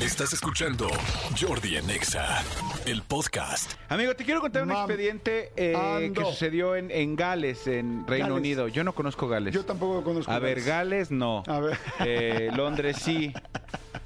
Estás 0.00 0.32
escuchando 0.32 0.88
Jordi 1.38 1.76
en 1.76 1.90
Exa, 1.90 2.42
el 2.86 3.02
podcast. 3.02 3.72
Amigo, 3.90 4.14
te 4.16 4.24
quiero 4.24 4.40
contar 4.40 4.62
un 4.62 4.70
Mam, 4.70 4.78
expediente 4.78 5.52
eh, 5.56 5.72
que 5.72 6.20
ando. 6.20 6.24
sucedió 6.24 6.74
en, 6.74 6.90
en 6.90 7.16
Gales, 7.16 7.66
en 7.66 8.06
Reino 8.06 8.28
Gales. 8.28 8.38
Unido. 8.38 8.68
Yo 8.68 8.82
no 8.82 8.94
conozco 8.94 9.28
Gales. 9.28 9.54
Yo 9.54 9.64
tampoco 9.64 10.02
conozco. 10.02 10.32
A 10.32 10.38
ver, 10.38 10.62
Gales. 10.62 11.10
No. 11.10 11.42
A 11.46 11.60
ver. 11.60 11.78
Eh, 12.00 12.50
Londres 12.56 12.96
sí. 13.02 13.32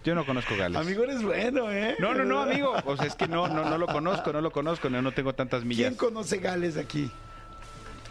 Yo 0.05 0.17
no 0.17 0.27
conozco 0.27 0.57
Gales. 0.57 0.77
Amigo, 0.81 1.05
eres 1.05 1.23
bueno, 1.23 1.71
¿eh? 1.71 1.95
No, 2.01 2.13
no, 2.13 2.25
no, 2.25 2.41
amigo. 2.43 2.75
O 2.87 2.97
sea, 2.97 3.07
es 3.07 3.15
que 3.15 3.29
no, 3.29 3.47
no, 3.47 3.65
no 3.65 3.79
lo 3.79 3.87
conozco, 3.87 4.33
no 4.33 4.41
lo 4.41 4.51
conozco, 4.51 4.91
no, 4.91 5.01
no 5.01 5.13
tengo 5.13 5.33
tantas 5.35 5.65
millas. 5.65 5.87
¿Quién 5.87 5.95
conoce 5.95 6.39
Gales 6.39 6.77
aquí? 6.77 7.09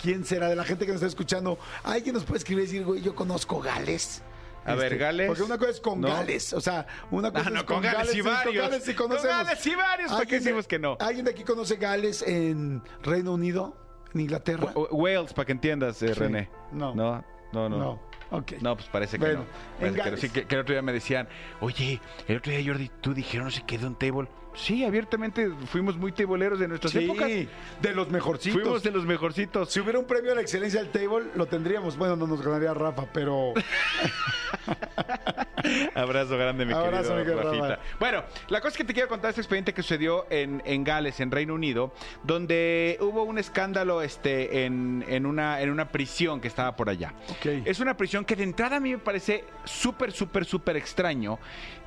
¿Quién 0.02 0.24
será 0.26 0.48
de 0.48 0.56
la 0.56 0.64
gente 0.64 0.86
que 0.86 0.94
nos 0.94 1.02
está 1.02 1.08
escuchando? 1.08 1.60
¿Alguien 1.84 2.16
nos 2.16 2.24
puede 2.24 2.38
escribir 2.40 2.64
y 2.64 2.68
decir, 2.68 2.86
güey, 2.86 3.02
yo 3.02 3.14
conozco 3.14 3.60
Gales? 3.60 4.22
Este, 4.66 4.72
A 4.72 4.76
ver, 4.76 4.98
Gales. 4.98 5.28
Porque 5.28 5.44
una 5.44 5.58
cosa 5.58 5.72
es 5.72 5.80
con 5.82 6.00
¿No? 6.02 6.08
Gales, 6.08 6.54
o 6.54 6.62
sea, 6.62 6.88
una 7.12 7.32
cosa 7.32 7.46
Ah, 7.48 7.50
no, 7.50 7.58
es 7.60 7.64
con 7.66 7.82
Gales 7.82 8.08
sí 8.12 8.14
sí, 8.18 8.22
con 8.24 8.34
varios. 8.34 8.56
Gales 8.70 8.84
sí 8.84 8.94
Con 8.94 9.08
conocemos. 9.10 9.38
Gales 9.46 9.60
sí 9.60 9.76
varios, 9.76 10.12
¿para 10.12 10.26
qué 10.26 10.36
¿Alguien 10.36 10.40
de- 10.40 10.46
decimos 10.46 10.68
que 10.68 10.80
no? 10.80 10.98
¿Alguien 11.00 11.26
de 11.26 11.32
aquí 11.32 11.44
conoce 11.44 11.76
Gales 11.76 12.22
en 12.22 12.82
Reino 13.02 13.34
Unido? 13.34 13.78
¿En 14.14 14.22
Inglaterra? 14.22 14.72
W- 14.74 14.88
Wales, 14.92 15.34
para 15.34 15.46
que 15.48 15.52
entiendas, 15.52 16.02
eh, 16.02 16.10
Sí. 16.14 16.20
René. 16.20 16.50
No. 16.72 16.94
No, 16.96 17.24
no, 17.52 17.68
no. 17.70 17.78
No, 17.78 18.00
ok. 18.32 18.54
No, 18.62 18.76
pues 18.78 18.88
parece 18.88 19.18
que 19.20 19.26
Bueno, 19.26 19.40
no. 19.40 19.46
en 19.46 19.50
Parece 19.80 19.92
que, 19.94 19.98
no. 19.98 20.04
Gales. 20.06 20.20
Sí, 20.22 20.30
que, 20.30 20.46
que 20.48 20.56
el 20.56 20.62
otro 20.62 20.74
día 20.74 20.82
me 20.82 20.94
decían, 20.94 21.28
oye, 21.60 22.00
el 22.28 22.38
otro 22.38 22.52
día 22.52 22.64
Jordi, 22.66 22.90
tú 23.02 23.14
dijeron 23.14 23.46
no 23.46 23.52
sé 23.52 23.64
qué 23.68 23.78
de 23.78 23.88
un 23.88 23.96
table. 23.98 24.28
Sí, 24.56 24.84
abiertamente 24.86 25.50
fuimos 25.72 25.98
muy 25.98 26.12
tableeros 26.12 26.60
de 26.60 26.68
nuestras 26.68 26.92
Sí, 26.94 27.06
épocas. 27.06 27.28
de 27.30 27.94
los 27.94 28.10
mejorcitos. 28.10 28.62
Fuimos 28.62 28.84
de 28.84 28.92
los 28.92 29.06
mejorcitos. 29.06 29.72
Si 29.72 29.80
hubiera 29.80 29.98
un 30.00 30.06
premio 30.06 30.32
a 30.32 30.36
la 30.36 30.42
excelencia 30.42 30.80
del 30.82 30.92
table, 30.92 31.26
lo 31.36 31.46
tendríamos. 31.48 31.98
Bueno, 31.98 32.16
no 32.16 32.28
nos 32.28 32.42
ganaría 32.42 32.74
Rafa, 32.74 33.06
pero... 33.12 33.54
Abrazo 35.96 36.38
grande, 36.38 36.66
mi 36.66 36.74
Abrazo, 36.74 37.16
querido 37.16 37.18
mi 37.18 37.24
querido 37.24 37.44
Rafita. 37.44 37.68
Rafa. 37.78 37.82
Bueno, 38.00 38.24
la 38.50 38.60
cosa 38.60 38.70
es 38.72 38.78
que 38.78 38.84
te 38.84 38.94
quiero 38.94 39.08
contar 39.10 39.30
este 39.30 39.42
expediente 39.42 39.74
que 39.74 39.82
sucedió 39.82 40.26
en, 40.30 40.62
en 40.66 40.84
Gales, 40.84 41.20
en 41.20 41.32
Reino 41.32 41.54
Unido, 41.54 41.94
donde 42.24 42.98
hubo 43.02 43.24
un 43.24 43.38
escándalo 43.38 44.02
este, 44.02 44.66
en, 44.66 45.06
en 45.08 45.26
una, 45.26 45.62
en 45.62 45.70
una 45.70 45.90
prisión 45.90 46.42
que 46.42 46.48
estaba 46.50 46.76
por 46.76 46.90
allá. 46.90 47.14
Ok. 47.30 47.46
Es 47.66 47.80
una 47.80 47.96
prisión 47.96 48.26
que 48.26 48.36
de 48.36 48.44
entrada 48.44 48.78
a 48.78 48.80
mí 48.80 48.92
me 48.92 48.98
parece 48.98 49.46
súper, 49.64 50.12
súper, 50.12 50.46
súper 50.46 50.76
extraño 50.78 51.40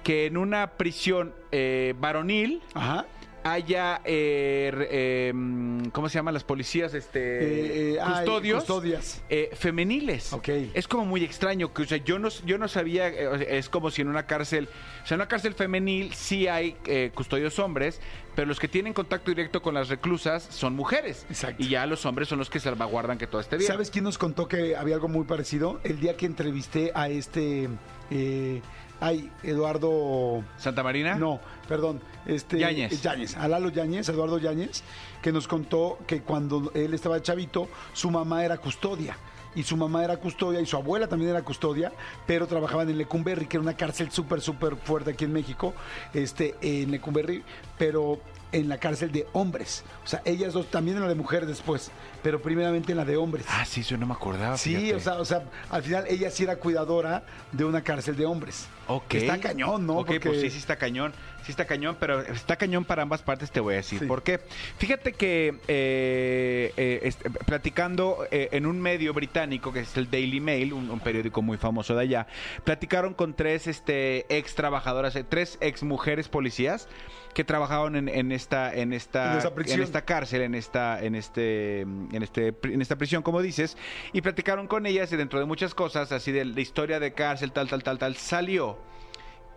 que 0.06 0.26
en 0.26 0.36
una 0.36 0.68
prisión 0.76 1.34
eh, 1.50 1.92
varonil 1.98 2.62
Ajá. 2.74 3.06
haya, 3.42 4.00
eh, 4.04 4.70
eh, 4.90 5.32
mm, 5.34 5.86
¿cómo 5.86 6.08
se 6.08 6.14
llaman 6.18 6.32
las 6.32 6.44
policías? 6.44 6.94
Este, 6.94 7.94
Eh, 7.94 7.98
ay, 8.00 8.24
custodios. 8.24 8.58
custodias. 8.64 9.22
eh, 9.28 9.50
femeniles. 9.54 10.32
Ok. 10.32 10.48
Es 10.74 10.86
como 10.86 11.06
muy 11.06 11.24
extraño, 11.24 11.74
que 11.74 11.82
o 11.82 11.86
sea, 11.86 11.98
yo 11.98 12.20
no, 12.20 12.28
yo 12.44 12.56
no 12.56 12.68
sabía, 12.68 13.08
es 13.08 13.68
como 13.68 13.90
si 13.90 14.02
en 14.02 14.08
una 14.08 14.26
cárcel, 14.26 14.68
o 15.02 15.06
sea, 15.08 15.16
en 15.16 15.22
una 15.22 15.28
cárcel 15.28 15.54
femenil 15.54 16.12
sí 16.14 16.46
hay 16.46 16.76
custodios 17.12 17.58
hombres, 17.58 18.00
pero 18.36 18.46
los 18.46 18.60
que 18.60 18.68
tienen 18.68 18.92
contacto 18.92 19.32
directo 19.32 19.60
con 19.60 19.74
las 19.74 19.88
reclusas 19.88 20.46
son 20.50 20.76
mujeres. 20.76 21.26
Exacto. 21.28 21.60
Y 21.64 21.68
ya 21.68 21.84
los 21.86 22.06
hombres 22.06 22.28
son 22.28 22.38
los 22.38 22.48
que 22.48 22.60
salvaguardan 22.60 23.18
que 23.18 23.26
todo 23.26 23.40
esté 23.40 23.56
bien. 23.56 23.66
¿Sabes 23.72 23.90
quién 23.90 24.04
nos 24.04 24.18
contó 24.18 24.46
que 24.46 24.76
había 24.76 24.94
algo 24.94 25.08
muy 25.08 25.24
parecido? 25.24 25.80
El 25.82 25.98
día 25.98 26.16
que 26.16 26.26
entrevisté 26.26 26.92
a 26.94 27.08
este... 27.08 27.68
Eh, 28.12 28.62
ay, 29.00 29.30
Eduardo... 29.42 30.42
Santa 30.58 30.82
Marina. 30.82 31.16
No, 31.16 31.40
perdón. 31.68 32.00
Este, 32.26 32.58
Yáñez. 32.58 33.00
Yáñez, 33.02 33.36
a 33.36 33.48
Lalo 33.48 33.70
Yáñez, 33.70 34.08
Eduardo 34.08 34.38
Yáñez, 34.38 34.82
que 35.22 35.32
nos 35.32 35.46
contó 35.48 35.98
que 36.06 36.22
cuando 36.22 36.70
él 36.74 36.94
estaba 36.94 37.20
chavito, 37.22 37.68
su 37.92 38.10
mamá 38.10 38.44
era 38.44 38.58
custodia. 38.58 39.16
Y 39.54 39.62
su 39.62 39.76
mamá 39.76 40.04
era 40.04 40.18
custodia 40.18 40.60
y 40.60 40.66
su 40.66 40.76
abuela 40.76 41.08
también 41.08 41.30
era 41.30 41.42
custodia, 41.42 41.90
pero 42.26 42.46
trabajaban 42.46 42.90
en 42.90 42.98
Lecumberri, 42.98 43.46
que 43.46 43.56
era 43.56 43.62
una 43.62 43.74
cárcel 43.74 44.10
súper, 44.10 44.42
súper 44.42 44.76
fuerte 44.76 45.12
aquí 45.12 45.24
en 45.24 45.32
México, 45.32 45.72
este, 46.12 46.56
en 46.60 46.90
Lecumberri, 46.90 47.42
pero 47.78 48.20
en 48.52 48.68
la 48.68 48.78
cárcel 48.78 49.12
de 49.12 49.26
hombres. 49.32 49.82
O 50.04 50.06
sea, 50.06 50.20
ellas 50.24 50.52
dos, 50.52 50.66
también 50.66 50.98
en 50.98 51.04
la 51.04 51.08
de 51.08 51.14
mujeres 51.14 51.48
después, 51.48 51.90
pero 52.22 52.40
primeramente 52.40 52.92
en 52.92 52.98
la 52.98 53.04
de 53.04 53.16
hombres. 53.16 53.46
Ah, 53.48 53.64
sí, 53.64 53.80
eso 53.80 53.96
no 53.96 54.06
me 54.06 54.14
acordaba. 54.14 54.56
Sí, 54.56 54.74
fíjate. 54.76 54.94
o 54.94 55.00
sea, 55.00 55.14
o 55.14 55.24
sea, 55.24 55.42
al 55.70 55.82
final 55.82 56.04
ella 56.08 56.30
sí 56.30 56.44
era 56.44 56.56
cuidadora 56.56 57.24
de 57.52 57.64
una 57.64 57.82
cárcel 57.82 58.16
de 58.16 58.26
hombres. 58.26 58.66
Ok. 58.88 59.14
Está 59.14 59.38
cañón, 59.38 59.86
¿no? 59.86 59.94
Ok, 59.98 60.06
Porque- 60.06 60.20
pues 60.20 60.40
sí, 60.40 60.50
sí 60.50 60.58
está 60.58 60.76
cañón. 60.76 61.12
Sí 61.44 61.52
está 61.52 61.64
cañón, 61.64 61.96
pero 62.00 62.22
está 62.22 62.56
cañón 62.56 62.84
para 62.84 63.02
ambas 63.02 63.22
partes, 63.22 63.52
te 63.52 63.60
voy 63.60 63.74
a 63.74 63.76
decir. 63.76 64.00
Sí. 64.00 64.06
¿Por 64.06 64.24
qué? 64.24 64.40
Fíjate 64.78 65.12
que 65.12 65.54
eh, 65.68 66.72
eh, 66.76 67.00
este, 67.04 67.30
platicando 67.30 68.26
eh, 68.32 68.48
en 68.50 68.66
un 68.66 68.80
medio 68.80 69.14
británico, 69.14 69.72
que 69.72 69.80
es 69.80 69.96
el 69.96 70.10
Daily 70.10 70.40
Mail, 70.40 70.72
un, 70.72 70.90
un 70.90 70.98
periódico 70.98 71.42
muy 71.42 71.56
famoso 71.56 71.94
de 71.94 72.02
allá, 72.02 72.26
platicaron 72.64 73.14
con 73.14 73.34
tres 73.34 73.68
este, 73.68 74.26
ex 74.36 74.56
trabajadoras, 74.56 75.16
tres 75.28 75.56
ex 75.60 75.84
mujeres 75.84 76.28
policías 76.28 76.88
que 77.32 77.44
trabajaban 77.44 77.96
en, 77.96 78.08
en 78.08 78.32
esta 78.32 78.74
en 78.74 78.94
esta 78.94 79.38
En 79.38 79.70
en 79.70 79.82
esta 79.82 80.06
cárcel 80.06 80.40
en 80.40 80.54
esta 80.54 81.02
en 81.04 81.14
este 81.14 81.82
en 81.82 82.15
este 82.22 82.54
en 82.64 82.80
esta 82.82 82.96
prisión 82.96 83.22
como 83.22 83.42
dices 83.42 83.76
y 84.12 84.20
platicaron 84.20 84.66
con 84.66 84.86
ellas 84.86 85.12
y 85.12 85.16
dentro 85.16 85.38
de 85.38 85.44
muchas 85.46 85.74
cosas 85.74 86.12
así 86.12 86.32
de 86.32 86.44
la 86.44 86.60
historia 86.60 86.98
de 87.00 87.12
cárcel 87.12 87.52
tal 87.52 87.68
tal 87.68 87.82
tal 87.82 87.98
tal 87.98 88.16
salió 88.16 88.78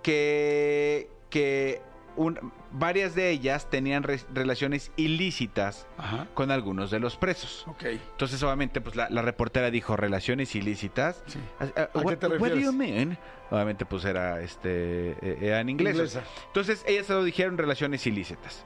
que, 0.03 1.09
que 1.29 1.81
un- 2.15 2.51
varias 2.71 3.15
de 3.15 3.29
ellas 3.29 3.69
tenían 3.69 4.03
re- 4.03 4.19
relaciones 4.33 4.91
ilícitas 4.97 5.87
Ajá. 5.97 6.27
con 6.33 6.51
algunos 6.51 6.91
de 6.91 6.99
los 6.99 7.15
presos. 7.17 7.65
Entonces, 7.81 8.41
obviamente, 8.43 8.81
pues 8.81 8.95
la, 8.95 9.09
la 9.09 9.21
reportera 9.21 9.71
dijo 9.71 9.95
relaciones 9.95 10.53
ilícitas. 10.55 11.23
Sí. 11.27 11.39
Ah, 11.59 11.67
ah, 11.75 11.81
¿A 11.81 11.87
qué 11.91 11.99
what, 11.99 12.17
te 12.17 12.27
what 12.27 12.37
do 12.37 12.43
refieres? 12.45 12.65
you 12.65 12.73
mean? 12.73 13.17
Obviamente, 13.51 13.85
pues 13.85 14.05
era 14.05 14.41
este 14.41 15.11
eh, 15.21 15.37
era 15.41 15.59
en 15.61 15.69
inglés. 15.69 15.95
Inglesa. 15.95 16.23
Entonces, 16.47 16.83
ellas 16.87 17.05
se 17.07 17.13
lo 17.13 17.23
dijeron 17.23 17.57
relaciones 17.57 18.05
ilícitas. 18.05 18.65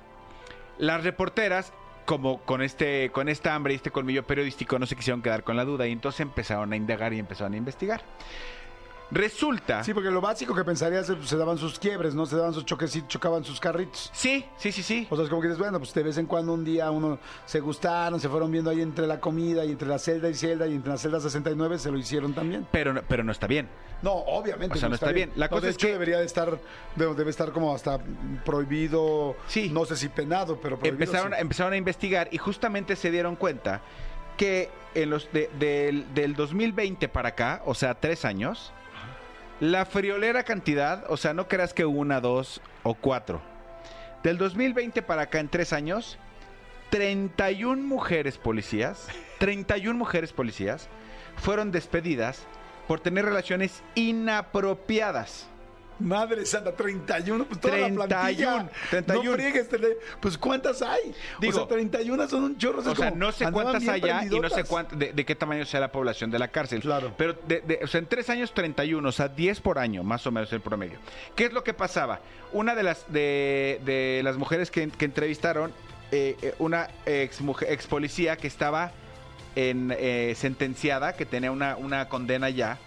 Las 0.79 1.03
reporteras, 1.03 1.73
como 2.05 2.39
con 2.41 2.61
este, 2.61 3.11
con 3.11 3.29
esta 3.29 3.55
hambre 3.55 3.73
y 3.73 3.75
este 3.77 3.91
colmillo 3.91 4.23
periodístico, 4.25 4.79
no 4.79 4.85
se 4.85 4.95
quisieron 4.95 5.21
quedar 5.21 5.43
con 5.43 5.55
la 5.55 5.65
duda 5.65 5.87
y 5.87 5.91
entonces 5.91 6.21
empezaron 6.21 6.73
a 6.73 6.75
indagar 6.75 7.13
y 7.13 7.19
empezaron 7.19 7.53
a 7.53 7.57
investigar. 7.57 8.03
Resulta. 9.13 9.83
Sí, 9.83 9.93
porque 9.93 10.09
lo 10.09 10.21
básico 10.21 10.55
que 10.55 10.63
pensarías 10.63 11.07
es, 11.09 11.15
pues, 11.15 11.29
se 11.29 11.37
daban 11.37 11.57
sus 11.57 11.77
quiebres, 11.79 12.15
¿no? 12.15 12.25
Se 12.25 12.35
daban 12.35 12.53
sus 12.53 12.65
choquecitos, 12.65 13.07
chocaban 13.09 13.43
sus 13.43 13.59
carritos. 13.59 14.09
Sí, 14.13 14.45
sí, 14.57 14.71
sí, 14.71 14.81
sí. 14.83 15.07
O 15.09 15.15
sea, 15.15 15.23
es 15.25 15.29
como 15.29 15.41
que 15.41 15.47
dices, 15.49 15.59
bueno, 15.59 15.77
pues 15.79 15.93
de 15.93 16.03
vez 16.03 16.17
en 16.17 16.25
cuando 16.25 16.53
un 16.53 16.63
día 16.65 16.89
uno 16.91 17.19
se 17.45 17.59
gustaron, 17.59 18.19
se 18.19 18.27
fueron 18.29 18.51
viendo 18.51 18.69
ahí 18.69 18.81
entre 18.81 19.05
la 19.07 19.19
comida 19.19 19.63
y 19.65 19.71
entre 19.71 19.87
la 19.87 19.99
celda 19.99 20.29
y 20.29 20.33
celda 20.33 20.67
y 20.67 20.73
entre 20.73 20.91
la 20.91 20.97
celda 20.97 21.19
69 21.19 21.77
se 21.79 21.91
lo 21.91 21.97
hicieron 21.97 22.33
también. 22.33 22.67
Pero, 22.71 22.93
no- 22.93 23.01
pero 23.07 23.23
no 23.23 23.31
está 23.31 23.47
bien. 23.47 23.69
No, 24.01 24.11
obviamente. 24.13 24.75
O 24.75 24.79
sea, 24.79 24.89
no 24.89 24.95
está 24.95 25.11
bien. 25.11 25.31
La 25.35 25.45
No, 25.45 25.51
cosa 25.51 25.61
de 25.65 25.69
es 25.69 25.75
hecho, 25.75 25.87
que- 25.87 25.93
debería 25.93 26.19
de 26.19 26.25
estar, 26.25 26.59
de- 26.95 27.13
debe 27.15 27.29
estar 27.29 27.51
como 27.51 27.73
hasta 27.73 27.99
prohibido, 28.43 29.35
Sí. 29.47 29.69
no 29.69 29.85
sé 29.85 29.95
si 29.95 30.09
penado, 30.09 30.59
pero 30.61 30.77
prohibido. 30.77 31.03
Empezaron, 31.03 31.31
sí. 31.33 31.37
empezaron 31.39 31.73
a 31.73 31.77
investigar 31.77 32.27
y 32.31 32.37
justamente 32.37 32.95
se 32.95 33.11
dieron 33.11 33.35
cuenta 33.35 33.81
que 34.37 34.69
en 34.95 35.09
los 35.09 35.31
de- 35.31 35.49
del, 35.59 36.13
del 36.13 36.35
2020 36.35 37.07
para 37.07 37.29
acá, 37.29 37.61
o 37.65 37.73
sea, 37.73 37.95
tres 37.95 38.25
años, 38.25 38.73
la 39.63 39.85
friolera 39.85 40.43
cantidad, 40.43 41.05
o 41.09 41.15
sea, 41.15 41.33
no 41.33 41.47
creas 41.47 41.73
que 41.73 41.85
una, 41.85 42.19
dos 42.19 42.59
o 42.83 42.95
cuatro. 42.95 43.41
Del 44.21 44.37
2020 44.37 45.01
para 45.03 45.21
acá, 45.21 45.39
en 45.39 45.47
tres 45.47 45.71
años, 45.71 46.17
31 46.89 47.81
mujeres 47.81 48.37
policías, 48.37 49.07
31 49.39 49.97
mujeres 49.97 50.33
policías 50.33 50.89
fueron 51.37 51.71
despedidas 51.71 52.45
por 52.89 52.99
tener 52.99 53.23
relaciones 53.23 53.83
inapropiadas. 53.95 55.47
Madre 55.99 56.45
santa, 56.45 56.71
31, 56.75 57.45
pues 57.45 57.59
toda 57.61 57.77
la 57.77 57.85
31, 57.85 58.07
plantilla. 58.07 58.69
31. 58.89 59.23
No 59.29 59.35
friegues, 59.35 59.69
pues 60.19 60.37
¿cuántas 60.37 60.81
hay? 60.81 61.13
Digo, 61.39 61.53
o 61.53 61.59
sea, 61.59 61.67
31 61.67 62.27
son 62.29 62.43
un 62.43 62.57
chorro. 62.57 62.79
O 62.79 62.95
sea, 62.95 63.11
no 63.11 63.31
sé 63.31 63.51
cuántas 63.51 63.87
haya 63.87 64.25
y 64.25 64.39
no 64.39 64.49
sé 64.49 64.63
cuánto, 64.63 64.95
de, 64.95 65.13
de 65.13 65.25
qué 65.25 65.35
tamaño 65.35 65.65
sea 65.65 65.79
la 65.79 65.91
población 65.91 66.31
de 66.31 66.39
la 66.39 66.47
cárcel. 66.47 66.81
Claro. 66.81 67.13
Pero, 67.17 67.33
de- 67.47 67.61
de- 67.61 67.79
o 67.83 67.87
sea, 67.87 67.99
en 67.99 68.07
tres 68.07 68.29
años 68.29 68.53
31, 68.53 69.07
o 69.07 69.11
sea, 69.11 69.27
10 69.27 69.61
por 69.61 69.79
año, 69.79 70.03
más 70.03 70.25
o 70.27 70.31
menos 70.31 70.51
el 70.53 70.61
promedio. 70.61 70.97
¿Qué 71.35 71.45
es 71.45 71.53
lo 71.53 71.63
que 71.63 71.73
pasaba? 71.73 72.19
Una 72.51 72.75
de 72.75 72.83
las, 72.83 73.11
de, 73.11 74.21
las 74.23 74.37
mujeres 74.37 74.71
que, 74.71 74.87
que 74.89 75.05
entrevistaron, 75.05 75.71
eh, 76.11 76.35
eh, 76.41 76.55
una 76.59 76.87
ex, 77.05 77.41
mujer, 77.41 77.71
ex 77.71 77.87
policía 77.87 78.35
que 78.37 78.47
estaba 78.47 78.91
en, 79.55 79.93
eh, 79.97 80.33
sentenciada, 80.35 81.13
que 81.13 81.25
tenía 81.25 81.51
una, 81.51 81.75
una 81.75 82.09
condena 82.09 82.49
ya, 82.49 82.77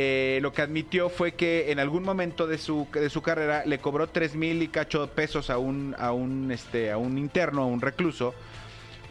eh, 0.00 0.38
lo 0.42 0.52
que 0.52 0.62
admitió 0.62 1.08
fue 1.08 1.32
que 1.32 1.72
en 1.72 1.80
algún 1.80 2.04
momento 2.04 2.46
de 2.46 2.56
su, 2.56 2.86
de 2.92 3.10
su 3.10 3.20
carrera 3.20 3.64
le 3.66 3.80
cobró 3.80 4.08
tres 4.08 4.36
mil 4.36 4.62
y 4.62 4.68
cacho 4.68 5.08
pesos 5.08 5.50
a 5.50 5.58
un, 5.58 5.96
a 5.98 6.12
un, 6.12 6.52
este, 6.52 6.92
a 6.92 6.98
un 6.98 7.18
interno, 7.18 7.62
a 7.62 7.66
un 7.66 7.80
recluso, 7.80 8.32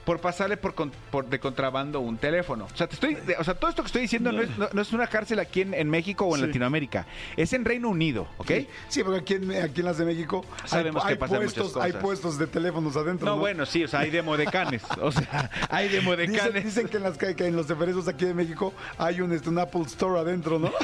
por 0.07 0.21
pasarle 0.21 0.55
por, 0.55 0.73
con- 0.73 0.89
por 1.11 1.25
de 1.25 1.37
contrabando 1.37 1.99
un 1.99 2.17
teléfono. 2.17 2.63
O 2.73 2.77
sea, 2.77 2.87
te 2.87 2.93
estoy, 2.93 3.17
o 3.37 3.43
sea, 3.43 3.55
todo 3.55 3.69
esto 3.69 3.81
que 3.83 3.87
estoy 3.87 4.03
diciendo 4.03 4.31
no 4.31 4.41
es, 4.41 4.57
no- 4.57 4.69
no 4.71 4.81
es 4.81 4.93
una 4.93 5.05
cárcel 5.07 5.37
aquí 5.39 5.59
en, 5.63 5.73
en 5.73 5.89
México 5.89 6.23
o 6.23 6.33
en 6.33 6.39
Sí. 6.41 6.47
Latinoamérica. 6.47 7.05
Es 7.35 7.51
en 7.51 7.65
Reino 7.65 7.89
Unido, 7.89 8.25
¿ok? 8.37 8.47
Sí, 8.47 8.67
Sí, 8.87 9.03
porque 9.03 9.19
aquí 9.19 9.33
en, 9.33 9.51
aquí 9.61 9.81
en 9.81 9.85
las 9.85 9.97
de 9.97 10.05
México 10.05 10.45
hay, 10.63 10.69
Sabemos 10.69 11.03
que 11.03 11.09
hay 11.11 11.17
puestos, 11.17 11.75
hay 11.75 11.91
puestos 11.91 12.37
de 12.39 12.47
teléfonos 12.47 12.95
adentro. 12.95 13.25
No, 13.25 13.35
¿no? 13.35 13.41
bueno, 13.41 13.65
sí, 13.65 13.83
o 13.83 13.87
sea, 13.89 13.99
hay 13.99 14.09
demodecanes. 14.09 14.81
O 15.01 15.11
sea, 15.11 15.51
hay 15.69 15.89
Dicen, 15.89 15.99
demodecanes. 16.05 16.63
dicen 16.63 16.87
que 16.87 16.97
en, 16.97 17.03
las, 17.03 17.17
que 17.17 17.35
que 17.35 17.45
en 17.45 17.57
los 17.57 17.67
deferesos 17.67 18.07
aquí 18.07 18.23
de 18.23 18.33
México 18.33 18.73
hay 18.97 19.19
un, 19.19 19.33
este, 19.33 19.49
un 19.49 19.59
Apple 19.59 19.81
Store 19.87 20.19
adentro, 20.21 20.57
¿no? 20.57 20.71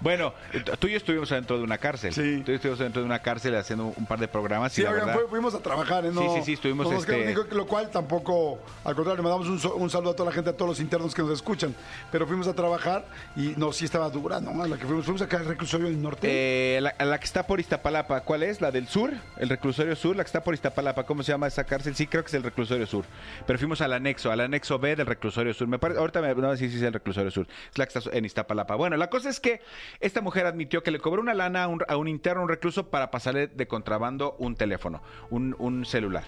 Bueno, 0.00 0.34
tú 0.78 0.88
y 0.88 0.92
yo 0.92 0.96
estuvimos 0.96 1.30
adentro 1.32 1.56
de 1.58 1.64
una 1.64 1.78
cárcel. 1.78 2.12
Sí. 2.12 2.42
Tú 2.44 2.50
y 2.50 2.54
yo 2.54 2.54
estuvimos 2.56 2.78
dentro 2.78 3.00
de 3.02 3.06
una 3.06 3.20
cárcel 3.20 3.54
haciendo 3.56 3.92
un 3.96 4.06
par 4.06 4.18
de 4.18 4.28
programas. 4.28 4.72
Sí, 4.72 4.80
y 4.80 4.84
la 4.84 4.90
oigan, 4.90 5.06
verdad- 5.06 5.22
fuimos 5.30 5.54
a 5.54 5.60
trabajar, 5.60 6.04
¿eh? 6.04 6.10
No, 6.12 6.22
Sí, 6.22 6.28
sí, 6.36 6.42
sí, 6.46 6.52
estuvimos, 6.54 6.90
este- 6.90 7.21
ni- 7.26 7.56
lo 7.56 7.66
cual 7.66 7.90
tampoco, 7.90 8.58
al 8.84 8.94
contrario, 8.94 9.22
le 9.22 9.28
mandamos 9.28 9.64
un, 9.74 9.90
saludo 9.90 10.10
a 10.10 10.16
toda 10.16 10.30
la 10.30 10.34
gente, 10.34 10.50
a 10.50 10.52
todos 10.56 10.68
los 10.70 10.80
internos 10.80 11.14
que 11.14 11.22
nos 11.22 11.32
escuchan. 11.32 11.74
Pero 12.10 12.26
fuimos 12.26 12.46
a 12.48 12.54
trabajar 12.54 13.04
y 13.36 13.54
no, 13.56 13.72
sí 13.72 13.84
estaba 13.84 14.08
dura, 14.10 14.40
¿no? 14.40 14.66
La 14.66 14.76
que 14.76 14.86
fuimos, 14.86 15.04
fuimos 15.04 15.22
acá 15.22 15.38
al 15.38 15.46
reclusorio 15.46 15.86
del 15.86 16.00
norte. 16.00 16.28
Eh, 16.30 16.80
la, 16.80 16.94
la 17.04 17.18
que 17.18 17.24
está 17.24 17.46
por 17.46 17.60
Iztapalapa, 17.60 18.20
¿cuál 18.22 18.42
es? 18.42 18.60
¿La 18.60 18.70
del 18.70 18.88
sur? 18.88 19.12
¿El 19.38 19.48
reclusorio 19.48 19.96
sur? 19.96 20.16
La 20.16 20.24
que 20.24 20.28
está 20.28 20.42
por 20.42 20.54
Iztapalapa, 20.54 21.04
¿cómo 21.04 21.22
se 21.22 21.32
llama 21.32 21.46
esa 21.46 21.64
cárcel? 21.64 21.94
Sí, 21.94 22.06
creo 22.06 22.22
que 22.22 22.28
es 22.28 22.34
el 22.34 22.42
reclusorio 22.42 22.86
sur. 22.86 23.04
Pero 23.46 23.58
fuimos 23.58 23.80
al 23.80 23.92
anexo, 23.92 24.30
al 24.30 24.40
anexo 24.40 24.78
B 24.78 24.96
del 24.96 25.06
reclusorio 25.06 25.54
sur. 25.54 25.68
Me 25.68 25.78
parece, 25.78 26.00
ahorita 26.00 26.20
me 26.20 26.34
no, 26.34 26.56
sí, 26.56 26.68
sí, 26.70 26.76
es 26.76 26.82
el 26.82 26.92
reclusorio 26.92 27.30
sur. 27.30 27.46
Es 27.70 27.78
la 27.78 27.86
que 27.86 27.98
está 27.98 28.10
en 28.16 28.24
Iztapalapa. 28.24 28.74
Bueno, 28.74 28.96
la 28.96 29.08
cosa 29.10 29.28
es 29.30 29.38
que 29.40 29.60
esta 30.00 30.20
mujer 30.20 30.46
admitió 30.46 30.82
que 30.82 30.90
le 30.90 30.98
cobró 30.98 31.20
una 31.22 31.34
lana 31.34 31.64
a 31.64 31.68
un, 31.68 31.82
a 31.86 31.96
un 31.96 32.08
interno, 32.08 32.42
un 32.42 32.48
recluso, 32.48 32.88
para 32.88 33.10
pasarle 33.10 33.46
de 33.46 33.66
contrabando 33.66 34.34
un 34.38 34.56
teléfono, 34.56 35.02
un, 35.30 35.54
un 35.58 35.84
celular. 35.84 36.24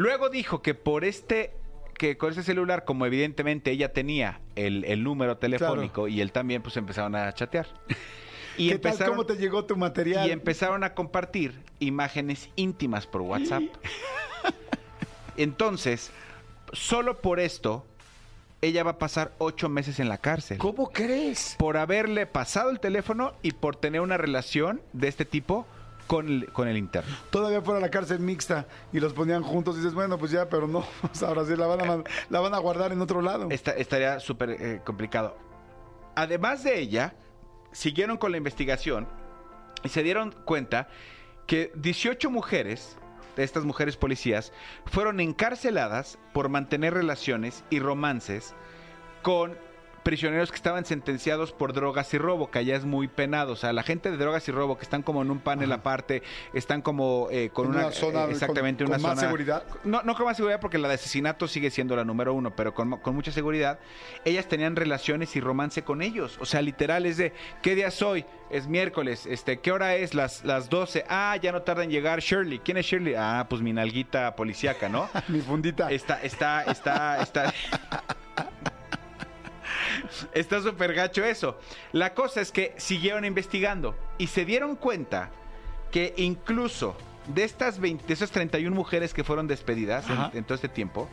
Luego 0.00 0.30
dijo 0.30 0.62
que 0.62 0.74
por 0.74 1.04
este 1.04 1.52
que 1.98 2.16
con 2.16 2.32
ese 2.32 2.42
celular, 2.42 2.86
como 2.86 3.04
evidentemente 3.04 3.70
ella 3.70 3.92
tenía 3.92 4.40
el, 4.56 4.86
el 4.86 5.04
número 5.04 5.36
telefónico 5.36 6.08
y 6.08 6.22
él 6.22 6.32
también, 6.32 6.62
pues 6.62 6.74
empezaron 6.78 7.14
a 7.14 7.30
chatear. 7.34 7.66
Y 8.56 8.68
¿Qué 8.70 8.78
tal? 8.78 8.92
empezaron- 8.92 9.14
¿Cómo 9.16 9.26
te 9.26 9.36
llegó 9.36 9.66
tu 9.66 9.76
material? 9.76 10.26
y 10.26 10.30
empezaron 10.32 10.82
a 10.84 10.94
compartir 10.94 11.60
imágenes 11.78 12.48
íntimas 12.56 13.06
por 13.06 13.20
WhatsApp. 13.20 13.64
Entonces, 15.36 16.10
solo 16.72 17.18
por 17.20 17.38
esto, 17.38 17.84
ella 18.62 18.82
va 18.82 18.92
a 18.92 18.98
pasar 18.98 19.32
ocho 19.36 19.68
meses 19.68 20.00
en 20.00 20.08
la 20.08 20.16
cárcel. 20.16 20.56
¿Cómo 20.56 20.88
crees? 20.90 21.56
Por 21.58 21.76
haberle 21.76 22.24
pasado 22.26 22.70
el 22.70 22.80
teléfono 22.80 23.34
y 23.42 23.52
por 23.52 23.76
tener 23.76 24.00
una 24.00 24.16
relación 24.16 24.80
de 24.94 25.08
este 25.08 25.26
tipo 25.26 25.66
con 26.10 26.26
el, 26.28 26.46
con 26.52 26.66
el 26.66 26.76
interno. 26.76 27.14
Todavía 27.30 27.62
fuera 27.62 27.78
la 27.78 27.88
cárcel 27.88 28.18
mixta 28.18 28.66
y 28.92 28.98
los 28.98 29.12
ponían 29.12 29.44
juntos 29.44 29.76
y 29.76 29.78
dices, 29.78 29.94
bueno, 29.94 30.18
pues 30.18 30.32
ya, 30.32 30.48
pero 30.48 30.66
no. 30.66 30.80
O 30.80 30.86
sea, 31.12 31.28
ahora 31.28 31.44
sí 31.44 31.54
la 31.54 31.68
van 31.68 31.80
a, 31.82 31.84
man- 31.84 32.04
la 32.30 32.40
van 32.40 32.52
a 32.52 32.58
guardar 32.58 32.90
en 32.90 33.00
otro 33.00 33.22
lado. 33.22 33.46
Esta- 33.50 33.70
estaría 33.76 34.18
súper 34.18 34.50
eh, 34.50 34.80
complicado. 34.84 35.38
Además 36.16 36.64
de 36.64 36.80
ella, 36.80 37.14
siguieron 37.70 38.16
con 38.16 38.32
la 38.32 38.38
investigación 38.38 39.06
y 39.84 39.88
se 39.88 40.02
dieron 40.02 40.34
cuenta 40.44 40.88
que 41.46 41.70
18 41.76 42.28
mujeres, 42.28 42.96
de 43.36 43.44
estas 43.44 43.62
mujeres 43.64 43.96
policías, 43.96 44.52
fueron 44.86 45.20
encarceladas 45.20 46.18
por 46.32 46.48
mantener 46.48 46.92
relaciones 46.92 47.62
y 47.70 47.78
romances 47.78 48.52
con 49.22 49.56
prisioneros 50.02 50.50
que 50.50 50.56
estaban 50.56 50.84
sentenciados 50.84 51.52
por 51.52 51.72
drogas 51.72 52.12
y 52.14 52.18
robo, 52.18 52.50
que 52.50 52.58
allá 52.58 52.76
es 52.76 52.84
muy 52.84 53.08
penado. 53.08 53.52
O 53.52 53.56
sea, 53.56 53.72
la 53.72 53.82
gente 53.82 54.10
de 54.10 54.16
drogas 54.16 54.48
y 54.48 54.52
robo 54.52 54.76
que 54.78 54.82
están 54.84 55.02
como 55.02 55.22
en 55.22 55.30
un 55.30 55.38
panel 55.40 55.70
aparte, 55.72 56.22
están 56.54 56.82
como 56.82 57.28
eh, 57.30 57.50
con 57.52 57.68
una, 57.68 57.86
una 57.86 57.92
zona 57.92 58.24
eh, 58.24 58.30
exactamente 58.30 58.84
con- 58.84 58.92
una 58.92 58.96
con 58.98 59.02
más 59.02 59.10
zona 59.18 59.20
seguridad. 59.28 59.64
no, 59.84 60.02
no 60.02 60.14
con 60.14 60.26
más 60.26 60.36
seguridad 60.36 60.60
porque 60.60 60.78
la 60.78 60.88
de 60.88 60.94
asesinato 60.94 61.46
sigue 61.48 61.70
siendo 61.70 61.96
la 61.96 62.04
número 62.04 62.32
uno, 62.34 62.54
pero 62.56 62.74
con, 62.74 62.98
con 62.98 63.14
mucha 63.14 63.32
seguridad. 63.32 63.78
Ellas 64.24 64.46
tenían 64.48 64.76
relaciones 64.76 65.36
y 65.36 65.40
romance 65.40 65.82
con 65.82 66.02
ellos. 66.02 66.38
O 66.40 66.44
sea, 66.46 66.62
literal 66.62 67.06
es 67.06 67.16
de, 67.16 67.32
¿qué 67.62 67.74
día 67.74 67.88
es 67.88 68.00
hoy? 68.02 68.24
Es 68.50 68.66
miércoles. 68.66 69.26
Este, 69.26 69.58
¿Qué 69.60 69.70
hora 69.70 69.94
es? 69.94 70.14
Las, 70.14 70.44
las 70.44 70.68
12. 70.70 71.04
Ah, 71.08 71.36
ya 71.40 71.52
no 71.52 71.62
tarda 71.62 71.84
en 71.84 71.90
llegar 71.90 72.20
Shirley. 72.20 72.58
¿Quién 72.58 72.78
es 72.78 72.86
Shirley? 72.86 73.14
Ah, 73.16 73.46
pues 73.48 73.62
mi 73.62 73.72
nalguita 73.72 74.34
policíaca, 74.34 74.88
¿no? 74.88 75.08
Mi 75.28 75.40
fundita. 75.40 75.90
Está, 75.90 76.20
está, 76.22 76.62
está, 76.64 77.22
está. 77.22 77.52
Está 80.32 80.60
súper 80.60 80.94
gacho 80.94 81.24
eso. 81.24 81.58
La 81.92 82.14
cosa 82.14 82.40
es 82.40 82.52
que 82.52 82.74
siguieron 82.76 83.24
investigando 83.24 83.96
y 84.18 84.28
se 84.28 84.44
dieron 84.44 84.76
cuenta 84.76 85.30
que 85.90 86.14
incluso 86.16 86.96
de 87.26 87.44
estas 87.44 87.78
20, 87.78 88.06
de 88.06 88.12
esas 88.12 88.30
31 88.30 88.74
mujeres 88.74 89.14
que 89.14 89.24
fueron 89.24 89.46
despedidas 89.46 90.04
en, 90.32 90.44
todo 90.44 90.54
este 90.54 90.68
tiempo, 90.68 91.08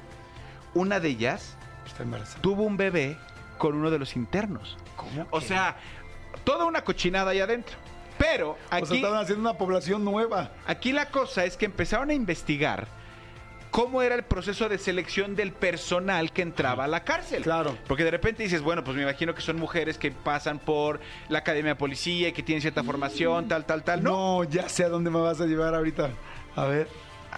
una 0.73 0.99
de 0.99 1.09
ellas 1.09 1.55
Está 1.85 2.03
tuvo 2.41 2.63
un 2.63 2.77
bebé 2.77 3.17
con 3.57 3.75
uno 3.75 3.89
de 3.89 3.99
los 3.99 4.15
internos. 4.15 4.77
¿Cómo? 4.95 5.25
O 5.31 5.41
sea, 5.41 5.77
toda 6.43 6.65
una 6.65 6.83
cochinada 6.83 7.31
ahí 7.31 7.39
adentro. 7.39 7.75
Pero 8.17 8.51
O 8.51 8.55
sea, 8.69 8.77
aquí, 8.79 8.95
estaban 8.95 9.21
haciendo 9.21 9.49
una 9.49 9.57
población 9.57 10.03
nueva. 10.03 10.51
aquí 10.65 10.91
la 10.91 11.09
cosa 11.09 11.45
es 11.45 11.55
que 11.55 11.65
empezaron 11.65 12.09
a 12.09 12.13
investigar 12.13 12.87
cómo 13.71 14.01
era 14.01 14.15
el 14.15 14.23
proceso 14.23 14.69
de 14.69 14.77
selección 14.77 15.35
del 15.35 15.51
personal 15.51 16.31
que 16.31 16.41
entraba 16.41 16.85
a 16.85 16.87
la 16.87 17.03
cárcel. 17.03 17.43
Claro. 17.43 17.77
Porque 17.87 18.03
de 18.03 18.11
repente 18.11 18.43
dices, 18.43 18.61
bueno, 18.61 18.83
pues 18.83 18.95
me 18.97 19.03
imagino 19.03 19.35
que 19.35 19.41
son 19.41 19.57
mujeres 19.57 19.97
que 19.97 20.11
pasan 20.11 20.59
por 20.59 20.99
la 21.29 21.39
academia 21.39 21.73
de 21.73 21.75
policía 21.75 22.29
y 22.29 22.33
que 22.33 22.43
tienen 22.43 22.61
cierta 22.61 22.83
formación, 22.83 23.47
tal, 23.47 23.65
tal, 23.65 23.83
tal. 23.83 24.03
No, 24.03 24.43
No, 24.43 24.49
ya 24.49 24.69
sé 24.69 24.83
a 24.85 24.89
dónde 24.89 25.09
me 25.09 25.19
vas 25.19 25.41
a 25.41 25.45
llevar 25.45 25.75
ahorita. 25.75 26.09
A 26.55 26.65
ver, 26.65 26.87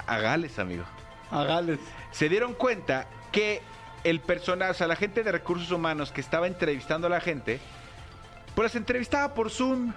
hágales, 0.07 0.57
amigo. 0.59 0.83
a 1.31 1.43
Gales. 1.43 1.79
Se 2.11 2.29
dieron 2.29 2.53
cuenta 2.53 3.07
que 3.31 3.61
el 4.03 4.19
personal, 4.21 4.71
o 4.71 4.73
sea, 4.73 4.87
la 4.87 4.95
gente 4.95 5.23
de 5.23 5.31
recursos 5.31 5.71
humanos 5.71 6.11
que 6.11 6.21
estaba 6.21 6.47
entrevistando 6.47 7.07
a 7.07 7.09
la 7.09 7.19
gente, 7.19 7.59
pues 8.55 8.67
las 8.67 8.75
entrevistaba 8.75 9.33
por 9.33 9.49
Zoom. 9.51 9.93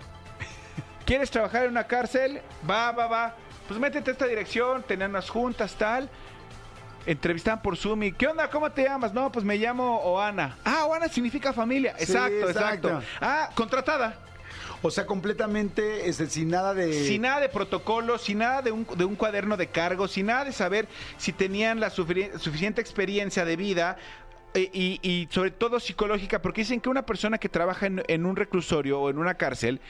¿Quieres 1.07 1.31
trabajar 1.31 1.65
en 1.65 1.71
una 1.71 1.85
cárcel? 1.87 2.41
Va, 2.69 2.91
va, 2.93 3.07
va. 3.07 3.37
Pues 3.69 3.79
métete 3.79 4.11
a 4.11 4.13
esta 4.13 4.27
dirección, 4.27 4.83
tenían 4.83 5.11
unas 5.11 5.31
juntas, 5.31 5.75
tal. 5.77 6.11
Entrevistaban 7.07 7.63
por 7.63 7.77
Zoom 7.77 8.05
y 8.05 8.13
¿qué 8.13 8.29
onda? 8.29 8.49
¿Cómo 8.49 8.71
te 8.71 8.85
llamas? 8.85 9.13
No, 9.13 9.33
pues 9.33 9.45
me 9.45 9.57
llamo 9.57 9.99
Oana. 10.01 10.57
Ah, 10.65 10.85
Oana 10.87 11.09
significa 11.09 11.53
familia. 11.53 11.95
Sí, 11.99 12.05
exacto, 12.05 12.49
exacto, 12.49 12.89
exacto. 12.89 13.07
Ah, 13.21 13.51
contratada. 13.55 14.19
O 14.83 14.91
sea, 14.91 15.07
completamente 15.07 16.09
este, 16.09 16.27
sin 16.27 16.49
nada 16.51 16.75
de. 16.75 16.93
Sin 17.07 17.23
nada 17.23 17.41
de 17.41 17.49
protocolo, 17.49 18.19
sin 18.19 18.39
nada 18.39 18.63
de 18.63 18.73
un, 18.73 18.87
de 18.97 19.05
un 19.05 19.17
cuaderno 19.17 19.57
de 19.57 19.69
cargo, 19.69 20.09
sin 20.09 20.27
nada 20.27 20.45
de 20.45 20.53
saber 20.53 20.89
si 21.19 21.33
tenían 21.33 21.81
la 21.81 21.91
suficiente 21.91 22.81
experiencia 22.81 23.45
de 23.45 23.57
vida. 23.57 23.97
eh, 24.55 24.71
Y, 24.73 24.99
y 25.03 25.29
sobre 25.31 25.51
todo 25.51 25.81
psicológica, 25.81 26.43
porque 26.43 26.63
dicen 26.63 26.81
que 26.81 26.89
una 26.89 27.07
persona 27.07 27.39
que 27.39 27.49
trabaja 27.49 27.87
en, 27.87 28.03
en 28.09 28.27
un 28.27 28.37
reclusorio 28.37 29.01
o 29.01 29.11
en 29.11 29.19
una 29.19 29.35
cárcel 29.35 29.81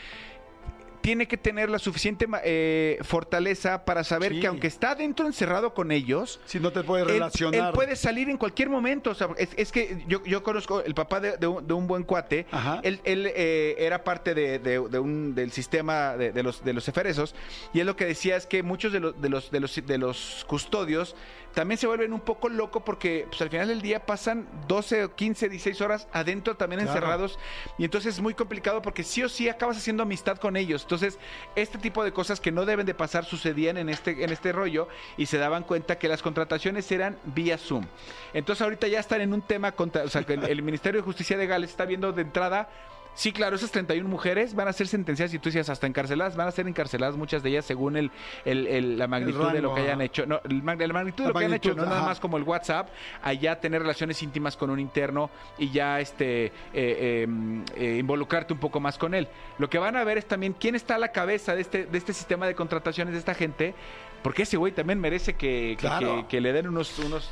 tiene 1.02 1.26
que 1.28 1.36
tener 1.36 1.68
la 1.68 1.78
suficiente 1.78 2.26
eh, 2.44 2.98
fortaleza 3.02 3.84
para 3.84 4.04
saber 4.04 4.32
Sí. 4.32 4.40
que 4.40 4.46
aunque 4.46 4.66
está 4.68 4.94
dentro 4.94 5.26
encerrado 5.26 5.74
con 5.74 5.90
ellos, 5.92 6.40
Si 6.46 6.58
no 6.60 6.72
te 6.72 6.82
puedes 6.82 7.06
él, 7.06 7.12
relacionar. 7.14 7.68
él 7.68 7.74
puede 7.74 7.96
salir 7.96 8.30
en 8.30 8.38
cualquier 8.38 8.70
momento. 8.70 9.10
O 9.10 9.14
sea, 9.14 9.28
es, 9.36 9.50
es 9.56 9.70
que 9.72 10.04
yo, 10.08 10.22
yo 10.24 10.42
conozco 10.42 10.80
el 10.82 10.94
papá 10.94 11.20
de, 11.20 11.36
de 11.36 11.46
un, 11.46 11.66
de 11.66 11.74
un 11.74 11.86
buen 11.86 12.04
cuate. 12.04 12.46
Ajá. 12.50 12.80
Él, 12.82 13.00
él, 13.04 13.30
eh, 13.34 13.74
era 13.78 14.04
parte 14.04 14.34
de, 14.34 14.58
de- 14.58 14.88
de 14.88 14.98
un, 14.98 15.34
del 15.34 15.52
sistema 15.52 16.16
de, 16.16 16.42
los, 16.42 16.64
de 16.64 16.72
los 16.72 16.88
eferesos. 16.88 17.34
Y 17.74 17.80
él 17.80 17.86
lo 17.86 17.96
que 17.96 18.04
decía 18.06 18.36
es 18.36 18.46
que 18.46 18.62
muchos 18.62 18.92
de 18.92 19.00
los, 19.00 19.20
de 19.20 19.28
los, 19.28 19.50
de 19.50 19.60
los, 19.60 19.74
de 19.86 19.98
los 19.98 20.44
custodios 20.48 21.16
también 21.54 21.78
se 21.78 21.86
vuelven 21.86 22.12
un 22.12 22.20
poco 22.20 22.48
locos 22.48 22.82
porque 22.84 23.26
pues, 23.28 23.40
al 23.42 23.50
final 23.50 23.68
del 23.68 23.82
día 23.82 24.06
pasan 24.06 24.46
12, 24.68 25.10
15, 25.14 25.48
16 25.48 25.80
horas 25.80 26.08
adentro 26.12 26.56
también 26.56 26.80
Claro. 26.82 26.92
encerrados. 26.96 27.38
Y 27.78 27.84
entonces 27.84 28.14
es 28.14 28.20
muy 28.20 28.34
complicado 28.34 28.82
porque 28.82 29.02
sí 29.02 29.22
o 29.22 29.28
sí 29.28 29.48
acabas 29.48 29.76
haciendo 29.76 30.02
amistad 30.02 30.38
con 30.38 30.56
ellos. 30.56 30.82
Entonces, 30.82 31.18
este 31.56 31.78
tipo 31.78 32.02
de 32.04 32.12
cosas 32.12 32.40
que 32.40 32.52
no 32.52 32.64
deben 32.64 32.86
de 32.86 32.94
pasar 32.94 33.24
sucedían 33.24 33.76
en 33.76 33.88
este, 33.88 34.24
en 34.24 34.30
este 34.30 34.52
rollo 34.52 34.88
y 35.16 35.26
se 35.26 35.38
daban 35.38 35.62
cuenta 35.64 35.98
que 35.98 36.08
las 36.08 36.22
contrataciones 36.22 36.90
eran 36.90 37.18
vía 37.24 37.58
Zoom. 37.58 37.86
Entonces 38.34 38.62
ahorita 38.62 38.88
ya 38.88 39.00
están 39.00 39.20
en 39.20 39.32
un 39.34 39.42
tema 39.42 39.72
contra, 39.72 40.04
o 40.04 40.08
sea, 40.08 40.22
que 40.24 40.34
el, 40.34 40.44
el 40.44 40.62
Ministerio 40.62 41.00
de 41.00 41.04
Justicia 41.04 41.36
de 41.36 41.46
Gales 41.46 41.70
está 41.70 41.84
viendo 41.84 42.12
de 42.12 42.22
entrada 42.22 42.68
Sí, 43.14 43.30
claro, 43.30 43.56
esas 43.56 43.70
31 43.70 44.08
mujeres 44.08 44.54
van 44.54 44.68
a 44.68 44.72
ser 44.72 44.88
sentenciadas, 44.88 45.34
y 45.34 45.38
tú 45.38 45.50
decías, 45.50 45.68
hasta 45.68 45.86
encarceladas, 45.86 46.34
van 46.34 46.48
a 46.48 46.50
ser 46.50 46.66
encarceladas 46.66 47.14
muchas 47.16 47.42
de 47.42 47.50
ellas 47.50 47.64
según 47.66 47.96
el, 47.98 48.10
el- 48.46 48.66
el- 48.66 48.98
la 48.98 49.06
magnitud 49.06 49.52
de 49.52 49.60
lo 49.60 49.74
que 49.74 49.82
hayan 49.82 49.96
ajá. 49.96 50.04
hecho. 50.04 50.24
No, 50.26 50.40
el 50.48 50.62
la 50.64 50.94
magnitud 50.94 51.24
de 51.24 51.28
lo 51.28 51.34
que 51.34 51.38
hayan 51.44 51.54
hecho, 51.54 51.74
no 51.74 51.84
nada 51.84 52.02
más 52.02 52.18
como 52.20 52.38
el 52.38 52.42
WhatsApp, 52.44 52.88
allá 53.22 53.60
tener 53.60 53.82
relaciones 53.82 54.22
íntimas 54.22 54.56
con 54.56 54.70
un 54.70 54.80
interno 54.80 55.28
y 55.58 55.70
ya 55.70 56.00
este 56.00 56.46
eh, 56.46 56.52
eh, 56.72 57.26
mm, 57.28 57.62
eh, 57.76 57.96
involucrarte 58.00 58.54
un 58.54 58.58
poco 58.60 58.80
más 58.80 58.96
con 58.96 59.12
él. 59.14 59.28
Lo 59.58 59.68
que 59.68 59.78
van 59.78 59.96
a 59.96 60.04
ver 60.04 60.16
es 60.16 60.26
también 60.26 60.54
quién 60.58 60.74
está 60.74 60.94
a 60.94 60.98
la 60.98 61.12
cabeza 61.12 61.54
de 61.54 61.60
este, 61.60 61.84
de 61.84 61.98
este 61.98 62.14
sistema 62.14 62.46
de 62.46 62.54
contrataciones 62.54 63.12
de 63.12 63.18
esta 63.18 63.34
gente, 63.34 63.74
porque 64.22 64.44
ese 64.44 64.56
güey 64.56 64.72
también 64.72 64.98
merece 65.00 65.34
que, 65.34 65.76
que- 65.78 65.86
Claro. 65.86 66.16
que- 66.22 66.26
que 66.28 66.40
le 66.40 66.52
den 66.54 66.66
unos, 66.68 66.98
unos 67.00 67.30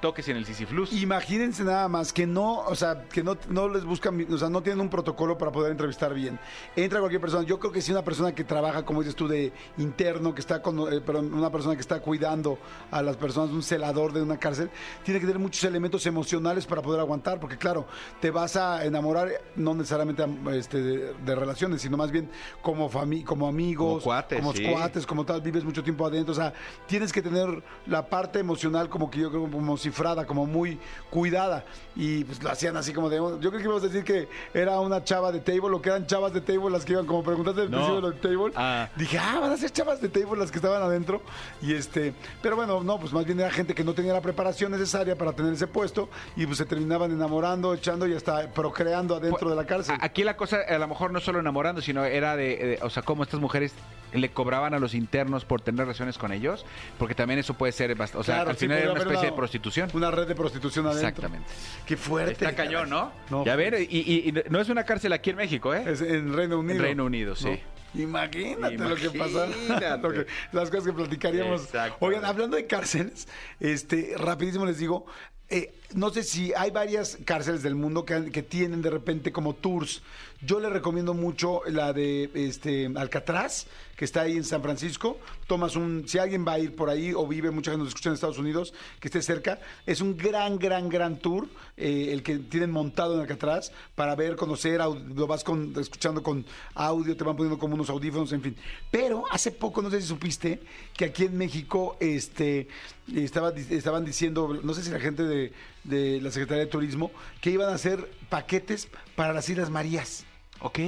toques 0.00 0.28
en 0.28 0.36
el 0.36 0.46
Sisiflus. 0.46 0.92
Imagínense 0.92 1.64
nada 1.64 1.88
más 1.88 2.12
que 2.12 2.26
no, 2.26 2.60
o 2.60 2.74
sea, 2.74 3.06
que 3.08 3.22
no, 3.22 3.36
no 3.48 3.68
les 3.68 3.84
buscan, 3.84 4.26
o 4.32 4.38
sea, 4.38 4.48
no 4.48 4.62
tienen 4.62 4.80
un 4.80 4.88
protocolo 4.88 5.36
para 5.38 5.52
poder 5.52 5.72
entrevistar 5.72 6.14
bien. 6.14 6.38
Entra 6.76 7.00
cualquier 7.00 7.20
persona. 7.20 7.44
Yo 7.44 7.58
creo 7.58 7.72
que 7.72 7.82
si 7.82 7.92
una 7.92 8.02
persona 8.02 8.34
que 8.34 8.44
trabaja, 8.44 8.84
como 8.84 9.00
dices 9.00 9.14
tú, 9.14 9.28
de 9.28 9.52
interno, 9.78 10.34
que 10.34 10.40
está 10.40 10.62
con, 10.62 10.92
eh, 10.92 11.00
perdón, 11.00 11.32
una 11.34 11.50
persona 11.50 11.74
que 11.74 11.80
está 11.80 12.00
cuidando 12.00 12.58
a 12.90 13.02
las 13.02 13.16
personas, 13.16 13.50
un 13.50 13.62
celador 13.62 14.12
de 14.12 14.22
una 14.22 14.38
cárcel, 14.38 14.70
tiene 15.04 15.20
que 15.20 15.26
tener 15.26 15.40
muchos 15.40 15.62
elementos 15.64 16.06
emocionales 16.06 16.66
para 16.66 16.82
poder 16.82 17.00
aguantar, 17.00 17.38
porque 17.38 17.56
claro, 17.56 17.86
te 18.20 18.30
vas 18.30 18.56
a 18.56 18.84
enamorar, 18.84 19.28
no 19.56 19.74
necesariamente 19.74 20.24
este, 20.52 20.82
de, 20.82 21.14
de 21.14 21.34
relaciones, 21.34 21.82
sino 21.82 21.96
más 21.96 22.10
bien 22.10 22.30
como 22.62 22.88
fami 22.88 23.22
como 23.22 23.46
amigos, 23.46 24.02
Como 24.02 24.04
cuates, 24.04 24.38
como 24.38 24.52
sí. 24.52 24.64
cuates, 24.70 25.06
como 25.06 25.24
tal, 25.24 25.40
vives 25.40 25.64
mucho 25.64 25.82
tiempo 25.82 26.06
adentro, 26.06 26.32
o 26.32 26.36
sea, 26.36 26.52
tienes 26.86 27.12
que 27.12 27.22
tener 27.22 27.62
la 27.86 28.08
parte 28.08 28.38
emocional 28.38 28.88
como 28.88 29.10
que 29.10 29.20
yo 29.20 29.30
creo 29.30 29.42
como 29.42 29.76
cifrada, 29.90 30.24
como 30.26 30.46
muy 30.46 30.78
cuidada 31.10 31.64
y 31.96 32.24
pues 32.24 32.42
lo 32.42 32.50
hacían 32.50 32.76
así 32.76 32.92
como 32.92 33.10
de, 33.10 33.16
yo 33.16 33.38
creo 33.50 33.58
que 33.58 33.64
ibas 33.64 33.82
a 33.82 33.86
decir 33.88 34.04
que 34.04 34.28
era 34.54 34.78
una 34.80 35.02
chava 35.02 35.32
de 35.32 35.40
table 35.40 35.74
o 35.74 35.82
que 35.82 35.88
eran 35.88 36.06
chavas 36.06 36.32
de 36.32 36.40
table 36.40 36.70
las 36.70 36.84
que 36.84 36.92
iban 36.92 37.06
como 37.06 37.22
preguntaste 37.22 37.62
al 37.62 37.70
No. 37.70 37.78
principio 37.78 37.96
de 37.96 38.00
lo 38.02 38.10
de 38.12 38.18
table. 38.20 38.52
Ah. 38.56 38.88
Dije, 38.96 39.18
ah, 39.18 39.38
van 39.40 39.50
a 39.52 39.56
ser 39.56 39.70
chavas 39.70 40.00
de 40.00 40.08
table 40.08 40.38
las 40.38 40.50
que 40.50 40.58
estaban 40.58 40.80
adentro 40.82 41.20
y 41.60 41.74
este, 41.74 42.14
pero 42.42 42.56
bueno, 42.56 42.82
no, 42.82 42.98
pues 42.98 43.12
más 43.12 43.24
bien 43.24 43.40
era 43.40 43.50
gente 43.50 43.74
que 43.74 43.82
no 43.84 43.92
tenía 43.94 44.12
la 44.12 44.20
preparación 44.20 44.70
necesaria 44.72 45.16
para 45.16 45.32
tener 45.32 45.52
ese 45.52 45.66
puesto 45.66 46.08
y 46.36 46.46
pues 46.46 46.58
se 46.58 46.64
terminaban 46.66 47.10
enamorando, 47.10 47.74
echando 47.74 48.06
y 48.06 48.14
hasta 48.14 48.48
procreando 48.52 49.16
adentro 49.16 49.50
de 49.50 49.56
la 49.56 49.66
cárcel. 49.66 49.96
Aquí 50.00 50.22
la 50.22 50.36
cosa, 50.36 50.58
a 50.68 50.78
lo 50.78 50.86
mejor 50.88 51.10
no 51.10 51.20
solo 51.20 51.40
enamorando, 51.40 51.80
sino 51.82 52.04
era 52.04 52.36
de, 52.36 52.44
de- 52.56 52.78
o 52.82 52.90
sea, 52.90 53.02
cómo 53.02 53.24
estas 53.24 53.40
mujeres 53.40 53.72
le 54.12 54.30
cobraban 54.30 54.74
a 54.74 54.78
los 54.78 54.94
internos 54.94 55.44
por 55.44 55.60
tener 55.60 55.80
relaciones 55.80 56.18
con 56.18 56.32
ellos, 56.32 56.64
porque 56.98 57.14
también 57.14 57.38
eso 57.40 57.54
puede 57.54 57.72
ser, 57.72 57.96
bast- 57.96 58.14
o 58.16 58.22
sea, 58.24 58.36
Claro, 58.36 58.50
al 58.50 58.56
sí, 58.56 58.66
final 58.66 58.78
era 58.78 58.86
podría 58.88 58.92
una 58.92 59.02
haber 59.02 59.14
especie 59.14 59.30
de 59.30 59.36
prostitución. 59.36 59.90
Una 59.94 60.10
red 60.10 60.26
de 60.26 60.34
prostitución 60.34 60.86
adentro. 60.86 61.08
Exactamente. 61.08 61.48
Qué 61.86 61.96
fuerte. 61.96 62.32
Está 62.32 62.54
cañón, 62.54 62.90
¿no? 62.90 63.12
No, 63.30 63.44
ya 63.44 63.56
ver, 63.56 63.74
pues. 63.74 63.88
y, 63.90 63.98
y- 63.98 64.28
y 64.28 64.34
no 64.50 64.60
es 64.60 64.68
una 64.68 64.84
cárcel 64.84 65.12
aquí 65.12 65.30
en 65.30 65.36
México, 65.36 65.74
¿eh? 65.74 65.84
Es 65.86 66.00
en 66.00 66.34
Reino 66.34 66.58
Unido. 66.58 66.76
En 66.76 66.82
Reino 66.82 67.04
Unido, 67.04 67.34
sí. 67.36 67.60
Imagínate, 67.94 68.78
lo 68.78 68.94
que 68.94 69.10
pasa. 69.10 69.46
Imagínate. 69.46 69.98
Lo 70.02 70.12
que- 70.12 70.26
las 70.52 70.70
cosas 70.70 70.86
que 70.86 70.92
platicaríamos. 70.92 71.64
Exacto. 71.64 71.96
Oigan, 72.00 72.24
hablando 72.24 72.56
de 72.56 72.66
cárceles, 72.66 73.26
este, 73.58 74.14
rapidísimo 74.16 74.64
les 74.64 74.78
digo, 74.78 75.06
eh, 75.48 75.74
no 75.94 76.10
sé 76.10 76.22
si 76.22 76.52
hay 76.54 76.70
varias 76.70 77.18
cárceles 77.24 77.62
del 77.62 77.74
mundo 77.74 78.04
que, 78.04 78.30
que 78.30 78.42
tienen 78.42 78.82
de 78.82 78.90
repente 78.90 79.32
como 79.32 79.54
tours. 79.54 80.02
Yo 80.42 80.58
les 80.58 80.72
recomiendo 80.72 81.12
mucho 81.12 81.60
la 81.66 81.92
de 81.92 82.30
este 82.34 82.90
Alcatraz, 82.96 83.66
que 83.94 84.06
está 84.06 84.22
ahí 84.22 84.36
en 84.38 84.44
San 84.44 84.62
Francisco. 84.62 85.18
Tomas 85.46 85.76
un, 85.76 86.08
si 86.08 86.16
alguien 86.18 86.46
va 86.48 86.52
a 86.54 86.58
ir 86.58 86.74
por 86.74 86.88
ahí 86.88 87.12
o 87.14 87.26
vive, 87.26 87.50
mucha 87.50 87.70
gente 87.72 87.80
nos 87.84 87.88
escucha 87.88 88.08
en 88.08 88.14
Estados 88.14 88.38
Unidos, 88.38 88.72
que 89.00 89.08
esté 89.08 89.20
cerca, 89.20 89.58
es 89.84 90.00
un 90.00 90.16
gran, 90.16 90.58
gran, 90.58 90.88
gran 90.88 91.18
tour, 91.18 91.46
eh, 91.76 92.08
el 92.12 92.22
que 92.22 92.38
tienen 92.38 92.70
montado 92.70 93.14
en 93.14 93.20
Alcatraz, 93.20 93.70
para 93.94 94.14
ver, 94.14 94.36
conocer, 94.36 94.80
lo 94.80 95.26
vas 95.26 95.44
con- 95.44 95.74
escuchando 95.78 96.22
con 96.22 96.46
audio, 96.74 97.14
te 97.14 97.24
van 97.24 97.36
poniendo 97.36 97.58
como 97.58 97.74
unos 97.74 97.90
audífonos, 97.90 98.32
en 98.32 98.40
fin. 98.40 98.56
Pero 98.90 99.24
hace 99.30 99.50
poco, 99.50 99.82
no 99.82 99.90
sé 99.90 100.00
si 100.00 100.06
supiste, 100.06 100.60
que 100.96 101.04
aquí 101.04 101.24
en 101.24 101.36
México, 101.36 101.98
este, 102.00 102.66
estaba, 103.14 103.50
estaban 103.50 104.06
diciendo, 104.06 104.58
no 104.62 104.72
sé 104.72 104.82
si 104.82 104.90
la 104.90 105.00
gente 105.00 105.24
de, 105.24 105.52
de 105.84 106.20
la 106.20 106.30
Secretaría 106.30 106.64
de 106.64 106.70
Turismo, 106.70 107.10
que 107.40 107.50
iban 107.50 107.68
a 107.68 107.74
hacer 107.74 108.10
paquetes 108.28 108.88
para 109.16 109.32
las 109.32 109.48
Islas 109.48 109.70
Marías. 109.70 110.24
Ok. 110.60 110.78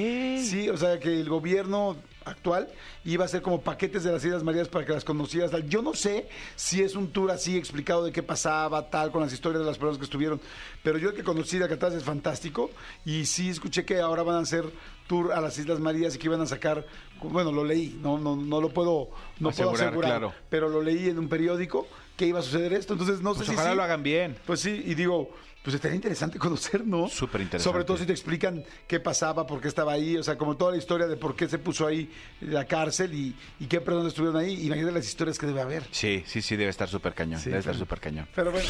Sí, 0.42 0.68
o 0.70 0.76
sea 0.76 1.00
que 1.00 1.20
el 1.20 1.28
gobierno 1.28 1.96
actual 2.24 2.68
iba 3.04 3.24
a 3.24 3.26
hacer 3.26 3.42
como 3.42 3.62
paquetes 3.62 4.04
de 4.04 4.12
las 4.12 4.24
Islas 4.24 4.44
Marías 4.44 4.68
para 4.68 4.84
que 4.84 4.92
las 4.92 5.02
conocieras. 5.04 5.50
tal. 5.50 5.68
Yo 5.68 5.82
no 5.82 5.94
sé 5.94 6.28
si 6.56 6.82
es 6.82 6.94
un 6.94 7.08
tour 7.10 7.30
así 7.30 7.56
explicado 7.56 8.04
de 8.04 8.12
qué 8.12 8.22
pasaba, 8.22 8.90
tal, 8.90 9.10
con 9.10 9.22
las 9.22 9.32
historias 9.32 9.60
de 9.60 9.66
las 9.66 9.78
personas 9.78 9.98
que 9.98 10.04
estuvieron, 10.04 10.40
pero 10.82 10.98
yo 10.98 11.08
el 11.08 11.14
que 11.16 11.24
conocí 11.24 11.56
de 11.58 11.64
Alcatraz 11.64 11.94
es 11.94 12.04
fantástico 12.04 12.70
y 13.04 13.24
sí 13.24 13.48
escuché 13.48 13.84
que 13.84 13.98
ahora 14.00 14.22
van 14.22 14.36
a 14.36 14.40
hacer 14.40 14.64
tour 15.06 15.32
a 15.32 15.40
las 15.40 15.58
Islas 15.58 15.80
Marías 15.80 16.14
y 16.14 16.18
que 16.18 16.26
iban 16.26 16.40
a 16.42 16.46
sacar, 16.46 16.86
bueno, 17.22 17.50
lo 17.50 17.64
leí, 17.64 17.98
no, 18.02 18.18
no, 18.18 18.36
no 18.36 18.60
lo 18.60 18.68
puedo, 18.68 19.08
no 19.40 19.50
puedo 19.50 19.70
Asegurar, 19.70 19.86
asegurar, 19.88 20.10
claro. 20.10 20.34
pero 20.50 20.68
lo 20.68 20.82
leí 20.82 21.08
en 21.08 21.18
un 21.18 21.28
periódico 21.28 21.88
que 22.22 22.28
iba 22.28 22.38
a 22.38 22.42
suceder 22.42 22.72
esto, 22.72 22.92
entonces 22.92 23.20
no 23.20 23.34
Pues 23.34 23.46
sé 23.46 23.52
si 23.52 23.56
ojalá 23.58 23.70
sí. 23.72 23.76
lo 23.76 23.82
hagan 23.82 24.04
bien. 24.04 24.36
Pues 24.46 24.60
sí, 24.60 24.80
y 24.86 24.94
digo, 24.94 25.28
pues 25.64 25.74
estaría 25.74 25.96
interesante 25.96 26.38
conocer, 26.46 26.86
¿no? 26.86 27.08
Súper 27.08 27.40
interesante. 27.40 27.72
Sobre 27.72 27.84
todo 27.84 27.96
si 27.96 28.06
te 28.06 28.12
explican 28.12 28.64
qué 28.86 29.00
pasaba, 29.00 29.44
por 29.44 29.60
qué 29.60 29.66
estaba 29.66 29.92
ahí, 29.92 30.16
o 30.16 30.22
sea, 30.22 30.38
como 30.38 30.56
toda 30.56 30.70
la 30.70 30.76
historia 30.78 31.08
de 31.08 31.16
por 31.16 31.34
qué 31.34 31.48
se 31.48 31.58
puso 31.58 31.84
ahí 31.84 32.08
la 32.40 32.64
cárcel 32.64 33.12
y, 33.12 33.34
y 33.58 33.66
qué 33.66 33.80
personas 33.80 34.08
estuvieron 34.12 34.40
ahí. 34.40 34.66
Imagínate 34.66 34.92
las 34.94 35.04
historias 35.08 35.36
que 35.36 35.46
debe 35.46 35.62
haber. 35.62 35.82
Sí, 35.90 36.22
sí, 36.28 36.42
sí, 36.42 36.54
debe 36.54 36.70
estar 36.70 36.88
súper 36.88 37.12
cañón. 37.12 37.40
Sí, 37.40 37.48
debe 37.50 37.58
estar 37.58 37.74
súper 37.76 37.98
cañón. 37.98 38.28
Pero 38.36 38.52
bueno, 38.52 38.68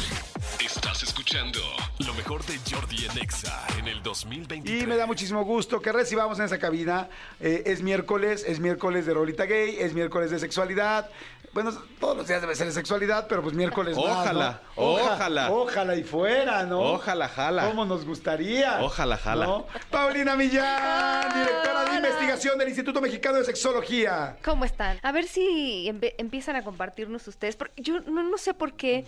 Estás 0.65 1.03
escuchando 1.03 1.59
lo 2.07 2.13
mejor 2.15 2.43
de 2.45 2.57
Jordi 2.71 3.05
en 3.05 3.17
Exa 3.19 3.67
en 3.77 3.87
el 3.87 4.01
2023. 4.01 4.83
y 4.83 4.87
me 4.87 4.95
da 4.97 5.05
muchísimo 5.05 5.43
gusto 5.45 5.79
que 5.79 5.91
recibamos 5.91 6.39
en 6.39 6.45
esa 6.45 6.57
cabina. 6.57 7.07
Eh, 7.39 7.61
es 7.67 7.83
miércoles, 7.83 8.43
es 8.47 8.59
miércoles 8.59 9.05
de 9.05 9.13
Rolita 9.13 9.45
Gay, 9.45 9.75
es 9.79 9.93
miércoles 9.93 10.31
de 10.31 10.39
sexualidad. 10.39 11.09
Bueno, 11.53 11.71
todos 11.99 12.17
los 12.17 12.27
días 12.27 12.41
debe 12.41 12.55
ser 12.55 12.65
de 12.65 12.73
sexualidad, 12.73 13.27
pero 13.27 13.43
pues 13.43 13.53
miércoles 13.53 13.95
más, 13.95 14.05
Ojalá, 14.05 14.61
¿no? 14.75 14.81
Oja- 14.83 15.13
ojalá. 15.13 15.51
Ojalá 15.51 15.95
y 15.95 16.03
fuera, 16.03 16.63
¿no? 16.63 16.79
Ojalá, 16.81 17.27
jala. 17.29 17.67
¿Cómo 17.67 17.85
nos 17.85 18.05
gustaría? 18.05 18.81
Ojalá, 18.81 19.17
jala. 19.17 19.45
¿no? 19.45 19.67
Paulina 19.91 20.35
Millán, 20.35 21.31
directora 21.33 21.85
de 21.91 21.95
investigación 21.97 22.57
del 22.57 22.69
Instituto 22.69 22.99
Mexicano 23.01 23.37
de 23.37 23.45
Sexología. 23.45 24.35
¿Cómo 24.43 24.65
están? 24.65 24.97
A 25.03 25.11
ver 25.11 25.25
si 25.27 25.87
empiezan 26.17 26.55
a 26.55 26.63
compartirnos 26.63 27.27
ustedes, 27.27 27.55
porque 27.55 27.81
yo 27.83 27.99
no, 28.01 28.23
no 28.23 28.37
sé 28.39 28.55
por 28.55 28.73
qué 28.73 29.05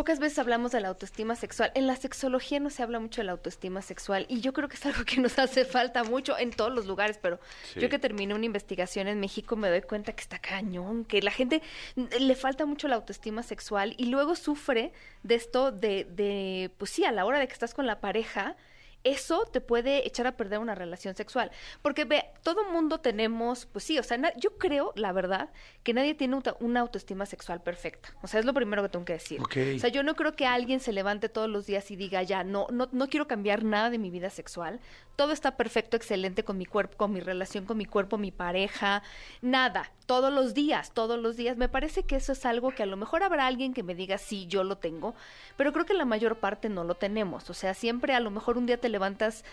pocas 0.00 0.18
veces 0.18 0.38
hablamos 0.38 0.72
de 0.72 0.80
la 0.80 0.88
autoestima 0.88 1.36
sexual. 1.36 1.72
En 1.74 1.86
la 1.86 1.94
sexología 1.94 2.58
no 2.58 2.70
se 2.70 2.82
habla 2.82 3.00
mucho 3.00 3.20
de 3.20 3.26
la 3.26 3.32
autoestima 3.32 3.82
sexual 3.82 4.24
y 4.30 4.40
yo 4.40 4.54
creo 4.54 4.66
que 4.66 4.76
es 4.76 4.86
algo 4.86 5.04
que 5.04 5.20
nos 5.20 5.38
hace 5.38 5.66
falta 5.66 6.04
mucho 6.04 6.38
en 6.38 6.52
todos 6.52 6.72
los 6.72 6.86
lugares, 6.86 7.18
pero 7.20 7.38
Sí. 7.74 7.80
yo 7.80 7.90
que 7.90 7.98
terminé 7.98 8.34
una 8.34 8.46
investigación 8.46 9.08
en 9.08 9.20
México 9.20 9.56
me 9.56 9.68
doy 9.68 9.82
cuenta 9.82 10.14
que 10.14 10.22
está 10.22 10.38
cañón, 10.38 11.04
que 11.04 11.20
la 11.20 11.30
gente 11.30 11.60
mm, 11.96 12.04
le 12.18 12.34
falta 12.34 12.64
mucho 12.64 12.88
la 12.88 12.94
autoestima 12.96 13.42
sexual 13.42 13.92
y 13.98 14.06
luego 14.06 14.36
sufre 14.36 14.94
de 15.22 15.34
esto 15.34 15.70
de, 15.70 16.04
de 16.04 16.70
pues 16.78 16.90
sí, 16.92 17.04
a 17.04 17.12
la 17.12 17.26
hora 17.26 17.38
de 17.38 17.46
que 17.46 17.52
estás 17.52 17.74
con 17.74 17.86
la 17.86 18.00
pareja, 18.00 18.56
eso 19.04 19.46
te 19.50 19.60
puede 19.60 20.06
echar 20.06 20.26
a 20.26 20.36
perder 20.36 20.58
una 20.58 20.74
relación 20.74 21.14
sexual. 21.14 21.50
Porque 21.82 22.04
ve, 22.04 22.24
todo 22.42 22.64
mundo 22.70 22.98
tenemos, 23.00 23.66
pues 23.66 23.84
sí, 23.84 23.98
o 23.98 24.02
sea, 24.02 24.18
yo 24.36 24.58
creo, 24.58 24.92
la 24.96 25.12
verdad, 25.12 25.50
que 25.82 25.94
nadie 25.94 26.14
tiene 26.14 26.34
auto- 26.36 26.56
una 26.60 26.80
autoestima 26.80 27.24
sexual 27.26 27.62
perfecta. 27.62 28.10
O 28.22 28.26
sea, 28.26 28.40
es 28.40 28.46
lo 28.46 28.52
primero 28.54 28.82
que 28.82 28.88
tengo 28.88 29.04
que 29.04 29.14
decir. 29.14 29.40
O 29.76 29.78
sea, 29.78 29.88
yo 29.90 30.02
no 30.02 30.14
creo 30.16 30.34
que 30.36 30.46
alguien 30.46 30.80
se 30.80 30.92
levante 30.92 31.28
todos 31.28 31.48
los 31.48 31.66
días 31.66 31.90
y 31.90 31.96
diga, 31.96 32.22
ya, 32.22 32.44
no, 32.44 32.66
no, 32.70 32.88
no 32.92 33.08
quiero 33.08 33.26
cambiar 33.26 33.64
nada 33.64 33.90
de 33.90 33.98
mi 33.98 34.10
vida 34.10 34.28
sexual. 34.30 34.80
Todo 35.20 35.32
está 35.32 35.58
perfecto, 35.58 35.98
excelente 35.98 36.44
con 36.44 36.56
mi 36.56 36.64
cuerpo, 36.64 36.96
con 36.96 37.12
mi 37.12 37.20
relación 37.20 37.66
con 37.66 37.76
mi 37.76 37.84
cuerpo, 37.84 38.16
mi 38.16 38.30
pareja, 38.30 39.02
nada. 39.42 39.92
Todos 40.06 40.32
los 40.32 40.54
días, 40.54 40.92
todos 40.92 41.18
los 41.18 41.36
días. 41.36 41.58
Me 41.58 41.68
parece 41.68 42.04
que 42.04 42.16
eso 42.16 42.32
es 42.32 42.46
algo 42.46 42.70
que 42.70 42.84
a 42.84 42.86
lo 42.86 42.96
mejor 42.96 43.22
habrá 43.22 43.46
alguien 43.46 43.74
que 43.74 43.82
me 43.82 43.94
diga, 43.94 44.16
sí, 44.16 44.46
yo 44.46 44.64
lo 44.64 44.78
tengo, 44.78 45.14
pero 45.58 45.74
creo 45.74 45.84
que 45.84 45.92
la 45.92 46.06
mayor 46.06 46.36
parte 46.36 46.70
no 46.70 46.84
lo 46.84 46.94
tenemos. 46.94 47.50
O 47.50 47.52
sea, 47.52 47.74
siempre 47.74 48.14
a 48.14 48.20
lo 48.20 48.30
mejor 48.30 48.56
un 48.56 48.64
día 48.64 48.80
te 48.80 48.88
levantas 48.88 49.44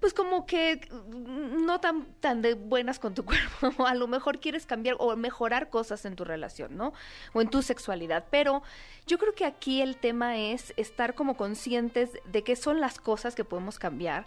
pues 0.00 0.12
como 0.12 0.46
que 0.46 0.80
mm, 0.90 1.64
no 1.64 1.78
tan, 1.78 2.06
tan 2.18 2.42
de 2.42 2.54
buenas 2.54 2.98
con 2.98 3.14
tu 3.14 3.24
cuerpo, 3.60 3.86
a 3.86 3.94
lo 3.94 4.08
mejor 4.08 4.40
quieres 4.40 4.66
cambiar 4.66 4.96
o 4.98 5.14
mejorar 5.14 5.70
cosas 5.70 6.04
en 6.06 6.16
tu 6.16 6.24
relación, 6.24 6.76
¿no? 6.76 6.92
O 7.34 7.40
en 7.40 7.50
tu 7.50 7.62
sexualidad, 7.62 8.24
pero 8.32 8.64
yo 9.06 9.16
creo 9.18 9.32
que 9.32 9.44
aquí 9.44 9.80
el 9.80 9.96
tema 9.96 10.38
es 10.38 10.74
estar 10.76 11.14
como 11.14 11.36
conscientes 11.36 12.10
de 12.24 12.42
qué 12.42 12.56
son 12.56 12.80
las 12.80 12.98
cosas 12.98 13.36
que 13.36 13.44
podemos 13.44 13.78
cambiar 13.78 14.26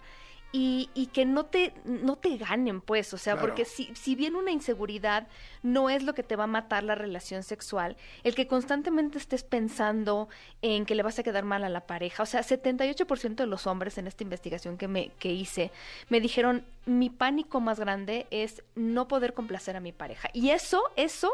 y, 0.50 0.88
y 0.94 1.08
que 1.08 1.26
no 1.26 1.44
te, 1.44 1.74
no 1.84 2.16
te 2.16 2.36
ganen, 2.38 2.80
pues, 2.80 3.12
o 3.12 3.18
sea, 3.18 3.34
Claro. 3.34 3.48
porque 3.48 3.64
si, 3.66 3.94
si 3.94 4.14
bien 4.14 4.34
una 4.34 4.50
inseguridad 4.50 5.26
no 5.62 5.90
es 5.90 6.02
lo 6.02 6.14
que 6.14 6.22
te 6.22 6.36
va 6.36 6.44
a 6.44 6.46
matar 6.46 6.84
la 6.84 6.94
relación 6.94 7.42
sexual, 7.42 7.96
el 8.24 8.34
que 8.34 8.46
constantemente 8.46 9.18
estés 9.18 9.44
pensando 9.44 10.28
en 10.62 10.86
que 10.86 10.94
le 10.94 11.02
vas 11.02 11.18
a 11.18 11.22
quedar 11.22 11.44
mal 11.44 11.64
a 11.64 11.68
la 11.68 11.86
pareja, 11.86 12.22
o 12.22 12.26
sea, 12.26 12.40
78% 12.42 13.34
de 13.34 13.46
los 13.46 13.66
hombres 13.66 13.98
en 13.98 14.06
esta 14.06 14.22
investigación 14.22 14.78
que, 14.78 14.88
me, 14.88 15.10
que 15.18 15.30
hice 15.32 15.70
me 16.08 16.20
dijeron, 16.20 16.64
mi 16.86 17.10
pánico 17.10 17.60
más 17.60 17.78
grande 17.78 18.26
es 18.30 18.62
no 18.74 19.06
poder 19.06 19.34
complacer 19.34 19.76
a 19.76 19.80
mi 19.80 19.92
pareja. 19.92 20.30
Y 20.32 20.50
eso, 20.50 20.82
eso 20.96 21.30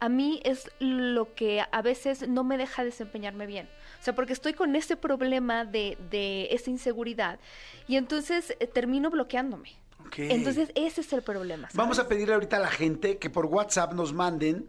a 0.00 0.08
mí 0.08 0.40
es 0.44 0.70
lo 0.78 1.34
que 1.34 1.62
a 1.70 1.82
veces 1.82 2.28
no 2.28 2.42
me 2.44 2.56
deja 2.56 2.84
desempeñarme 2.84 3.46
bien. 3.46 3.68
O 4.06 4.08
sea, 4.08 4.14
porque 4.14 4.34
estoy 4.34 4.52
con 4.52 4.76
ese 4.76 4.96
problema 4.96 5.64
de, 5.64 5.98
de 6.12 6.46
esa 6.52 6.70
inseguridad 6.70 7.40
y 7.88 7.96
entonces 7.96 8.54
eh, 8.60 8.68
termino 8.68 9.10
bloqueándome. 9.10 9.70
Entonces 10.16 10.70
ese 10.76 11.00
es 11.00 11.12
el 11.12 11.22
problema. 11.22 11.62
¿sabes? 11.62 11.76
Vamos 11.76 11.98
a 11.98 12.06
pedirle 12.06 12.34
ahorita 12.34 12.58
a 12.58 12.60
la 12.60 12.68
gente 12.68 13.18
que 13.18 13.30
por 13.30 13.46
WhatsApp 13.46 13.94
nos 13.94 14.12
manden, 14.12 14.68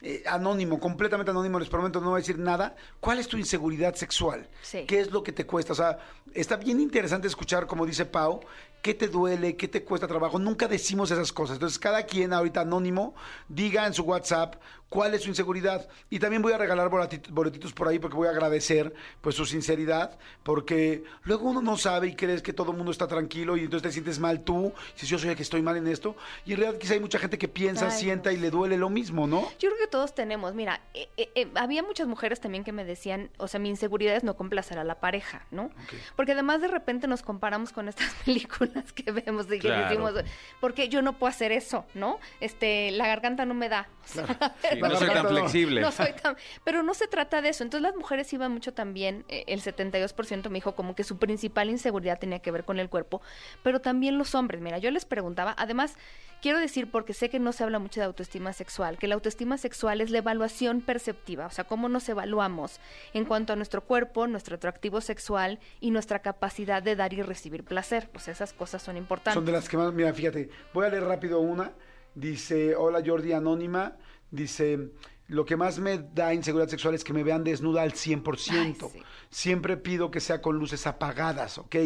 eh, 0.00 0.22
anónimo, 0.24 0.80
completamente 0.80 1.30
anónimo, 1.32 1.58
les 1.58 1.68
prometo 1.68 2.00
no 2.00 2.08
voy 2.08 2.16
a 2.16 2.22
decir 2.22 2.38
nada, 2.38 2.76
¿cuál 2.98 3.18
es 3.18 3.28
tu 3.28 3.36
inseguridad 3.36 3.94
sexual? 3.94 4.48
Sí. 4.62 4.86
¿Qué 4.86 5.00
es 5.00 5.10
lo 5.10 5.22
que 5.22 5.32
te 5.32 5.44
cuesta? 5.44 5.74
O 5.74 5.76
sea, 5.76 5.98
está 6.32 6.56
bien 6.56 6.80
interesante 6.80 7.28
escuchar, 7.28 7.66
como 7.66 7.84
dice 7.84 8.06
Pau, 8.06 8.40
¿Qué 8.82 8.94
te 8.94 9.08
duele? 9.08 9.56
¿Qué 9.56 9.68
te 9.68 9.82
cuesta 9.84 10.06
trabajo? 10.06 10.38
Nunca 10.38 10.68
decimos 10.68 11.10
esas 11.10 11.32
cosas. 11.32 11.56
Entonces, 11.56 11.78
cada 11.78 12.04
quien 12.04 12.32
ahorita 12.32 12.60
anónimo 12.60 13.14
diga 13.48 13.86
en 13.86 13.92
su 13.94 14.02
WhatsApp 14.04 14.56
cuál 14.88 15.12
es 15.12 15.22
su 15.22 15.28
inseguridad. 15.28 15.86
Y 16.08 16.18
también 16.18 16.40
voy 16.40 16.52
a 16.54 16.58
regalar 16.58 16.88
boleti- 16.88 17.28
boletitos 17.30 17.74
por 17.74 17.88
ahí 17.88 17.98
porque 17.98 18.16
voy 18.16 18.28
a 18.28 18.30
agradecer 18.30 18.94
pues 19.20 19.34
su 19.36 19.44
sinceridad, 19.44 20.18
porque 20.42 21.04
luego 21.24 21.50
uno 21.50 21.60
no 21.60 21.76
sabe 21.76 22.06
y 22.08 22.14
crees 22.16 22.40
que 22.40 22.54
todo 22.54 22.70
el 22.70 22.76
mundo 22.78 22.90
está 22.92 23.06
tranquilo 23.06 23.56
y 23.58 23.64
entonces 23.64 23.82
te 23.82 23.92
sientes 23.92 24.18
mal 24.18 24.44
tú, 24.44 24.72
dices 24.94 25.08
yo 25.10 25.18
soy 25.18 25.28
el 25.30 25.36
que 25.36 25.42
estoy 25.42 25.60
mal 25.60 25.76
en 25.76 25.86
esto, 25.88 26.16
y 26.46 26.52
en 26.52 26.60
realidad 26.60 26.78
quizá 26.80 26.94
hay 26.94 27.00
mucha 27.00 27.18
gente 27.18 27.36
que 27.36 27.48
piensa, 27.48 27.86
Ay, 27.86 27.90
sienta 28.00 28.32
y 28.32 28.38
le 28.38 28.50
duele 28.50 28.78
lo 28.78 28.88
mismo, 28.88 29.26
¿no? 29.26 29.42
Yo 29.58 29.68
creo 29.68 29.76
que 29.78 29.88
todos 29.88 30.14
tenemos, 30.14 30.54
mira, 30.54 30.80
eh, 30.94 31.08
eh, 31.18 31.28
eh, 31.34 31.48
había 31.56 31.82
muchas 31.82 32.06
mujeres 32.08 32.40
también 32.40 32.64
que 32.64 32.72
me 32.72 32.86
decían, 32.86 33.28
o 33.36 33.46
sea, 33.46 33.60
mi 33.60 33.68
inseguridad 33.68 34.16
es 34.16 34.24
no 34.24 34.36
complacer 34.36 34.78
a 34.78 34.84
la 34.84 35.00
pareja, 35.00 35.44
¿no? 35.50 35.70
Porque 36.16 36.32
además 36.32 36.62
de 36.62 36.68
repente 36.68 37.06
nos 37.08 37.20
comparamos 37.20 37.72
con 37.72 37.88
estas 37.88 38.14
películas 38.24 38.67
que 38.94 39.10
vemos 39.12 39.46
y 39.46 39.50
que 39.50 39.58
Claro. 39.60 39.88
decimos, 39.88 40.12
porque 40.60 40.88
yo 40.88 41.02
no 41.02 41.18
puedo 41.18 41.30
hacer 41.30 41.52
eso, 41.52 41.84
¿no? 41.94 42.18
Este, 42.40 42.90
la 42.92 43.06
garganta 43.06 43.44
no 43.44 43.54
me 43.54 43.68
da. 43.68 43.88
O 44.08 44.10
sea, 44.10 44.26
Sí, 44.72 44.80
no 44.80 44.96
soy 44.96 45.08
tan 45.10 45.28
flexible. 45.28 45.80
no 45.82 45.92
soy 45.92 46.12
tan... 46.22 46.36
Pero 46.64 46.82
no 46.82 46.94
se 46.94 47.08
trata 47.08 47.42
de 47.42 47.50
eso. 47.50 47.62
Entonces 47.62 47.82
las 47.82 47.94
mujeres 47.96 48.32
iban 48.32 48.52
mucho 48.52 48.72
también, 48.72 49.24
eh, 49.28 49.44
el 49.48 49.60
72% 49.60 50.48
me 50.48 50.54
dijo 50.54 50.74
como 50.74 50.94
que 50.94 51.04
su 51.04 51.18
principal 51.18 51.68
inseguridad 51.70 52.18
tenía 52.18 52.38
que 52.40 52.50
ver 52.50 52.64
con 52.64 52.78
el 52.78 52.88
cuerpo, 52.88 53.20
pero 53.62 53.80
también 53.80 54.16
los 54.18 54.34
hombres. 54.34 54.60
Mira, 54.62 54.78
yo 54.78 54.90
les 54.90 55.04
preguntaba, 55.04 55.54
además, 55.58 55.96
quiero 56.40 56.58
decir, 56.58 56.90
porque 56.90 57.12
sé 57.12 57.28
que 57.28 57.38
no 57.38 57.52
se 57.52 57.64
habla 57.64 57.78
mucho 57.78 58.00
de 58.00 58.06
autoestima 58.06 58.52
sexual, 58.52 58.96
que 58.98 59.08
la 59.08 59.14
autoestima 59.14 59.58
sexual 59.58 60.00
es 60.00 60.10
la 60.10 60.18
evaluación 60.18 60.80
perceptiva, 60.80 61.46
o 61.46 61.50
sea, 61.50 61.64
cómo 61.64 61.88
nos 61.88 62.08
evaluamos 62.08 62.80
en 63.12 63.24
cuanto 63.24 63.52
a 63.52 63.56
nuestro 63.56 63.82
cuerpo, 63.84 64.26
nuestro 64.26 64.56
atractivo 64.56 65.00
sexual 65.00 65.58
y 65.80 65.90
nuestra 65.90 66.20
capacidad 66.20 66.82
de 66.82 66.96
dar 66.96 67.12
y 67.12 67.22
recibir 67.22 67.64
placer. 67.64 68.08
Pues 68.10 68.28
esas 68.28 68.52
cosas 68.58 68.82
son 68.82 68.96
importantes. 68.98 69.34
Son 69.34 69.44
de 69.44 69.52
las 69.52 69.68
que 69.68 69.76
más, 69.78 69.92
mira, 69.92 70.12
fíjate, 70.12 70.50
voy 70.74 70.86
a 70.86 70.90
leer 70.90 71.04
rápido 71.04 71.40
una. 71.40 71.72
Dice, 72.14 72.74
hola 72.74 73.00
Jordi 73.04 73.32
Anónima, 73.32 73.96
dice, 74.30 74.90
lo 75.28 75.44
que 75.44 75.56
más 75.56 75.78
me 75.78 75.98
da 75.98 76.34
inseguridad 76.34 76.68
sexual 76.68 76.94
es 76.94 77.04
que 77.04 77.12
me 77.12 77.22
vean 77.22 77.44
desnuda 77.44 77.82
al 77.82 77.92
100%. 77.92 78.50
Ay, 78.50 78.74
sí. 78.74 79.02
Siempre 79.30 79.76
pido 79.76 80.10
que 80.10 80.20
sea 80.20 80.42
con 80.42 80.58
luces 80.58 80.86
apagadas, 80.86 81.58
¿ok? 81.58 81.76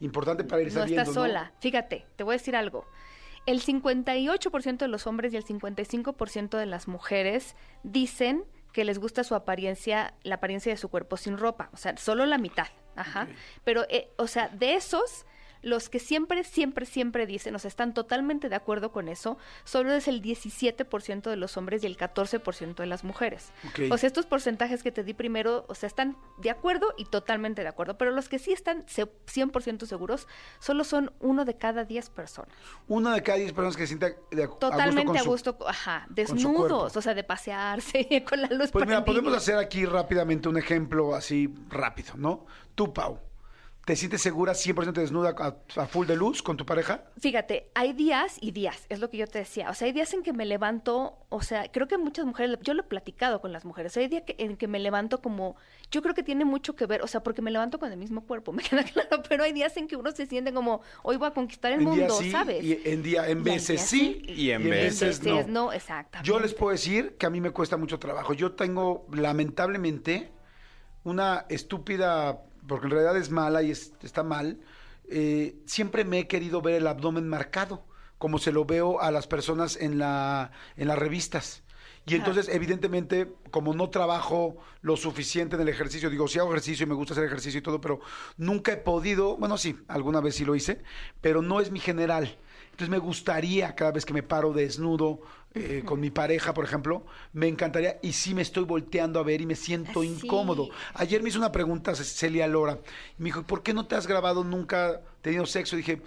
Importante 0.00 0.44
para 0.44 0.62
ir 0.62 0.68
no 0.68 0.80
sabiendo, 0.80 1.02
estás 1.02 1.14
sola. 1.14 1.52
Fíjate, 1.60 2.06
te 2.16 2.24
voy 2.24 2.34
a 2.34 2.38
decir 2.38 2.56
algo. 2.56 2.86
El 3.44 3.60
58% 3.60 4.78
de 4.78 4.88
los 4.88 5.06
hombres 5.08 5.34
y 5.34 5.36
el 5.36 5.44
55% 5.44 6.56
de 6.56 6.66
las 6.66 6.86
mujeres 6.86 7.56
dicen 7.82 8.44
que 8.72 8.84
les 8.84 8.98
gusta 8.98 9.24
su 9.24 9.34
apariencia, 9.34 10.14
la 10.22 10.36
apariencia 10.36 10.72
de 10.72 10.76
su 10.76 10.88
cuerpo 10.88 11.16
sin 11.16 11.36
ropa. 11.36 11.70
O 11.72 11.76
sea, 11.76 11.96
solo 11.96 12.24
la 12.24 12.38
mitad. 12.38 12.68
Ajá. 12.94 13.26
Pero, 13.64 13.84
eh, 13.88 14.10
o 14.16 14.26
sea, 14.26 14.48
de 14.48 14.74
esos, 14.74 15.26
los 15.62 15.88
que 15.88 15.98
siempre, 15.98 16.44
siempre, 16.44 16.86
siempre 16.86 17.26
dicen, 17.26 17.54
o 17.54 17.58
sea, 17.58 17.68
están 17.68 17.94
totalmente 17.94 18.48
de 18.48 18.56
acuerdo 18.56 18.92
con 18.92 19.08
eso, 19.08 19.38
solo 19.64 19.92
es 19.92 20.08
el 20.08 20.20
17% 20.22 21.30
de 21.30 21.36
los 21.36 21.56
hombres 21.56 21.82
y 21.82 21.86
el 21.86 21.96
14% 21.96 22.74
de 22.74 22.86
las 22.86 23.04
mujeres. 23.04 23.52
O 23.90 23.96
sea, 23.98 24.06
estos 24.06 24.26
porcentajes 24.26 24.82
que 24.82 24.92
te 24.92 25.04
di 25.04 25.14
primero, 25.14 25.64
o 25.68 25.74
sea, 25.74 25.86
están 25.86 26.16
de 26.38 26.50
acuerdo 26.50 26.94
y 26.96 27.04
totalmente 27.04 27.62
de 27.62 27.68
acuerdo. 27.68 27.96
Pero 27.98 28.10
los 28.10 28.28
que 28.28 28.38
sí 28.38 28.52
están 28.52 28.84
se- 28.88 29.06
100% 29.26 29.86
seguros, 29.86 30.26
solo 30.58 30.84
son 30.84 31.12
uno 31.20 31.44
de 31.44 31.56
cada 31.56 31.84
10 31.84 32.10
personas. 32.10 32.52
Una 32.88 33.14
de 33.14 33.22
cada 33.22 33.38
10 33.38 33.52
personas 33.52 33.76
que 33.76 33.82
se 33.84 33.88
sienta 33.88 34.08
de 34.30 34.48
Totalmente 34.48 35.18
a 35.18 35.22
con 35.22 35.30
gusto, 35.30 35.56
su- 35.58 35.66
ajá, 35.68 36.06
desnudos, 36.10 36.96
o 36.96 37.02
sea, 37.02 37.14
de 37.14 37.24
pasearse 37.24 38.24
con 38.28 38.42
la 38.42 38.48
luz 38.48 38.70
Pues 38.70 38.86
mira, 38.86 39.04
podemos 39.04 39.34
hacer 39.36 39.56
aquí 39.58 39.84
rápidamente 39.84 40.48
un 40.48 40.58
ejemplo 40.58 41.14
así 41.14 41.52
rápido, 41.68 42.14
¿no? 42.16 42.46
Tú, 42.74 42.92
Pau, 42.92 43.18
¿te 43.84 43.96
sientes 43.96 44.22
segura 44.22 44.52
100% 44.54 44.92
desnuda 45.00 45.34
a, 45.38 45.80
a 45.82 45.86
full 45.86 46.06
de 46.06 46.14
luz 46.16 46.40
con 46.42 46.56
tu 46.56 46.64
pareja? 46.64 47.02
Fíjate, 47.18 47.70
hay 47.74 47.92
días 47.92 48.36
y 48.40 48.52
días, 48.52 48.86
es 48.88 49.00
lo 49.00 49.10
que 49.10 49.16
yo 49.16 49.26
te 49.26 49.40
decía. 49.40 49.70
O 49.70 49.74
sea, 49.74 49.86
hay 49.86 49.92
días 49.92 50.12
en 50.14 50.22
que 50.22 50.32
me 50.32 50.46
levanto, 50.46 51.18
o 51.30 51.42
sea, 51.42 51.70
creo 51.70 51.88
que 51.88 51.98
muchas 51.98 52.24
mujeres, 52.24 52.58
yo 52.62 52.74
lo 52.74 52.82
he 52.82 52.84
platicado 52.86 53.40
con 53.40 53.52
las 53.52 53.64
mujeres, 53.64 53.96
hay 53.96 54.06
días 54.08 54.22
que- 54.24 54.36
en 54.38 54.56
que 54.56 54.68
me 54.68 54.78
levanto 54.78 55.20
como, 55.20 55.56
yo 55.90 56.00
creo 56.00 56.14
que 56.14 56.22
tiene 56.22 56.44
mucho 56.44 56.76
que 56.76 56.86
ver, 56.86 57.02
o 57.02 57.08
sea, 57.08 57.22
porque 57.24 57.42
me 57.42 57.50
levanto 57.50 57.78
con 57.80 57.90
el 57.90 57.98
mismo 57.98 58.24
cuerpo, 58.24 58.52
me 58.52 58.62
queda 58.62 58.84
claro, 58.84 59.20
pero 59.28 59.42
hay 59.42 59.52
días 59.52 59.76
en 59.76 59.88
que 59.88 59.96
uno 59.96 60.12
se 60.12 60.26
siente 60.26 60.52
como, 60.52 60.80
hoy 61.02 61.16
voy 61.16 61.28
a 61.28 61.32
conquistar 61.32 61.72
el 61.72 61.78
en 61.80 61.84
mundo, 61.84 62.14
sí 62.14 62.30
¿sabes? 62.30 62.62
y 62.64 62.80
en 62.84 63.02
día 63.02 63.28
en 63.28 63.40
Y 63.40 63.42
veces 63.42 63.80
sí 63.82 64.22
y 64.28 64.50
en 64.50 64.62
En 64.62 64.70
veces 64.70 65.20
veces 65.24 65.48
no, 65.48 65.72
exactamente. 65.72 66.28
Yo 66.28 66.38
les 66.38 66.54
puedo 66.54 66.70
decir 66.70 67.16
que 67.18 67.26
a 67.26 67.30
mí 67.30 67.40
me 67.40 67.50
cuesta 67.50 67.76
mucho 67.76 67.98
trabajo. 67.98 68.32
Yo 68.32 68.52
tengo, 68.52 69.06
lamentablemente, 69.12 70.30
una 71.04 71.46
estúpida, 71.48 72.40
porque 72.66 72.86
en 72.86 72.92
realidad 72.92 73.16
es 73.16 73.30
mala 73.30 73.62
y 73.62 73.70
es- 73.70 73.92
está 74.02 74.22
mal, 74.22 74.60
eh, 75.08 75.56
siempre 75.66 76.04
me 76.04 76.20
he 76.20 76.28
querido 76.28 76.62
ver 76.62 76.74
el 76.76 76.86
abdomen 76.86 77.28
marcado, 77.28 77.84
como 78.18 78.38
se 78.38 78.52
lo 78.52 78.64
veo 78.64 79.00
a 79.00 79.10
las 79.10 79.26
personas 79.26 79.76
en, 79.76 79.98
la, 79.98 80.52
en 80.76 80.88
las 80.88 80.98
revistas. 80.98 81.62
Y 82.04 82.16
entonces, 82.16 82.48
evidentemente, 82.48 83.32
como 83.52 83.74
no 83.74 83.88
trabajo 83.90 84.56
lo 84.80 84.96
suficiente 84.96 85.54
en 85.54 85.62
el 85.62 85.68
ejercicio, 85.68 86.10
digo, 86.10 86.26
sí 86.26 86.38
hago 86.40 86.50
ejercicio 86.50 86.84
y 86.84 86.88
me 86.88 86.94
gusta 86.96 87.14
hacer 87.14 87.24
ejercicio 87.24 87.58
y 87.60 87.62
todo, 87.62 87.80
pero 87.80 88.00
nunca 88.36 88.72
he 88.72 88.76
podido, 88.76 89.36
bueno, 89.36 89.56
sí, 89.56 89.76
alguna 89.86 90.20
vez 90.20 90.34
sí 90.34 90.44
lo 90.44 90.56
hice, 90.56 90.82
pero 91.20 91.42
no 91.42 91.60
es 91.60 91.70
mi 91.70 91.78
general. 91.78 92.36
Entonces 92.72 92.88
me 92.88 92.98
gustaría 92.98 93.74
cada 93.76 93.92
vez 93.92 94.04
que 94.04 94.14
me 94.14 94.22
paro 94.24 94.52
desnudo 94.52 95.20
eh, 95.54 95.82
con 95.84 96.00
mi 96.00 96.10
pareja, 96.10 96.54
por 96.54 96.64
ejemplo, 96.64 97.04
me 97.32 97.46
encantaría 97.48 97.98
y 98.02 98.12
sí 98.14 98.32
me 98.34 98.42
estoy 98.42 98.64
volteando 98.64 99.20
a 99.20 99.22
ver 99.22 99.40
y 99.40 99.46
me 99.46 99.54
siento 99.56 100.00
Ah, 100.00 100.04
incómodo. 100.04 100.68
Ayer 100.94 101.22
me 101.22 101.28
hizo 101.28 101.38
una 101.38 101.52
pregunta 101.52 101.94
Celia 101.94 102.46
Lora 102.46 102.78
y 103.18 103.22
me 103.22 103.26
dijo, 103.26 103.42
¿por 103.42 103.62
qué 103.62 103.74
no 103.74 103.86
te 103.86 103.94
has 103.94 104.06
grabado 104.06 104.44
nunca 104.44 105.00
tenido 105.20 105.44
sexo? 105.46 105.76
Y 105.76 105.78
dije, 105.78 106.02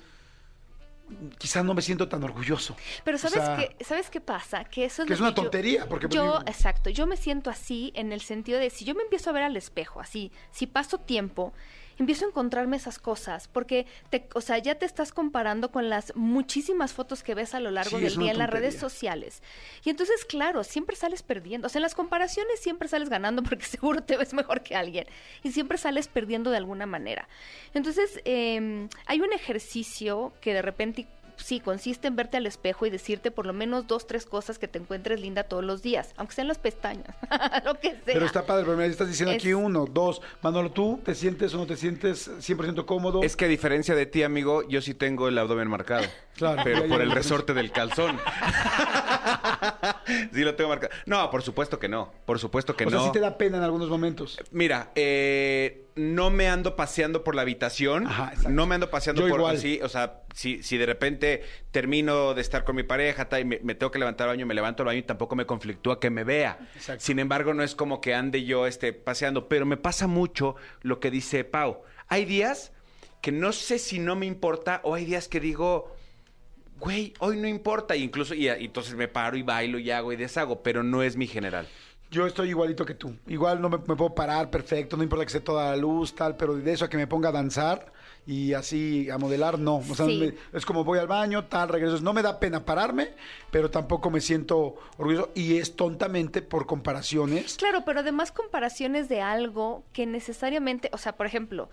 quizás 1.37 1.63
no 1.63 1.73
me 1.75 1.81
siento 1.83 2.07
tan 2.09 2.23
orgulloso. 2.23 2.75
Pero 3.03 3.17
O 3.17 3.19
¿sabes 3.19 3.43
sea, 3.43 3.57
qué? 3.57 3.83
¿Sabes 3.85 4.09
qué 4.09 4.19
pasa? 4.21 4.63
Que 4.63 4.85
eso 4.85 5.03
es 5.03 5.07
Que 5.07 5.13
es 5.13 5.19
una 5.19 5.29
yo- 5.29 5.35
tontería, 5.35 5.87
porque, 5.87 6.07
pues, 6.07 6.15
yo, 6.15 6.23
digo- 6.23 6.41
exacto, 6.47 6.89
yo 6.89 7.05
me 7.05 7.15
siento 7.17 7.49
así 7.51 7.91
en 7.95 8.11
el 8.11 8.21
sentido 8.21 8.59
de 8.59 8.69
si 8.71 8.85
yo 8.85 8.95
me 8.95 9.03
empiezo 9.03 9.29
a 9.29 9.33
ver 9.33 9.43
al 9.43 9.55
espejo, 9.55 9.99
así, 10.01 10.31
si 10.51 10.65
paso 10.65 10.97
tiempo, 10.97 11.53
empiezo 11.97 12.25
a 12.25 12.29
encontrarme 12.29 12.77
esas 12.77 12.99
cosas, 12.99 13.47
porque 13.47 13.85
te, 14.09 14.27
o 14.33 14.41
sea, 14.41 14.57
ya 14.57 14.75
te 14.75 14.85
estás 14.85 15.11
comparando 15.11 15.71
con 15.71 15.89
las 15.89 16.15
muchísimas 16.15 16.93
fotos 16.93 17.23
que 17.23 17.35
ves 17.35 17.53
a 17.53 17.59
lo 17.59 17.71
largo 17.71 17.97
Sí, 17.97 18.03
del 18.03 18.17
día 18.17 18.31
en 18.31 18.37
las 18.37 18.49
redes 18.49 18.75
sociales. 18.75 19.41
Y 19.83 19.89
entonces, 19.89 20.25
claro, 20.25 20.63
siempre 20.63 20.95
sales 20.95 21.23
perdiendo. 21.23 21.67
O 21.67 21.69
sea, 21.69 21.79
en 21.79 21.83
las 21.83 21.95
comparaciones 21.95 22.59
siempre 22.59 22.87
sales 22.87 23.09
ganando 23.09 23.43
porque 23.43 23.65
seguro 23.65 24.01
te 24.03 24.17
ves 24.17 24.33
mejor 24.33 24.61
que 24.61 24.75
alguien. 24.75 25.07
Y 25.43 25.51
siempre 25.51 25.77
sales 25.77 26.07
perdiendo 26.07 26.51
de 26.51 26.57
alguna 26.57 26.85
manera. 26.85 27.27
Entonces, 27.73 28.21
eh, 28.25 28.87
hay 29.05 29.21
un 29.21 29.33
ejercicio 29.33 30.33
que 30.41 30.53
de 30.53 30.61
repente 30.61 31.07
sí, 31.37 31.59
consiste 31.59 32.07
en 32.07 32.15
verte 32.15 32.37
al 32.37 32.45
espejo 32.47 32.85
y 32.85 32.89
decirte 32.89 33.31
por 33.31 33.45
lo 33.45 33.53
menos 33.53 33.87
dos, 33.87 34.07
tres 34.07 34.25
cosas 34.25 34.57
que 34.59 34.67
te 34.67 34.79
encuentres 34.79 35.19
linda 35.19 35.43
todos 35.43 35.63
los 35.63 35.81
días, 35.81 36.13
aunque 36.17 36.35
sean 36.35 36.47
las 36.47 36.57
pestañas, 36.57 37.15
lo 37.65 37.75
que 37.79 37.89
sea. 37.91 37.99
Pero 38.05 38.25
está 38.25 38.45
padre, 38.45 38.65
pero 38.65 38.77
mira, 38.77 38.89
estás 38.89 39.07
diciendo 39.07 39.31
Es- 39.33 39.37
aquí 39.43 39.53
uno, 39.53 39.85
dos. 39.85 40.21
Manolo, 40.41 40.71
¿tú 40.71 40.99
te 41.03 41.15
sientes 41.15 41.53
o 41.53 41.57
no 41.57 41.65
te 41.67 41.77
sientes 41.77 42.29
100% 42.39 42.85
cómodo? 42.85 43.21
Es 43.23 43.35
que 43.35 43.45
a 43.45 43.47
diferencia 43.47 43.95
de 43.95 44.05
ti, 44.05 44.23
amigo, 44.23 44.67
yo 44.67 44.81
sí 44.81 44.93
tengo 44.93 45.27
el 45.27 45.37
abdomen 45.37 45.67
marcado. 45.67 46.05
Claro, 46.35 46.61
Pero 46.63 46.85
por 46.87 47.01
el 47.01 47.11
resorte 47.11 47.53
del 47.53 47.71
calzón. 47.71 48.19
sí 50.33 50.41
lo 50.43 50.55
tengo 50.55 50.69
marcado. 50.69 50.93
No, 51.05 51.29
por 51.31 51.41
supuesto 51.41 51.79
que 51.79 51.87
no. 51.87 52.11
Por 52.25 52.39
supuesto 52.39 52.75
que 52.75 52.85
o 52.85 52.89
sea, 52.89 52.99
no. 52.99 53.05
sí 53.05 53.11
te 53.11 53.19
da 53.19 53.37
pena 53.37 53.57
en 53.57 53.63
algunos 53.63 53.89
momentos. 53.89 54.39
Mira, 54.51 54.91
eh, 54.95 55.87
no 55.95 56.29
me 56.29 56.47
ando 56.47 56.75
paseando 56.75 57.23
por 57.23 57.35
la 57.35 57.41
habitación. 57.43 58.07
Ajá, 58.07 58.29
exacto. 58.29 58.49
no 58.49 58.65
me 58.65 58.75
ando 58.75 58.89
paseando 58.89 59.21
Yo 59.23 59.29
por 59.29 59.39
igual. 59.39 59.55
así. 59.55 59.79
O 59.83 59.89
sea, 59.89 60.21
si, 60.33 60.61
si 60.63 60.77
de 60.77 60.85
repente 60.85 61.43
termino 61.71 62.33
de 62.33 62.41
estar 62.41 62.63
con 62.63 62.75
mi 62.75 62.83
pareja 62.83 63.27
y 63.39 63.45
me, 63.45 63.59
me 63.63 63.75
tengo 63.75 63.91
que 63.91 63.99
levantar 63.99 64.27
al 64.29 64.35
baño, 64.35 64.45
me 64.45 64.53
levanto 64.53 64.83
al 64.83 64.87
baño 64.87 64.99
y 64.99 65.03
tampoco 65.03 65.35
me 65.35 65.45
conflictúa 65.45 65.99
que 65.99 66.09
me 66.09 66.23
vea. 66.23 66.59
Exacto. 66.75 67.03
Sin 67.03 67.19
embargo, 67.19 67.53
no 67.53 67.63
es 67.63 67.75
como 67.75 68.01
que 68.01 68.13
ande 68.13 68.43
yo 68.43 68.67
este, 68.67 68.93
paseando. 68.93 69.47
Pero 69.47 69.65
me 69.65 69.77
pasa 69.77 70.07
mucho 70.07 70.55
lo 70.81 70.99
que 70.99 71.11
dice 71.11 71.43
Pau. 71.43 71.81
Hay 72.07 72.25
días 72.25 72.71
que 73.21 73.31
no 73.31 73.53
sé 73.53 73.79
si 73.79 73.97
no 73.97 74.15
me 74.15 74.27
importa 74.27 74.81
o 74.83 74.93
hay 74.93 75.05
días 75.05 75.27
que 75.27 75.39
digo, 75.39 75.94
güey, 76.79 77.13
hoy 77.19 77.37
no 77.37 77.47
importa. 77.47 77.95
Y 77.95 78.03
incluso, 78.03 78.33
y, 78.33 78.45
y 78.47 78.65
entonces 78.65 78.95
me 78.95 79.07
paro 79.07 79.37
y 79.37 79.41
bailo 79.43 79.79
y 79.79 79.91
hago 79.91 80.11
y 80.13 80.15
deshago, 80.15 80.61
pero 80.61 80.83
no 80.83 81.03
es 81.03 81.15
mi 81.17 81.27
general. 81.27 81.67
Yo 82.11 82.27
estoy 82.27 82.49
igualito 82.49 82.85
que 82.85 82.93
tú. 82.93 83.15
Igual 83.27 83.61
no 83.61 83.69
me, 83.69 83.77
me 83.77 83.95
puedo 83.95 84.13
parar 84.13 84.49
perfecto, 84.49 84.95
no 84.95 85.03
importa 85.03 85.25
que 85.25 85.29
esté 85.29 85.39
toda 85.41 85.71
la 85.71 85.75
luz, 85.75 86.13
tal, 86.15 86.37
pero 86.37 86.55
de 86.55 86.71
eso 86.71 86.85
a 86.85 86.89
que 86.89 86.97
me 86.97 87.07
ponga 87.07 87.29
a 87.29 87.31
danzar 87.31 87.91
y 88.27 88.53
así 88.53 89.09
a 89.09 89.17
modelar, 89.17 89.57
no. 89.59 89.77
O 89.77 89.83
sea, 89.95 90.05
Sí. 90.05 90.19
me- 90.19 90.57
es 90.57 90.65
como 90.65 90.83
voy 90.83 90.99
al 90.99 91.07
baño, 91.07 91.45
tal, 91.45 91.67
regreso. 91.69 91.99
No 92.01 92.13
me 92.13 92.21
da 92.21 92.39
pena 92.39 92.63
pararme, 92.63 93.09
pero 93.51 93.69
tampoco 93.71 94.09
me 94.11 94.21
siento 94.21 94.75
orgulloso. 94.97 95.31
Y 95.35 95.57
es 95.57 95.75
tontamente 95.75 96.41
por 96.41 96.67
comparaciones. 96.67 97.55
Claro, 97.57 97.83
pero 97.85 97.99
además 98.01 98.31
comparaciones 98.31 99.09
de 99.09 99.21
algo 99.21 99.83
que 99.91 100.05
necesariamente, 100.05 100.89
o 100.93 100.97
sea, 100.97 101.17
por 101.17 101.25
ejemplo, 101.25 101.69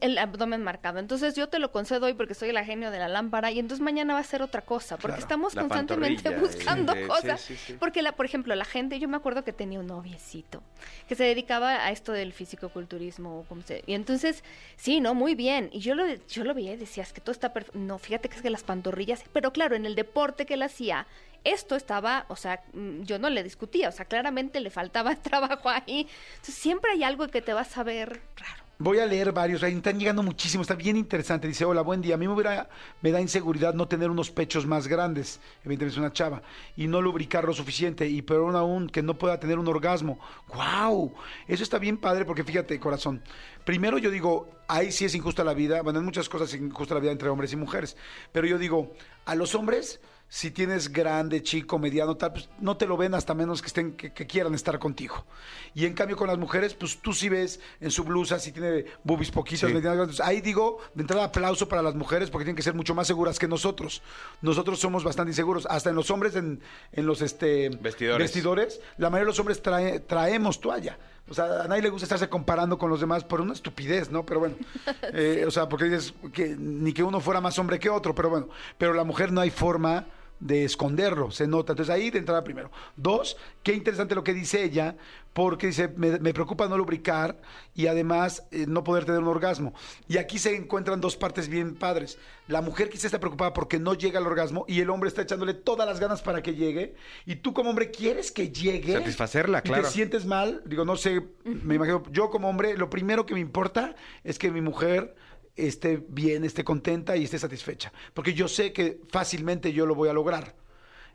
el 0.00 0.18
abdomen 0.18 0.62
marcado. 0.62 0.98
Entonces 0.98 1.34
yo 1.34 1.48
te 1.48 1.58
lo 1.58 1.72
concedo 1.72 2.06
hoy 2.06 2.14
porque 2.14 2.34
soy 2.34 2.50
el 2.50 2.58
genio 2.64 2.90
de 2.90 2.98
la 2.98 3.08
lámpara 3.08 3.50
y 3.50 3.58
entonces 3.58 3.82
mañana 3.84 4.14
va 4.14 4.20
a 4.20 4.24
ser 4.24 4.42
otra 4.42 4.60
cosa, 4.62 4.96
porque 4.96 5.16
Claro. 5.16 5.20
estamos 5.22 5.54
constantemente 5.54 6.30
buscando 6.38 6.92
sí, 6.92 7.00
sí, 7.02 7.08
cosas. 7.08 7.40
sí, 7.40 7.56
sí. 7.56 7.72
Porque, 7.78 8.02
la, 8.02 8.12
por 8.12 8.26
ejemplo, 8.26 8.54
la 8.54 8.64
gente, 8.64 8.98
yo 8.98 9.08
me 9.08 9.16
acuerdo 9.16 9.44
que 9.44 9.52
tenía 9.52 9.80
un 9.80 9.86
noviecito 9.86 10.62
que 11.08 11.14
se 11.14 11.24
dedicaba 11.24 11.84
a 11.84 11.90
esto 11.90 12.12
del 12.12 12.32
fisicoculturismo. 12.32 13.40
o 13.40 13.44
como 13.44 13.62
se- 13.62 13.82
Y 13.86 13.94
entonces, 13.94 14.44
sí, 14.76 15.00
¿no? 15.00 15.14
Muy 15.14 15.34
bien. 15.34 15.70
Y 15.72 15.80
yo 15.80 15.94
lo, 15.94 16.04
yo 16.28 16.44
lo 16.44 16.54
veía 16.54 16.72
y 16.74 16.76
decía, 16.76 17.02
es 17.02 17.12
que 17.12 17.20
todo 17.20 17.32
está 17.32 17.52
perfecto. 17.52 17.78
No, 17.78 17.98
fíjate 17.98 18.28
que 18.28 18.36
es 18.36 18.42
que 18.42 18.50
las 18.50 18.62
pantorrillas. 18.62 19.24
Pero 19.32 19.52
claro, 19.52 19.76
en 19.76 19.86
el 19.86 19.94
deporte 19.94 20.46
que 20.46 20.54
él 20.54 20.62
hacía, 20.62 21.06
esto 21.42 21.74
estaba, 21.74 22.26
o 22.28 22.36
sea, 22.36 22.62
mm, 22.74 23.02
yo 23.02 23.18
no 23.18 23.30
le 23.30 23.42
discutía, 23.42 23.88
o 23.88 23.92
sea, 23.92 24.04
claramente 24.04 24.60
le 24.60 24.70
faltaba 24.70 25.14
trabajo 25.22 25.68
ahí. 25.70 26.06
Entonces, 26.32 26.54
siempre 26.54 26.92
hay 26.92 27.02
algo 27.04 27.28
que 27.28 27.40
te 27.42 27.52
vas 27.54 27.76
a 27.78 27.82
ver 27.82 28.20
raro. 28.36 28.59
Voy 28.82 28.98
a 28.98 29.04
leer 29.04 29.30
varios, 29.32 29.62
ahí 29.62 29.74
están 29.74 29.98
llegando 29.98 30.22
muchísimos, 30.22 30.64
está 30.64 30.74
bien 30.74 30.96
interesante. 30.96 31.46
Dice, 31.46 31.66
hola, 31.66 31.82
buen 31.82 32.00
día. 32.00 32.14
A 32.14 32.16
mí 32.16 32.26
me, 32.26 32.32
hubiera, 32.32 32.66
me 33.02 33.10
da 33.10 33.20
inseguridad 33.20 33.74
no 33.74 33.86
tener 33.86 34.08
unos 34.08 34.30
pechos 34.30 34.64
más 34.64 34.88
grandes, 34.88 35.38
evidentemente 35.66 35.92
es 35.92 35.98
una 35.98 36.14
chava, 36.14 36.40
y 36.78 36.86
no 36.88 37.02
lubricar 37.02 37.44
lo 37.44 37.52
suficiente, 37.52 38.08
y 38.08 38.22
peor 38.22 38.56
aún, 38.56 38.88
que 38.88 39.02
no 39.02 39.18
pueda 39.18 39.38
tener 39.38 39.58
un 39.58 39.68
orgasmo. 39.68 40.18
¡Wow! 40.54 41.12
Eso 41.46 41.62
está 41.62 41.78
bien 41.78 41.98
padre 41.98 42.24
porque 42.24 42.42
fíjate, 42.42 42.80
corazón. 42.80 43.22
Primero 43.66 43.98
yo 43.98 44.10
digo, 44.10 44.48
ahí 44.66 44.92
sí 44.92 45.04
es 45.04 45.14
injusta 45.14 45.44
la 45.44 45.52
vida, 45.52 45.82
bueno, 45.82 45.98
en 45.98 46.06
muchas 46.06 46.30
cosas 46.30 46.54
injusta 46.54 46.94
la 46.94 47.00
vida 47.00 47.12
entre 47.12 47.28
hombres 47.28 47.52
y 47.52 47.56
mujeres, 47.56 47.98
pero 48.32 48.46
yo 48.46 48.56
digo, 48.56 48.94
a 49.26 49.34
los 49.34 49.54
hombres 49.54 50.00
si 50.32 50.52
tienes 50.52 50.92
grande, 50.92 51.42
chico, 51.42 51.76
mediano, 51.80 52.16
tal, 52.16 52.32
pues 52.34 52.48
no 52.60 52.76
te 52.76 52.86
lo 52.86 52.96
ven 52.96 53.14
hasta 53.14 53.34
menos 53.34 53.60
que 53.62 53.66
estén, 53.66 53.92
que, 53.96 54.12
que 54.12 54.28
quieran 54.28 54.54
estar 54.54 54.78
contigo. 54.78 55.26
Y 55.74 55.86
en 55.86 55.92
cambio 55.92 56.16
con 56.16 56.28
las 56.28 56.38
mujeres, 56.38 56.72
pues 56.74 56.98
tú 57.02 57.12
sí 57.12 57.28
ves 57.28 57.58
en 57.80 57.90
su 57.90 58.04
blusa 58.04 58.38
si 58.38 58.52
tiene 58.52 58.84
boobies 59.02 59.32
poquitas, 59.32 59.68
Sí. 59.68 59.74
medianas, 59.74 59.96
grandes. 59.96 60.20
Ahí 60.20 60.40
digo, 60.40 60.78
de 60.94 61.02
entrada 61.02 61.24
aplauso 61.24 61.68
para 61.68 61.82
las 61.82 61.96
mujeres 61.96 62.30
porque 62.30 62.44
tienen 62.44 62.54
que 62.54 62.62
ser 62.62 62.74
mucho 62.74 62.94
más 62.94 63.08
seguras 63.08 63.40
que 63.40 63.48
nosotros. 63.48 64.02
Nosotros 64.40 64.78
somos 64.78 65.02
bastante 65.02 65.32
inseguros. 65.32 65.66
Hasta 65.66 65.90
en 65.90 65.96
los 65.96 66.10
hombres, 66.12 66.36
en, 66.36 66.60
en 66.92 67.06
los 67.06 67.22
este, 67.22 67.68
Vestidores. 67.80 68.24
vestidores, 68.24 68.80
la 68.98 69.10
mayoría 69.10 69.24
de 69.24 69.30
los 69.32 69.40
hombres 69.40 69.60
trae- 69.60 69.98
traemos 70.06 70.60
toalla. 70.60 70.96
O 71.28 71.34
sea, 71.34 71.62
a 71.64 71.68
nadie 71.68 71.82
le 71.82 71.90
gusta 71.90 72.04
estarse 72.04 72.28
comparando 72.28 72.78
con 72.78 72.88
los 72.88 73.00
demás 73.00 73.24
por 73.24 73.40
una 73.40 73.52
estupidez, 73.52 74.10
¿no? 74.12 74.24
Pero 74.24 74.38
bueno, 74.40 74.54
eh, 75.12 75.44
o 75.44 75.50
sea, 75.50 75.68
porque 75.68 75.86
dices 75.86 76.14
que 76.32 76.54
ni 76.56 76.92
que 76.92 77.02
uno 77.02 77.18
fuera 77.20 77.40
más 77.40 77.58
hombre 77.58 77.80
que 77.80 77.90
otro, 77.90 78.14
pero 78.14 78.30
bueno, 78.30 78.48
pero 78.78 78.94
la 78.94 79.02
mujer 79.04 79.32
no 79.32 79.40
hay 79.40 79.50
forma 79.50 80.06
de 80.40 80.64
esconderlo, 80.64 81.30
se 81.30 81.46
nota. 81.46 81.72
Entonces 81.72 81.94
ahí 81.94 82.10
de 82.10 82.18
entrada 82.18 82.42
primero. 82.42 82.70
Dos, 82.96 83.36
qué 83.62 83.74
interesante 83.74 84.14
lo 84.14 84.24
que 84.24 84.34
dice 84.34 84.64
ella, 84.64 84.96
porque 85.32 85.68
dice, 85.68 85.88
me, 85.96 86.18
me 86.18 86.34
preocupa 86.34 86.66
no 86.66 86.76
lubricar 86.76 87.40
y 87.74 87.86
además 87.86 88.46
eh, 88.50 88.64
no 88.66 88.82
poder 88.82 89.04
tener 89.04 89.20
un 89.20 89.28
orgasmo. 89.28 89.74
Y 90.08 90.16
aquí 90.16 90.38
se 90.38 90.56
encuentran 90.56 91.00
dos 91.00 91.16
partes 91.16 91.48
bien 91.48 91.76
padres. 91.76 92.18
La 92.48 92.62
mujer 92.62 92.88
quizá 92.88 93.06
está 93.06 93.20
preocupada 93.20 93.52
porque 93.52 93.78
no 93.78 93.94
llega 93.94 94.18
al 94.18 94.26
orgasmo 94.26 94.64
y 94.66 94.80
el 94.80 94.90
hombre 94.90 95.08
está 95.08 95.22
echándole 95.22 95.54
todas 95.54 95.86
las 95.86 96.00
ganas 96.00 96.22
para 96.22 96.42
que 96.42 96.54
llegue. 96.54 96.96
Y 97.26 97.36
tú 97.36 97.52
como 97.52 97.70
hombre 97.70 97.90
quieres 97.90 98.32
que 98.32 98.50
llegue. 98.50 98.94
Satisfacerla, 98.94 99.58
y 99.58 99.68
claro. 99.68 99.82
te 99.84 99.90
sientes 99.90 100.24
mal, 100.26 100.62
digo, 100.64 100.84
no 100.84 100.96
sé, 100.96 101.22
me 101.44 101.76
imagino, 101.76 102.02
yo 102.10 102.30
como 102.30 102.48
hombre, 102.48 102.76
lo 102.76 102.90
primero 102.90 103.26
que 103.26 103.34
me 103.34 103.40
importa 103.40 103.94
es 104.24 104.38
que 104.38 104.50
mi 104.50 104.60
mujer 104.60 105.14
esté 105.56 106.02
bien, 106.08 106.44
esté 106.44 106.64
contenta 106.64 107.16
y 107.16 107.24
esté 107.24 107.38
satisfecha, 107.38 107.92
porque 108.14 108.32
yo 108.34 108.48
sé 108.48 108.72
que 108.72 109.00
fácilmente 109.10 109.72
yo 109.72 109.86
lo 109.86 109.94
voy 109.94 110.08
a 110.08 110.12
lograr. 110.12 110.54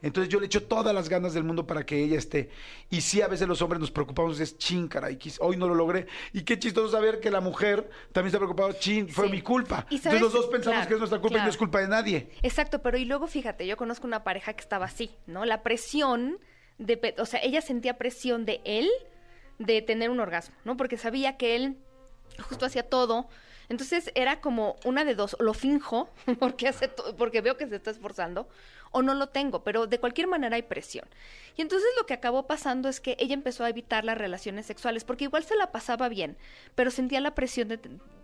Entonces 0.01 0.31
yo 0.31 0.39
le 0.39 0.45
echo 0.45 0.61
todas 0.61 0.93
las 0.93 1.09
ganas 1.09 1.33
del 1.33 1.43
mundo 1.45 1.65
para 1.65 1.83
que 1.85 2.03
ella 2.03 2.17
esté. 2.19 2.49
Y 2.91 3.01
sí, 3.01 3.21
a 3.21 3.27
veces 3.27 3.47
los 3.47 3.61
hombres 3.63 3.79
nos 3.79 3.89
preocupamos, 3.89 4.39
es 4.39 4.55
chin, 4.57 4.87
caray, 4.87 5.17
hoy 5.39 5.57
no 5.57 5.67
lo 5.67 5.73
logré. 5.73 6.05
Y 6.31 6.43
qué 6.43 6.59
chistoso 6.59 6.91
saber 6.91 7.19
que 7.19 7.31
la 7.31 7.39
mujer 7.41 7.89
también 8.11 8.27
está 8.27 8.37
preocupada, 8.37 8.77
chin, 8.77 9.09
fue 9.09 9.25
Sí. 9.27 9.31
mi 9.31 9.41
culpa. 9.41 9.87
Y 9.89 9.95
Entonces 9.95 10.21
los 10.21 10.33
dos 10.33 10.45
pensamos 10.47 10.75
claro, 10.79 10.87
que 10.89 10.93
es 10.95 10.99
nuestra 10.99 11.19
culpa 11.19 11.37
y 11.39 11.41
no 11.41 11.49
es 11.49 11.57
culpa 11.57 11.79
de 11.79 11.87
nadie. 11.87 12.29
Exacto, 12.43 12.83
pero 12.83 12.97
y 12.97 13.05
luego 13.05 13.25
fíjate, 13.25 13.65
yo 13.65 13.77
conozco 13.77 14.05
una 14.05 14.23
pareja 14.23 14.53
que 14.53 14.61
estaba 14.61 14.85
así, 14.85 15.09
¿no? 15.25 15.43
La 15.45 15.63
presión 15.63 16.37
de, 16.77 17.15
o 17.17 17.25
sea, 17.25 17.39
ella 17.41 17.61
sentía 17.61 17.97
presión 17.97 18.45
de 18.45 18.61
él 18.65 18.89
de 19.57 19.81
tener 19.81 20.09
un 20.11 20.19
orgasmo, 20.19 20.55
¿no? 20.65 20.77
Porque 20.77 20.97
sabía 20.97 21.37
que 21.37 21.55
él 21.55 21.77
justo 22.47 22.65
hacía 22.65 22.83
todo. 22.83 23.27
Entonces 23.69 24.11
era 24.15 24.41
como 24.41 24.75
una 24.83 25.05
de 25.05 25.15
dos, 25.15 25.35
lo 25.39 25.53
finjo 25.53 26.09
porque 26.39 26.67
hace 26.67 26.89
porque 27.17 27.41
veo 27.41 27.57
que 27.57 27.67
se 27.67 27.75
está 27.75 27.91
esforzando 27.91 28.47
o 28.91 29.01
no 29.01 29.13
lo 29.13 29.27
tengo, 29.27 29.63
pero 29.63 29.87
de 29.87 29.99
cualquier 29.99 30.27
manera 30.27 30.55
hay 30.55 30.63
presión. 30.63 31.05
Y 31.55 31.61
entonces 31.61 31.87
lo 31.97 32.05
que 32.05 32.13
acabó 32.13 32.47
pasando 32.47 32.89
es 32.89 32.99
que 32.99 33.15
ella 33.19 33.33
empezó 33.33 33.63
a 33.63 33.69
evitar 33.69 34.03
las 34.03 34.17
relaciones 34.17 34.65
sexuales 34.65 35.03
porque 35.03 35.25
igual 35.25 35.43
se 35.43 35.55
la 35.55 35.71
pasaba 35.71 36.09
bien, 36.09 36.37
pero 36.75 36.91
sentía 36.91 37.21
la 37.21 37.35
presión 37.35 37.67
de 37.69 37.79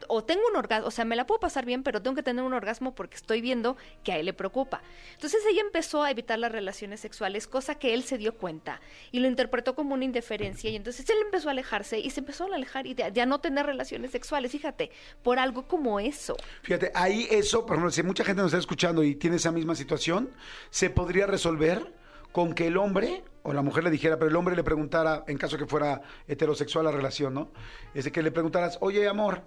o 0.08 0.24
tengo 0.24 0.42
un 0.50 0.56
orgasmo, 0.56 0.88
o 0.88 0.92
sea, 0.92 1.06
me 1.06 1.16
la 1.16 1.26
puedo 1.26 1.40
pasar 1.40 1.66
bien, 1.66 1.84
pero 1.84 2.02
tengo 2.02 2.16
que 2.16 2.24
tener 2.24 2.44
un 2.44 2.54
orgasmo 2.54 2.94
porque 2.96 3.16
estoy 3.16 3.42
viendo 3.42 3.78
que 4.04 4.12
a 4.12 4.18
él 4.18 4.26
le 4.26 4.34
preocupa. 4.34 4.82
Entonces 5.14 5.42
ella 5.50 5.62
empezó 5.62 6.04
a 6.04 6.12
evitar 6.12 6.40
las 6.40 6.52
relaciones 6.52 7.00
sexuales, 7.00 7.48
cosa 7.48 7.76
que 7.76 7.94
él 7.94 8.04
se 8.04 8.18
dio 8.18 8.36
cuenta 8.36 8.82
y 9.12 9.20
lo 9.20 9.28
interpretó 9.28 9.76
como 9.76 9.94
una 9.94 10.06
indiferencia 10.06 10.70
y 10.70 10.76
entonces 10.76 11.10
él 11.10 11.18
empezó 11.24 11.50
a 11.50 11.52
alejarse 11.52 12.00
y 12.00 12.10
se 12.10 12.20
empezó 12.20 12.52
a 12.52 12.56
alejar 12.56 12.88
y 12.88 12.94
de, 12.94 13.12
de 13.12 13.22
a 13.22 13.26
no 13.26 13.40
tener 13.40 13.66
relaciones 13.66 14.12
sexuales, 14.12 14.52
fíjate, 14.52 14.92
por 15.24 15.40
algo 15.40 15.68
como 15.68 16.00
eso. 16.00 16.36
Fíjate, 16.64 16.92
ahí 16.94 17.28
eso, 17.30 17.66
por 17.66 17.76
ejemplo, 17.76 17.92
si 17.92 18.04
mucha 18.04 18.24
gente 18.24 18.42
nos 18.42 18.52
está 18.52 18.60
escuchando 18.60 19.04
y 19.04 19.16
tiene 19.16 19.38
esa 19.38 19.52
misma 19.52 19.76
situación, 19.76 20.30
se 20.70 20.90
podría 20.90 21.28
resolver 21.28 22.01
con 22.32 22.54
que 22.54 22.68
el 22.68 22.78
hombre 22.78 23.24
o 23.44 23.54
la 23.54 23.62
mujer 23.62 23.84
le 23.84 23.90
dijera, 23.92 24.18
pero 24.18 24.30
el 24.30 24.36
hombre 24.36 24.56
le 24.56 24.64
preguntara, 24.64 25.24
en 25.28 25.38
caso 25.38 25.58
que 25.58 25.66
fuera 25.66 26.02
heterosexual 26.28 26.86
la 26.86 26.92
relación, 26.92 27.34
¿no? 27.34 27.50
Es 27.94 28.06
de 28.06 28.12
que 28.12 28.22
le 28.22 28.32
preguntaras, 28.32 28.78
oye, 28.82 29.08
amor, 29.08 29.42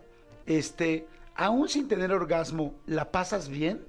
este, 0.46 1.06
aún 1.36 1.68
sin 1.68 1.88
tener 1.88 2.12
orgasmo, 2.12 2.74
¿la 2.86 3.10
pasas 3.10 3.48
bien? 3.48 3.84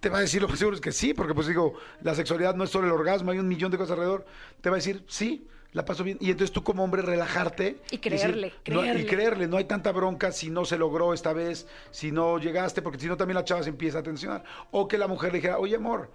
Te 0.00 0.08
va 0.08 0.18
a 0.18 0.20
decir 0.20 0.40
lo 0.42 0.48
más 0.48 0.58
seguro 0.58 0.76
es 0.76 0.80
que 0.80 0.92
sí, 0.92 1.14
porque 1.14 1.34
pues 1.34 1.46
digo, 1.46 1.74
la 2.02 2.14
sexualidad 2.14 2.54
no 2.54 2.64
es 2.64 2.70
solo 2.70 2.86
el 2.86 2.92
orgasmo, 2.92 3.30
hay 3.32 3.38
un 3.38 3.48
millón 3.48 3.70
de 3.70 3.78
cosas 3.78 3.92
alrededor. 3.92 4.24
Te 4.60 4.70
va 4.70 4.76
a 4.76 4.78
decir, 4.78 5.02
sí, 5.08 5.46
la 5.72 5.84
paso 5.84 6.04
bien. 6.04 6.18
Y 6.20 6.30
entonces 6.30 6.52
tú 6.52 6.62
como 6.62 6.84
hombre 6.84 7.02
relajarte. 7.02 7.78
Y 7.90 7.98
decir, 7.98 8.08
creerle, 8.20 8.54
no- 8.68 8.80
y 9.00 9.06
creerle, 9.06 9.48
no 9.48 9.56
hay 9.56 9.64
tanta 9.64 9.90
bronca 9.90 10.30
si 10.30 10.50
no 10.50 10.64
se 10.64 10.78
logró 10.78 11.14
esta 11.14 11.32
vez, 11.32 11.66
si 11.90 12.12
no 12.12 12.38
llegaste, 12.38 12.80
porque 12.80 13.00
si 13.00 13.06
no 13.08 13.16
también 13.16 13.34
la 13.36 13.44
chava 13.44 13.62
se 13.64 13.70
empieza 13.70 13.98
a 13.98 14.02
tensionar. 14.04 14.44
O 14.70 14.86
que 14.86 14.98
la 14.98 15.08
mujer 15.08 15.32
le 15.32 15.38
dijera, 15.38 15.58
oye 15.58 15.74
amor, 15.76 16.10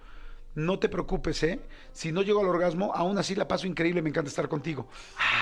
no 0.54 0.78
te 0.78 0.88
preocupes, 0.88 1.42
¿eh? 1.42 1.60
Si 1.92 2.12
no 2.12 2.22
llego 2.22 2.40
al 2.40 2.48
orgasmo, 2.48 2.92
aún 2.94 3.18
así 3.18 3.34
la 3.34 3.48
paso 3.48 3.66
increíble, 3.66 4.02
me 4.02 4.08
encanta 4.08 4.28
estar 4.28 4.48
contigo. 4.48 4.88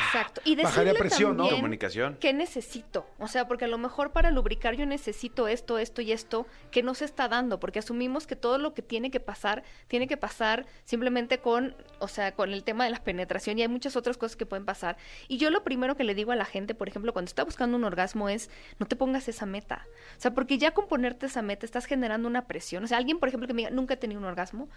Exacto. 0.06 0.40
Y 0.44 0.56
Bajaría 0.56 0.92
decirle 0.92 0.98
presión, 0.98 1.36
¿no? 1.36 1.48
Comunicación. 1.48 2.16
¿Qué 2.20 2.32
necesito? 2.32 3.06
O 3.18 3.28
sea, 3.28 3.46
porque 3.46 3.66
a 3.66 3.68
lo 3.68 3.78
mejor 3.78 4.12
para 4.12 4.30
lubricar 4.30 4.74
yo 4.74 4.86
necesito 4.86 5.48
esto, 5.48 5.78
esto 5.78 6.02
y 6.02 6.12
esto 6.12 6.46
que 6.70 6.82
no 6.82 6.94
se 6.94 7.04
está 7.04 7.28
dando, 7.28 7.60
porque 7.60 7.78
asumimos 7.78 8.26
que 8.26 8.36
todo 8.36 8.58
lo 8.58 8.74
que 8.74 8.82
tiene 8.82 9.10
que 9.10 9.20
pasar, 9.20 9.62
tiene 9.88 10.06
que 10.06 10.16
pasar 10.16 10.66
simplemente 10.84 11.38
con, 11.38 11.74
o 11.98 12.08
sea, 12.08 12.32
con 12.32 12.52
el 12.52 12.64
tema 12.64 12.84
de 12.84 12.90
la 12.90 13.02
penetración 13.02 13.58
y 13.58 13.62
hay 13.62 13.68
muchas 13.68 13.96
otras 13.96 14.16
cosas 14.16 14.36
que 14.36 14.46
pueden 14.46 14.64
pasar. 14.64 14.96
Y 15.28 15.38
yo 15.38 15.50
lo 15.50 15.64
primero 15.64 15.96
que 15.96 16.04
le 16.04 16.14
digo 16.14 16.32
a 16.32 16.36
la 16.36 16.44
gente, 16.44 16.74
por 16.74 16.88
ejemplo, 16.88 17.12
cuando 17.12 17.28
está 17.28 17.44
buscando 17.44 17.76
un 17.76 17.84
orgasmo 17.84 18.28
es, 18.28 18.50
no 18.78 18.86
te 18.86 18.96
pongas 18.96 19.28
esa 19.28 19.46
meta. 19.46 19.86
O 20.16 20.20
sea, 20.20 20.32
porque 20.32 20.58
ya 20.58 20.72
con 20.72 20.88
ponerte 20.88 21.26
esa 21.26 21.42
meta 21.42 21.66
estás 21.66 21.86
generando 21.86 22.28
una 22.28 22.46
presión. 22.46 22.84
O 22.84 22.86
sea, 22.86 22.98
alguien, 22.98 23.18
por 23.18 23.28
ejemplo, 23.28 23.46
que 23.46 23.54
me 23.54 23.62
diga, 23.62 23.70
nunca 23.70 23.94
he 23.94 23.96
tenido 23.96 24.20
un 24.20 24.26
orgasmo, 24.26 24.68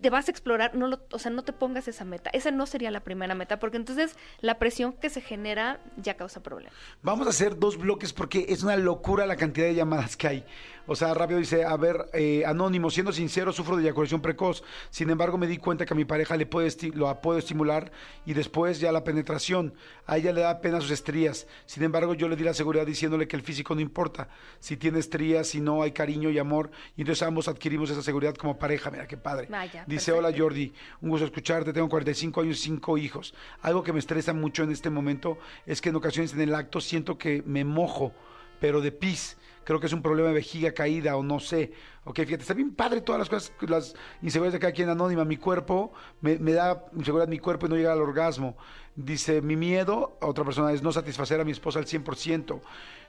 te 0.00 0.10
vas 0.10 0.28
a 0.28 0.30
explorar, 0.30 0.74
no 0.74 0.86
lo, 0.88 1.00
o 1.10 1.18
sea, 1.18 1.30
no 1.30 1.42
te 1.42 1.52
pongas 1.52 1.88
esa 1.88 2.04
meta. 2.04 2.30
Esa 2.32 2.50
no 2.50 2.66
sería 2.66 2.90
la 2.90 3.00
primera 3.00 3.34
meta, 3.34 3.58
porque 3.58 3.76
entonces 3.76 4.16
la 4.40 4.58
presión 4.58 4.92
que 4.92 5.10
se 5.10 5.20
genera 5.20 5.80
ya 5.96 6.14
causa 6.16 6.42
problemas. 6.42 6.74
Vamos 7.02 7.26
a 7.26 7.30
hacer 7.30 7.58
dos 7.58 7.78
bloques 7.78 8.12
porque 8.12 8.46
es 8.48 8.62
una 8.62 8.76
locura 8.76 9.26
la 9.26 9.36
cantidad 9.36 9.66
de 9.66 9.74
llamadas 9.74 10.16
que 10.16 10.28
hay. 10.28 10.44
O 10.86 10.96
sea, 10.96 11.14
rápido 11.14 11.38
dice, 11.38 11.64
a 11.64 11.76
ver, 11.76 12.06
eh, 12.12 12.44
anónimo, 12.46 12.90
siendo 12.90 13.12
sincero, 13.12 13.52
sufro 13.52 13.76
de 13.76 13.82
eyaculación 13.82 14.20
precoz. 14.20 14.62
Sin 14.90 15.10
embargo, 15.10 15.38
me 15.38 15.46
di 15.46 15.58
cuenta 15.58 15.86
que 15.86 15.94
a 15.94 15.96
mi 15.96 16.04
pareja 16.04 16.36
le 16.36 16.46
puede 16.46 16.70
lo 16.94 17.20
puedo 17.20 17.38
estimular 17.38 17.90
y 18.26 18.32
después 18.34 18.80
ya 18.80 18.92
la 18.92 19.04
penetración. 19.04 19.74
A 20.06 20.16
ella 20.16 20.32
le 20.32 20.40
da 20.42 20.60
pena 20.60 20.80
sus 20.80 20.90
estrías. 20.90 21.46
Sin 21.66 21.82
embargo, 21.82 22.14
yo 22.14 22.28
le 22.28 22.36
di 22.36 22.44
la 22.44 22.54
seguridad 22.54 22.86
diciéndole 22.86 23.28
que 23.28 23.36
el 23.36 23.42
físico 23.42 23.74
no 23.74 23.80
importa. 23.80 24.28
Si 24.58 24.76
tiene 24.76 24.98
estrías, 24.98 25.48
si 25.48 25.60
no, 25.60 25.82
hay 25.82 25.92
cariño 25.92 26.30
y 26.30 26.38
amor. 26.38 26.70
Y 26.96 27.02
entonces 27.02 27.22
ambos 27.26 27.48
adquirimos 27.48 27.90
esa 27.90 28.02
seguridad 28.02 28.34
como 28.34 28.58
pareja. 28.58 28.90
Mira, 28.90 29.06
qué 29.06 29.16
padre. 29.16 29.48
Vaya, 29.50 29.84
dice, 29.86 30.12
perfecto. 30.12 30.28
hola 30.28 30.38
Jordi, 30.38 30.72
un 31.00 31.10
gusto 31.10 31.26
escucharte. 31.26 31.72
Tengo 31.72 31.88
45 31.88 32.40
años 32.40 32.58
y 32.58 32.62
5 32.62 32.98
hijos. 32.98 33.34
Algo 33.62 33.82
que 33.82 33.92
me 33.92 33.98
estresa 33.98 34.32
mucho 34.32 34.62
en 34.62 34.70
este 34.70 34.90
momento 34.90 35.38
es 35.66 35.80
que 35.80 35.90
en 35.90 35.96
ocasiones 35.96 36.32
en 36.32 36.40
el 36.40 36.54
acto 36.54 36.80
siento 36.80 37.18
que 37.18 37.42
me 37.46 37.64
mojo, 37.64 38.12
pero 38.60 38.80
de 38.80 38.92
pis. 38.92 39.36
Creo 39.64 39.78
que 39.78 39.86
es 39.86 39.92
un 39.92 40.02
problema 40.02 40.28
de 40.28 40.34
vejiga 40.34 40.72
caída 40.72 41.16
o 41.16 41.22
no 41.22 41.38
sé. 41.38 41.72
Ok, 42.04 42.16
fíjate, 42.20 42.42
está 42.42 42.54
bien 42.54 42.74
padre 42.74 43.00
todas 43.02 43.18
las 43.18 43.28
cosas, 43.28 43.52
las 43.68 43.94
inseguridades 44.22 44.54
de 44.54 44.58
cada 44.58 44.72
quien 44.72 44.88
anónima. 44.88 45.24
Mi 45.24 45.36
cuerpo, 45.36 45.92
me, 46.20 46.36
da 46.38 46.86
inseguridad 46.96 47.28
mi 47.28 47.38
cuerpo 47.38 47.66
y 47.66 47.68
no 47.68 47.76
llega 47.76 47.92
al 47.92 48.00
orgasmo. 48.00 48.56
Dice, 48.96 49.42
mi 49.42 49.56
miedo, 49.56 50.16
a 50.20 50.26
otra 50.26 50.44
persona, 50.44 50.72
es 50.72 50.82
no 50.82 50.92
satisfacer 50.92 51.40
a 51.40 51.44
mi 51.44 51.52
esposa 51.52 51.78
al 51.78 51.86
100%. 51.86 52.60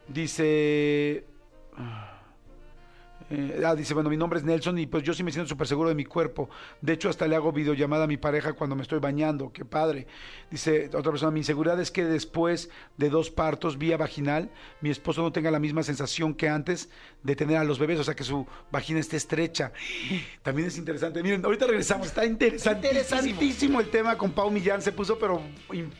Dice... 0.07 1.25
Eh, 3.31 3.63
ah, 3.65 3.75
dice, 3.75 3.93
bueno, 3.93 4.09
mi 4.09 4.17
nombre 4.17 4.39
es 4.39 4.45
Nelson 4.45 4.77
y 4.77 4.87
pues 4.87 5.03
yo 5.03 5.13
sí 5.13 5.23
me 5.23 5.31
siento 5.31 5.47
súper 5.47 5.65
seguro 5.65 5.87
de 5.87 5.95
mi 5.95 6.03
cuerpo. 6.03 6.49
De 6.81 6.93
hecho, 6.93 7.09
hasta 7.09 7.27
le 7.27 7.35
hago 7.35 7.51
videollamada 7.53 8.03
a 8.03 8.07
mi 8.07 8.17
pareja 8.17 8.53
cuando 8.53 8.75
me 8.75 8.81
estoy 8.81 8.99
bañando. 8.99 9.51
Qué 9.53 9.63
padre. 9.63 10.05
Dice 10.49 10.89
otra 10.93 11.11
persona, 11.11 11.31
mi 11.31 11.39
inseguridad 11.39 11.79
es 11.79 11.91
que 11.91 12.03
después 12.03 12.69
de 12.97 13.09
dos 13.09 13.31
partos 13.31 13.77
vía 13.77 13.95
vaginal, 13.95 14.51
mi 14.81 14.89
esposo 14.89 15.21
no 15.21 15.31
tenga 15.31 15.49
la 15.49 15.59
misma 15.59 15.83
sensación 15.83 16.33
que 16.33 16.49
antes 16.49 16.89
de 17.23 17.35
tener 17.35 17.57
a 17.57 17.63
los 17.63 17.79
bebés, 17.79 17.99
o 17.99 18.03
sea, 18.03 18.15
que 18.15 18.23
su 18.23 18.45
vagina 18.71 18.99
esté 18.99 19.15
estrecha. 19.15 19.71
También 20.43 20.67
es 20.67 20.77
interesante. 20.77 21.23
Miren, 21.23 21.45
ahorita 21.45 21.67
regresamos. 21.67 22.07
Está 22.07 22.25
interesante, 22.25 22.87
interesantísimo 22.87 23.79
el 23.79 23.89
tema 23.89 24.17
con 24.17 24.31
Pau 24.31 24.51
Millán. 24.51 24.81
Se 24.81 24.91
puso, 24.91 25.17
pero 25.17 25.41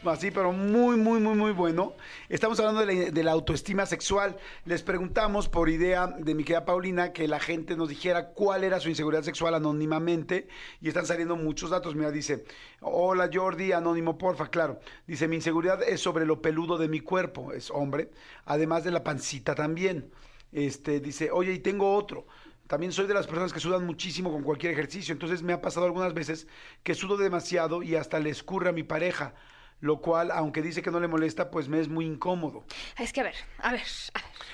así, 0.05 0.31
pero 0.31 0.51
muy, 0.51 0.97
muy, 0.97 1.21
muy, 1.21 1.35
muy 1.35 1.51
bueno. 1.53 1.93
Estamos 2.27 2.59
hablando 2.59 2.85
de 2.85 2.93
la, 2.93 3.11
de 3.11 3.23
la 3.23 3.31
autoestima 3.31 3.85
sexual. 3.85 4.35
Les 4.65 4.83
preguntamos 4.83 5.47
por 5.47 5.69
idea 5.69 6.07
de 6.07 6.35
mi 6.35 6.43
querida 6.43 6.65
Paulina 6.65 7.13
que 7.13 7.20
la 7.27 7.39
gente 7.39 7.75
nos 7.75 7.89
dijera 7.89 8.29
cuál 8.29 8.63
era 8.63 8.79
su 8.79 8.89
inseguridad 8.89 9.23
sexual 9.23 9.55
anónimamente 9.55 10.47
y 10.79 10.87
están 10.87 11.05
saliendo 11.05 11.35
muchos 11.35 11.69
datos. 11.69 11.95
Mira, 11.95 12.11
dice, 12.11 12.45
hola 12.81 13.29
Jordi, 13.31 13.71
anónimo, 13.71 14.17
porfa, 14.17 14.47
claro. 14.49 14.79
Dice, 15.07 15.27
mi 15.27 15.37
inseguridad 15.37 15.81
es 15.83 16.01
sobre 16.01 16.25
lo 16.25 16.41
peludo 16.41 16.77
de 16.77 16.87
mi 16.87 16.99
cuerpo, 16.99 17.53
es 17.53 17.71
hombre, 17.71 18.11
además 18.45 18.83
de 18.83 18.91
la 18.91 19.03
pancita 19.03 19.55
también. 19.55 20.11
Este, 20.51 20.99
dice, 20.99 21.31
oye, 21.31 21.53
y 21.53 21.59
tengo 21.59 21.95
otro. 21.95 22.25
También 22.67 22.93
soy 22.93 23.05
de 23.05 23.13
las 23.13 23.27
personas 23.27 23.51
que 23.51 23.59
sudan 23.59 23.85
muchísimo 23.85 24.31
con 24.31 24.43
cualquier 24.43 24.71
ejercicio, 24.71 25.11
entonces 25.11 25.43
me 25.43 25.51
ha 25.51 25.61
pasado 25.61 25.85
algunas 25.85 26.13
veces 26.13 26.47
que 26.83 26.95
sudo 26.95 27.17
demasiado 27.17 27.83
y 27.83 27.95
hasta 27.95 28.19
le 28.19 28.29
escurre 28.29 28.69
a 28.69 28.71
mi 28.71 28.83
pareja, 28.83 29.33
lo 29.81 29.99
cual, 29.99 30.31
aunque 30.31 30.61
dice 30.61 30.81
que 30.81 30.91
no 30.91 30.99
le 30.99 31.07
molesta, 31.07 31.51
pues 31.51 31.67
me 31.67 31.79
es 31.79 31.89
muy 31.89 32.05
incómodo. 32.05 32.63
Es 32.97 33.11
que 33.11 33.21
a 33.21 33.23
ver, 33.23 33.35
a 33.57 33.71
ver, 33.73 33.81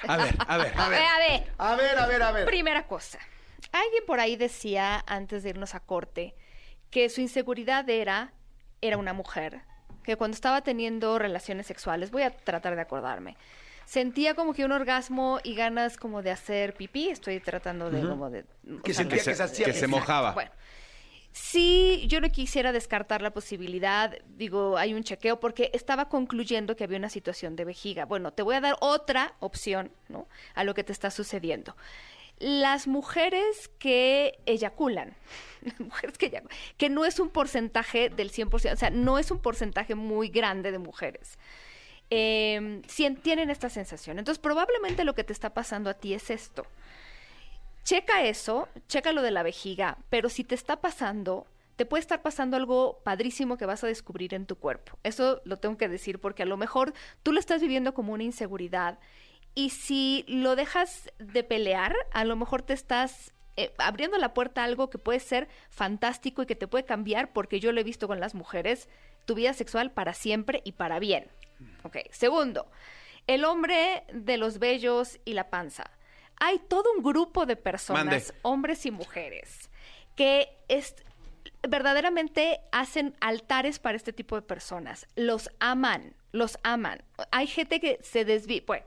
a 0.08 0.18
ver. 0.18 0.36
A 0.48 0.58
ver, 0.58 0.74
a 0.78 0.78
ver, 0.78 0.78
A 0.78 0.90
ver, 0.90 1.04
a 1.58 1.76
ver. 1.76 2.00
A 2.00 2.08
ver, 2.08 2.24
a 2.24 2.32
ver. 2.32 2.46
Primera 2.46 2.88
cosa. 2.88 3.20
Alguien 3.72 4.04
por 4.08 4.20
ahí 4.20 4.38
decía, 4.38 5.04
antes 5.06 5.44
de 5.44 5.50
irnos 5.50 5.76
a 5.76 5.82
corte, 5.82 6.34
que 6.90 7.10
su 7.10 7.20
inseguridad 7.22 7.90
era, 7.90 8.32
era 8.82 8.98
una 8.98 9.12
mujer, 9.14 9.62
que 10.04 10.16
cuando 10.16 10.36
estaba 10.36 10.62
teniendo 10.62 11.20
relaciones 11.20 11.68
sexuales, 11.68 12.12
voy 12.12 12.24
a 12.24 12.32
tratar 12.32 12.76
de 12.76 12.82
acordarme, 12.82 13.36
sentía 13.86 14.36
como 14.36 14.54
que 14.54 14.64
un 14.64 14.72
orgasmo 14.72 15.40
y 15.44 15.56
ganas 15.56 15.98
como 15.98 16.22
de 16.22 16.32
hacer 16.32 16.76
pipí, 16.76 17.10
estoy 17.10 17.42
tratando 17.42 17.92
de 17.92 18.08
como 18.08 18.30
de... 18.30 18.46
Que 18.84 18.94
sentía 18.94 19.18
que 19.18 19.36
se 19.36 19.44
hacía 19.44 19.66
que 19.66 19.74
se 19.74 19.80
Exacto. 19.80 19.98
mojaba. 19.98 20.32
Bueno, 20.32 20.52
sí, 21.38 22.06
yo 22.08 22.20
no 22.20 22.30
quisiera 22.30 22.72
descartar 22.72 23.22
la 23.22 23.32
posibilidad, 23.32 24.18
digo, 24.38 24.78
hay 24.78 24.94
un 24.94 25.04
chequeo 25.04 25.40
porque 25.40 25.70
estaba 25.74 26.10
concluyendo 26.10 26.76
que 26.76 26.84
había 26.84 26.98
una 26.98 27.10
situación 27.10 27.56
de 27.56 27.66
vejiga. 27.66 28.06
Bueno, 28.06 28.34
te 28.34 28.42
voy 28.42 28.56
a 28.56 28.62
dar 28.62 28.76
otra 28.80 29.36
opción, 29.40 29.92
¿no? 30.10 30.28
A 30.56 30.64
lo 30.64 30.74
que 30.74 30.84
te 30.84 30.92
está 30.92 31.12
sucediendo. 31.12 31.76
Las 32.40 32.88
mujeres 32.88 33.70
que 33.80 34.40
eyaculan, 34.46 35.16
mujeres 35.80 36.18
que 36.18 36.44
que 36.78 36.90
no 36.90 37.06
es 37.06 37.20
un 37.20 37.30
porcentaje 37.30 38.10
del 38.10 38.32
100%, 38.32 38.74
o 38.74 38.76
sea, 38.76 38.90
no 38.90 39.20
es 39.20 39.32
un 39.32 39.40
porcentaje 39.40 39.96
muy 39.96 40.30
grande 40.30 40.72
de 40.72 40.80
mujeres. 40.80 41.38
Eh, 42.10 42.82
tienen 43.22 43.50
esta 43.50 43.70
sensación. 43.70 44.18
Entonces, 44.18 44.40
probablemente 44.40 45.04
lo 45.04 45.14
que 45.14 45.24
te 45.24 45.34
está 45.34 45.54
pasando 45.54 45.90
a 45.90 45.94
ti 45.94 46.14
es 46.14 46.30
esto 46.30 46.66
checa 47.88 48.26
eso, 48.26 48.68
checa 48.90 49.14
lo 49.14 49.22
de 49.22 49.32
la 49.32 49.44
vejiga, 49.44 49.98
pero 50.10 50.28
si 50.28 50.44
te 50.44 50.56
está 50.56 50.82
pasando, 50.82 51.48
te 51.78 51.86
puede 51.86 52.02
estar 52.02 52.22
pasando 52.22 52.58
algo 52.58 53.00
padrísimo 53.06 53.56
que 53.56 53.66
vas 53.66 53.82
a 53.82 53.88
descubrir 53.88 54.34
en 54.34 54.46
tu 54.46 54.58
cuerpo. 54.58 55.00
Eso 55.04 55.42
lo 55.46 55.56
tengo 55.56 55.78
que 55.78 55.88
decir 55.88 56.20
porque 56.20 56.44
a 56.44 56.46
lo 56.46 56.58
mejor 56.58 56.94
tú 57.24 57.32
lo 57.32 57.40
estás 57.40 57.62
viviendo 57.62 57.94
como 57.94 58.12
una 58.12 58.24
inseguridad 58.24 59.00
y 59.56 59.70
si 59.70 60.26
lo 60.28 60.58
dejas 60.58 61.10
de 61.18 61.46
pelear, 61.46 61.96
a 62.12 62.26
lo 62.26 62.36
mejor 62.36 62.62
te 62.62 62.74
estás 62.74 63.34
eh, 63.56 63.74
abriendo 63.78 64.18
la 64.18 64.34
puerta 64.34 64.64
a 64.64 64.66
algo 64.66 64.90
que 64.90 64.98
puede 64.98 65.22
ser 65.22 65.48
fantástico 65.70 66.44
y 66.44 66.46
que 66.46 66.58
te 66.58 66.68
puede 66.68 66.84
cambiar, 66.84 67.32
porque 67.32 67.62
yo 67.62 67.72
lo 67.72 67.80
he 67.80 67.86
visto 67.86 68.10
con 68.10 68.20
las 68.20 68.36
mujeres, 68.36 68.90
tu 69.24 69.34
vida 69.34 69.54
sexual 69.54 69.92
para 69.92 70.14
siempre 70.14 70.62
y 70.66 70.74
para 70.74 71.00
bien. 71.00 71.30
Ok, 71.84 72.00
segundo, 72.12 72.68
el 73.28 73.46
hombre 73.46 74.04
de 74.12 74.36
los 74.36 74.60
vellos 74.60 75.20
y 75.24 75.36
la 75.36 75.50
panza. 75.50 75.90
Hay 76.40 76.60
todo 76.60 76.84
un 76.98 77.04
grupo 77.04 77.46
de 77.46 77.56
personas, 77.56 78.06
Mande. 78.06 78.24
hombres 78.44 78.86
y 78.86 78.92
mujeres, 78.92 79.70
que 80.16 80.50
es, 80.68 80.96
verdaderamente 81.68 82.60
hacen 82.72 83.16
altares 83.20 83.80
para 83.80 83.98
este 83.98 84.14
tipo 84.14 84.36
de 84.36 84.42
personas. 84.42 85.08
Los 85.16 85.50
aman, 85.60 86.14
los 86.32 86.58
aman. 86.64 87.04
Hay 87.32 87.48
gente 87.48 87.80
que 87.80 88.00
se 88.04 88.26
desvive. 88.26 88.64
Bueno, 88.68 88.86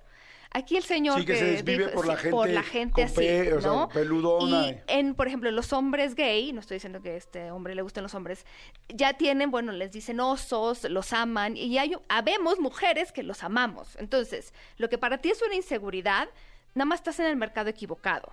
aquí 0.52 0.76
el 0.76 0.84
señor 0.84 1.18
Sí, 1.20 1.26
que 1.26 1.36
se 1.36 1.44
desvive 1.44 1.88
por 1.88 2.06
la 2.06 2.16
gente 2.16 2.30
por 2.30 2.48
la 2.48 2.62
gente 2.62 3.02
así, 3.04 3.16
pe- 3.16 3.54
o 3.54 3.60
sea, 3.60 3.70
¿no? 3.70 3.88
peludona. 3.88 4.68
Y 4.68 4.80
en, 4.86 5.14
por 5.14 5.26
ejemplo, 5.26 5.50
los 5.50 5.72
hombres 5.72 6.14
gay, 6.14 6.52
no 6.52 6.60
estoy 6.60 6.76
diciendo 6.76 7.02
que 7.02 7.10
a 7.10 7.16
este 7.16 7.50
hombre 7.50 7.74
le 7.74 7.82
gusten 7.82 8.02
los 8.02 8.14
hombres, 8.14 8.46
ya 8.88 9.14
tienen, 9.14 9.50
bueno, 9.50 9.72
les 9.72 9.92
dicen 9.92 10.20
osos, 10.20 10.84
los 10.84 11.12
aman, 11.12 11.56
y 11.56 11.78
hay, 11.78 11.94
habemos 12.08 12.58
mujeres 12.60 13.12
que 13.12 13.22
los 13.22 13.42
amamos. 13.42 13.96
Entonces, 13.96 14.54
lo 14.76 14.88
que 14.88 14.98
para 14.98 15.18
ti 15.18 15.30
es 15.30 15.42
una 15.42 15.54
inseguridad, 15.54 16.28
nada 16.74 16.86
más 16.86 17.00
estás 17.00 17.18
en 17.20 17.26
el 17.26 17.36
mercado 17.36 17.68
equivocado. 17.70 18.32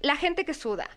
La 0.00 0.16
gente 0.16 0.44
que 0.44 0.54
suda. 0.54 0.88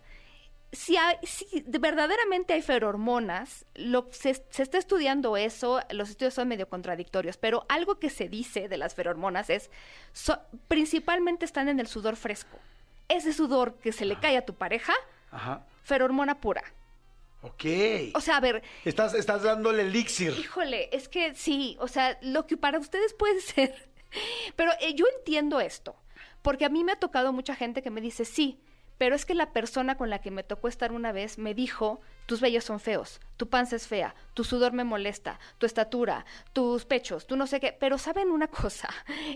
Si, 0.72 0.98
hay, 0.98 1.16
si 1.24 1.62
de- 1.62 1.78
verdaderamente 1.80 2.54
hay 2.54 2.62
ferormonas, 2.62 3.66
lo, 3.76 4.10
se, 4.12 4.34
se 4.50 4.64
está 4.64 4.78
estudiando 4.78 5.38
eso, 5.38 5.80
los 5.92 6.10
estudios 6.10 6.34
son 6.34 6.48
medio 6.50 6.68
contradictorios, 6.68 7.38
pero 7.38 7.66
algo 7.70 7.98
que 8.00 8.10
se 8.10 8.28
dice 8.28 8.68
de 8.68 8.78
las 8.78 8.94
ferormonas 8.96 9.50
es, 9.50 9.70
so- 10.12 10.40
principalmente 10.68 11.46
están 11.46 11.70
en 11.70 11.80
el 11.80 11.88
sudor 11.88 12.16
fresco. 12.18 12.58
Ese 13.08 13.32
sudor 13.32 13.76
que 13.80 13.92
se 13.94 14.04
le 14.06 14.20
cae 14.20 14.36
a 14.38 14.46
tu 14.46 14.56
pareja, 14.56 14.94
Ajá. 15.32 15.66
ferormona 15.84 16.42
pura. 16.42 16.64
Ok. 17.42 17.64
O 18.16 18.22
sea, 18.22 18.38
a 18.38 18.40
ver, 18.42 18.64
estás, 18.84 19.14
estás 19.14 19.44
dándole 19.44 19.84
elixir. 19.84 20.34
Híjole, 20.38 20.90
es 20.92 21.08
que 21.08 21.36
sí, 21.36 21.78
o 21.80 21.88
sea, 21.88 22.18
lo 22.24 22.48
que 22.48 22.58
para 22.58 22.80
ustedes 22.80 23.14
puede 23.14 23.40
ser. 23.54 23.90
Pero 24.56 24.72
eh, 24.82 24.94
yo 24.96 25.06
entiendo 25.20 25.60
esto, 25.60 25.96
porque 26.46 26.64
a 26.66 26.70
mí 26.70 26.84
me 26.84 26.92
ha 26.94 27.00
tocado 27.00 27.34
mucha 27.34 27.56
gente 27.56 27.82
que 27.82 27.90
me 27.90 28.00
dice, 28.02 28.24
sí, 28.24 28.62
pero 28.98 29.14
es 29.16 29.26
que 29.26 29.34
la 29.34 29.52
persona 29.52 29.98
con 29.98 30.10
la 30.10 30.20
que 30.20 30.32
me 30.32 30.44
tocó 30.44 30.70
estar 30.70 30.94
una 30.94 31.12
vez 31.12 31.38
me 31.38 31.54
dijo, 31.54 32.00
tus 32.28 32.40
vellos 32.40 32.64
son 32.64 32.80
feos, 32.80 33.20
tu 33.36 33.50
panza 33.50 33.76
es 33.76 33.88
fea, 33.88 34.16
tu 34.34 34.44
sudor 34.46 34.72
me 34.72 34.86
molesta, 34.86 35.38
tu 35.58 35.66
estatura, 35.66 36.26
tus 36.54 36.86
pechos, 36.86 37.28
tú 37.28 37.36
no 37.36 37.46
sé 37.48 37.60
qué. 37.60 37.76
Pero 37.78 37.98
saben 37.98 38.30
una 38.32 38.48
cosa, 38.62 38.88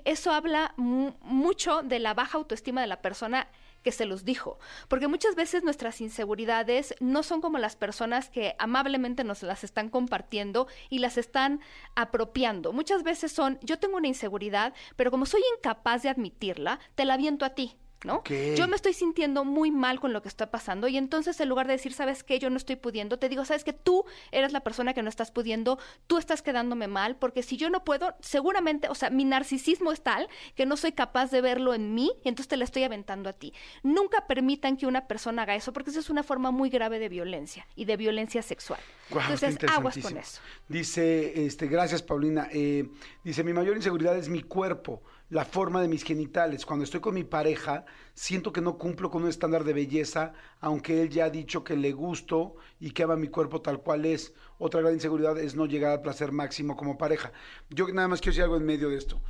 eso 0.06 0.32
habla 0.32 0.74
mu- 0.78 1.14
mucho 1.22 1.82
de 1.82 2.00
la 2.00 2.14
baja 2.14 2.38
autoestima 2.38 2.80
de 2.82 2.88
la 2.88 3.02
persona 3.02 3.48
que 3.84 3.92
se 3.92 4.06
los 4.06 4.26
dijo. 4.26 4.60
Porque 4.88 5.08
muchas 5.08 5.36
veces 5.36 5.64
nuestras 5.64 6.02
inseguridades 6.02 6.96
no 7.00 7.24
son 7.24 7.42
como 7.42 7.58
las 7.58 7.76
personas 7.76 8.30
que 8.30 8.56
amablemente 8.60 9.24
nos 9.24 9.44
las 9.44 9.64
están 9.64 9.90
compartiendo 9.90 10.68
y 10.90 11.00
las 11.00 11.18
están 11.18 11.62
apropiando. 11.96 12.74
Muchas 12.74 13.04
veces 13.04 13.32
son, 13.32 13.60
yo 13.62 13.80
tengo 13.80 13.98
una 13.98 14.08
inseguridad, 14.08 14.74
pero 14.96 15.12
como 15.12 15.26
soy 15.26 15.42
incapaz 15.58 16.04
de 16.04 16.10
admitirla, 16.10 16.80
te 16.96 17.06
la 17.06 17.16
aviento 17.16 17.46
a 17.46 17.52
ti. 17.52 17.76
¿No? 18.04 18.24
Yo 18.56 18.68
me 18.68 18.76
estoy 18.76 18.94
sintiendo 18.94 19.44
muy 19.44 19.72
mal 19.72 20.00
con 20.00 20.14
lo 20.14 20.22
que 20.22 20.28
está 20.28 20.52
pasando 20.52 20.88
y 20.88 20.98
entonces 20.98 21.40
en 21.40 21.50
lugar 21.50 21.68
de 21.68 21.74
decir, 21.74 21.94
¿sabes 21.94 22.24
qué? 22.24 22.40
Yo 22.40 22.50
no 22.50 22.58
estoy 22.58 22.76
pudiendo, 22.76 23.20
te 23.20 23.30
digo, 23.30 23.46
¿sabes 23.46 23.64
que 23.64 23.74
Tú 23.74 24.06
eres 24.32 24.52
la 24.52 24.62
persona 24.62 24.94
que 24.94 25.02
no 25.04 25.10
estás 25.10 25.32
pudiendo, 25.32 25.80
tú 26.08 26.18
estás 26.18 26.42
quedándome 26.42 26.88
mal, 26.88 27.16
porque 27.16 27.44
si 27.44 27.58
yo 27.58 27.70
no 27.70 27.84
puedo, 27.84 28.14
seguramente, 28.20 28.90
o 28.90 28.96
sea, 28.96 29.10
mi 29.10 29.26
narcisismo 29.26 29.92
es 29.92 30.02
tal 30.02 30.28
que 30.56 30.66
no 30.66 30.78
soy 30.78 30.92
capaz 30.92 31.32
de 31.32 31.42
verlo 31.42 31.74
en 31.74 31.94
mí 31.94 32.12
y 32.24 32.30
entonces 32.30 32.48
te 32.48 32.58
la 32.58 32.66
estoy 32.66 32.84
aventando 32.84 33.30
a 33.30 33.34
ti. 33.34 33.54
Nunca 33.84 34.28
permitan 34.28 34.78
que 34.78 34.86
una 34.86 35.08
persona 35.08 35.44
haga 35.44 35.56
eso 35.56 35.74
porque 35.74 35.92
eso 35.92 36.00
es 36.00 36.10
una 36.10 36.24
forma 36.24 36.52
muy 36.52 36.70
grave 36.70 37.00
de 37.00 37.10
violencia 37.10 37.68
y 37.76 37.86
de 37.86 37.98
violencia 37.98 38.42
sexual. 38.42 38.80
Entonces, 39.10 39.58
aguas 39.70 39.98
con 39.98 40.18
eso. 40.18 40.42
Dice, 40.68 41.46
este, 41.46 41.68
gracias 41.68 42.02
Paulina. 42.02 42.48
Eh, 42.52 42.90
dice, 43.24 43.44
mi 43.44 43.54
mayor 43.54 43.76
inseguridad 43.76 44.18
es 44.18 44.30
mi 44.30 44.44
cuerpo, 44.44 45.02
la 45.30 45.46
forma 45.46 45.82
de 45.82 45.88
mis 45.88 46.04
genitales. 46.04 46.66
Cuando 46.66 46.84
estoy 46.84 47.00
con 47.00 47.14
mi 47.14 47.24
pareja, 47.24 47.86
siento 48.14 48.52
que 48.52 48.62
no 48.62 48.78
cumplo 48.78 49.10
con 49.10 49.24
un 49.24 49.30
estándar 49.30 49.64
de 49.64 49.74
belleza, 49.74 50.34
aunque 50.60 51.02
él 51.02 51.10
ya 51.10 51.26
ha 51.26 51.30
dicho 51.30 51.64
que 51.64 51.76
le 51.76 51.92
gusto 51.92 52.56
y 52.80 52.92
que 52.92 53.04
ama 53.04 53.16
mi 53.16 53.28
cuerpo 53.28 53.62
tal 53.62 53.82
cual 53.82 54.06
es. 54.06 54.34
Otra 54.58 54.82
gran 54.82 54.94
inseguridad 54.94 55.38
es 55.38 55.56
no 55.56 55.66
llegar 55.66 55.92
al 55.92 56.02
placer 56.02 56.32
máximo 56.32 56.76
como 56.76 56.98
pareja. 56.98 57.32
Yo 57.70 57.88
nada 57.90 58.08
más 58.08 58.22
quiero 58.22 58.32
decir 58.32 58.44
algo 58.44 58.58
en 58.58 58.66
medio 58.66 58.90
de 58.90 58.98
esto. 58.98 59.22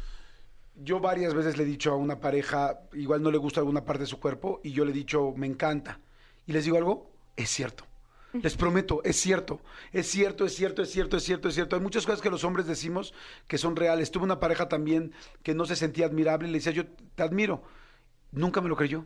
Yo 0.76 1.02
varias 1.02 1.34
veces 1.34 1.58
le 1.58 1.64
he 1.64 1.68
dicho 1.68 1.92
a 1.92 1.98
una 1.98 2.22
pareja, 2.22 2.80
igual 2.94 3.22
no 3.22 3.32
le 3.32 3.38
gusta 3.38 3.60
alguna 3.60 3.84
parte 3.84 4.04
de 4.04 4.08
su 4.08 4.20
cuerpo, 4.20 4.62
y 4.64 4.72
yo 4.72 4.86
le 4.86 4.92
he 4.92 4.94
dicho, 4.94 5.34
me 5.36 5.48
encanta. 5.48 6.00
Y 6.46 6.54
les 6.54 6.64
digo 6.64 6.78
algo, 6.78 7.12
es 7.36 7.50
cierto. 7.50 7.89
Les 8.34 8.56
prometo, 8.56 9.02
es 9.04 9.16
cierto, 9.16 9.60
es 9.92 10.08
cierto, 10.08 10.46
es 10.46 10.56
cierto, 10.56 10.84
es 10.84 10.92
cierto, 10.92 11.18
es 11.18 11.24
cierto, 11.24 11.48
es 11.48 11.56
cierto. 11.56 11.76
Hay 11.76 11.82
muchas 11.82 12.06
cosas 12.06 12.22
que 12.22 12.30
los 12.30 12.44
hombres 12.44 12.68
decimos 12.68 13.14
que 13.48 13.58
son 13.58 13.76
reales. 13.76 14.12
Tuve 14.12 14.24
una 14.24 14.40
pareja 14.40 14.70
también 14.70 15.14
que 15.42 15.56
no 15.56 15.66
se 15.66 15.76
sentía 15.76 16.06
admirable 16.06 16.48
y 16.48 16.52
le 16.52 16.60
decía, 16.60 16.72
yo 16.72 16.86
te 17.16 17.24
admiro. 17.24 17.64
Nunca 18.32 18.62
me 18.62 18.70
lo 18.70 18.76
creyó. 18.76 19.06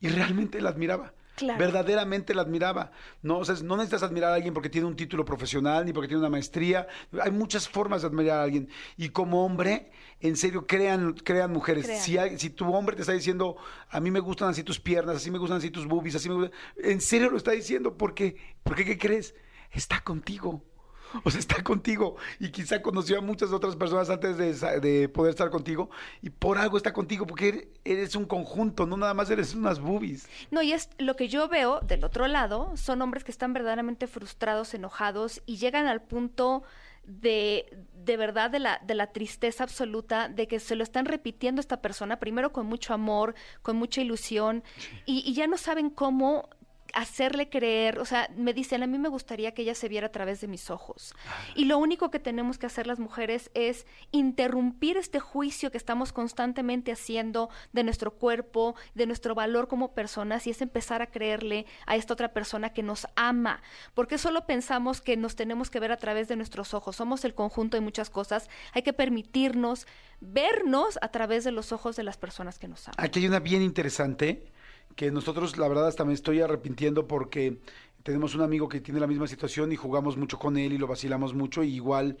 Y 0.00 0.08
realmente 0.08 0.60
la 0.60 0.70
admiraba. 0.70 1.14
Claro. 1.36 1.58
Verdaderamente 1.58 2.34
la 2.34 2.42
admiraba. 2.42 2.90
No, 3.22 3.38
o 3.38 3.44
sea, 3.44 3.54
no 3.62 3.76
necesitas 3.76 4.02
admirar 4.02 4.32
a 4.32 4.36
alguien 4.36 4.54
porque 4.54 4.70
tiene 4.70 4.86
un 4.86 4.96
título 4.96 5.24
profesional 5.24 5.84
ni 5.84 5.92
porque 5.92 6.08
tiene 6.08 6.20
una 6.20 6.30
maestría. 6.30 6.86
Hay 7.22 7.30
muchas 7.30 7.68
formas 7.68 8.02
de 8.02 8.08
admirar 8.08 8.38
a 8.40 8.42
alguien. 8.42 8.68
Y 8.96 9.10
como 9.10 9.44
hombre, 9.44 9.90
en 10.20 10.36
serio, 10.36 10.66
crean, 10.66 11.12
crean 11.12 11.52
mujeres. 11.52 11.84
Crean. 11.84 12.00
Si, 12.02 12.16
hay- 12.18 12.38
si 12.38 12.50
tu 12.50 12.72
hombre 12.74 12.96
te 12.96 13.02
está 13.02 13.12
diciendo, 13.12 13.56
a 13.90 14.00
mí 14.00 14.10
me 14.10 14.20
gustan 14.20 14.48
así 14.48 14.62
tus 14.64 14.80
piernas, 14.80 15.16
así 15.16 15.30
me 15.30 15.38
gustan 15.38 15.58
así 15.58 15.70
tus 15.70 15.86
boobies, 15.86 16.14
así 16.14 16.28
me 16.28 16.34
gustan... 16.36 16.52
En 16.82 17.00
serio 17.00 17.30
lo 17.30 17.36
está 17.36 17.50
diciendo 17.52 17.96
porque, 17.96 18.36
porque 18.62 18.84
¿qué 18.84 18.96
crees? 18.98 19.34
Está 19.70 20.00
contigo. 20.00 20.64
O 21.24 21.30
sea, 21.30 21.40
está 21.40 21.62
contigo. 21.62 22.16
Y 22.40 22.50
quizá 22.50 22.82
conoció 22.82 23.18
a 23.18 23.20
muchas 23.20 23.52
otras 23.52 23.76
personas 23.76 24.10
antes 24.10 24.36
de, 24.36 25.08
poder 25.08 25.30
estar 25.30 25.50
contigo. 25.50 25.90
Y 26.22 26.30
por 26.30 26.58
algo 26.58 26.76
está 26.76 26.92
contigo, 26.92 27.26
porque 27.26 27.48
eres- 27.48 27.68
eres 27.84 28.14
un 28.16 28.24
conjunto, 28.24 28.86
no 28.86 28.96
nada 28.96 29.14
más 29.14 29.30
eres 29.30 29.54
unas 29.54 29.80
boobies. 29.80 30.28
No, 30.50 30.62
y 30.62 30.72
es 30.72 30.90
lo 30.98 31.16
que 31.16 31.28
yo 31.28 31.48
veo 31.48 31.80
del 31.80 32.04
otro 32.04 32.26
lado, 32.28 32.72
son 32.76 33.02
hombres 33.02 33.24
que 33.24 33.30
están 33.30 33.52
verdaderamente 33.52 34.06
frustrados, 34.06 34.74
enojados 34.74 35.42
y 35.46 35.56
llegan 35.56 35.86
al 35.86 36.02
punto 36.02 36.62
de, 37.04 37.66
de 38.04 38.16
verdad 38.16 38.50
de 38.50 38.58
la, 38.58 38.80
de 38.84 38.94
la 38.94 39.12
tristeza 39.12 39.62
absoluta 39.62 40.28
de 40.28 40.48
que 40.48 40.58
se 40.58 40.74
lo 40.74 40.82
están 40.82 41.04
repitiendo 41.06 41.60
a 41.60 41.62
esta 41.62 41.80
persona, 41.80 42.18
primero 42.18 42.52
con 42.52 42.66
mucho 42.66 42.92
amor, 42.94 43.34
con 43.62 43.76
mucha 43.76 44.00
ilusión, 44.00 44.64
y, 45.04 45.22
y 45.24 45.34
ya 45.34 45.46
no 45.46 45.56
saben 45.56 45.88
cómo 45.88 46.48
hacerle 46.96 47.50
creer, 47.50 47.98
o 47.98 48.06
sea, 48.06 48.30
me 48.36 48.54
dicen, 48.54 48.82
a 48.82 48.86
mí 48.86 48.98
me 48.98 49.10
gustaría 49.10 49.52
que 49.52 49.60
ella 49.60 49.74
se 49.74 49.86
viera 49.86 50.06
a 50.06 50.12
través 50.12 50.40
de 50.40 50.48
mis 50.48 50.70
ojos. 50.70 51.14
Y 51.54 51.66
lo 51.66 51.76
único 51.76 52.10
que 52.10 52.18
tenemos 52.18 52.56
que 52.56 52.64
hacer 52.64 52.86
las 52.86 52.98
mujeres 52.98 53.50
es 53.52 53.86
interrumpir 54.12 54.96
este 54.96 55.20
juicio 55.20 55.70
que 55.70 55.76
estamos 55.76 56.14
constantemente 56.14 56.92
haciendo 56.92 57.50
de 57.74 57.84
nuestro 57.84 58.12
cuerpo, 58.12 58.76
de 58.94 59.04
nuestro 59.04 59.34
valor 59.34 59.68
como 59.68 59.92
personas, 59.92 60.46
y 60.46 60.50
es 60.50 60.62
empezar 60.62 61.02
a 61.02 61.08
creerle 61.08 61.66
a 61.84 61.96
esta 61.96 62.14
otra 62.14 62.32
persona 62.32 62.70
que 62.70 62.82
nos 62.82 63.06
ama. 63.14 63.60
Porque 63.92 64.16
solo 64.16 64.46
pensamos 64.46 65.02
que 65.02 65.18
nos 65.18 65.36
tenemos 65.36 65.68
que 65.68 65.80
ver 65.80 65.92
a 65.92 65.98
través 65.98 66.28
de 66.28 66.36
nuestros 66.36 66.72
ojos. 66.72 66.96
Somos 66.96 67.26
el 67.26 67.34
conjunto 67.34 67.76
de 67.76 67.82
muchas 67.82 68.08
cosas. 68.08 68.48
Hay 68.72 68.80
que 68.80 68.94
permitirnos 68.94 69.86
vernos 70.20 70.98
a 71.02 71.08
través 71.08 71.44
de 71.44 71.52
los 71.52 71.72
ojos 71.72 71.94
de 71.94 72.04
las 72.04 72.16
personas 72.16 72.58
que 72.58 72.68
nos 72.68 72.88
aman. 72.88 73.04
Aquí 73.04 73.20
hay 73.20 73.26
una 73.28 73.40
bien 73.40 73.60
interesante 73.60 74.50
que 74.96 75.10
nosotros, 75.10 75.56
la 75.58 75.68
verdad, 75.68 75.86
hasta 75.86 76.04
me 76.04 76.14
estoy 76.14 76.40
arrepintiendo 76.40 77.06
porque 77.06 77.58
tenemos 78.02 78.34
un 78.34 78.40
amigo 78.40 78.68
que 78.68 78.80
tiene 78.80 78.98
la 78.98 79.06
misma 79.06 79.26
situación 79.26 79.70
y 79.70 79.76
jugamos 79.76 80.16
mucho 80.16 80.38
con 80.38 80.56
él 80.56 80.72
y 80.72 80.78
lo 80.78 80.86
vacilamos 80.86 81.34
mucho 81.34 81.62
y 81.62 81.74
igual 81.74 82.16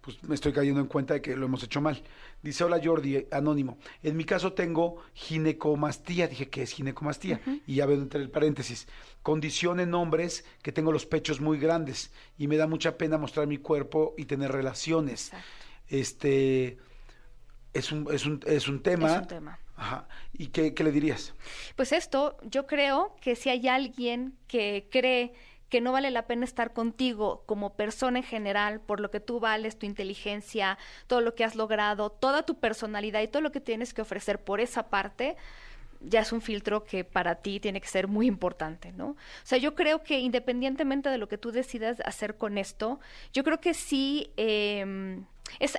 pues 0.00 0.22
me 0.22 0.34
estoy 0.34 0.52
cayendo 0.52 0.80
en 0.80 0.86
cuenta 0.86 1.14
de 1.14 1.20
que 1.20 1.36
lo 1.36 1.46
hemos 1.46 1.62
hecho 1.62 1.80
mal. 1.80 2.02
Dice, 2.42 2.64
hola 2.64 2.80
Jordi, 2.82 3.26
anónimo. 3.30 3.76
En 4.02 4.16
mi 4.16 4.24
caso 4.24 4.54
tengo 4.54 5.02
ginecomastía. 5.12 6.26
Dije, 6.26 6.48
¿qué 6.48 6.62
es 6.62 6.72
ginecomastía? 6.72 7.40
Y 7.66 7.76
ya 7.76 7.86
veo 7.86 7.98
entre 7.98 8.22
el 8.22 8.30
paréntesis. 8.30 8.88
Condición 9.22 9.78
en 9.78 9.92
hombres 9.92 10.44
que 10.62 10.72
tengo 10.72 10.90
los 10.90 11.04
pechos 11.04 11.40
muy 11.40 11.58
grandes 11.58 12.12
y 12.38 12.48
me 12.48 12.56
da 12.56 12.66
mucha 12.66 12.96
pena 12.96 13.18
mostrar 13.18 13.46
mi 13.46 13.58
cuerpo 13.58 14.14
y 14.16 14.24
tener 14.24 14.52
relaciones. 14.52 15.26
Exacto. 15.26 15.46
Este, 15.88 16.78
es 17.74 17.92
un, 17.92 18.08
es 18.12 18.24
un, 18.24 18.40
es 18.46 18.68
un 18.68 18.82
tema. 18.82 19.16
Es 19.16 19.20
un 19.22 19.26
tema. 19.26 19.58
Ajá. 19.80 20.06
¿Y 20.34 20.48
qué, 20.48 20.74
le 20.84 20.92
dirías? 20.92 21.32
Pues 21.74 21.92
esto, 21.92 22.36
yo 22.42 22.66
creo 22.66 23.16
que 23.22 23.34
si 23.34 23.48
hay 23.48 23.66
alguien 23.66 24.34
que 24.46 24.86
cree 24.90 25.32
que 25.70 25.80
no 25.80 25.92
vale 25.92 26.10
la 26.10 26.26
pena 26.26 26.44
estar 26.44 26.74
contigo 26.74 27.44
como 27.46 27.76
persona 27.76 28.18
en 28.18 28.24
general, 28.24 28.80
por 28.80 29.00
lo 29.00 29.10
que 29.10 29.20
tú 29.20 29.40
vales, 29.40 29.78
tu 29.78 29.86
inteligencia, 29.86 30.76
todo 31.06 31.22
lo 31.22 31.34
que 31.34 31.44
has 31.44 31.54
logrado, 31.54 32.10
toda 32.10 32.42
tu 32.42 32.58
personalidad 32.58 33.22
y 33.22 33.28
todo 33.28 33.40
lo 33.40 33.52
que 33.52 33.60
tienes 33.60 33.94
que 33.94 34.02
ofrecer 34.02 34.38
por 34.38 34.60
esa 34.60 34.90
parte, 34.90 35.36
ya 36.02 36.20
es 36.20 36.32
un 36.32 36.42
filtro 36.42 36.84
que 36.84 37.04
para 37.04 37.36
ti 37.36 37.58
tiene 37.58 37.80
que 37.80 37.88
ser 37.88 38.06
muy 38.06 38.26
importante, 38.26 38.92
¿no? 38.92 39.10
O 39.10 39.16
sea, 39.44 39.56
yo 39.56 39.74
creo 39.74 40.02
que 40.02 40.18
independientemente 40.18 41.08
de 41.08 41.16
lo 41.16 41.28
que 41.28 41.38
tú 41.38 41.52
decidas 41.52 42.00
hacer 42.04 42.36
con 42.36 42.58
esto, 42.58 43.00
yo 43.32 43.44
creo 43.44 43.60
que 43.60 43.72
sí, 43.72 44.30
eh, 44.36 45.22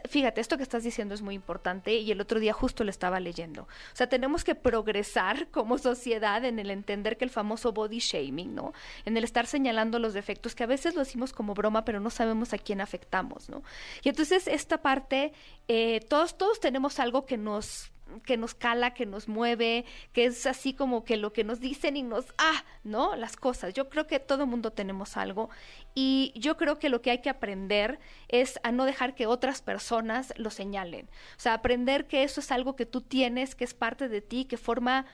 fíjate, 0.10 0.42
esto 0.42 0.58
que 0.58 0.64
estás 0.64 0.84
diciendo 0.84 1.14
es 1.14 1.22
muy 1.22 1.36
importante 1.36 1.94
y 1.94 2.12
el 2.12 2.22
otro 2.22 2.40
día 2.40 2.54
justo 2.54 2.84
lo 2.84 2.90
estaba 2.90 3.20
leyendo. 3.20 3.64
O 3.64 3.96
sea, 3.96 4.08
tenemos 4.08 4.44
que 4.44 4.56
progresar 4.56 5.48
como 5.52 5.78
sociedad 5.78 6.44
en 6.46 6.60
el 6.60 6.72
entender 6.72 7.18
que 7.18 7.26
el 7.26 7.32
famoso 7.32 7.72
body 7.72 8.00
shaming, 8.00 8.56
¿no? 8.56 8.74
En 9.06 9.18
el 9.18 9.24
estar 9.24 9.48
señalando 9.48 10.00
los 10.00 10.14
defectos, 10.14 10.56
que 10.56 10.64
a 10.64 10.68
veces 10.68 10.96
lo 10.96 11.02
decimos 11.02 11.34
como 11.34 11.54
broma, 11.54 11.86
pero 11.86 12.00
no 12.00 12.10
sabemos 12.10 12.54
a 12.54 12.58
quién 12.58 12.82
afectamos, 12.82 13.50
¿no? 13.50 13.64
Y 14.04 14.10
entonces 14.10 14.48
esta 14.48 14.82
parte, 14.82 15.34
eh, 15.68 16.00
todos, 16.10 16.38
todos 16.38 16.60
tenemos 16.60 17.00
algo 17.00 17.26
que 17.26 17.38
nos 17.38 17.92
que 18.20 18.38
nos 18.38 18.54
cala, 18.54 18.94
que 18.94 19.06
nos 19.06 19.28
mueve, 19.28 19.86
que 20.14 20.26
es 20.26 20.46
así 20.46 20.74
como 20.74 21.04
que 21.04 21.18
lo 21.18 21.34
que 21.34 21.44
nos 21.44 21.60
dicen 21.60 21.98
y 21.98 22.04
nos, 22.04 22.26
ah, 22.38 22.64
¿no? 22.84 23.16
Las 23.16 23.36
cosas. 23.36 23.74
Yo 23.74 23.90
creo 23.90 24.08
que 24.08 24.20
todo 24.20 24.46
mundo 24.46 24.72
tenemos 24.72 25.18
algo 25.18 25.50
y 25.96 26.34
yo 26.36 26.58
creo 26.58 26.80
que 26.80 26.90
lo 26.90 27.02
que 27.02 27.12
hay 27.12 27.22
que 27.22 27.30
aprender 27.30 28.00
es 28.28 28.60
a 28.64 28.72
no 28.72 28.86
dejar 28.86 29.16
que 29.16 29.28
otras 29.28 29.62
personas 29.62 30.34
lo 30.38 30.50
señalen. 30.50 31.08
O 31.38 31.40
sea, 31.40 31.54
aprender 31.54 32.08
que 32.08 32.24
eso 32.24 32.40
es 32.40 32.52
algo 32.52 32.76
que 32.76 32.86
tú 32.86 33.02
tienes, 33.02 33.56
que 33.56 33.64
es 33.64 33.74
parte 33.74 34.10
de 34.10 34.22
ti, 34.22 34.46
que 34.46 34.58
forma 34.58 35.06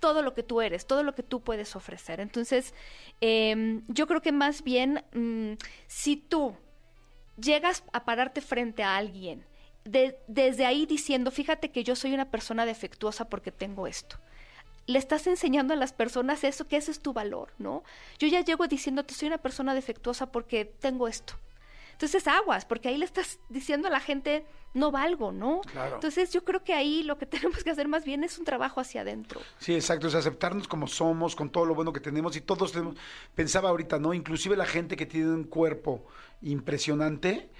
todo 0.00 0.22
lo 0.22 0.34
que 0.34 0.42
tú 0.42 0.60
eres, 0.60 0.86
todo 0.86 1.04
lo 1.04 1.14
que 1.14 1.22
tú 1.22 1.42
puedes 1.42 1.76
ofrecer. 1.76 2.18
Entonces, 2.18 2.74
eh, 3.20 3.80
yo 3.86 4.08
creo 4.08 4.20
que 4.20 4.32
más 4.32 4.64
bien, 4.64 5.04
mmm, 5.12 5.52
si 5.86 6.16
tú 6.16 6.56
llegas 7.40 7.84
a 7.92 8.04
pararte 8.04 8.40
frente 8.40 8.82
a 8.82 8.96
alguien, 8.96 9.44
de, 9.84 10.18
desde 10.28 10.66
ahí 10.66 10.86
diciendo, 10.86 11.30
fíjate 11.30 11.70
que 11.70 11.84
yo 11.84 11.96
soy 11.96 12.14
una 12.14 12.30
persona 12.30 12.66
defectuosa 12.66 13.28
porque 13.28 13.52
tengo 13.52 13.86
esto. 13.86 14.16
Le 14.86 14.98
estás 14.98 15.26
enseñando 15.26 15.74
a 15.74 15.76
las 15.76 15.92
personas 15.92 16.44
eso, 16.44 16.66
que 16.66 16.76
ese 16.76 16.90
es 16.90 17.00
tu 17.00 17.12
valor, 17.12 17.52
¿no? 17.58 17.84
Yo 18.18 18.26
ya 18.28 18.40
llego 18.40 18.66
diciéndote, 18.66 19.14
soy 19.14 19.28
una 19.28 19.38
persona 19.38 19.74
defectuosa 19.74 20.32
porque 20.32 20.64
tengo 20.64 21.08
esto. 21.08 21.34
Entonces 21.92 22.26
aguas, 22.26 22.64
porque 22.64 22.88
ahí 22.88 22.98
le 22.98 23.04
estás 23.04 23.38
diciendo 23.48 23.86
a 23.86 23.90
la 23.90 24.00
gente, 24.00 24.44
no 24.74 24.90
valgo, 24.90 25.30
¿no? 25.30 25.60
Claro. 25.60 25.94
Entonces 25.94 26.32
yo 26.32 26.44
creo 26.44 26.64
que 26.64 26.74
ahí 26.74 27.04
lo 27.04 27.16
que 27.16 27.26
tenemos 27.26 27.62
que 27.62 27.70
hacer 27.70 27.86
más 27.86 28.04
bien 28.04 28.24
es 28.24 28.38
un 28.38 28.44
trabajo 28.44 28.80
hacia 28.80 29.02
adentro. 29.02 29.40
Sí, 29.58 29.74
exacto, 29.74 30.08
es 30.08 30.14
aceptarnos 30.16 30.66
como 30.66 30.88
somos, 30.88 31.36
con 31.36 31.50
todo 31.50 31.64
lo 31.64 31.76
bueno 31.76 31.92
que 31.92 32.00
tenemos 32.00 32.34
y 32.36 32.40
todos 32.40 32.72
tenemos, 32.72 32.96
pensaba 33.34 33.68
ahorita, 33.68 33.98
¿no? 34.00 34.14
Inclusive 34.14 34.56
la 34.56 34.66
gente 34.66 34.96
que 34.96 35.06
tiene 35.06 35.30
un 35.30 35.44
cuerpo 35.44 36.04
impresionante, 36.40 37.50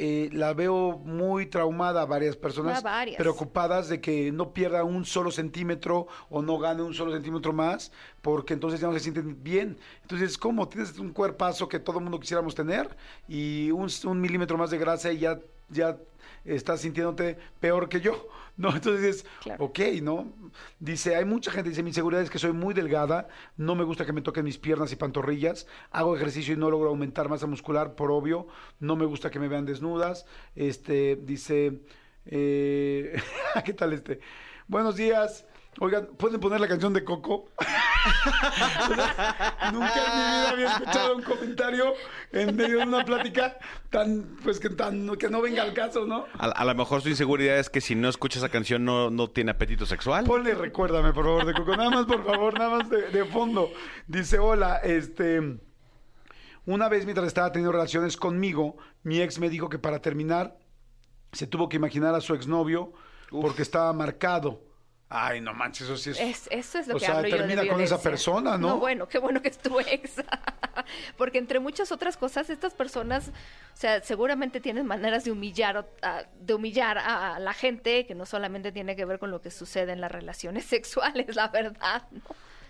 eh, 0.00 0.30
la 0.32 0.54
veo 0.54 0.98
muy 1.04 1.46
traumada 1.46 2.02
a 2.02 2.06
varias 2.06 2.36
personas, 2.36 2.82
varias. 2.82 3.16
preocupadas 3.16 3.88
de 3.88 4.00
que 4.00 4.30
no 4.30 4.52
pierda 4.52 4.84
un 4.84 5.04
solo 5.04 5.32
centímetro 5.32 6.06
o 6.30 6.40
no 6.40 6.58
gane 6.58 6.82
un 6.82 6.94
solo 6.94 7.12
centímetro 7.12 7.52
más, 7.52 7.90
porque 8.22 8.54
entonces 8.54 8.80
ya 8.80 8.86
no 8.86 8.92
se 8.92 9.00
sienten 9.00 9.42
bien. 9.42 9.76
Entonces, 10.02 10.38
¿cómo? 10.38 10.68
Tienes 10.68 10.98
un 10.98 11.12
cuerpazo 11.12 11.68
que 11.68 11.80
todo 11.80 11.98
el 11.98 12.04
mundo 12.04 12.20
quisiéramos 12.20 12.54
tener 12.54 12.96
y 13.26 13.72
un, 13.72 13.88
un 14.04 14.20
milímetro 14.20 14.56
más 14.56 14.70
de 14.70 14.78
grasa 14.78 15.10
y 15.10 15.18
ya, 15.18 15.40
ya 15.68 15.98
estás 16.44 16.80
sintiéndote 16.80 17.36
peor 17.58 17.88
que 17.88 18.00
yo, 18.00 18.28
¿no? 18.58 18.74
Entonces, 18.74 19.24
Claro. 19.42 19.64
ok, 19.64 19.78
¿no? 20.02 20.30
Dice, 20.78 21.16
hay 21.16 21.24
mucha 21.24 21.50
gente, 21.50 21.70
dice, 21.70 21.82
mi 21.82 21.90
inseguridad 21.90 22.22
es 22.22 22.28
que 22.28 22.38
soy 22.38 22.52
muy 22.52 22.74
delgada, 22.74 23.28
no 23.56 23.74
me 23.74 23.84
gusta 23.84 24.04
que 24.04 24.12
me 24.12 24.20
toquen 24.20 24.44
mis 24.44 24.58
piernas 24.58 24.92
y 24.92 24.96
pantorrillas, 24.96 25.66
hago 25.90 26.14
ejercicio 26.14 26.52
y 26.52 26.56
no 26.58 26.68
logro 26.70 26.90
aumentar 26.90 27.28
masa 27.30 27.46
muscular, 27.46 27.94
por 27.94 28.10
obvio, 28.10 28.46
no 28.80 28.96
me 28.96 29.06
gusta 29.06 29.30
que 29.30 29.38
me 29.38 29.48
vean 29.48 29.64
desnudas, 29.64 30.26
este, 30.54 31.16
dice, 31.16 31.80
eh, 32.26 33.16
¿qué 33.64 33.72
tal 33.72 33.94
este? 33.94 34.20
Buenos 34.66 34.96
días. 34.96 35.46
Oigan, 35.80 36.06
¿pueden 36.18 36.40
poner 36.40 36.60
la 36.60 36.66
canción 36.66 36.92
de 36.92 37.04
Coco? 37.04 37.50
Nunca 39.72 39.94
en 39.94 40.18
mi 40.18 40.24
vida 40.24 40.50
había 40.50 40.72
escuchado 40.72 41.16
un 41.16 41.22
comentario 41.22 41.94
en 42.32 42.56
medio 42.56 42.78
de 42.78 42.84
una 42.84 43.04
plática 43.04 43.56
tan, 43.90 44.36
pues 44.42 44.58
que 44.58 44.70
tan, 44.70 45.08
que 45.16 45.28
no 45.28 45.40
venga 45.40 45.62
al 45.62 45.74
caso, 45.74 46.04
¿no? 46.04 46.26
A, 46.38 46.46
a 46.46 46.64
lo 46.64 46.74
mejor 46.74 47.02
su 47.02 47.08
inseguridad 47.08 47.58
es 47.58 47.70
que 47.70 47.80
si 47.80 47.94
no 47.94 48.08
escucha 48.08 48.40
esa 48.40 48.48
canción 48.48 48.84
no, 48.84 49.10
no 49.10 49.30
tiene 49.30 49.52
apetito 49.52 49.86
sexual. 49.86 50.24
Ponle 50.24 50.54
recuérdame, 50.54 51.12
por 51.12 51.24
favor, 51.24 51.46
de 51.46 51.54
Coco. 51.54 51.76
Nada 51.76 51.90
más, 51.90 52.06
por 52.06 52.24
favor, 52.24 52.58
nada 52.58 52.78
más 52.78 52.90
de, 52.90 53.10
de 53.10 53.24
fondo. 53.26 53.70
Dice, 54.06 54.38
hola, 54.38 54.78
este... 54.78 55.60
Una 56.66 56.88
vez 56.90 57.06
mientras 57.06 57.26
estaba 57.26 57.50
teniendo 57.50 57.72
relaciones 57.72 58.18
conmigo, 58.18 58.76
mi 59.02 59.22
ex 59.22 59.38
me 59.38 59.48
dijo 59.48 59.70
que 59.70 59.78
para 59.78 60.02
terminar 60.02 60.58
se 61.32 61.46
tuvo 61.46 61.68
que 61.68 61.76
imaginar 61.76 62.14
a 62.14 62.20
su 62.20 62.34
exnovio 62.34 62.92
porque 63.30 63.62
estaba 63.62 63.90
marcado. 63.94 64.60
Ay, 65.10 65.40
no 65.40 65.54
manches, 65.54 65.88
eso 65.88 65.96
sí 65.96 66.10
es... 66.10 66.20
Es, 66.20 66.48
eso 66.50 66.78
es 66.78 66.86
lo 66.86 66.96
o 66.96 66.98
que 66.98 67.06
sea, 67.06 67.16
hablo 67.16 67.28
yo 67.28 67.36
de 67.36 67.42
termina 67.42 67.66
con 67.66 67.80
esa 67.80 68.00
persona, 68.00 68.58
¿no? 68.58 68.68
No, 68.68 68.78
bueno, 68.78 69.08
qué 69.08 69.18
bueno 69.18 69.40
que 69.40 69.48
es 69.48 69.56
tu 69.56 69.80
ex. 69.80 70.22
Porque 71.16 71.38
entre 71.38 71.60
muchas 71.60 71.90
otras 71.92 72.18
cosas, 72.18 72.50
estas 72.50 72.74
personas, 72.74 73.28
o 73.28 73.76
sea, 73.76 74.02
seguramente 74.02 74.60
tienen 74.60 74.86
maneras 74.86 75.24
de 75.24 75.32
humillar, 75.32 75.88
de 76.38 76.54
humillar 76.54 76.98
a 76.98 77.38
la 77.38 77.54
gente, 77.54 78.06
que 78.06 78.14
no 78.14 78.26
solamente 78.26 78.70
tiene 78.70 78.96
que 78.96 79.06
ver 79.06 79.18
con 79.18 79.30
lo 79.30 79.40
que 79.40 79.50
sucede 79.50 79.92
en 79.92 80.02
las 80.02 80.12
relaciones 80.12 80.64
sexuales, 80.66 81.34
la 81.34 81.48
verdad, 81.48 82.02
¿no? 82.10 82.20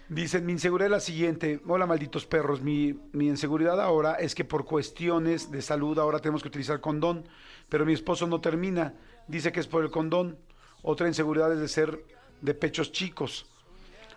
Dicen, 0.08 0.46
mi 0.46 0.52
inseguridad 0.52 0.86
es 0.86 0.92
la 0.92 1.00
siguiente. 1.00 1.60
Hola, 1.66 1.86
malditos 1.86 2.24
perros. 2.24 2.62
Mi, 2.62 2.98
mi 3.12 3.26
inseguridad 3.26 3.78
ahora 3.78 4.14
es 4.14 4.34
que 4.34 4.42
por 4.42 4.64
cuestiones 4.64 5.50
de 5.50 5.60
salud 5.60 5.98
ahora 5.98 6.20
tenemos 6.20 6.40
que 6.40 6.48
utilizar 6.48 6.80
condón, 6.80 7.28
pero 7.68 7.84
mi 7.84 7.92
esposo 7.92 8.26
no 8.26 8.40
termina. 8.40 8.94
Dice 9.26 9.52
que 9.52 9.60
es 9.60 9.66
por 9.66 9.84
el 9.84 9.90
condón. 9.90 10.38
Otra 10.80 11.08
inseguridad 11.08 11.52
es 11.52 11.60
de 11.60 11.68
ser 11.68 12.04
de 12.40 12.54
pechos 12.54 12.92
chicos. 12.92 13.46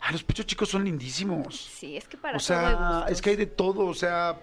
Ah, 0.02 0.12
los 0.12 0.24
pechos 0.24 0.46
chicos 0.46 0.70
son 0.70 0.84
lindísimos. 0.84 1.56
Sí, 1.56 1.96
es 1.96 2.08
que 2.08 2.18
para 2.18 2.38
O 2.38 2.40
sea, 2.40 3.06
es 3.10 3.22
que 3.22 3.32
hay 3.32 3.36
de 3.36 3.46
todo, 3.46 3.86
o 3.86 3.94
sea, 3.94 4.40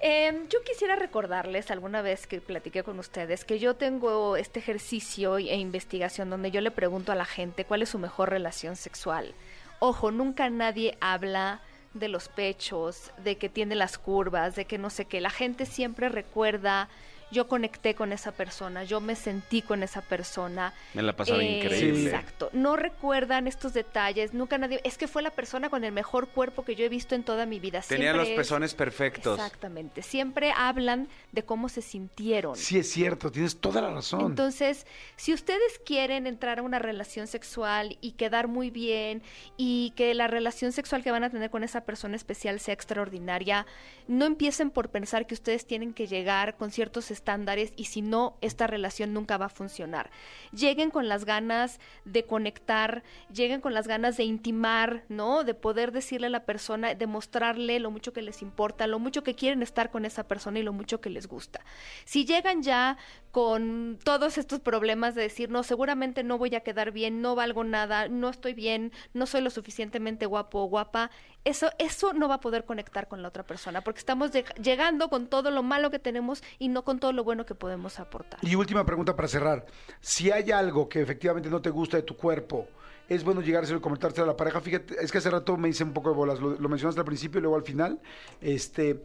Em, 0.00 0.48
yo 0.48 0.62
quisiera 0.62 0.94
recordarles 0.94 1.72
alguna 1.72 2.02
vez 2.02 2.28
que 2.28 2.40
platiqué 2.40 2.84
con 2.84 3.00
ustedes 3.00 3.44
que 3.44 3.58
yo 3.58 3.74
tengo 3.74 4.36
este 4.36 4.60
ejercicio 4.60 5.38
e 5.38 5.56
investigación 5.56 6.30
donde 6.30 6.52
yo 6.52 6.60
le 6.60 6.70
pregunto 6.70 7.10
a 7.10 7.16
la 7.16 7.24
gente 7.24 7.64
cuál 7.64 7.82
es 7.82 7.88
su 7.88 7.98
mejor 7.98 8.30
relación 8.30 8.76
sexual. 8.76 9.34
Ojo, 9.80 10.12
nunca 10.12 10.50
nadie 10.50 10.96
habla 11.00 11.60
de 11.94 12.06
los 12.06 12.28
pechos, 12.28 13.10
de 13.24 13.38
que 13.38 13.48
tiene 13.48 13.74
las 13.74 13.98
curvas, 13.98 14.54
de 14.54 14.66
que 14.66 14.78
no 14.78 14.88
sé 14.88 15.06
qué. 15.06 15.20
La 15.20 15.30
gente 15.30 15.66
siempre 15.66 16.08
recuerda, 16.08 16.88
yo 17.30 17.46
conecté 17.48 17.94
con 17.94 18.12
esa 18.12 18.32
persona, 18.32 18.84
yo 18.84 19.00
me 19.00 19.14
sentí 19.16 19.62
con 19.62 19.82
esa 19.82 20.00
persona. 20.02 20.72
Me 20.94 21.02
la 21.02 21.14
pasaba 21.14 21.42
Eh, 21.42 21.58
increíble. 21.58 22.04
Exacto. 22.06 22.50
No 22.52 22.76
recuerdan 22.76 23.46
estos 23.46 23.74
detalles, 23.74 24.32
nunca 24.34 24.56
nadie... 24.58 24.80
Es 24.84 24.96
que 24.98 25.08
fue 25.08 25.22
la 25.22 25.30
persona 25.30 25.68
con 25.70 25.84
el 25.84 25.92
mejor 25.92 26.28
cuerpo 26.28 26.64
que 26.64 26.74
yo 26.74 26.84
he 26.84 26.88
visto 26.88 27.14
en 27.14 27.22
toda 27.24 27.44
mi 27.46 27.60
vida. 27.60 27.80
Tenía 27.82 28.12
Siempre 28.12 28.16
los 28.22 28.28
es- 28.28 28.36
pezones 28.36 28.74
perfectos. 28.74 29.38
Exactamente. 29.38 30.02
Siempre 30.02 30.52
hablan 30.56 31.08
de 31.32 31.42
cómo 31.44 31.68
se 31.68 31.82
sintieron. 31.82 32.56
sí 32.56 32.78
es 32.78 32.90
cierto, 32.90 33.30
tienes 33.30 33.58
toda 33.58 33.80
la 33.82 33.90
razón. 33.90 34.22
Entonces, 34.26 34.86
si 35.16 35.32
ustedes 35.34 35.78
quieren 35.84 36.26
entrar 36.26 36.58
a 36.58 36.62
una 36.62 36.78
relación 36.78 37.26
sexual 37.26 37.98
y 38.00 38.12
quedar 38.12 38.48
muy 38.48 38.70
bien 38.70 39.22
y 39.56 39.92
que 39.96 40.14
la 40.14 40.26
relación 40.28 40.72
sexual 40.72 41.02
que 41.02 41.10
van 41.10 41.24
a 41.24 41.30
tener 41.30 41.50
con 41.50 41.62
esa 41.64 41.82
persona 41.82 42.16
especial 42.16 42.60
sea 42.60 42.74
extraordinaria, 42.74 43.66
no 44.06 44.24
empiecen 44.24 44.70
por 44.70 44.88
pensar 44.90 45.26
que 45.26 45.34
ustedes 45.34 45.66
tienen 45.66 45.92
que 45.92 46.06
llegar 46.06 46.56
con 46.56 46.70
ciertos 46.70 47.10
estándares 47.18 47.72
y 47.76 47.84
si 47.84 48.02
no, 48.02 48.38
esta 48.40 48.66
relación 48.66 49.12
nunca 49.12 49.36
va 49.36 49.46
a 49.46 49.50
funcionar. 49.50 50.10
Lleguen 50.52 50.90
con 50.90 51.08
las 51.08 51.24
ganas 51.24 51.80
de 52.04 52.24
conectar, 52.24 53.02
lleguen 53.32 53.60
con 53.60 53.74
las 53.74 53.86
ganas 53.86 54.16
de 54.16 54.24
intimar, 54.24 55.04
¿no? 55.08 55.44
De 55.44 55.54
poder 55.54 55.92
decirle 55.92 56.28
a 56.28 56.30
la 56.30 56.44
persona, 56.44 56.94
demostrarle 56.94 57.80
lo 57.80 57.90
mucho 57.90 58.12
que 58.12 58.22
les 58.22 58.42
importa, 58.42 58.86
lo 58.86 58.98
mucho 58.98 59.22
que 59.22 59.34
quieren 59.34 59.62
estar 59.62 59.90
con 59.90 60.04
esa 60.04 60.28
persona 60.28 60.60
y 60.60 60.62
lo 60.62 60.72
mucho 60.72 61.00
que 61.00 61.10
les 61.10 61.26
gusta. 61.26 61.60
Si 62.04 62.24
llegan 62.24 62.62
ya 62.62 62.96
con 63.32 63.98
todos 64.04 64.38
estos 64.38 64.60
problemas 64.60 65.14
de 65.14 65.22
decir, 65.22 65.50
no, 65.50 65.62
seguramente 65.62 66.22
no 66.22 66.38
voy 66.38 66.54
a 66.54 66.60
quedar 66.60 66.92
bien, 66.92 67.20
no 67.20 67.34
valgo 67.34 67.64
nada, 67.64 68.08
no 68.08 68.28
estoy 68.28 68.54
bien, 68.54 68.92
no 69.12 69.26
soy 69.26 69.42
lo 69.42 69.50
suficientemente 69.50 70.26
guapo 70.26 70.60
o 70.60 70.66
guapa, 70.66 71.10
eso, 71.48 71.70
eso 71.78 72.12
no 72.12 72.28
va 72.28 72.36
a 72.36 72.40
poder 72.40 72.64
conectar 72.64 73.08
con 73.08 73.22
la 73.22 73.28
otra 73.28 73.42
persona, 73.42 73.80
porque 73.82 73.98
estamos 73.98 74.30
lleg- 74.32 74.54
llegando 74.62 75.08
con 75.08 75.26
todo 75.26 75.50
lo 75.50 75.62
malo 75.62 75.90
que 75.90 75.98
tenemos 75.98 76.42
y 76.58 76.68
no 76.68 76.84
con 76.84 76.98
todo 77.00 77.12
lo 77.12 77.24
bueno 77.24 77.44
que 77.46 77.54
podemos 77.54 77.98
aportar. 78.00 78.38
Y 78.42 78.54
última 78.54 78.84
pregunta 78.84 79.16
para 79.16 79.28
cerrar. 79.28 79.66
Si 80.00 80.30
hay 80.30 80.50
algo 80.50 80.88
que 80.88 81.00
efectivamente 81.00 81.48
no 81.50 81.60
te 81.60 81.70
gusta 81.70 81.96
de 81.96 82.02
tu 82.02 82.16
cuerpo, 82.16 82.68
es 83.08 83.24
bueno 83.24 83.40
llegárselo 83.40 83.78
y 83.78 83.82
comentárselo 83.82 84.24
a 84.24 84.26
la 84.28 84.36
pareja. 84.36 84.60
Fíjate, 84.60 84.96
es 85.02 85.10
que 85.10 85.18
hace 85.18 85.30
rato 85.30 85.56
me 85.56 85.68
hice 85.70 85.82
un 85.82 85.92
poco 85.94 86.10
de 86.10 86.16
bolas. 86.16 86.40
Lo, 86.40 86.50
lo 86.50 86.68
mencionaste 86.68 87.00
al 87.00 87.06
principio 87.06 87.38
y 87.38 87.42
luego 87.42 87.56
al 87.56 87.62
final. 87.64 88.00
Este. 88.40 89.02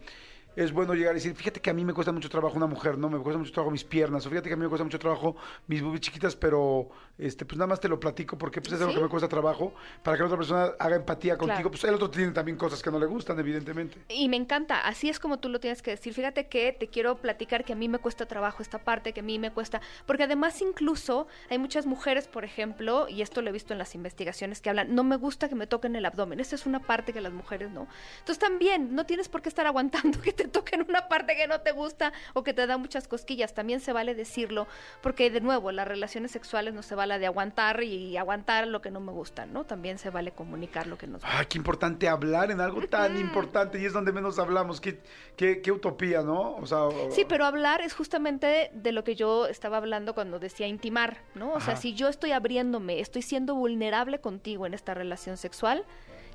Es 0.56 0.72
bueno 0.72 0.94
llegar 0.94 1.14
y 1.14 1.16
decir, 1.16 1.34
fíjate 1.36 1.60
que 1.62 1.70
a 1.70 1.74
mí 1.74 1.84
me 1.84 1.94
cuesta 1.94 2.12
mucho 2.12 2.30
trabajo 2.30 2.56
una 2.58 2.68
mujer, 2.68 2.98
¿no? 2.98 3.10
Me 3.10 3.18
cuesta 3.20 3.40
mucho 3.40 3.52
trabajo 3.52 3.72
mis 3.72 3.84
piernas, 3.84 4.26
o 4.26 4.30
fíjate 4.30 4.50
que 4.50 4.54
a 4.54 4.58
mí 4.58 4.64
me 4.64 4.70
cuesta 4.70 4.84
mucho 4.84 5.00
trabajo 5.00 5.36
mis 5.68 5.82
boobies 5.82 6.02
chiquitas, 6.02 6.36
pero 6.36 6.90
este, 7.18 7.46
pues 7.46 7.58
nada 7.58 7.68
más 7.68 7.80
te 7.80 7.88
lo 7.90 8.00
platico 8.00 8.38
porque 8.38 8.62
pues 8.62 8.74
es 8.74 8.80
algo 8.82 8.92
Sí. 8.92 8.98
que 8.98 9.04
me 9.04 9.10
cuesta 9.10 9.28
trabajo 9.28 9.74
para 10.04 10.16
que 10.18 10.22
la 10.22 10.28
otra 10.28 10.38
persona 10.38 10.72
haga 10.80 10.96
empatía 10.96 11.38
contigo. 11.38 11.56
Claro. 11.58 11.72
Pues 11.72 11.84
el 11.86 11.94
otro 11.96 12.10
tiene 12.10 12.32
también 12.32 12.58
cosas 12.58 12.82
que 12.82 12.92
no 12.92 13.00
le 13.00 13.06
gustan, 13.06 13.40
evidentemente. 13.40 13.98
Y 14.10 14.30
me 14.30 14.38
encanta, 14.38 14.80
así 14.86 15.10
es 15.10 15.20
como 15.20 15.40
tú 15.40 15.50
lo 15.50 15.60
tienes 15.60 15.82
que 15.82 15.92
decir. 15.92 16.14
Fíjate 16.14 16.48
que 16.48 16.72
te 16.74 16.88
quiero 16.88 17.16
platicar 17.18 17.64
que 17.66 17.74
a 17.74 17.76
mí 17.76 17.88
me 17.90 17.98
cuesta 18.00 18.26
trabajo 18.28 18.62
esta 18.62 18.80
parte, 18.80 19.14
que 19.14 19.22
a 19.22 19.24
mí 19.24 19.40
me 19.40 19.52
cuesta, 19.52 19.82
porque 20.06 20.24
además 20.24 20.62
incluso 20.62 21.28
hay 21.50 21.58
muchas 21.58 21.86
mujeres, 21.86 22.28
por 22.28 22.44
ejemplo, 22.46 23.08
y 23.10 23.22
esto 23.22 23.42
lo 23.42 23.50
he 23.50 23.54
visto 23.54 23.74
en 23.74 23.80
las 23.80 23.96
investigaciones 23.96 24.62
que 24.62 24.70
hablan, 24.70 24.94
no 24.94 25.04
me 25.04 25.16
gusta 25.16 25.50
que 25.50 25.56
me 25.56 25.68
toquen 25.68 25.96
el 25.96 26.06
abdomen. 26.06 26.40
Esa 26.40 26.56
es 26.56 26.66
una 26.66 26.80
parte 26.80 27.14
que 27.14 27.22
las 27.22 27.34
mujeres 27.34 27.72
no. 27.72 27.88
Entonces 28.20 28.40
también 28.40 28.94
no 28.96 29.06
tienes 29.06 29.30
por 29.30 29.42
qué 29.42 29.50
estar 29.50 29.66
aguantando 29.68 30.20
que 30.22 30.34
te 30.34 30.43
toquen 30.48 30.86
una 30.88 31.08
parte 31.08 31.36
que 31.36 31.48
no 31.48 31.62
te 31.62 31.72
gusta 31.72 32.14
o 32.34 32.44
que 32.44 32.54
te 32.54 32.68
da 32.68 32.78
muchas 32.78 33.08
cosquillas. 33.08 33.54
También 33.54 33.80
se 33.80 33.94
vale 33.94 34.16
decirlo, 34.16 34.68
porque 35.02 35.30
de 35.30 35.42
nuevo, 35.42 35.72
las 35.72 35.88
relaciones 35.88 36.32
sexuales 36.32 36.74
no 36.74 36.82
se 36.84 36.96
vale 36.96 37.20
de 37.20 37.26
aguantar 37.26 37.84
y 37.84 38.18
aguantar 38.18 38.68
lo 38.68 38.82
que 38.82 38.92
no 38.92 39.00
me 39.00 39.12
gusta, 39.12 39.46
¿no? 39.46 39.66
También 39.66 39.98
se 39.98 40.10
vale 40.10 40.32
comunicar 40.32 40.88
lo 40.88 40.98
que 40.98 41.08
nos 41.08 41.22
gusta. 41.22 41.40
Ay, 41.40 41.46
qué 41.48 41.58
importante 41.58 42.08
hablar 42.08 42.52
en 42.52 42.62
algo 42.62 42.82
tan 42.88 43.18
importante 43.20 43.80
y 43.80 43.86
es 43.86 43.94
donde 43.94 44.12
menos 44.12 44.40
hablamos. 44.40 44.80
Qué, 44.82 45.00
qué, 45.36 45.62
qué 45.62 45.72
utopía, 45.72 46.22
¿no? 46.22 46.56
O 46.56 46.66
sea, 46.66 46.84
o- 46.84 47.12
Sí, 47.12 47.26
pero 47.28 47.46
hablar 47.46 47.82
es 47.82 47.94
justamente 47.94 48.70
de 48.74 48.92
lo 48.92 49.04
que 49.04 49.16
yo 49.16 49.48
estaba 49.48 49.78
hablando 49.78 50.14
cuando 50.14 50.40
decía 50.40 50.68
intimar, 50.68 51.18
¿no? 51.36 51.54
O 51.54 51.60
sea, 51.60 51.76
si 51.76 51.94
yo 51.94 52.08
estoy 52.10 52.32
abriéndome, 52.32 53.00
estoy 53.00 53.22
siendo 53.22 53.56
vulnerable 53.56 54.20
contigo 54.20 54.66
en 54.66 54.74
esta 54.74 54.94
relación 54.94 55.38
sexual, 55.38 55.84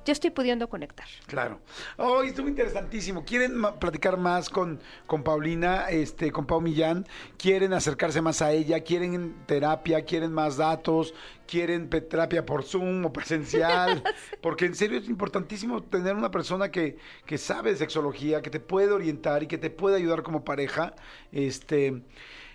yo 0.05 0.11
estoy 0.11 0.29
pudiendo 0.29 0.69
conectar. 0.69 1.07
Claro. 1.27 1.59
Oh, 1.97 2.21
estuvo 2.21 2.47
interesantísimo. 2.47 3.23
¿Quieren 3.25 3.61
platicar 3.79 4.17
más 4.17 4.49
con, 4.49 4.79
con 5.05 5.23
Paulina, 5.23 5.89
este, 5.89 6.31
con 6.31 6.45
Pau 6.45 6.61
Millán? 6.61 7.05
¿Quieren 7.37 7.73
acercarse 7.73 8.21
más 8.21 8.41
a 8.41 8.51
ella? 8.51 8.81
¿Quieren 8.81 9.35
terapia? 9.45 10.03
¿Quieren 10.05 10.31
más 10.31 10.57
datos? 10.57 11.13
¿Quieren 11.47 11.89
terapia 11.89 12.45
por 12.45 12.63
Zoom 12.63 13.05
o 13.05 13.13
presencial? 13.13 14.03
Porque 14.41 14.65
en 14.65 14.75
serio 14.75 14.99
es 14.99 15.09
importantísimo 15.09 15.83
tener 15.83 16.15
una 16.15 16.31
persona 16.31 16.69
que, 16.69 16.97
que 17.25 17.37
sabe 17.37 17.71
de 17.71 17.77
sexología, 17.77 18.41
que 18.41 18.49
te 18.49 18.59
puede 18.59 18.91
orientar 18.91 19.43
y 19.43 19.47
que 19.47 19.57
te 19.57 19.69
puede 19.69 19.97
ayudar 19.97 20.23
como 20.23 20.43
pareja. 20.43 20.93
Este, 21.31 22.03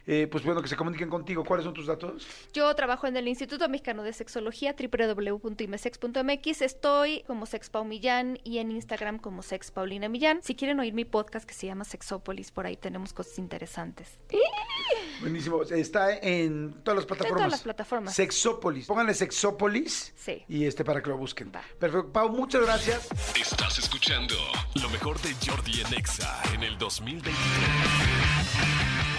eh, 0.07 0.29
pues 0.31 0.45
bueno, 0.45 0.61
que 0.63 0.69
se 0.69 0.77
comuniquen 0.77 1.09
contigo. 1.09 1.45
¿Cuáles 1.45 1.65
son 1.65 1.75
tus 1.75 1.87
datos? 1.87 2.27
Yo 2.53 2.75
trabajo 2.75 3.07
en 3.07 3.17
el 3.17 3.27
Instituto 3.29 3.69
Mexicano 3.69 4.03
de 4.03 4.13
Sexología, 4.13 4.75
www.imesex.mx. 4.79 6.63
Estoy 6.63 7.23
como 7.27 7.47
Sex 7.47 7.71
Pau 7.71 7.85
Millán 7.85 8.39
y 8.45 8.59
en 8.59 8.71
Instagram 8.71 9.19
como 9.19 9.43
Sex 9.43 9.71
Paulina 9.71 10.09
Millán. 10.09 10.43
Si 10.43 10.55
quieren 10.55 10.81
oír 10.81 10.93
mi 10.93 11.05
podcast 11.05 11.47
que 11.47 11.55
se 11.55 11.67
llama 11.67 11.85
Sexópolis, 11.85 12.51
por 12.51 12.67
ahí 12.67 12.77
tenemos 12.77 13.13
cosas 13.13 13.39
interesantes. 13.39 14.19
Buenísimo. 15.21 15.63
Está 15.63 16.19
en 16.19 16.75
todas 16.83 16.97
las 16.97 17.07
plataformas. 17.07 17.39
todas 17.39 17.53
las 17.53 17.63
plataformas. 17.63 18.15
Sexópolis. 18.15 18.87
Pónganle 18.87 19.15
Sexópolis. 19.15 20.13
Sí. 20.17 20.45
Y 20.49 20.67
este 20.67 20.85
para 20.85 21.03
que 21.03 21.11
lo 21.11 21.17
busquen. 21.17 21.51
Va. 21.55 21.63
Perfecto. 21.79 22.13
Pau, 22.13 22.29
muchas 22.31 22.63
gracias. 22.63 23.09
Estás 23.41 23.79
escuchando 23.79 24.35
lo 24.75 24.89
mejor 24.91 25.21
de 25.21 25.35
Jordi 25.47 25.81
en 25.81 25.95
Exa 25.95 26.43
en 26.53 26.63
el 26.63 26.77
2023. 26.79 28.74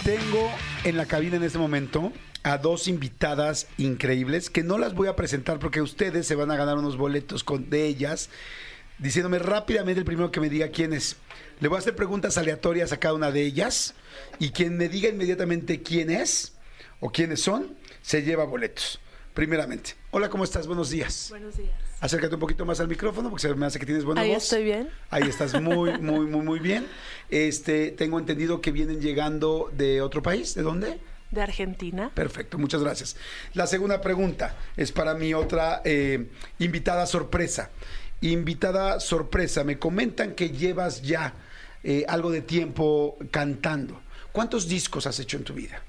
Tengo 0.06 0.52
en 0.84 0.98
la 0.98 1.08
cabina 1.08 1.38
en 1.38 1.44
este 1.44 1.58
momento 1.58 2.14
a 2.44 2.60
dos 2.60 2.88
invitadas 2.88 3.66
increíbles 3.80 4.52
que 4.52 4.62
no 4.62 4.78
las 4.78 4.94
voy 4.94 5.08
a 5.08 5.16
presentar 5.16 5.58
porque 5.58 5.82
ustedes 5.82 6.28
se 6.28 6.36
van 6.36 6.52
a 6.52 6.56
ganar 6.56 6.78
unos 6.78 6.96
boletos 6.96 7.44
con, 7.44 7.72
de 7.72 7.88
ellas, 7.88 8.30
diciéndome 9.00 9.40
rápidamente 9.40 10.02
el 10.02 10.06
primero 10.06 10.30
que 10.30 10.40
me 10.40 10.48
diga 10.48 10.68
quién 10.68 10.94
es. 10.94 11.16
Le 11.60 11.70
voy 11.70 11.78
a 11.78 11.80
hacer 11.80 11.96
preguntas 11.96 12.38
aleatorias 12.38 12.92
a 12.92 12.98
cada 12.98 13.16
una 13.16 13.32
de 13.32 13.42
ellas 13.42 13.96
y 14.38 14.52
quien 14.52 14.78
me 14.78 14.90
diga 14.90 15.10
inmediatamente 15.10 15.82
quién 15.82 16.12
es 16.12 16.54
o 17.00 17.12
quiénes 17.12 17.42
son, 17.42 17.76
se 18.04 18.22
lleva 18.22 18.44
boletos. 18.44 19.00
Primeramente. 19.34 19.96
Hola, 20.12 20.30
¿cómo 20.30 20.44
estás? 20.44 20.68
Buenos 20.68 20.92
días. 20.92 21.30
Buenos 21.32 21.58
días. 21.58 21.85
Acércate 22.02 22.36
un 22.36 22.42
poquito 22.42 22.66
más 22.66 22.80
al 22.80 22.88
micrófono 22.88 23.30
porque 23.30 23.48
se 23.48 23.56
me 23.56 23.66
hace 23.66 23.80
que 23.80 23.86
tienes 23.86 24.04
buena 24.04 24.22
Ahí 24.22 24.34
voz. 24.34 24.44
estoy 24.44 24.64
bien. 24.64 24.90
Ahí 25.10 25.24
estás 25.24 25.60
muy, 25.62 25.98
muy, 26.00 26.26
muy, 26.28 26.42
muy 26.42 26.60
bien. 26.60 26.86
Este, 27.30 27.92
tengo 27.92 28.20
entendido 28.20 28.62
que 28.62 28.72
vienen 28.72 29.02
llegando 29.02 29.70
de 29.74 30.02
otro 30.02 30.22
país. 30.22 30.54
¿De 30.56 30.62
dónde? 30.62 31.00
De 31.32 31.42
Argentina. 31.42 32.12
Perfecto, 32.14 32.58
muchas 32.58 32.82
gracias. 32.84 33.16
La 33.54 33.66
segunda 33.66 34.02
pregunta 34.02 34.56
es 34.78 34.92
para 34.92 35.14
mi 35.16 35.34
otra 35.34 35.82
eh, 35.84 36.28
invitada 36.60 37.06
sorpresa. 37.08 37.72
Invitada 38.22 39.00
sorpresa, 39.00 39.64
me 39.64 39.80
comentan 39.80 40.34
que 40.36 40.50
llevas 40.50 41.02
ya 41.02 41.34
eh, 41.84 42.06
algo 42.08 42.32
de 42.32 42.42
tiempo 42.42 43.18
cantando. 43.32 44.00
¿Cuántos 44.32 44.68
discos 44.68 45.08
has 45.08 45.20
hecho 45.20 45.38
en 45.38 45.44
tu 45.44 45.54
vida? 45.54 45.82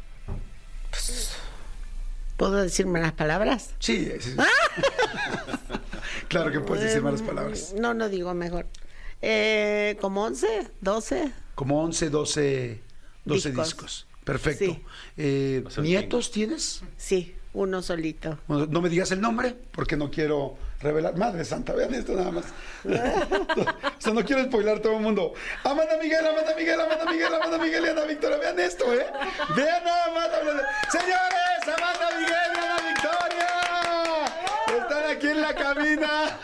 ¿Puedo 2.37 2.63
decir 2.63 2.87
malas 2.87 3.13
palabras? 3.13 3.71
Sí, 3.79 4.11
sí, 4.21 4.31
sí. 4.33 4.37
claro 6.29 6.51
que 6.51 6.61
puedes 6.61 6.85
decir 6.85 7.03
malas 7.03 7.23
palabras. 7.23 7.75
No, 7.79 7.95
no 7.95 8.09
digo 8.09 8.33
mejor. 8.35 8.67
Eh, 9.23 9.97
¿Como 10.01 10.25
11? 10.25 10.47
¿12? 10.83 11.33
Como 11.55 11.83
11, 11.83 12.11
12, 12.11 12.81
12 13.25 13.49
discos. 13.51 13.67
Discos. 13.67 14.07
Perfecto. 14.25 14.65
Sí. 14.65 14.83
Eh, 15.17 15.63
O 15.67 15.71
sea, 15.71 15.81
un 15.83 15.87
¿Nietos 15.89 16.31
tienes? 16.31 16.83
Sí, 16.97 17.35
uno 17.55 17.81
solito. 17.81 18.39
Bueno, 18.49 18.67
no 18.67 18.83
me 18.83 18.89
digas 18.89 19.11
el 19.13 19.21
nombre 19.21 19.55
porque 19.73 19.97
no 19.97 20.11
quiero 20.11 20.59
revelar. 20.81 21.17
Madre 21.17 21.45
Santa, 21.45 21.73
vean 21.73 21.95
esto 21.95 22.13
nada 22.15 22.31
más. 22.33 22.45
o 22.85 24.01
sea, 24.01 24.13
no 24.13 24.25
quiero 24.25 24.45
spoilar 24.45 24.81
todo 24.81 24.95
el 24.97 25.01
mundo. 25.03 25.33
Amanda 25.65 25.97
Miguel, 26.03 26.27
Amanda 26.27 26.55
Miguel, 26.57 26.81
Amanda 26.81 27.11
Miguel, 27.11 27.35
Amanda 27.35 27.59
Miguel 27.59 27.85
y 27.85 27.89
Ana 27.89 28.05
Victoria. 28.05 28.37
Vean 28.39 28.61
esto, 28.61 28.93
¿eh? 28.93 29.07
Vean 29.57 29.85
nada 29.85 30.11
más. 30.13 30.29
Señores, 30.91 31.63
Amanda 31.79 32.11
Miguel 32.19 32.51
y 32.55 32.59
Ana 32.59 32.77
Victoria. 32.93 33.56
Aquí 35.11 35.29
en 35.29 35.41
la 35.41 35.55
cabina. 35.55 36.39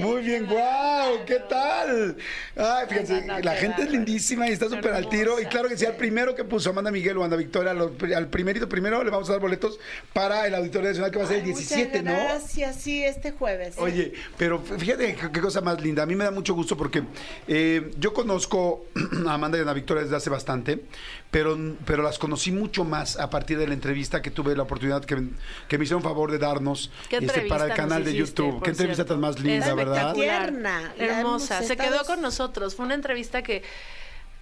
Muy 0.00 0.22
bien, 0.22 0.46
wow, 0.46 1.24
¿qué 1.26 1.40
tal? 1.48 2.16
Ay, 2.56 2.86
fíjense, 2.88 3.26
la 3.42 3.54
gente 3.56 3.82
es 3.82 3.90
lindísima 3.90 4.48
y 4.48 4.52
está 4.52 4.68
súper 4.68 4.92
al 4.92 5.08
tiro. 5.08 5.40
Y 5.40 5.46
claro 5.46 5.68
que 5.68 5.76
sí, 5.76 5.84
al 5.84 5.96
primero 5.96 6.34
que 6.34 6.44
puso 6.44 6.70
Amanda 6.70 6.90
Miguel 6.90 7.16
o 7.16 7.20
Amanda 7.20 7.36
Victoria, 7.36 7.72
al 7.72 8.28
primerito 8.28 8.68
primero 8.68 9.02
le 9.02 9.10
vamos 9.10 9.28
a 9.28 9.32
dar 9.32 9.40
boletos 9.40 9.78
para 10.12 10.46
el 10.46 10.54
Auditorio 10.54 10.88
Nacional 10.88 11.10
que 11.10 11.18
va 11.18 11.24
a 11.24 11.28
ser 11.28 11.38
el 11.38 11.44
Ay, 11.44 11.52
17, 11.52 12.02
muchas 12.02 12.04
¿no? 12.04 12.24
Gracias, 12.24 12.76
sí, 12.76 13.04
este 13.04 13.32
jueves. 13.32 13.74
Oye, 13.78 14.12
pero 14.36 14.60
fíjate 14.60 15.16
qué, 15.16 15.32
qué 15.32 15.40
cosa 15.40 15.60
más 15.60 15.80
linda. 15.80 16.02
A 16.02 16.06
mí 16.06 16.14
me 16.14 16.24
da 16.24 16.30
mucho 16.30 16.54
gusto 16.54 16.76
porque 16.76 17.02
eh, 17.48 17.90
yo 17.98 18.12
conozco 18.12 18.86
a 19.26 19.34
Amanda 19.34 19.58
y 19.58 19.60
a 19.60 19.62
Ana 19.62 19.72
Victoria 19.72 20.02
desde 20.02 20.16
hace 20.16 20.30
bastante, 20.30 20.84
pero, 21.30 21.56
pero 21.84 22.02
las 22.02 22.18
conocí 22.18 22.50
mucho 22.50 22.84
más 22.84 23.16
a 23.18 23.30
partir 23.30 23.56
de 23.58 23.66
la 23.66 23.74
entrevista 23.74 24.20
que 24.20 24.30
tuve 24.30 24.56
la 24.56 24.64
oportunidad 24.64 25.04
que, 25.04 25.28
que 25.68 25.78
me 25.78 25.84
hicieron 25.84 26.02
favor 26.02 26.30
de 26.32 26.38
darnos 26.38 26.90
¿Qué 27.08 27.18
este, 27.18 27.42
para 27.42 27.66
el 27.66 27.74
canal 27.74 28.04
de 28.04 28.10
hiciste, 28.12 28.42
YouTube. 28.42 28.62
Qué 28.62 28.70
entrevista 28.70 29.04
cierto? 29.04 29.14
tan 29.14 29.20
más 29.20 29.38
linda, 29.38 29.68
Es 29.70 29.76
¿verdad? 29.76 30.14
Tierna, 30.14 30.92
hermosa. 30.98 31.62
Se 31.62 31.76
quedó 31.76 32.04
con 32.04 32.20
nosotros. 32.20 32.74
Fue 32.74 32.84
una 32.84 32.94
entrevista 32.94 33.42
que 33.42 33.62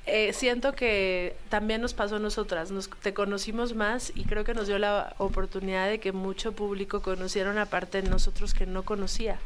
eh, 0.07 0.32
siento 0.32 0.72
que 0.72 1.36
también 1.51 1.82
nos 1.82 1.93
pasó 1.93 2.16
a 2.16 2.18
nosotras. 2.18 2.70
Nos, 2.70 2.89
te 2.89 3.12
conocimos 3.12 3.74
más 3.74 4.11
y 4.14 4.24
creo 4.24 4.45
que 4.45 4.55
nos 4.55 4.66
dio 4.66 4.78
la 4.78 5.14
oportunidad 5.18 5.89
de 5.91 6.01
que 6.01 6.12
mucho 6.12 6.53
público 6.53 7.03
conociera 7.03 7.51
una 7.51 7.66
parte 7.66 8.01
de 8.01 8.09
nosotros 8.09 8.55
que 8.55 8.64
no 8.64 8.84
conocía. 8.84 9.39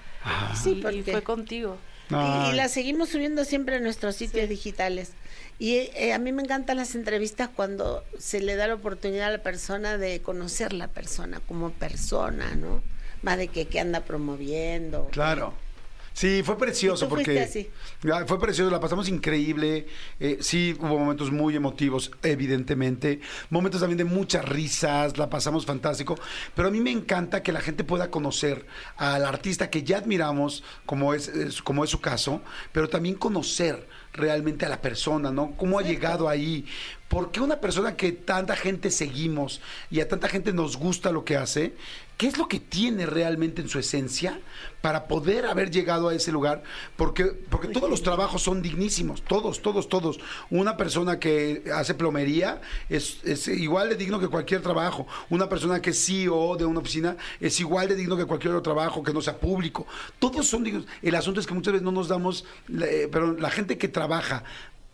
Sí, 0.54 0.74
y, 0.74 0.78
y 0.78 0.82
porque- 0.82 1.02
fue 1.10 1.22
contigo. 1.22 1.76
Y, 2.12 2.48
y 2.48 2.50
Ay. 2.50 2.56
la 2.56 2.68
seguimos 2.68 3.08
subiendo 3.08 3.44
siempre 3.44 3.76
a 3.76 3.80
nuestros 3.80 4.16
sitios 4.16 4.48
digitales. 4.48 5.12
Y 5.58 5.90
eh, 5.94 6.12
a 6.12 6.18
mí 6.18 6.32
me 6.32 6.42
encantan 6.42 6.76
las 6.76 6.94
entrevistas 6.94 7.48
cuando 7.54 8.04
se 8.18 8.40
le 8.40 8.56
da 8.56 8.66
la 8.66 8.74
oportunidad 8.74 9.28
a 9.28 9.30
la 9.30 9.42
persona 9.42 9.96
de 9.96 10.20
conocer 10.20 10.72
la 10.72 10.88
persona 10.88 11.40
como 11.46 11.70
persona, 11.70 12.54
¿no? 12.56 12.82
Más 13.22 13.38
de 13.38 13.48
que, 13.48 13.66
que 13.66 13.78
anda 13.78 14.00
promoviendo. 14.00 15.08
Claro. 15.12 15.54
Sí, 16.14 16.42
fue 16.44 16.58
precioso 16.58 17.06
¿Y 17.06 17.08
tú 17.08 17.14
fuiste 17.14 17.32
porque 17.32 17.44
así? 17.44 17.70
Ah, 18.12 18.24
fue 18.26 18.38
precioso, 18.38 18.70
la 18.70 18.80
pasamos 18.80 19.08
increíble. 19.08 19.86
Eh, 20.20 20.38
sí, 20.40 20.76
hubo 20.78 20.98
momentos 20.98 21.30
muy 21.30 21.56
emotivos, 21.56 22.10
evidentemente. 22.22 23.20
Momentos 23.50 23.80
también 23.80 23.98
de 23.98 24.04
muchas 24.04 24.44
risas, 24.46 25.16
la 25.16 25.30
pasamos 25.30 25.64
fantástico. 25.64 26.16
Pero 26.54 26.68
a 26.68 26.70
mí 26.70 26.80
me 26.80 26.90
encanta 26.90 27.42
que 27.42 27.52
la 27.52 27.60
gente 27.60 27.84
pueda 27.84 28.10
conocer 28.10 28.66
al 28.96 29.24
artista 29.24 29.70
que 29.70 29.82
ya 29.82 29.98
admiramos, 29.98 30.62
como 30.86 31.14
es, 31.14 31.28
es- 31.28 31.62
como 31.62 31.84
es 31.84 31.90
su 31.90 32.00
caso, 32.00 32.42
pero 32.72 32.88
también 32.88 33.14
conocer 33.14 33.88
realmente 34.12 34.66
a 34.66 34.68
la 34.68 34.82
persona, 34.82 35.30
¿no? 35.30 35.52
¿Cómo 35.56 35.78
ha 35.78 35.82
llegado 35.82 36.28
ahí? 36.28 36.66
¿Por 37.08 37.30
qué 37.30 37.40
una 37.40 37.60
persona 37.60 37.96
que 37.96 38.12
tanta 38.12 38.56
gente 38.56 38.90
seguimos 38.90 39.60
y 39.90 40.00
a 40.00 40.08
tanta 40.08 40.28
gente 40.28 40.52
nos 40.52 40.76
gusta 40.76 41.10
lo 41.12 41.24
que 41.24 41.36
hace, 41.36 41.74
qué 42.22 42.28
es 42.28 42.38
lo 42.38 42.46
que 42.46 42.60
tiene 42.60 43.04
realmente 43.04 43.62
en 43.62 43.68
su 43.68 43.80
esencia 43.80 44.38
para 44.80 45.08
poder 45.08 45.44
haber 45.44 45.72
llegado 45.72 46.08
a 46.08 46.14
ese 46.14 46.30
lugar? 46.30 46.62
Porque, 46.94 47.24
porque 47.24 47.66
todos 47.66 47.90
los 47.90 48.00
trabajos 48.04 48.40
son 48.40 48.62
dignísimos, 48.62 49.22
todos, 49.22 49.60
todos, 49.60 49.88
todos. 49.88 50.20
Una 50.48 50.76
persona 50.76 51.18
que 51.18 51.64
hace 51.74 51.94
plomería 51.94 52.60
es, 52.88 53.48
igual 53.48 53.88
de 53.88 53.96
digno 53.96 54.20
que 54.20 54.28
cualquier 54.28 54.62
trabajo. 54.62 55.04
Una 55.30 55.48
persona 55.48 55.82
que 55.82 55.90
es 55.90 56.06
CEO 56.06 56.56
de 56.56 56.64
una 56.64 56.78
oficina 56.78 57.16
es 57.40 57.58
igual 57.58 57.88
de 57.88 57.96
digno 57.96 58.16
que 58.16 58.24
cualquier 58.24 58.54
otro 58.54 58.72
trabajo 58.72 59.02
que 59.02 59.12
no 59.12 59.20
sea 59.20 59.36
público. 59.36 59.88
Todos 60.20 60.46
son 60.46 60.62
dignos. 60.62 60.86
El 61.02 61.16
asunto 61.16 61.40
es 61.40 61.46
que 61.48 61.54
muchas 61.54 61.72
veces 61.72 61.84
no 61.84 61.90
nos 61.90 62.06
damos, 62.06 62.44
eh, 62.68 63.08
pero 63.10 63.32
la 63.32 63.50
gente 63.50 63.78
que 63.78 63.88
trabaja... 63.88 64.44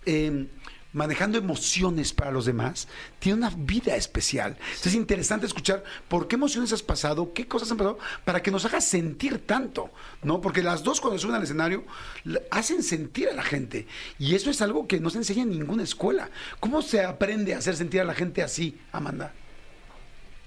eh, 0.07 0.47
manejando 0.93 1.39
emociones 1.39 2.13
para 2.13 2.31
los 2.31 2.47
demás, 2.47 2.89
tiene 3.19 3.39
una 3.39 3.51
vida 3.51 3.95
especial. 3.97 4.57
Entonces 4.59 4.87
es 4.87 4.95
interesante 4.95 5.47
escuchar 5.47 5.85
por 6.09 6.29
qué 6.29 6.37
emociones 6.37 6.73
has 6.73 6.83
pasado, 6.83 7.33
qué 7.33 7.47
cosas 7.47 7.71
han 7.71 7.77
pasado, 7.77 7.99
para 8.25 8.43
que 8.43 8.51
nos 8.51 8.65
hagas 8.65 8.85
sentir 8.85 9.47
tanto, 9.47 9.91
¿no? 10.23 10.41
Porque 10.41 10.63
las 10.63 10.83
dos 10.83 11.01
cuando 11.01 11.19
suben 11.19 11.37
al 11.37 11.43
escenario 11.43 11.85
hacen 12.51 12.83
sentir 12.83 13.29
a 13.29 13.35
la 13.35 13.43
gente. 13.43 13.87
Y 14.19 14.35
eso 14.35 14.51
es 14.51 14.63
algo 14.63 14.87
que 14.87 15.01
no 15.01 15.11
se 15.11 15.19
enseña 15.19 15.43
en 15.43 15.51
ninguna 15.51 15.83
escuela. 15.83 16.31
¿Cómo 16.61 16.83
se 16.83 17.03
aprende 17.03 17.55
a 17.55 17.59
hacer 17.59 17.77
sentir 17.77 18.01
a 18.01 18.05
la 18.05 18.15
gente 18.15 18.43
así, 18.43 18.79
Amanda? 18.93 19.33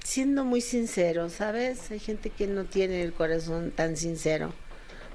Siendo 0.04 0.44
muy 0.44 0.62
sincero, 0.62 1.30
¿sabes? 1.30 1.92
Hay 1.92 2.00
gente 2.00 2.32
que 2.32 2.48
no 2.48 2.66
tiene 2.66 3.04
el 3.04 3.14
corazón 3.14 3.72
tan 3.72 3.96
sincero. 3.96 4.52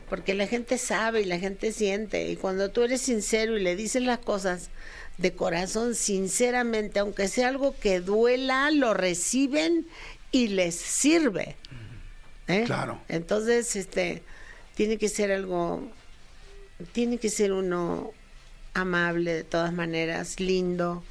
Porque 0.09 0.35
la 0.35 0.47
gente 0.47 0.79
sabe 0.79 1.22
y 1.22 1.24
la 1.24 1.41
gente 1.41 1.72
siente. 1.72 2.31
Y 2.31 2.37
cuando 2.37 2.70
tú 2.70 2.83
eres 2.83 3.01
sincero 3.01 3.59
y 3.59 3.62
le 3.62 3.74
dices 3.74 4.03
las 4.03 4.20
cosas 4.20 4.70
de 5.18 5.32
corazón, 5.32 5.94
sinceramente, 5.94 6.98
aunque 6.98 7.28
sea 7.28 7.48
algo 7.48 7.74
que 7.78 8.00
duela, 8.00 8.70
lo 8.70 8.94
reciben 8.94 9.86
y 10.30 10.48
les 10.48 10.74
sirve. 10.74 11.56
¿Eh? 12.48 12.64
Claro. 12.66 13.00
Entonces, 13.08 13.74
este, 13.76 14.22
tiene 14.74 14.98
que 14.98 15.08
ser 15.08 15.32
algo, 15.32 15.90
tiene 16.92 17.18
que 17.18 17.30
ser 17.30 17.52
uno 17.52 18.12
amable 18.74 19.32
de 19.32 19.44
todas 19.44 19.72
maneras, 19.72 20.38
lindo, 20.38 21.02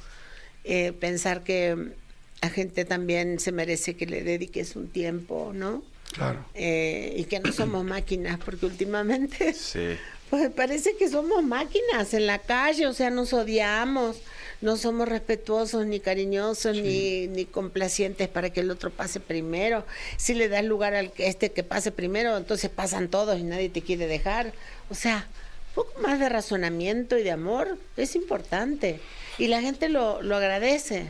eh, 0.64 0.92
pensar 0.92 1.42
que 1.42 1.92
la 2.40 2.50
gente 2.50 2.84
también 2.84 3.40
se 3.40 3.50
merece 3.50 3.96
que 3.96 4.06
le 4.06 4.22
dediques 4.22 4.76
un 4.76 4.88
tiempo, 4.88 5.52
¿no? 5.52 5.82
Claro. 6.12 6.44
Eh, 6.54 7.14
y 7.16 7.24
que 7.24 7.40
no 7.40 7.52
somos 7.52 7.84
máquinas, 7.84 8.38
porque 8.38 8.66
últimamente 8.66 9.52
Sí. 9.52 9.96
Pues 10.30 10.50
parece 10.50 10.96
que 10.96 11.08
somos 11.08 11.42
máquinas 11.44 12.12
en 12.14 12.26
la 12.26 12.38
calle, 12.38 12.86
o 12.86 12.92
sea, 12.92 13.10
nos 13.10 13.32
odiamos, 13.32 14.16
no 14.60 14.76
somos 14.76 15.08
respetuosos 15.08 15.86
ni 15.86 16.00
cariñosos 16.00 16.76
ni, 16.76 17.26
ni 17.28 17.44
complacientes 17.44 18.28
para 18.28 18.50
que 18.50 18.60
el 18.60 18.70
otro 18.70 18.90
pase 18.90 19.20
primero. 19.20 19.84
Si 20.16 20.34
le 20.34 20.48
das 20.48 20.64
lugar 20.64 20.94
al 20.94 21.12
que- 21.12 21.28
este 21.28 21.50
que 21.52 21.62
pase 21.62 21.92
primero, 21.92 22.36
entonces 22.36 22.70
pasan 22.70 23.08
todos 23.08 23.38
y 23.38 23.42
nadie 23.44 23.68
te 23.68 23.82
quiere 23.82 24.06
dejar. 24.06 24.52
O 24.90 24.94
sea, 24.94 25.28
un 25.76 25.84
poco 25.84 26.00
más 26.00 26.18
de 26.18 26.28
razonamiento 26.28 27.18
y 27.18 27.22
de 27.22 27.30
amor 27.32 27.78
es 27.96 28.16
importante 28.16 28.98
y 29.38 29.46
la 29.48 29.60
gente 29.60 29.88
lo, 29.88 30.22
lo 30.22 30.36
agradece. 30.36 31.06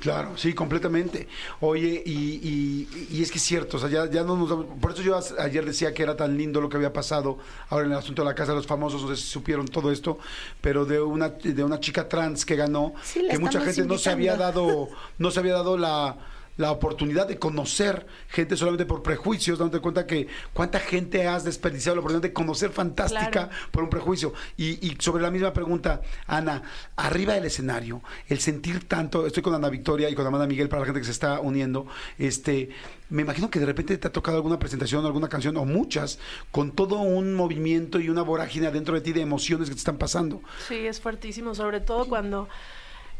Claro, 0.00 0.36
sí, 0.36 0.54
completamente. 0.54 1.28
Oye, 1.60 2.02
y, 2.06 2.12
y- 2.12 3.08
y 3.10 3.22
es 3.22 3.30
que 3.30 3.38
es 3.38 3.44
cierto, 3.44 3.76
o 3.76 3.80
sea, 3.80 3.88
ya, 3.88 4.10
ya 4.10 4.24
no 4.24 4.34
nos 4.36 4.64
Por 4.80 4.92
eso 4.92 5.02
yo 5.02 5.18
ayer 5.38 5.64
decía 5.64 5.92
que 5.92 6.02
era 6.02 6.16
tan 6.16 6.36
lindo 6.38 6.60
lo 6.60 6.68
que 6.68 6.76
había 6.78 6.92
pasado 6.92 7.38
ahora 7.68 7.84
en 7.86 7.92
el 7.92 7.98
asunto 7.98 8.22
de 8.22 8.28
la 8.28 8.34
Casa 8.34 8.52
de 8.52 8.56
los 8.56 8.66
Famosos, 8.66 9.02
no 9.02 9.08
sé 9.14 9.16
si 9.16 9.28
supieron 9.28 9.68
todo 9.68 9.92
esto, 9.92 10.18
pero 10.60 10.84
de 10.86 11.00
una, 11.00 11.28
de 11.28 11.62
una 11.62 11.78
chica 11.80 12.08
trans 12.08 12.44
que 12.46 12.56
ganó, 12.56 12.94
Sí, 13.02 13.26
que 13.30 13.38
mucha 13.38 13.60
gente 13.60 13.84
no 13.84 13.98
se 13.98 14.10
había 14.10 14.36
dado, 14.36 14.88
no 15.18 15.30
se 15.30 15.38
había 15.40 15.52
dado 15.54 15.76
la 15.76 16.16
la 16.60 16.70
oportunidad 16.70 17.26
de 17.26 17.38
conocer 17.38 18.06
gente 18.28 18.56
solamente 18.56 18.84
por 18.84 19.02
prejuicios, 19.02 19.58
dándote 19.58 19.80
cuenta 19.80 20.06
que 20.06 20.28
cuánta 20.52 20.78
gente 20.78 21.26
has 21.26 21.42
desperdiciado 21.44 21.96
la 21.96 22.00
oportunidad 22.00 22.22
de 22.28 22.32
conocer 22.32 22.70
fantástica 22.70 23.30
Claro. 23.30 23.50
por 23.70 23.82
un 23.84 23.90
prejuicio. 23.90 24.32
Y, 24.56 24.86
y 24.86 24.96
sobre 25.00 25.22
la 25.22 25.30
misma 25.30 25.52
pregunta, 25.52 26.02
Ana, 26.26 26.62
arriba 26.96 27.34
del 27.34 27.46
escenario, 27.46 28.02
el 28.28 28.38
sentir 28.40 28.86
tanto, 28.86 29.26
estoy 29.26 29.42
con 29.42 29.54
Ana 29.54 29.70
Victoria 29.70 30.10
y 30.10 30.14
con 30.14 30.26
Amanda 30.26 30.46
Miguel 30.46 30.68
para 30.68 30.80
la 30.80 30.86
gente 30.86 31.00
que 31.00 31.06
se 31.06 31.12
está 31.12 31.40
uniendo, 31.40 31.86
este, 32.18 32.68
me 33.08 33.22
imagino 33.22 33.50
que 33.50 33.58
de 33.58 33.66
repente 33.66 33.96
te 33.96 34.06
ha 34.08 34.12
tocado 34.12 34.36
alguna 34.36 34.58
presentación, 34.58 35.04
alguna 35.06 35.28
canción 35.28 35.56
o 35.56 35.64
muchas, 35.64 36.18
con 36.50 36.72
todo 36.72 37.00
un 37.00 37.34
movimiento 37.34 37.98
y 38.00 38.08
una 38.10 38.22
vorágine 38.22 38.70
dentro 38.70 38.94
de 38.94 39.00
ti 39.00 39.12
de 39.12 39.22
emociones 39.22 39.68
que 39.68 39.74
te 39.74 39.78
están 39.80 39.96
pasando. 39.98 40.42
Sí, 40.68 40.76
es 40.86 41.00
fuertísimo, 41.00 41.54
sobre 41.54 41.80
todo 41.80 42.04
cuando 42.06 42.48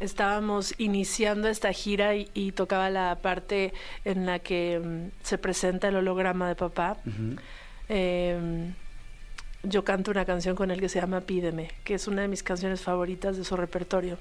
estábamos 0.01 0.75
iniciando 0.79 1.49
esta 1.49 1.73
gira 1.73 2.17
y, 2.17 2.29
y 2.35 2.53
tocaba 2.53 2.91
la 2.91 3.19
parte 3.23 3.73
en 4.05 4.27
la 4.27 4.39
que 4.39 4.81
mm, 4.83 5.25
se 5.25 5.39
presenta 5.39 5.89
el 5.89 5.97
holograma 5.97 6.49
de 6.49 6.57
papá. 6.57 6.97
Eh, 7.89 8.73
yo 9.63 9.85
canto 9.85 10.11
una 10.11 10.25
canción 10.25 10.57
con 10.57 10.71
él 10.71 10.81
que 10.81 10.89
se 10.89 11.01
llama 11.01 11.21
Pídeme, 11.21 11.71
que 11.85 11.95
es 11.95 12.09
una 12.09 12.23
de 12.23 12.29
mis 12.29 12.43
canciones 12.43 12.81
favoritas 12.81 13.37
de 13.37 13.45
su 13.45 13.57
repertorio. 13.57 14.19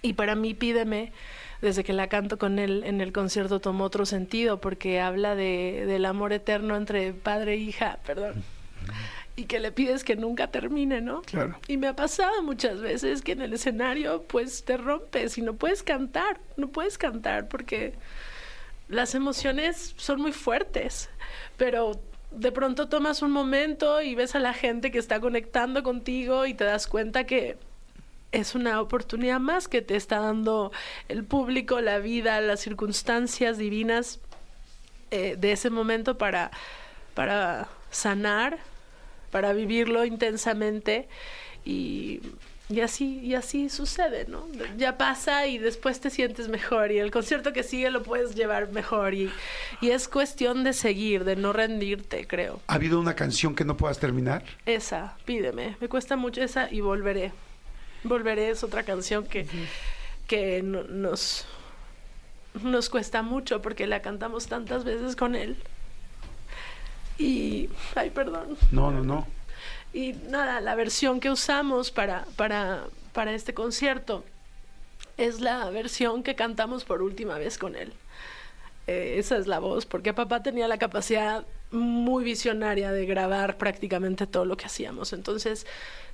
Y 0.00 0.12
para 0.12 0.34
mí 0.34 0.54
Pídeme, 0.54 1.12
desde 1.60 1.82
que 1.82 1.92
la 1.92 2.08
canto 2.08 2.38
con 2.38 2.58
él 2.58 2.82
en 2.84 3.00
el 3.00 3.12
concierto, 3.12 3.60
tomó 3.60 3.84
otro 3.84 4.06
sentido 4.06 4.60
porque 4.60 5.00
habla 5.00 5.34
de, 5.34 5.84
del 5.86 6.04
amor 6.04 6.32
eterno 6.32 6.76
entre 6.76 7.12
padre 7.12 7.54
e 7.54 7.56
hija, 7.56 7.98
perdón. 8.06 8.44
Y 9.36 9.44
que 9.44 9.58
le 9.58 9.72
pides 9.72 10.04
que 10.04 10.14
nunca 10.14 10.48
termine, 10.48 11.00
¿no? 11.00 11.22
Claro. 11.22 11.58
Y 11.66 11.76
me 11.76 11.88
ha 11.88 11.96
pasado 11.96 12.42
muchas 12.42 12.80
veces 12.80 13.22
que 13.22 13.32
en 13.32 13.42
el 13.42 13.52
escenario 13.52 14.22
pues 14.22 14.64
te 14.64 14.76
rompes 14.76 15.38
y 15.38 15.42
no 15.42 15.54
puedes 15.54 15.82
cantar, 15.82 16.38
no 16.56 16.68
puedes 16.68 16.98
cantar 16.98 17.48
porque 17.48 17.94
las 18.88 19.14
emociones 19.14 19.94
son 19.96 20.20
muy 20.20 20.32
fuertes, 20.32 21.10
pero 21.56 22.00
de 22.30 22.52
pronto 22.52 22.88
tomas 22.88 23.22
un 23.22 23.30
momento 23.30 24.02
y 24.02 24.14
ves 24.14 24.34
a 24.34 24.40
la 24.40 24.52
gente 24.52 24.90
que 24.90 24.98
está 24.98 25.20
conectando 25.20 25.82
contigo 25.82 26.46
y 26.46 26.54
te 26.54 26.64
das 26.64 26.86
cuenta 26.86 27.24
que 27.24 27.56
es 28.32 28.54
una 28.54 28.80
oportunidad 28.80 29.38
más 29.38 29.68
que 29.68 29.80
te 29.80 29.94
está 29.94 30.18
dando 30.18 30.72
el 31.08 31.24
público, 31.24 31.80
la 31.80 31.98
vida, 31.98 32.40
las 32.40 32.60
circunstancias 32.60 33.58
divinas 33.58 34.18
eh, 35.12 35.36
de 35.38 35.52
ese 35.52 35.70
momento 35.70 36.18
para, 36.18 36.50
para 37.14 37.68
sanar, 37.90 38.58
para 39.34 39.52
vivirlo 39.52 40.04
intensamente 40.04 41.08
y, 41.64 42.20
y 42.68 42.80
así, 42.82 43.18
y 43.18 43.34
así 43.34 43.68
sucede, 43.68 44.26
¿no? 44.28 44.46
Ya 44.78 44.96
pasa 44.96 45.48
y 45.48 45.58
después 45.58 45.98
te 45.98 46.08
sientes 46.08 46.46
mejor 46.48 46.92
y 46.92 47.00
el 47.00 47.10
concierto 47.10 47.52
que 47.52 47.64
sigue 47.64 47.90
lo 47.90 48.04
puedes 48.04 48.36
llevar 48.36 48.70
mejor 48.70 49.12
y, 49.12 49.28
y 49.80 49.90
es 49.90 50.06
cuestión 50.06 50.62
de 50.62 50.72
seguir, 50.72 51.24
de 51.24 51.34
no 51.34 51.52
rendirte, 51.52 52.28
creo. 52.28 52.60
¿Ha 52.68 52.74
habido 52.74 53.00
una 53.00 53.16
canción 53.16 53.56
que 53.56 53.64
no 53.64 53.76
puedas 53.76 53.98
terminar? 53.98 54.44
Esa, 54.66 55.16
pídeme, 55.24 55.76
me 55.80 55.88
cuesta 55.88 56.14
mucho 56.14 56.40
esa 56.40 56.72
y 56.72 56.80
volveré. 56.80 57.32
Volveré 58.04 58.50
es 58.50 58.62
otra 58.62 58.84
canción 58.84 59.26
que, 59.26 59.46
que 60.28 60.62
no- 60.62 60.84
nos, 60.84 61.44
nos 62.62 62.88
cuesta 62.88 63.22
mucho 63.22 63.60
porque 63.62 63.88
la 63.88 64.00
cantamos 64.00 64.46
tantas 64.46 64.84
veces 64.84 65.16
con 65.16 65.34
él. 65.34 65.56
Y, 67.18 67.68
ay, 67.94 68.10
perdón. 68.10 68.56
No, 68.70 68.90
no, 68.90 69.02
no. 69.02 69.26
Y 69.92 70.14
nada, 70.28 70.60
la 70.60 70.74
versión 70.74 71.20
que 71.20 71.30
usamos 71.30 71.90
para, 71.90 72.26
para, 72.36 72.84
para 73.12 73.32
este 73.32 73.54
concierto 73.54 74.24
es 75.16 75.40
la 75.40 75.70
versión 75.70 76.22
que 76.22 76.34
cantamos 76.34 76.84
por 76.84 77.02
última 77.02 77.38
vez 77.38 77.58
con 77.58 77.76
él. 77.76 77.92
Eh, 78.86 79.16
esa 79.18 79.36
es 79.36 79.46
la 79.46 79.60
voz, 79.60 79.86
porque 79.86 80.12
papá 80.12 80.42
tenía 80.42 80.68
la 80.68 80.78
capacidad 80.78 81.44
muy 81.70 82.24
visionaria 82.24 82.92
de 82.92 83.06
grabar 83.06 83.56
prácticamente 83.56 84.26
todo 84.26 84.44
lo 84.44 84.56
que 84.56 84.66
hacíamos. 84.66 85.12
Entonces 85.12 85.66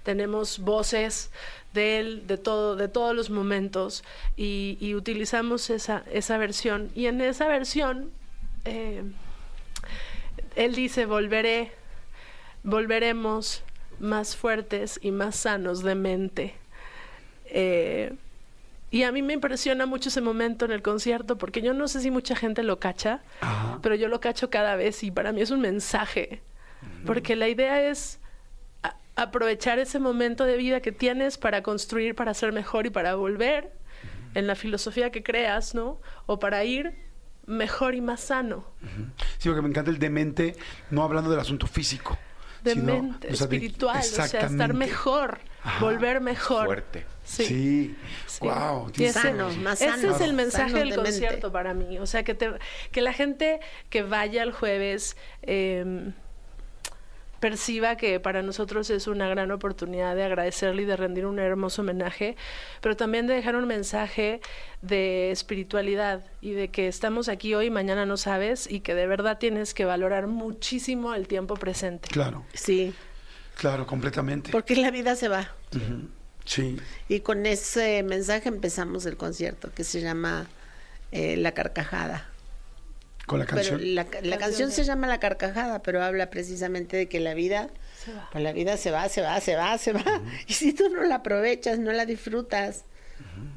tenemos 0.03 0.59
voces 0.59 1.31
de 1.73 1.99
él, 1.99 2.27
de 2.27 2.37
todo, 2.37 2.77
de 2.77 2.89
todos 2.89 3.15
los 3.15 3.31
momentos, 3.31 4.05
y, 4.37 4.77
y 4.81 4.95
utilizamos 4.95 5.71
esa, 5.71 6.05
esa 6.13 6.39
versión. 6.39 6.91
Y 6.95 7.07
en 7.07 7.21
esa 7.21 7.49
versión, 7.49 8.11
eh, 8.65 9.03
él 10.57 10.75
dice, 10.75 11.07
volveré, 11.07 11.73
volveremos 12.63 13.63
más 13.99 14.37
fuertes 14.37 14.99
y 15.03 15.11
más 15.11 15.37
sanos 15.37 15.83
de 15.83 15.95
mente. 15.95 16.55
Eh, 17.47 18.13
y 18.91 19.05
a 19.05 19.13
mí 19.13 19.23
me 19.23 19.35
impresiona 19.35 19.87
mucho 19.87 20.09
ese 20.09 20.21
momento 20.21 20.65
en 20.65 20.73
el 20.73 20.83
concierto, 20.83 21.39
porque 21.39 21.63
yo 21.63 21.75
no 21.75 21.87
sé 21.87 22.01
si 22.01 22.11
mucha 22.11 22.35
gente 22.35 22.63
lo 22.63 22.81
cacha, 22.81 23.21
Ajá. 23.41 23.79
pero 23.83 23.95
yo 23.95 24.09
lo 24.09 24.21
cacho 24.21 24.51
cada 24.51 24.75
vez 24.75 25.03
y 25.05 25.11
para 25.11 25.33
mí 25.33 25.41
es 25.43 25.51
un 25.51 25.61
mensaje, 25.61 26.41
porque 27.07 27.37
la 27.37 27.49
idea 27.49 27.89
es 27.89 28.19
aprovechar 29.15 29.79
ese 29.79 29.99
momento 29.99 30.45
de 30.45 30.57
vida 30.57 30.81
que 30.81 30.93
tienes 30.93 31.39
para 31.39 31.63
construir, 31.63 32.15
para 32.15 32.35
ser 32.35 32.53
mejor 32.53 32.87
y 32.87 32.91
para 32.91 33.15
volver 33.15 33.71
en 34.35 34.47
la 34.47 34.55
filosofía 34.55 35.11
que 35.11 35.23
creas, 35.23 35.75
¿no? 35.75 36.01
O 36.27 36.39
para 36.39 36.65
ir 36.65 36.95
mejor 37.51 37.95
y 37.95 38.01
más 38.01 38.21
sano. 38.21 38.65
Sí, 39.39 39.49
porque 39.49 39.63
me 39.63 39.69
encanta 39.69 39.91
el 39.91 39.99
demente, 39.99 40.57
no 40.91 41.03
hablando 41.03 41.31
del 41.31 41.41
asunto 41.41 41.67
físico. 41.67 42.17
de 42.63 42.75
sino, 42.75 42.85
mente, 42.85 43.29
o 43.33 43.35
sea, 43.37 43.47
de- 43.47 43.57
espiritual, 43.57 43.99
o 44.01 44.03
sea, 44.03 44.27
estar 44.27 44.75
mejor, 44.75 45.39
Ajá. 45.63 45.81
volver 45.83 46.21
mejor. 46.21 46.67
Fuerte. 46.67 47.07
Sí. 47.25 47.45
Sí. 47.47 47.97
Sí. 48.27 48.41
Wow. 48.45 48.93
Y 48.97 49.05
ese- 49.05 49.19
Sanos, 49.21 49.57
más 49.57 49.81
Ese 49.81 49.91
sanos. 49.91 50.17
es 50.17 50.21
el 50.21 50.35
mensaje 50.35 50.75
del 50.75 50.95
concierto 50.95 51.51
para 51.53 51.73
mí. 51.73 51.99
O 51.99 52.05
sea, 52.07 52.23
que, 52.23 52.35
te- 52.35 52.53
que 52.93 53.01
la 53.01 53.15
gente 53.15 53.61
que 53.89 54.03
vaya 54.03 54.43
el 54.43 54.53
jueves 54.53 55.17
eh, 55.41 56.13
perciba 57.41 57.97
que 57.97 58.21
para 58.21 58.43
nosotros 58.43 58.91
es 58.91 59.07
una 59.07 59.29
gran 59.29 59.51
oportunidad 59.51 60.15
de 60.15 60.25
agradecerle 60.25 60.83
y 60.83 60.85
de 60.85 60.97
rendir 60.97 61.27
un 61.27 61.39
hermoso 61.39 61.83
homenaje, 61.83 62.37
pero 62.81 62.97
también 62.97 63.27
de 63.27 63.35
dejar 63.35 63.57
un 63.57 63.67
mensaje 63.67 64.41
de 64.83 65.31
espiritualidad 65.31 66.23
y 66.41 66.53
de 66.53 66.69
que 66.69 66.87
estamos 66.87 67.29
aquí 67.29 67.55
hoy 67.55 67.67
y 67.67 67.71
mañana 67.71 68.07
no 68.07 68.17
sabes 68.17 68.71
y 68.71 68.81
que 68.81 68.95
de 68.95 69.07
verdad 69.07 69.39
tienes 69.39 69.75
que 69.75 69.85
valorar 69.85 70.27
muchísimo 70.27 71.15
el 71.15 71.27
tiempo 71.27 71.55
presente. 71.55 72.09
Claro, 72.11 72.45
Sí, 72.53 72.95
claro, 73.57 73.87
completamente. 73.87 74.51
porque 74.53 74.77
la 74.77 74.91
vida 74.91 75.17
se 75.17 75.29
va. 75.29 75.51
Sí. 76.45 76.79
Y 77.09 77.21
con 77.21 77.47
ese 77.47 78.03
mensaje 78.03 78.49
empezamos 78.49 79.07
el 79.07 79.17
concierto 79.17 79.71
que 79.75 79.85
se 79.85 80.01
llama 80.01 80.47
eh, 81.13 81.37
La 81.37 81.53
Carcajada. 81.53 82.30
Con 83.31 83.39
la 83.39 83.47
Pero 83.47 83.57
canción. 83.59 83.95
la, 83.95 84.07
la 84.23 84.39
canción 84.39 84.73
se 84.73 84.83
llama 84.83 85.07
La 85.07 85.21
Carcajada, 85.21 85.83
pero 85.83 86.03
habla 86.03 86.31
precisamente 86.31 86.97
de 86.97 87.09
que 87.09 87.21
la 87.21 87.33
vida, 87.35 87.71
Se 88.05 88.13
va. 88.13 88.29
pues 88.33 88.43
la 88.43 88.53
vida 88.53 88.77
se 88.77 88.91
va, 88.91 89.09
se 89.09 89.23
va, 89.23 89.41
se 89.41 89.55
va, 89.55 89.79
se 89.79 89.93
va. 89.93 90.03
Y 90.49 90.53
si 90.55 90.73
tú 90.73 90.89
no 90.89 91.05
la 91.05 91.17
aprovechas, 91.17 91.79
no 91.79 91.93
la 91.93 92.07
disfrutas, 92.07 92.87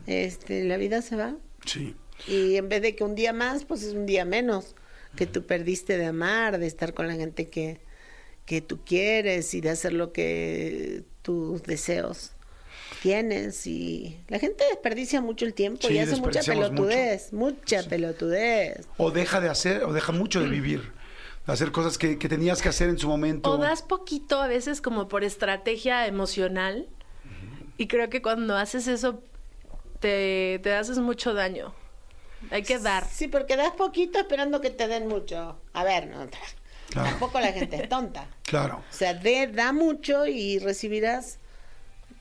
este, 0.05 0.63
la 0.65 0.77
vida 0.77 1.01
se 1.01 1.15
va. 1.15 1.35
Sí. 1.65 1.95
Y 2.27 2.57
en 2.57 2.69
vez 2.69 2.83
de 2.83 2.95
que 2.95 3.03
un 3.03 3.15
día 3.15 3.33
más, 3.33 3.65
pues 3.65 3.81
es 3.81 3.93
un 3.95 4.05
día 4.05 4.25
menos 4.25 4.75
que 5.15 5.25
tú 5.25 5.47
perdiste 5.47 5.97
de 5.97 6.05
amar, 6.05 6.59
de 6.59 6.67
estar 6.67 6.93
con 6.93 7.07
la 7.07 7.15
gente 7.15 7.49
que, 7.49 7.79
que 8.45 8.61
tú 8.61 8.79
quieres 8.85 9.55
y 9.55 9.61
de 9.61 9.71
hacer 9.71 9.93
lo 9.93 10.13
que 10.13 11.03
tus 11.23 11.63
deseos 11.63 12.33
tienes. 13.01 13.65
Y 13.67 14.19
la 14.27 14.39
gente 14.39 14.63
desperdicia 14.69 15.21
mucho 15.21 15.45
el 15.45 15.53
tiempo 15.53 15.87
Sí, 15.87 15.93
y 15.95 15.99
hace 15.99 16.15
mucha 16.17 16.41
pelotudez, 16.41 17.33
mucha 17.33 17.83
pelotudez. 17.83 18.87
O 18.97 19.11
deja 19.11 19.39
de 19.41 19.49
hacer, 19.49 19.83
o 19.83 19.93
deja 19.93 20.11
mucho 20.11 20.39
de 20.41 20.47
vivir. 20.49 20.91
De 21.45 21.53
hacer 21.53 21.71
cosas 21.71 21.97
que, 21.97 22.17
que 22.17 22.29
tenías 22.29 22.61
que 22.61 22.69
hacer 22.69 22.89
en 22.89 22.97
su 22.97 23.07
momento. 23.07 23.51
O 23.51 23.57
das 23.57 23.81
poquito 23.81 24.41
a 24.41 24.47
veces 24.47 24.81
como 24.81 25.07
por 25.07 25.23
estrategia 25.23 26.07
emocional. 26.07 26.87
Y 27.77 27.87
creo 27.87 28.09
que 28.09 28.21
cuando 28.21 28.55
haces 28.55 28.87
eso 28.87 29.21
te, 29.99 30.59
te 30.63 30.73
haces 30.73 30.99
mucho 30.99 31.33
daño. 31.33 31.73
Hay 32.51 32.63
que 32.63 32.77
dar. 32.77 33.05
Sí, 33.09 33.27
porque 33.27 33.55
das 33.55 33.71
poquito 33.71 34.19
esperando 34.19 34.61
que 34.61 34.69
te 34.69 34.87
den 34.87 35.07
mucho. 35.07 35.59
A 35.73 35.83
ver, 35.83 36.07
no, 36.07 36.27
Claro. 36.89 37.09
tampoco 37.09 37.39
la 37.39 37.51
gente 37.53 37.77
es 37.77 37.89
tonta. 37.89 38.27
Claro. 38.43 38.83
O 38.87 38.93
sea, 38.93 39.13
de, 39.15 39.47
da 39.47 39.71
mucho 39.73 40.27
y 40.27 40.59
recibirás 40.59 41.39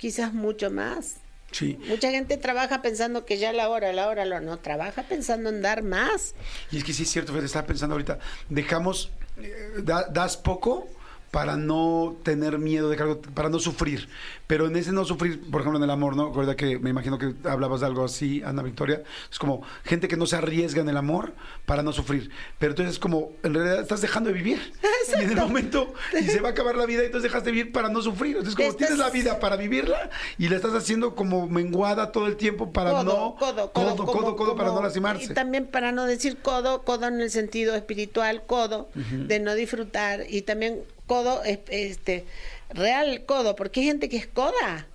quizás 0.02 0.34
mucho 0.34 0.68
más. 0.68 1.14
Sí. 1.52 1.78
Mucha 1.86 2.10
gente 2.10 2.36
trabaja 2.36 2.82
pensando 2.82 3.24
que 3.24 3.38
ya 3.38 3.52
la 3.52 3.68
hora, 3.68 3.92
la 3.92 4.08
hora, 4.08 4.24
lo 4.24 4.40
no, 4.40 4.58
trabaja 4.58 5.04
pensando 5.04 5.48
en 5.48 5.62
dar 5.62 5.84
más. 5.84 6.34
Y 6.72 6.78
es 6.78 6.82
que 6.84 6.92
sí 6.92 7.04
es 7.04 7.10
cierto, 7.10 7.32
Fede, 7.32 7.46
estaba 7.46 7.66
pensando 7.68 7.94
ahorita, 7.94 8.18
dejamos, 8.48 9.12
eh, 9.38 9.54
da- 9.84 10.08
das 10.08 10.36
poco 10.36 10.88
para 11.32 11.56
no 11.56 12.14
tener 12.22 12.58
miedo 12.58 12.90
de 12.90 12.96
algo, 13.02 13.20
para 13.22 13.48
no 13.48 13.58
sufrir. 13.58 14.06
Pero 14.46 14.66
en 14.66 14.76
ese 14.76 14.92
no 14.92 15.02
sufrir, 15.06 15.40
por 15.50 15.62
ejemplo, 15.62 15.78
en 15.78 15.84
el 15.84 15.88
amor, 15.90 16.14
¿no? 16.14 16.26
Recuerda 16.28 16.54
que 16.56 16.78
me 16.78 16.90
imagino 16.90 17.16
que 17.18 17.32
hablabas 17.48 17.80
de 17.80 17.86
algo 17.86 18.04
así, 18.04 18.42
Ana 18.44 18.62
Victoria. 18.62 19.02
Es 19.30 19.38
como 19.38 19.62
gente 19.82 20.08
que 20.08 20.18
no 20.18 20.26
se 20.26 20.36
arriesga 20.36 20.82
en 20.82 20.90
el 20.90 20.96
amor 20.98 21.32
para 21.64 21.82
no 21.82 21.90
sufrir. 21.94 22.30
Pero 22.58 22.72
entonces 22.72 22.96
es 22.96 22.98
como, 22.98 23.32
en 23.42 23.54
realidad 23.54 23.80
estás 23.80 24.02
dejando 24.02 24.28
de 24.28 24.34
vivir. 24.34 24.72
Y 25.18 25.24
en 25.24 25.30
el 25.30 25.36
momento, 25.36 25.92
y 26.18 26.24
se 26.24 26.40
va 26.40 26.50
a 26.50 26.52
acabar 26.52 26.74
la 26.76 26.86
vida, 26.86 27.02
y 27.02 27.06
entonces 27.06 27.30
dejas 27.30 27.44
de 27.44 27.50
vivir 27.50 27.72
para 27.72 27.88
no 27.90 28.00
sufrir. 28.00 28.36
Entonces, 28.36 28.54
como 28.54 28.68
Estás- 28.68 28.78
tienes 28.88 28.98
la 28.98 29.10
vida 29.10 29.40
para 29.40 29.56
vivirla 29.56 30.10
y 30.38 30.48
la 30.48 30.56
estás 30.56 30.72
haciendo 30.74 31.14
como 31.14 31.48
menguada 31.48 32.12
todo 32.12 32.26
el 32.28 32.36
tiempo 32.36 32.72
para 32.72 32.92
codo, 32.92 33.04
no. 33.04 33.36
codo, 33.38 33.72
codo, 33.72 33.72
codo, 33.72 33.96
como- 33.96 34.12
codo, 34.12 34.36
codo, 34.36 34.56
para 34.56 34.68
no 34.70 34.80
lastimarse. 34.82 35.24
Y 35.24 35.28
también 35.34 35.66
para 35.66 35.92
no 35.92 36.04
decir 36.06 36.38
codo, 36.38 36.82
codo 36.82 37.08
en 37.08 37.20
el 37.20 37.30
sentido 37.30 37.74
espiritual, 37.74 38.44
codo, 38.46 38.90
de 38.94 39.40
no 39.40 39.54
disfrutar. 39.54 40.20
Y 40.30 40.42
también 40.42 40.80
codo, 41.12 41.42
es- 41.44 41.58
este, 41.68 42.24
real 42.70 43.24
codo, 43.26 43.54
porque 43.56 43.80
hay 43.80 43.86
gente 43.86 44.08
que 44.08 44.16
es 44.16 44.26
coda. 44.26 44.86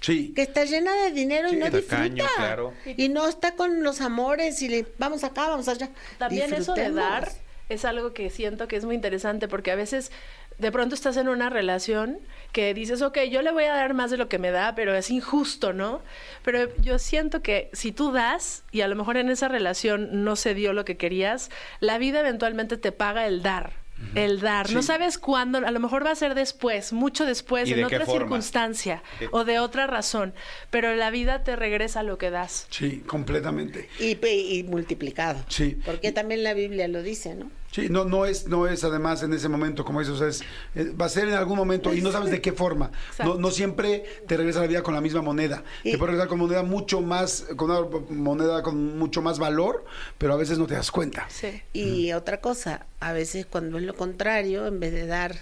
Sí. 0.00 0.32
que 0.34 0.42
está 0.42 0.64
llena 0.64 0.92
de 1.04 1.12
dinero 1.12 1.48
Sí, 1.48 1.54
y 1.54 1.58
no 1.60 1.66
tacaño, 1.70 2.14
disfruta. 2.24 2.32
claro. 2.36 2.74
Y 2.96 3.08
no 3.08 3.28
está 3.28 3.54
con 3.54 3.84
los 3.84 4.00
amores 4.00 4.60
y 4.62 4.68
le 4.68 4.84
vamos 4.98 5.22
acá, 5.22 5.48
vamos 5.48 5.68
allá. 5.68 5.90
También 6.18 6.52
eso 6.52 6.74
de 6.74 6.90
dar 6.90 7.30
es 7.68 7.84
algo 7.84 8.12
que 8.12 8.30
siento 8.30 8.66
que 8.66 8.74
es 8.74 8.84
muy 8.84 8.96
interesante 8.96 9.46
porque 9.46 9.70
a 9.70 9.76
veces 9.76 10.10
de 10.58 10.72
pronto 10.72 10.96
estás 10.96 11.16
en 11.16 11.28
una 11.28 11.50
relación 11.50 12.18
que 12.52 12.74
dices, 12.74 13.00
ok, 13.00 13.16
yo 13.30 13.42
le 13.42 13.52
voy 13.52 13.64
a 13.64 13.74
dar 13.74 13.94
más 13.94 14.10
de 14.10 14.16
lo 14.16 14.28
que 14.28 14.38
me 14.40 14.50
da, 14.50 14.74
pero 14.74 14.92
es 14.96 15.08
injusto, 15.10 15.72
¿no? 15.72 16.02
Pero 16.42 16.74
yo 16.78 16.98
siento 16.98 17.40
que 17.40 17.70
si 17.72 17.92
tú 17.92 18.10
das 18.10 18.64
y 18.72 18.80
a 18.80 18.88
lo 18.88 18.96
mejor 18.96 19.16
en 19.18 19.30
esa 19.30 19.46
relación 19.46 20.24
no 20.24 20.34
se 20.34 20.54
dio 20.54 20.72
lo 20.72 20.84
que 20.84 20.96
querías, 20.96 21.48
la 21.78 21.98
vida 21.98 22.18
eventualmente 22.20 22.76
te 22.76 22.90
paga 22.90 23.26
el 23.28 23.42
dar. 23.42 23.83
El 24.14 24.40
dar, 24.40 24.70
no 24.70 24.82
sabes 24.82 25.18
cuándo, 25.18 25.58
a 25.58 25.70
lo 25.70 25.80
mejor 25.80 26.04
va 26.04 26.10
a 26.10 26.14
ser 26.14 26.34
después, 26.34 26.92
mucho 26.92 27.24
después, 27.26 27.68
¿Y 27.68 27.72
en 27.74 27.84
otra 27.84 28.04
circunstancia 28.04 29.02
¿Qué- 29.18 29.28
o 29.32 29.44
de 29.44 29.58
otra 29.60 29.86
razón, 29.86 30.34
pero 30.70 30.94
la 30.94 31.10
vida 31.10 31.42
te 31.42 31.56
regresa 31.56 32.02
lo 32.02 32.18
que 32.18 32.30
das. 32.30 32.66
Sí, 32.70 33.02
completamente. 33.06 33.88
Y, 33.98 34.16
pe- 34.16 34.34
y 34.36 34.62
multiplicado. 34.64 35.44
Sí. 35.48 35.78
Porque 35.84 36.12
también 36.12 36.42
la 36.44 36.54
Biblia 36.54 36.86
lo 36.88 37.02
dice, 37.02 37.34
¿no? 37.34 37.50
Sí, 37.74 37.88
no, 37.90 38.04
no 38.04 38.24
es, 38.24 38.46
no 38.46 38.68
es 38.68 38.84
además 38.84 39.24
en 39.24 39.32
ese 39.32 39.48
momento, 39.48 39.84
como 39.84 39.98
dices, 39.98 40.14
o 40.14 40.18
sea, 40.18 40.28
es, 40.28 40.42
eh, 40.76 40.92
va 40.94 41.06
a 41.06 41.08
ser 41.08 41.26
en 41.26 41.34
algún 41.34 41.56
momento 41.56 41.92
y 41.92 42.00
no 42.02 42.12
sabes 42.12 42.30
de 42.30 42.40
qué 42.40 42.52
forma. 42.52 42.92
No, 43.18 43.34
no 43.34 43.50
siempre 43.50 44.04
te 44.28 44.36
regresa 44.36 44.60
la 44.60 44.68
vida 44.68 44.82
con 44.84 44.94
la 44.94 45.00
misma 45.00 45.22
moneda. 45.22 45.64
Y- 45.82 45.90
Te 45.90 45.98
puede 45.98 46.12
regresar 46.12 46.28
con 46.28 46.38
moneda 46.38 46.62
mucho 46.62 47.00
más, 47.00 47.46
con 47.56 47.72
una 47.72 47.80
moneda 48.10 48.62
con 48.62 48.96
mucho 48.96 49.22
más 49.22 49.40
valor, 49.40 49.84
pero 50.18 50.34
a 50.34 50.36
veces 50.36 50.56
no 50.56 50.68
te 50.68 50.74
das 50.74 50.92
cuenta. 50.92 51.26
Sí. 51.28 51.62
Y 51.72 52.12
otra 52.12 52.40
cosa, 52.40 52.86
a 53.00 53.12
veces 53.12 53.44
cuando 53.44 53.78
es 53.78 53.82
lo 53.82 53.94
contrario, 53.96 54.68
en 54.68 54.78
vez 54.78 54.92
de 54.92 55.06
dar 55.08 55.34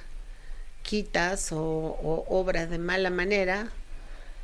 quitas 0.82 1.52
o, 1.52 1.58
o 1.60 2.24
obras 2.30 2.70
de 2.70 2.78
mala 2.78 3.10
manera, 3.10 3.70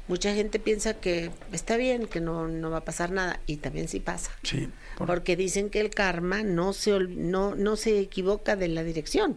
mucha 0.09 0.35
gente 0.35 0.59
piensa 0.59 0.95
que 0.95 1.31
está 1.53 1.77
bien, 1.77 2.07
que 2.07 2.21
no, 2.21 2.49
no 2.49 2.71
va 2.71 2.79
a 2.79 2.85
pasar 2.85 3.11
nada. 3.13 3.41
Y 3.47 3.59
también 3.59 3.89
sí 3.89 4.01
pasa. 4.01 4.33
Sí. 4.43 4.69
por- 4.97 5.07
Porque 5.07 5.37
dicen 5.37 5.71
que 5.71 5.81
el 5.81 5.91
karma 5.91 6.43
no 6.43 6.73
se, 6.73 6.99
no, 6.99 7.55
no 7.55 7.77
se 7.77 7.99
equivoca 8.01 8.57
de 8.57 8.69
la 8.69 8.83
dirección. 8.83 9.37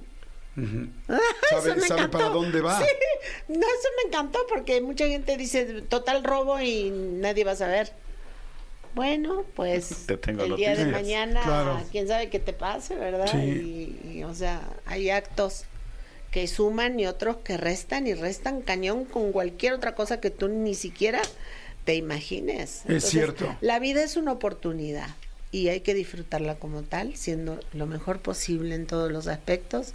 Sabe, 0.55 1.72
Eso 1.72 1.76
me 1.76 1.82
sabe 1.88 2.01
encantó. 2.01 2.17
para 2.17 2.30
dónde 2.30 2.61
va. 2.61 2.78
Sí, 2.80 2.86
no, 3.47 3.55
eso 3.59 3.88
me 4.03 4.07
encantó 4.09 4.39
porque 4.49 4.82
mucha 4.82 5.07
gente 5.07 5.38
dice 5.38 5.82
total 5.84 6.24
robo 6.24 6.59
y 6.59 6.89
nadie 6.91 7.43
va 7.43 7.51
a 7.51 7.55
saber. 7.55 7.93
Bueno, 8.93 9.45
pues 9.55 10.03
Te 10.07 10.17
tengo 10.17 10.43
el 10.43 10.55
día 10.57 10.76
de 10.76 10.86
mañana, 10.88 11.41
Claro. 11.43 11.82
quién 11.91 12.07
sabe 12.07 12.30
qué 12.30 12.39
te 12.39 12.51
pase, 12.53 12.95
¿verdad? 12.95 13.28
Sí. 13.32 13.38
Y, 14.03 14.17
y, 14.17 14.24
o 14.26 14.34
sea, 14.34 14.61
hay 14.86 15.09
actos 15.09 15.63
que 16.32 16.47
suman 16.47 16.99
y 16.99 17.05
otros 17.05 17.38
que 17.43 17.57
restan 17.57 18.07
y 18.07 18.13
restan 18.13 18.61
cañón 18.61 19.05
con 19.05 19.32
cualquier 19.32 19.73
otra 19.73 19.95
cosa 19.95 20.19
que 20.21 20.32
tú 20.32 20.47
ni 20.47 20.73
siquiera 20.73 21.21
te 21.84 21.95
imagines. 21.95 22.84
Es 22.88 23.05
cierto. 23.05 23.55
La 23.61 23.79
vida 23.79 24.03
es 24.03 24.15
una 24.15 24.32
oportunidad 24.32 25.09
y 25.51 25.67
hay 25.67 25.82
que 25.82 25.93
disfrutarla 25.93 26.55
como 26.55 26.84
tal, 26.84 27.15
siendo 27.15 27.59
lo 27.73 27.86
mejor 27.86 28.19
posible 28.19 28.75
en 28.75 28.88
todos 28.88 29.11
los 29.11 29.27
aspectos 29.27 29.93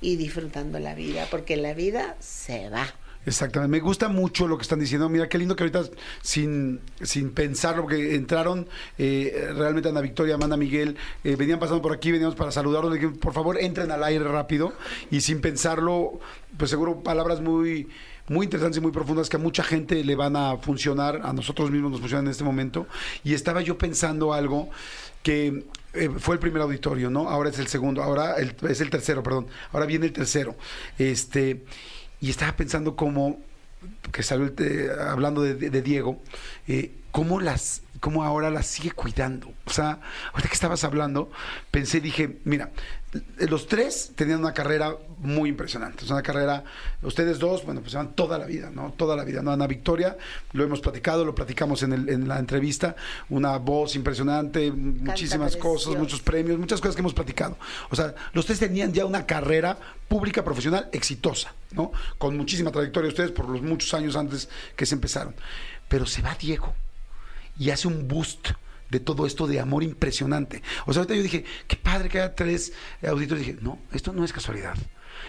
y 0.00 0.16
disfrutando 0.16 0.78
la 0.78 0.94
vida, 0.94 1.26
porque 1.30 1.56
la 1.56 1.74
vida 1.74 2.16
se 2.20 2.70
va. 2.70 2.94
Exactamente, 3.26 3.70
me 3.70 3.80
gusta 3.80 4.08
mucho 4.08 4.46
lo 4.46 4.56
que 4.58 4.62
están 4.62 4.78
diciendo. 4.80 5.08
Mira, 5.08 5.28
qué 5.28 5.38
lindo 5.38 5.56
que 5.56 5.62
ahorita, 5.64 5.82
sin, 6.20 6.80
sin 7.02 7.30
pensarlo, 7.32 7.82
porque 7.82 8.14
entraron 8.14 8.68
eh, 8.98 9.50
realmente 9.56 9.88
Ana 9.88 10.02
Victoria, 10.02 10.34
Amanda 10.34 10.56
Miguel, 10.58 10.96
eh, 11.24 11.34
venían 11.36 11.58
pasando 11.58 11.80
por 11.80 11.92
aquí, 11.94 12.12
veníamos 12.12 12.34
para 12.36 12.50
saludarlos, 12.50 12.92
le 12.92 12.98
dije, 13.00 13.12
por 13.18 13.32
favor, 13.32 13.58
entren 13.58 13.90
al 13.90 14.04
aire 14.04 14.24
rápido 14.24 14.74
y 15.10 15.22
sin 15.22 15.40
pensarlo, 15.40 16.20
pues 16.58 16.70
seguro 16.70 17.02
palabras 17.02 17.40
muy 17.40 17.88
muy 18.26 18.44
interesantes 18.46 18.78
y 18.78 18.80
muy 18.80 18.90
profundas 18.90 19.28
que 19.28 19.36
a 19.36 19.38
mucha 19.38 19.62
gente 19.62 20.02
le 20.02 20.14
van 20.14 20.34
a 20.34 20.56
funcionar, 20.56 21.20
a 21.24 21.34
nosotros 21.34 21.70
mismos 21.70 21.90
nos 21.90 22.00
funcionan 22.00 22.24
en 22.24 22.30
este 22.30 22.42
momento. 22.42 22.86
Y 23.22 23.34
estaba 23.34 23.60
yo 23.60 23.76
pensando 23.76 24.32
algo 24.32 24.70
que 25.22 25.64
eh, 25.92 26.08
fue 26.18 26.34
el 26.36 26.38
primer 26.40 26.62
auditorio, 26.62 27.10
¿no? 27.10 27.28
Ahora 27.28 27.50
es 27.50 27.58
el 27.58 27.66
segundo, 27.66 28.02
ahora 28.02 28.36
el- 28.36 28.54
es 28.66 28.80
el 28.80 28.88
tercero, 28.88 29.22
perdón. 29.22 29.46
Ahora 29.72 29.84
viene 29.84 30.06
el 30.06 30.12
tercero. 30.14 30.56
Este, 30.98 31.64
y 32.20 32.30
estaba 32.30 32.56
pensando 32.56 32.96
cómo, 32.96 33.40
que 34.12 34.22
salió 34.22 34.52
hablando 35.08 35.42
de, 35.42 35.54
de- 35.54 35.70
de 35.70 35.82
Diego, 35.82 36.20
eh, 36.68 36.92
cómo 37.14 37.40
las, 37.40 37.82
cómo 38.00 38.24
ahora 38.24 38.50
las 38.50 38.66
sigue 38.66 38.90
cuidando. 38.90 39.52
O 39.66 39.70
sea, 39.70 40.00
ahorita 40.32 40.48
que 40.48 40.54
estabas 40.54 40.82
hablando, 40.82 41.30
pensé, 41.70 42.00
dije, 42.00 42.40
mira, 42.42 42.72
eh, 43.38 43.46
los 43.48 43.68
tres 43.68 44.10
tenían 44.16 44.40
una 44.40 44.52
carrera 44.52 44.96
muy 45.18 45.48
impresionante. 45.48 46.04
Es 46.04 46.10
una 46.10 46.24
carrera, 46.24 46.64
ustedes 47.02 47.38
dos, 47.38 47.64
bueno, 47.64 47.82
pues 47.82 47.92
llevan 47.92 48.16
toda 48.16 48.36
la 48.36 48.46
vida, 48.46 48.70
¿no? 48.74 48.92
Toda 48.96 49.14
la 49.14 49.22
vida, 49.22 49.42
¿no? 49.42 49.52
Ana 49.52 49.68
Victoria, 49.68 50.18
lo 50.54 50.64
hemos 50.64 50.80
platicado, 50.80 51.24
lo 51.24 51.36
platicamos 51.36 51.84
en, 51.84 51.92
el- 51.92 52.08
en 52.08 52.26
la 52.26 52.40
entrevista, 52.40 52.96
una 53.28 53.58
voz 53.58 53.94
impresionante, 53.94 54.72
muchísimas 54.72 55.56
cosas, 55.56 55.94
muchos 55.96 56.20
premios, 56.20 56.58
muchas 56.58 56.80
cosas 56.80 56.96
que 56.96 57.00
hemos 57.00 57.14
platicado. 57.14 57.56
O 57.90 57.94
sea, 57.94 58.12
los 58.32 58.44
tres 58.44 58.58
tenían 58.58 58.92
ya 58.92 59.06
una 59.06 59.24
carrera 59.24 59.78
pública 60.08 60.42
profesional 60.42 60.88
exitosa, 60.90 61.54
¿no? 61.70 61.92
Con 62.18 62.36
muchísima 62.36 62.72
trayectoria 62.72 63.08
ustedes 63.08 63.30
por 63.30 63.48
los 63.48 63.62
muchos 63.62 63.94
años 63.94 64.16
antes 64.16 64.48
que 64.74 64.84
se 64.84 64.96
empezaron. 64.96 65.32
Pero 65.88 66.06
se 66.06 66.20
va 66.20 66.34
Diego 66.34 66.74
y 67.58 67.70
hace 67.70 67.88
un 67.88 68.08
boost 68.08 68.50
de 68.90 69.00
todo 69.00 69.26
esto 69.26 69.46
de 69.46 69.60
amor 69.60 69.82
impresionante. 69.82 70.62
O 70.86 70.92
sea, 70.92 71.02
ahorita 71.02 71.16
yo 71.16 71.22
dije, 71.22 71.44
qué 71.66 71.76
padre 71.76 72.08
que 72.08 72.20
haya 72.20 72.34
tres 72.34 72.72
auditores. 73.06 73.46
Dije, 73.46 73.58
no, 73.60 73.78
esto 73.92 74.12
no 74.12 74.24
es 74.24 74.32
casualidad. 74.32 74.74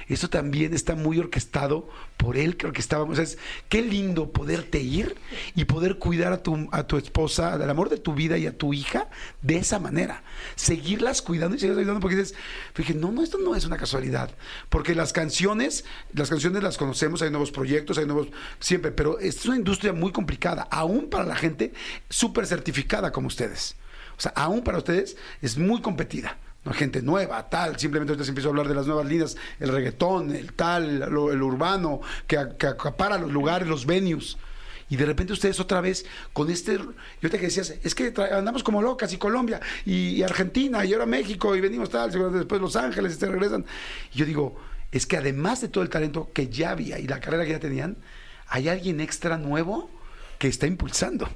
Esto 0.08 0.30
también 0.30 0.74
está 0.74 0.96
muy 0.96 1.20
orquestado 1.20 1.90
por 2.18 2.38
él 2.38 2.58
que 2.58 2.68
orquestábamos. 2.68 3.18
Es, 3.18 3.38
qué 3.70 3.82
lindo 3.82 4.32
poderte 4.32 4.80
ir 4.80 5.16
y 5.56 5.66
poder 5.66 5.98
cuidar 5.98 6.32
a 6.32 6.44
tu, 6.44 6.70
a 6.72 6.86
tu 6.86 6.98
esposa, 6.98 7.58
del 7.58 7.70
amor 7.70 7.90
de 7.90 7.98
tu 7.98 8.14
vida 8.14 8.38
y 8.38 8.46
a 8.46 8.58
tu 8.58 8.74
hija 8.74 9.10
de 9.42 9.58
esa 9.58 9.80
manera. 9.80 10.24
Seguirlas 10.56 11.22
cuidando 11.22 11.56
y 11.56 11.60
seguirlas 11.60 11.84
cuidando 11.84 12.02
porque 12.02 12.18
dices, 12.18 12.36
dije, 12.76 12.94
no, 12.94 13.12
no, 13.12 13.24
esto 13.24 13.38
no 13.40 13.56
es 13.56 13.66
una 13.66 13.78
casualidad. 13.78 14.32
Porque 14.70 14.94
las 14.96 15.12
canciones, 15.12 15.86
las 16.14 16.30
canciones 16.30 16.62
las 16.62 16.78
conocemos, 16.78 17.22
hay 17.22 17.32
nuevos 17.32 17.52
proyectos, 17.52 17.98
hay 17.98 18.06
nuevos, 18.06 18.28
siempre, 18.60 18.92
pero 18.92 19.20
es 19.20 19.46
una 19.46 19.56
industria 19.56 19.94
muy 19.94 20.12
complicada, 20.12 20.68
aún 20.72 21.10
para 21.10 21.26
la 21.26 21.36
gente 21.36 21.74
súper 22.10 22.46
certificada 22.46 23.12
como 23.12 23.28
ustedes. 23.28 23.76
O 24.18 24.22
sea, 24.22 24.32
aún 24.36 24.62
para 24.62 24.78
ustedes 24.78 25.18
es 25.42 25.58
muy 25.58 25.82
competida. 25.82 26.38
Gente 26.74 27.02
nueva, 27.02 27.48
tal. 27.50 27.78
Simplemente 27.78 28.14
ahorita 28.14 28.26
se 28.26 28.32
empezó 28.32 28.48
a 28.48 28.52
hablar 28.52 28.68
de 28.68 28.76
las 28.76 28.88
nuevas 28.88 29.06
líneas, 29.06 29.38
el 29.60 29.70
reggaetón, 29.70 30.36
el 30.36 30.54
tal, 30.54 31.04
el 31.04 31.42
urbano, 31.44 32.02
que, 32.26 32.38
que 32.58 32.68
acapara 32.68 33.18
los 33.18 33.32
lugares, 33.32 33.68
los 33.68 33.86
venues. 33.86 34.38
Y 34.90 34.98
de 34.98 35.06
repente 35.06 35.34
ustedes 35.34 35.60
otra 35.60 35.82
vez 35.82 36.06
con 36.34 36.50
este... 36.50 36.78
Yo 36.78 37.30
te 37.30 37.38
que 37.40 37.46
decías, 37.46 37.74
es 37.84 37.96
que 37.96 38.14
andamos 38.32 38.64
como 38.64 38.82
locas 38.82 39.12
y 39.14 39.18
Colombia 39.18 39.60
y, 39.86 40.10
y 40.10 40.24
Argentina 40.24 40.86
y 40.86 40.94
ahora 40.94 41.06
México 41.06 41.56
y 41.56 41.62
venimos 41.62 41.90
tal, 41.90 42.12
después 42.34 42.62
Los 42.62 42.76
Ángeles 42.76 43.16
y 43.16 43.20
se 43.20 43.26
regresan. 43.28 43.66
Y 44.14 44.20
yo 44.20 44.26
digo, 44.26 44.56
es 44.92 45.06
que 45.06 45.18
además 45.18 45.62
de 45.62 45.70
todo 45.70 45.84
el 45.84 45.90
talento 45.90 46.30
que 46.34 46.50
ya 46.50 46.72
había 46.72 47.00
y 47.00 47.08
la 47.08 47.20
carrera 47.20 47.46
que 47.46 47.52
ya 47.52 47.60
tenían, 47.60 47.98
hay 48.48 48.70
alguien 48.70 49.02
extra 49.02 49.38
nuevo 49.38 49.90
que 50.38 50.48
está 50.48 50.68
impulsando. 50.68 51.28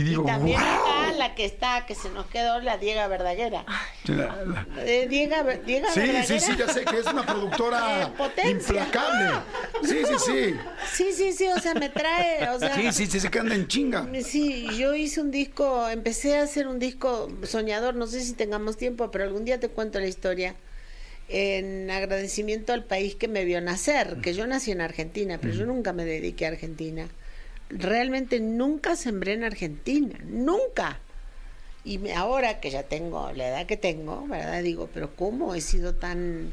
Y 0.00 0.04
digo, 0.04 0.22
y 0.22 0.26
también 0.26 0.58
wow. 0.60 0.68
está 0.70 1.12
la 1.18 1.34
que 1.34 1.44
está, 1.44 1.84
que 1.86 1.94
se 1.94 2.08
nos 2.10 2.24
quedó, 2.26 2.58
la 2.60 2.78
Diega 2.78 3.06
Verdaguera. 3.08 3.66
La- 4.06 4.16
la- 4.44 4.66
Eh, 4.78 5.06
Diega, 5.08 5.42
Diega 5.66 5.90
Sí, 5.92 6.00
Verdaguera. 6.00 6.24
sí, 6.26 6.40
sí, 6.40 6.52
ya 6.58 6.68
sé 6.72 6.84
que 6.86 6.98
es 6.98 7.06
una 7.06 7.26
productora 7.26 8.10
Eh, 8.38 8.50
implacable. 8.50 9.30
Sí, 9.82 9.98
sí, 10.06 10.14
sí. 10.24 10.54
Sí, 10.94 11.12
sí, 11.12 11.32
sí, 11.32 11.48
o 11.48 11.58
sea, 11.60 11.74
me 11.74 11.90
trae, 11.90 12.48
o 12.48 12.58
sea... 12.58 12.74
Sí, 12.74 12.90
sí, 12.92 13.06
sí, 13.06 13.20
se 13.20 13.30
que 13.30 13.38
anda 13.40 13.54
en 13.54 13.68
chinga. 13.68 14.08
Sí, 14.24 14.66
yo 14.78 14.94
hice 14.94 15.20
un 15.20 15.30
disco, 15.30 15.86
empecé 15.88 16.38
a 16.38 16.42
hacer 16.44 16.66
un 16.66 16.78
disco 16.78 17.28
soñador, 17.42 17.94
no 17.94 18.06
sé 18.06 18.22
si 18.22 18.32
tengamos 18.32 18.78
tiempo, 18.78 19.10
pero 19.10 19.24
algún 19.24 19.44
día 19.44 19.60
te 19.60 19.68
cuento 19.68 20.00
la 20.00 20.06
historia, 20.06 20.54
en 21.28 21.90
agradecimiento 21.90 22.72
al 22.72 22.84
país 22.84 23.14
que 23.14 23.28
me 23.28 23.44
vio 23.44 23.60
nacer, 23.60 24.16
que 24.22 24.34
yo 24.34 24.46
nací 24.46 24.70
en 24.72 24.80
Argentina, 24.80 25.38
pero 25.40 25.52
yo 25.54 25.66
nunca 25.66 25.92
me 25.92 26.04
dediqué 26.04 26.46
a 26.46 26.48
Argentina. 26.48 27.06
Realmente 27.70 28.40
nunca 28.40 28.96
sembré 28.96 29.34
en 29.34 29.44
Argentina, 29.44 30.18
nunca. 30.24 30.98
Y 31.84 32.10
ahora 32.10 32.60
que 32.60 32.70
ya 32.70 32.82
tengo 32.82 33.32
la 33.32 33.48
edad 33.48 33.66
que 33.66 33.76
tengo, 33.76 34.26
¿verdad? 34.26 34.62
Digo, 34.62 34.88
pero 34.92 35.14
¿cómo 35.16 35.54
he 35.54 35.60
sido 35.60 35.94
tan 35.94 36.52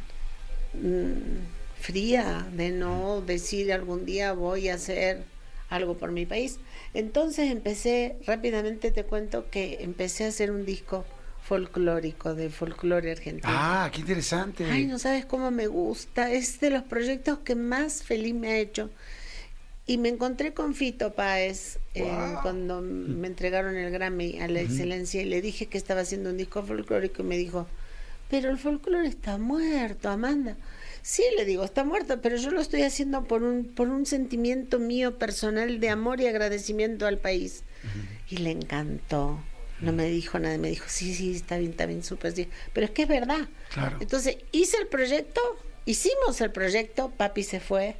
mm, 0.73 1.81
fría 1.81 2.47
de 2.53 2.69
no 2.69 3.21
decir 3.21 3.73
algún 3.73 4.05
día 4.05 4.33
voy 4.33 4.69
a 4.69 4.75
hacer 4.75 5.23
algo 5.69 5.97
por 5.97 6.11
mi 6.11 6.25
país? 6.25 6.59
Entonces 6.93 7.51
empecé, 7.51 8.15
rápidamente 8.25 8.91
te 8.91 9.03
cuento 9.03 9.49
que 9.49 9.79
empecé 9.81 10.25
a 10.25 10.29
hacer 10.29 10.49
un 10.51 10.65
disco 10.65 11.03
folclórico 11.47 12.35
de 12.35 12.49
folclore 12.49 13.11
argentino. 13.11 13.53
Ah, 13.53 13.89
qué 13.93 14.01
interesante. 14.01 14.65
Ay, 14.65 14.85
no 14.85 14.99
sabes 14.99 15.25
cómo 15.25 15.49
me 15.49 15.67
gusta. 15.67 16.31
Es 16.31 16.59
de 16.59 16.69
los 16.69 16.83
proyectos 16.83 17.39
que 17.39 17.55
más 17.55 18.03
feliz 18.03 18.33
me 18.33 18.49
ha 18.49 18.57
hecho. 18.57 18.89
Y 19.87 19.97
me 19.97 20.09
encontré 20.09 20.53
con 20.53 20.75
Fito 20.75 21.13
Páez 21.13 21.79
Wow. 21.95 22.41
cuando 22.43 22.81
me 22.81 23.27
entregaron 23.27 23.75
el 23.75 23.89
Grammy 23.91 24.39
a 24.39 24.47
la 24.47 24.61
excelencia 24.61 25.21
y 25.21 25.25
le 25.25 25.41
dije 25.41 25.65
que 25.65 25.77
estaba 25.79 26.01
haciendo 26.01 26.29
un 26.29 26.37
disco 26.37 26.61
folclórico 26.61 27.23
y 27.23 27.25
me 27.25 27.37
dijo, 27.37 27.65
pero 28.29 28.49
el 28.51 28.57
folclore 28.59 29.07
está 29.07 29.37
muerto, 29.37 30.09
Amanda. 30.09 30.57
Sí, 31.01 31.23
le 31.37 31.45
digo, 31.45 31.63
está 31.63 31.83
muerto, 31.83 32.21
pero 32.21 32.35
yo 32.35 32.51
lo 32.51 32.59
estoy 32.61 32.83
haciendo 32.83 33.23
por 33.23 33.41
un, 33.41 33.65
por 33.65 33.87
un 33.87 34.05
sentimiento 34.05 34.77
mío 34.77 35.17
personal 35.17 35.79
de 35.79 35.89
amor 35.89 36.19
y 36.21 36.27
agradecimiento 36.27 37.07
al 37.07 37.17
país. 37.17 37.63
Y 38.29 38.37
le 38.37 38.51
encantó. 38.51 39.39
No 39.79 39.93
me 39.93 40.07
dijo 40.09 40.37
nada, 40.37 40.57
me 40.57 40.69
dijo, 40.69 40.85
sí, 40.87 41.13
sí, 41.15 41.33
está 41.35 41.57
bien, 41.57 41.71
está 41.71 41.85
bien, 41.85 42.03
súper, 42.03 42.33
sí. 42.33 42.49
Pero 42.73 42.85
es 42.85 42.91
que 42.91 43.03
es 43.03 43.07
verdad. 43.07 43.47
Claro. 43.73 43.97
Entonces 44.01 44.37
hice 44.51 44.77
el 44.77 44.87
proyecto, 44.87 45.39
hicimos 45.85 46.41
el 46.41 46.51
proyecto, 46.51 47.11
papi 47.15 47.43
se 47.43 47.59
fue, 47.59 47.95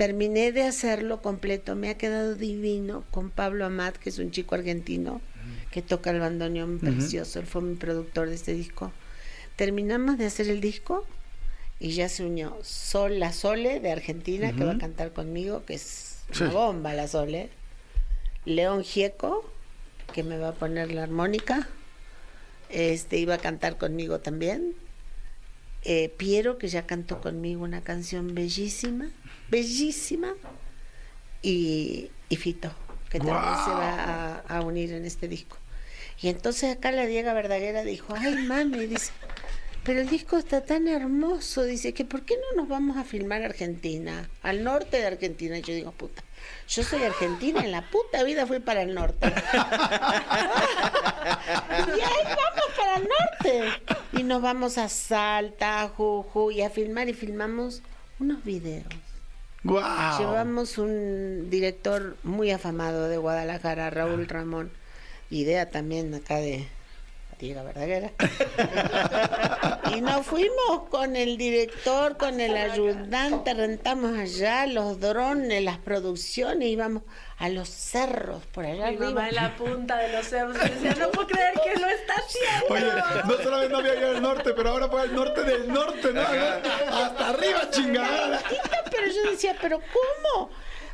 terminé 0.00 0.50
de 0.50 0.62
hacerlo 0.62 1.20
completo, 1.20 1.76
me 1.76 1.90
ha 1.90 1.98
quedado 1.98 2.34
divino 2.34 3.04
con 3.10 3.28
Pablo 3.28 3.66
Amat, 3.66 3.98
que 3.98 4.08
es 4.08 4.18
un 4.18 4.30
chico 4.30 4.54
argentino 4.54 5.20
que 5.70 5.82
toca 5.82 6.08
el 6.08 6.20
bandoneón 6.20 6.78
precioso, 6.78 7.38
él 7.38 7.44
fue 7.44 7.60
mi 7.60 7.74
productor 7.74 8.30
de 8.30 8.34
este 8.34 8.54
disco. 8.54 8.92
Terminamos 9.56 10.16
de 10.16 10.24
hacer 10.24 10.48
el 10.48 10.62
disco 10.62 11.06
y 11.78 11.90
ya 11.90 12.08
se 12.08 12.24
unió 12.24 12.56
Sol, 12.62 13.18
la 13.20 13.34
Sole 13.34 13.78
de 13.80 13.92
Argentina, 13.92 14.56
que 14.56 14.64
va 14.64 14.72
a 14.72 14.78
cantar 14.78 15.12
conmigo, 15.12 15.66
que 15.66 15.74
es 15.74 16.20
Sí. 16.32 16.44
una 16.44 16.52
bomba 16.54 16.94
la 16.94 17.06
Sole. 17.06 17.50
León 18.46 18.84
Gieco, 18.84 19.52
que 20.14 20.22
me 20.22 20.38
va 20.38 20.48
a 20.48 20.54
poner 20.54 20.92
la 20.92 21.02
armónica. 21.02 21.68
Este 22.70 23.18
iba 23.18 23.34
a 23.34 23.38
cantar 23.38 23.76
conmigo 23.76 24.20
también. 24.20 24.72
Eh, 25.82 26.08
Piero, 26.16 26.56
que 26.56 26.68
ya 26.68 26.86
cantó 26.86 27.20
conmigo 27.20 27.62
una 27.64 27.82
canción 27.82 28.34
bellísima, 28.34 29.10
bellísima. 29.50 30.34
Y, 31.42 32.10
y 32.28 32.36
Fito, 32.36 32.70
que 33.08 33.18
también 33.18 33.64
se 33.64 33.70
va 33.70 34.42
a, 34.48 34.58
a 34.58 34.60
unir 34.62 34.92
en 34.92 35.04
este 35.04 35.26
disco. 35.28 35.56
Y 36.20 36.28
entonces 36.28 36.76
acá 36.76 36.92
la 36.92 37.06
Diega 37.06 37.32
Verdaguera 37.32 37.82
dijo, 37.82 38.14
ay 38.14 38.44
mami, 38.46 38.86
dice, 38.86 39.10
pero 39.82 40.00
el 40.00 40.08
disco 40.08 40.36
está 40.36 40.60
tan 40.60 40.88
hermoso, 40.88 41.62
dice, 41.62 41.94
que 41.94 42.04
¿por 42.04 42.22
qué 42.22 42.36
no 42.36 42.60
nos 42.60 42.68
vamos 42.68 42.98
a 42.98 43.04
filmar 43.04 43.42
a 43.42 43.46
Argentina? 43.46 44.28
Al 44.42 44.62
norte 44.62 44.98
de 44.98 45.06
Argentina. 45.06 45.58
Y 45.58 45.62
yo 45.62 45.72
digo, 45.72 45.92
puta, 45.92 46.22
yo 46.68 46.82
soy 46.82 47.02
argentina, 47.02 47.64
en 47.64 47.72
la 47.72 47.88
puta 47.88 48.22
vida 48.22 48.46
fui 48.46 48.60
para 48.60 48.82
el 48.82 48.94
norte. 48.94 49.26
y 49.26 49.30
ahí 52.00 52.24
vamos 52.24 52.66
para 52.76 52.96
el 52.96 53.08
norte. 53.08 53.70
Y 54.12 54.22
nos 54.22 54.42
vamos 54.42 54.76
a 54.76 54.90
Salta, 54.90 55.80
a 55.82 55.88
Juju, 55.88 56.50
y 56.50 56.60
a 56.60 56.68
filmar 56.68 57.08
y 57.08 57.14
filmamos 57.14 57.82
unos 58.18 58.44
videos. 58.44 58.84
Llevamos 59.62 60.78
un 60.78 61.50
director 61.50 62.16
muy 62.22 62.50
afamado 62.50 63.08
de 63.08 63.18
Guadalajara, 63.18 63.90
Raúl 63.90 64.26
Ramón. 64.26 64.70
Idea 65.28 65.70
también 65.70 66.14
acá 66.14 66.36
de 66.36 66.66
Diego 67.40 67.64
Verdaguera. 67.64 68.12
y 69.96 70.00
nos 70.00 70.26
fuimos 70.26 70.88
con 70.90 71.16
el 71.16 71.36
director, 71.36 72.16
con 72.16 72.38
el 72.40 72.56
ayudante, 72.56 73.54
rentamos 73.54 74.16
allá 74.18 74.66
los 74.66 75.00
drones, 75.00 75.62
las 75.62 75.78
producciones, 75.78 76.68
íbamos 76.68 77.02
a 77.38 77.48
los 77.48 77.68
cerros 77.70 78.44
por 78.52 78.66
allá 78.66 78.90
Mi 78.90 78.98
mamá 78.98 79.24
arriba. 79.24 79.28
en 79.28 79.34
la 79.34 79.56
punta 79.56 79.96
de 79.98 80.12
los 80.12 80.26
cerros 80.26 80.56
y 80.56 80.68
decía, 80.68 80.94
no 81.00 81.10
puedo 81.10 81.28
creer 81.28 81.54
que 81.64 81.80
lo 81.80 81.86
está 81.88 82.14
haciendo. 82.14 82.74
Oye, 82.74 83.02
no 83.26 83.42
solamente 83.42 83.72
no 83.72 83.78
había 83.78 83.94
ido 83.94 84.10
al 84.10 84.22
norte, 84.22 84.52
pero 84.54 84.70
ahora 84.70 84.88
fue 84.88 85.00
al 85.00 85.14
norte 85.14 85.42
del 85.44 85.72
norte, 85.72 86.12
¿no? 86.12 86.20
Hasta 86.20 87.28
arriba, 87.30 87.70
chingada. 87.70 88.40
Pero 88.90 89.06
yo 89.06 89.30
decía, 89.30 89.56
¿pero 89.60 89.80
cómo? 89.80 90.50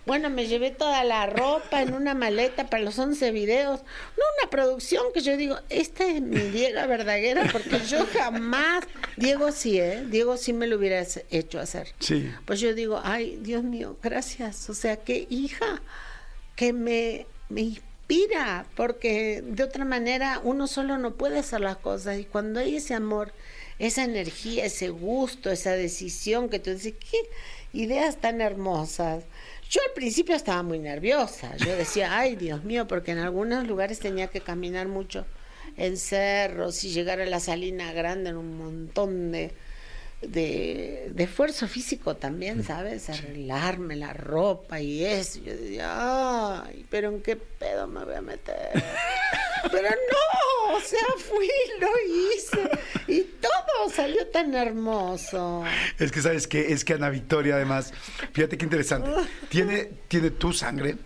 Bueno, 0.07 0.31
me 0.31 0.47
llevé 0.47 0.71
toda 0.71 1.03
la 1.03 1.27
ropa 1.27 1.83
en 1.83 1.93
una 1.93 2.15
maleta 2.15 2.71
para 2.71 2.85
los 2.85 2.97
11 2.97 3.33
videos. 3.33 3.81
No 3.81 4.25
una 4.41 4.51
producción 4.51 5.05
que 5.13 5.21
yo 5.21 5.37
digo, 5.37 5.59
esta 5.69 6.07
es 6.07 6.23
mi 6.23 6.39
Diego 6.39 6.87
Verdaguera, 6.87 7.49
porque 7.51 7.81
yo 7.89 8.07
jamás. 8.13 8.85
Diego 9.17 9.51
sí, 9.51 9.81
¿eh? 9.81 10.05
Diego 10.09 10.37
sí 10.37 10.53
me 10.53 10.69
lo 10.69 10.77
hubiera 10.77 11.05
hecho 11.31 11.59
hacer. 11.59 11.89
Sí. 11.99 12.33
Pues 12.45 12.61
yo 12.61 12.73
digo, 12.73 13.01
ay, 13.03 13.41
Dios 13.43 13.65
mío, 13.65 13.97
gracias. 14.01 14.71
O 14.71 14.75
sea, 14.75 14.97
qué 14.97 15.27
hija 15.29 15.83
que 16.55 16.73
me, 16.73 17.27
me 17.49 17.63
inspira, 17.63 18.65
porque 18.77 19.43
de 19.45 19.65
otra 19.65 19.85
manera 19.85 20.41
uno 20.45 20.69
solo 20.69 20.99
no 20.99 21.15
puede 21.15 21.41
hacer 21.41 21.63
las 21.63 21.79
cosas. 21.79 22.21
Y 22.21 22.25
cuando 22.25 22.61
hay 22.61 22.77
ese 22.77 22.95
amor, 22.95 23.33
esa 23.81 24.05
energía, 24.05 24.67
ese 24.67 24.89
gusto, 24.89 25.51
esa 25.51 25.73
decisión 25.73 26.49
que 26.49 26.61
tú 26.61 26.71
dices, 26.71 26.95
qué 27.11 27.19
ideas 27.73 28.19
tan 28.21 28.41
hermosas. 28.41 29.25
Yo 29.69 29.81
al 29.87 29.93
principio 29.95 30.37
estaba 30.37 30.63
muy 30.63 30.79
nerviosa. 30.79 31.57
Yo 31.57 31.75
decía, 31.77 32.17
ay, 32.19 32.37
Dios 32.37 32.65
mío, 32.65 32.87
porque 32.87 33.13
en 33.13 33.19
algunos 33.19 33.67
lugares 33.67 33.99
tenía 33.99 34.29
que 34.29 34.41
caminar 34.41 34.87
mucho 34.87 35.27
en 35.77 35.97
cerros 35.97 36.85
y 36.85 36.91
llegar 36.91 37.21
a 37.21 37.27
la 37.27 37.41
Salina 37.41 37.93
Grande 37.93 38.31
en 38.31 38.37
un 38.37 38.57
montón 38.57 39.33
de, 39.33 39.53
de, 40.23 41.11
de 41.15 41.25
esfuerzo 41.25 41.69
físico 41.69 42.17
también, 42.17 42.65
¿sabes? 42.65 43.09
Arreglarme 43.11 43.97
la 43.97 44.13
ropa 44.13 44.81
y 44.81 45.05
eso. 45.05 45.41
Yo 45.41 45.55
decía, 45.57 46.63
ay, 46.65 46.87
pero 46.91 47.09
¿en 47.11 47.21
qué 47.23 47.37
pedo 47.37 47.87
me 47.87 48.05
voy 48.05 48.15
a 48.15 48.23
meter? 48.23 48.71
Pero 49.73 49.89
no, 49.89 50.77
o 50.77 50.81
sea, 50.81 50.99
fui, 51.17 51.49
lo 51.81 51.89
hice 52.37 52.71
y 53.09 53.23
todo 53.41 53.91
salió 53.93 54.25
tan 54.29 54.55
hermoso. 54.55 55.65
Es 55.99 56.13
que, 56.13 56.23
¿sabes 56.23 56.47
qué? 56.47 56.73
Es 56.73 56.85
que 56.85 56.93
Ana 56.93 57.11
Victoria, 57.11 57.57
además, 57.57 57.93
fíjate 58.33 58.57
qué 58.59 58.65
interesante. 58.65 59.11
Tiene, 59.49 59.87
tiene 60.07 60.31
tu 60.31 60.53
sangre, 60.53 60.99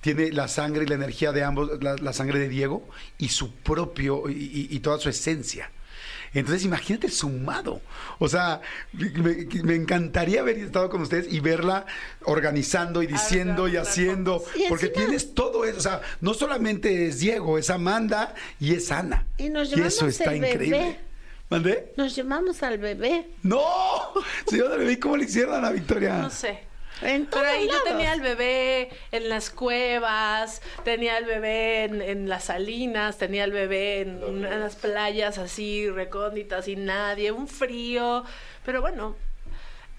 tiene 0.00 0.32
la 0.32 0.48
sangre 0.48 0.82
y 0.82 0.86
la 0.88 0.96
energía 0.96 1.30
de 1.30 1.44
ambos, 1.44 1.80
la, 1.80 1.94
la 1.94 2.12
sangre 2.12 2.40
de 2.40 2.48
Diego 2.48 2.88
y 3.18 3.28
su 3.28 3.54
propio, 3.54 4.28
y, 4.28 4.32
y- 4.32 4.68
y 4.74 4.80
toda 4.80 4.98
su 4.98 5.08
esencia. 5.08 5.70
Entonces, 6.34 6.64
imagínate 6.64 7.10
sumado. 7.10 7.80
O 8.18 8.28
sea, 8.28 8.60
me, 8.92 9.46
me 9.62 9.74
encantaría 9.74 10.40
haber 10.40 10.58
estado 10.58 10.88
con 10.88 11.02
ustedes 11.02 11.30
y 11.32 11.40
verla 11.40 11.84
organizando 12.24 13.02
y 13.02 13.06
diciendo 13.06 13.68
y 13.68 13.76
haciendo. 13.76 14.42
Y 14.54 14.68
porque 14.68 14.86
encima- 14.86 15.04
tienes 15.06 15.34
todo 15.34 15.64
eso. 15.64 15.78
O 15.78 15.82
sea, 15.82 16.00
no 16.20 16.32
solamente 16.34 17.06
es 17.06 17.18
Diego, 17.20 17.58
es 17.58 17.68
Amanda 17.70 18.34
y 18.58 18.74
es 18.74 18.90
Ana. 18.90 19.26
Y 19.38 19.50
nos 19.50 19.68
eso 19.72 19.76
llevamos 19.76 20.02
está 20.04 20.32
el 20.32 20.40
bebé. 20.40 20.52
increíble. 20.52 20.98
¿Mandé? 21.50 21.92
Nos 21.98 22.16
llevamos 22.16 22.62
al 22.62 22.78
bebé. 22.78 23.28
¡No! 23.42 23.60
Señora 24.48 24.76
Bebé, 24.76 24.98
¿cómo 24.98 25.18
le 25.18 25.24
hicieron 25.24 25.54
a 25.54 25.58
Ana 25.58 25.70
Victoria? 25.70 26.16
No 26.18 26.30
sé. 26.30 26.60
En 27.02 27.26
Pero 27.26 27.46
ahí 27.48 27.68
yo 27.68 27.82
tenía 27.82 28.12
al 28.12 28.20
bebé 28.20 28.90
en 29.10 29.28
las 29.28 29.50
cuevas, 29.50 30.62
tenía 30.84 31.16
al 31.16 31.24
bebé 31.24 31.84
en, 31.84 32.00
en 32.02 32.28
las 32.28 32.44
salinas, 32.44 33.18
tenía 33.18 33.44
al 33.44 33.52
bebé 33.52 34.00
en 34.02 34.22
unas 34.22 34.76
playas 34.76 35.38
así 35.38 35.88
recónditas 35.90 36.68
y 36.68 36.76
nadie, 36.76 37.32
un 37.32 37.48
frío. 37.48 38.24
Pero 38.64 38.80
bueno, 38.80 39.16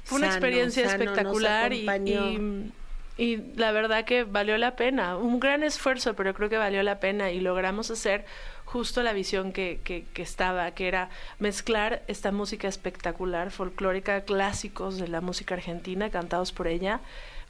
fue 0.03 0.17
una 0.19 0.27
Sano, 0.27 0.37
experiencia 0.37 0.89
sano, 0.89 1.03
espectacular 1.03 1.73
y, 1.73 1.87
acompañó. 1.87 2.29
y- 2.31 2.71
y 3.15 3.37
la 3.57 3.71
verdad 3.71 4.05
que 4.05 4.23
valió 4.23 4.57
la 4.57 4.75
pena. 4.75 5.17
Un 5.17 5.39
gran 5.39 5.61
esfuerzo, 5.61 6.15
pero 6.15 6.33
creo 6.33 6.49
que 6.49 6.57
valió 6.57 6.81
la 6.81 6.99
pena 6.99 7.29
y 7.31 7.41
logramos 7.41 7.91
hacer 7.91 8.25
justo 8.65 9.03
la 9.03 9.13
visión 9.13 9.51
que, 9.51 9.79
que, 9.83 10.05
que 10.13 10.21
estaba, 10.21 10.71
que 10.71 10.87
era 10.87 11.09
mezclar 11.39 12.03
esta 12.07 12.31
música 12.31 12.67
espectacular, 12.67 13.51
folclórica, 13.51 14.21
clásicos 14.21 14.97
de 14.97 15.07
la 15.07 15.21
música 15.21 15.55
argentina, 15.55 16.09
cantados 16.09 16.51
por 16.51 16.67
ella, 16.67 17.01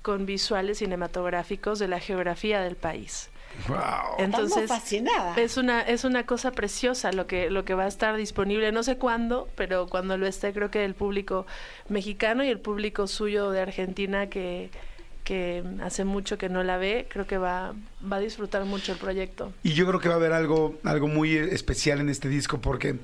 con 0.01 0.25
visuales 0.25 0.79
cinematográficos 0.79 1.79
de 1.79 1.87
la 1.87 1.99
geografía 1.99 2.61
del 2.61 2.75
país. 2.75 3.29
¡Wow! 3.67 3.77
Entonces, 4.17 4.63
Estamos 4.63 4.81
fascinadas. 4.81 5.37
es 5.37 5.57
una, 5.57 5.81
es 5.81 6.03
una 6.03 6.25
cosa 6.25 6.51
preciosa 6.51 7.11
lo 7.11 7.27
que, 7.27 7.49
lo 7.49 7.63
que 7.65 7.75
va 7.75 7.83
a 7.83 7.87
estar 7.87 8.15
disponible. 8.17 8.71
No 8.71 8.83
sé 8.83 8.97
cuándo, 8.97 9.47
pero 9.55 9.87
cuando 9.87 10.17
lo 10.17 10.25
esté, 10.25 10.53
creo 10.53 10.71
que 10.71 10.83
el 10.83 10.95
público 10.95 11.45
mexicano 11.87 12.43
y 12.43 12.49
el 12.49 12.59
público 12.59 13.07
suyo 13.07 13.51
de 13.51 13.61
Argentina 13.61 14.27
que, 14.27 14.71
que 15.23 15.63
hace 15.81 16.05
mucho 16.05 16.37
que 16.37 16.49
no 16.49 16.63
la 16.63 16.77
ve, 16.77 17.07
creo 17.09 17.25
que 17.25 17.37
va, 17.37 17.73
va 18.11 18.17
a 18.17 18.19
disfrutar 18.19 18.65
mucho 18.65 18.91
el 18.91 18.97
proyecto. 18.97 19.53
Y 19.63 19.73
yo 19.73 19.87
creo 19.87 19.99
que 19.99 20.09
va 20.09 20.15
a 20.15 20.17
haber 20.17 20.33
algo, 20.33 20.75
algo 20.83 21.07
muy 21.07 21.35
especial 21.35 21.99
en 21.99 22.09
este 22.09 22.29
disco 22.29 22.59
porque 22.59 22.97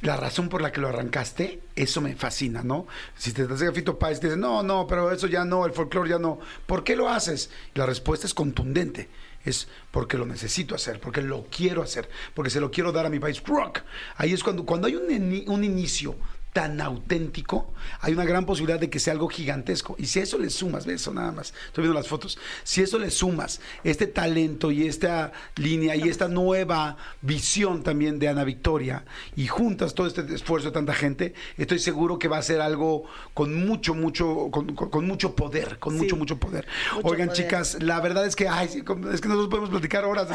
la 0.00 0.16
razón 0.16 0.48
por 0.48 0.62
la 0.62 0.70
que 0.70 0.80
lo 0.80 0.88
arrancaste, 0.88 1.60
eso 1.74 2.00
me 2.00 2.14
fascina, 2.14 2.62
¿no? 2.62 2.86
Si 3.16 3.32
te 3.32 3.46
das 3.46 3.62
Fito 3.74 3.98
Páez, 3.98 4.20
te 4.20 4.28
dicen, 4.28 4.40
no, 4.40 4.62
no, 4.62 4.86
pero 4.86 5.10
eso 5.10 5.26
ya 5.26 5.44
no, 5.44 5.66
el 5.66 5.72
folclore 5.72 6.10
ya 6.10 6.18
no. 6.18 6.38
¿Por 6.66 6.84
qué 6.84 6.94
lo 6.94 7.08
haces? 7.08 7.50
La 7.74 7.84
respuesta 7.84 8.26
es 8.26 8.34
contundente. 8.34 9.08
Es 9.44 9.68
porque 9.90 10.18
lo 10.18 10.26
necesito 10.26 10.74
hacer, 10.74 11.00
porque 11.00 11.22
lo 11.22 11.46
quiero 11.50 11.82
hacer, 11.82 12.08
porque 12.34 12.50
se 12.50 12.60
lo 12.60 12.70
quiero 12.70 12.92
dar 12.92 13.06
a 13.06 13.10
mi 13.10 13.18
país. 13.18 13.42
Rock. 13.44 13.80
Ahí 14.16 14.32
es 14.32 14.44
cuando, 14.44 14.64
cuando 14.64 14.86
hay 14.86 14.96
un, 14.96 15.44
un 15.46 15.64
inicio 15.64 16.16
tan 16.58 16.80
auténtico, 16.80 17.72
hay 18.00 18.14
una 18.14 18.24
gran 18.24 18.44
posibilidad 18.44 18.80
de 18.80 18.90
que 18.90 18.98
sea 18.98 19.12
algo 19.12 19.28
gigantesco. 19.28 19.94
Y 19.96 20.06
si 20.06 20.18
a 20.18 20.24
eso 20.24 20.38
le 20.40 20.50
sumas, 20.50 20.86
ve 20.86 20.94
eso 20.94 21.14
nada 21.14 21.30
más, 21.30 21.54
estoy 21.66 21.82
viendo 21.82 21.94
las 21.96 22.08
fotos, 22.08 22.36
si 22.64 22.80
a 22.80 22.84
eso 22.84 22.98
le 22.98 23.12
sumas 23.12 23.60
este 23.84 24.08
talento 24.08 24.72
y 24.72 24.88
esta 24.88 25.30
línea 25.54 25.94
y 25.94 26.08
esta 26.08 26.26
nueva 26.26 26.96
visión 27.22 27.84
también 27.84 28.18
de 28.18 28.26
Ana 28.26 28.42
Victoria 28.42 29.04
y 29.36 29.46
juntas 29.46 29.94
todo 29.94 30.08
este 30.08 30.22
esfuerzo 30.34 30.66
de 30.68 30.72
tanta 30.72 30.94
gente, 30.94 31.32
estoy 31.58 31.78
seguro 31.78 32.18
que 32.18 32.26
va 32.26 32.38
a 32.38 32.42
ser 32.42 32.60
algo 32.60 33.04
con 33.34 33.54
mucho, 33.64 33.94
mucho, 33.94 34.48
con, 34.50 34.74
con- 34.74 34.90
con 34.90 35.06
mucho 35.06 35.36
poder, 35.36 35.78
con 35.78 35.96
mucho, 35.96 36.16
mucho 36.16 36.38
poder. 36.38 36.66
Mucho 36.96 37.06
Oigan, 37.06 37.28
poder. 37.28 37.44
chicas, 37.44 37.76
la 37.80 38.00
verdad 38.00 38.26
es 38.26 38.34
que, 38.34 38.48
ay, 38.48 38.66
es 38.66 38.72
que 38.82 39.28
nosotros 39.28 39.48
podemos 39.48 39.70
platicar 39.70 40.04
horas. 40.04 40.28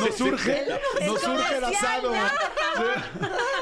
Nos 0.00 0.14
surge, 0.16 0.64
nos 1.04 1.20
surge 1.20 1.56
el 1.58 1.64
asado. 1.64 2.12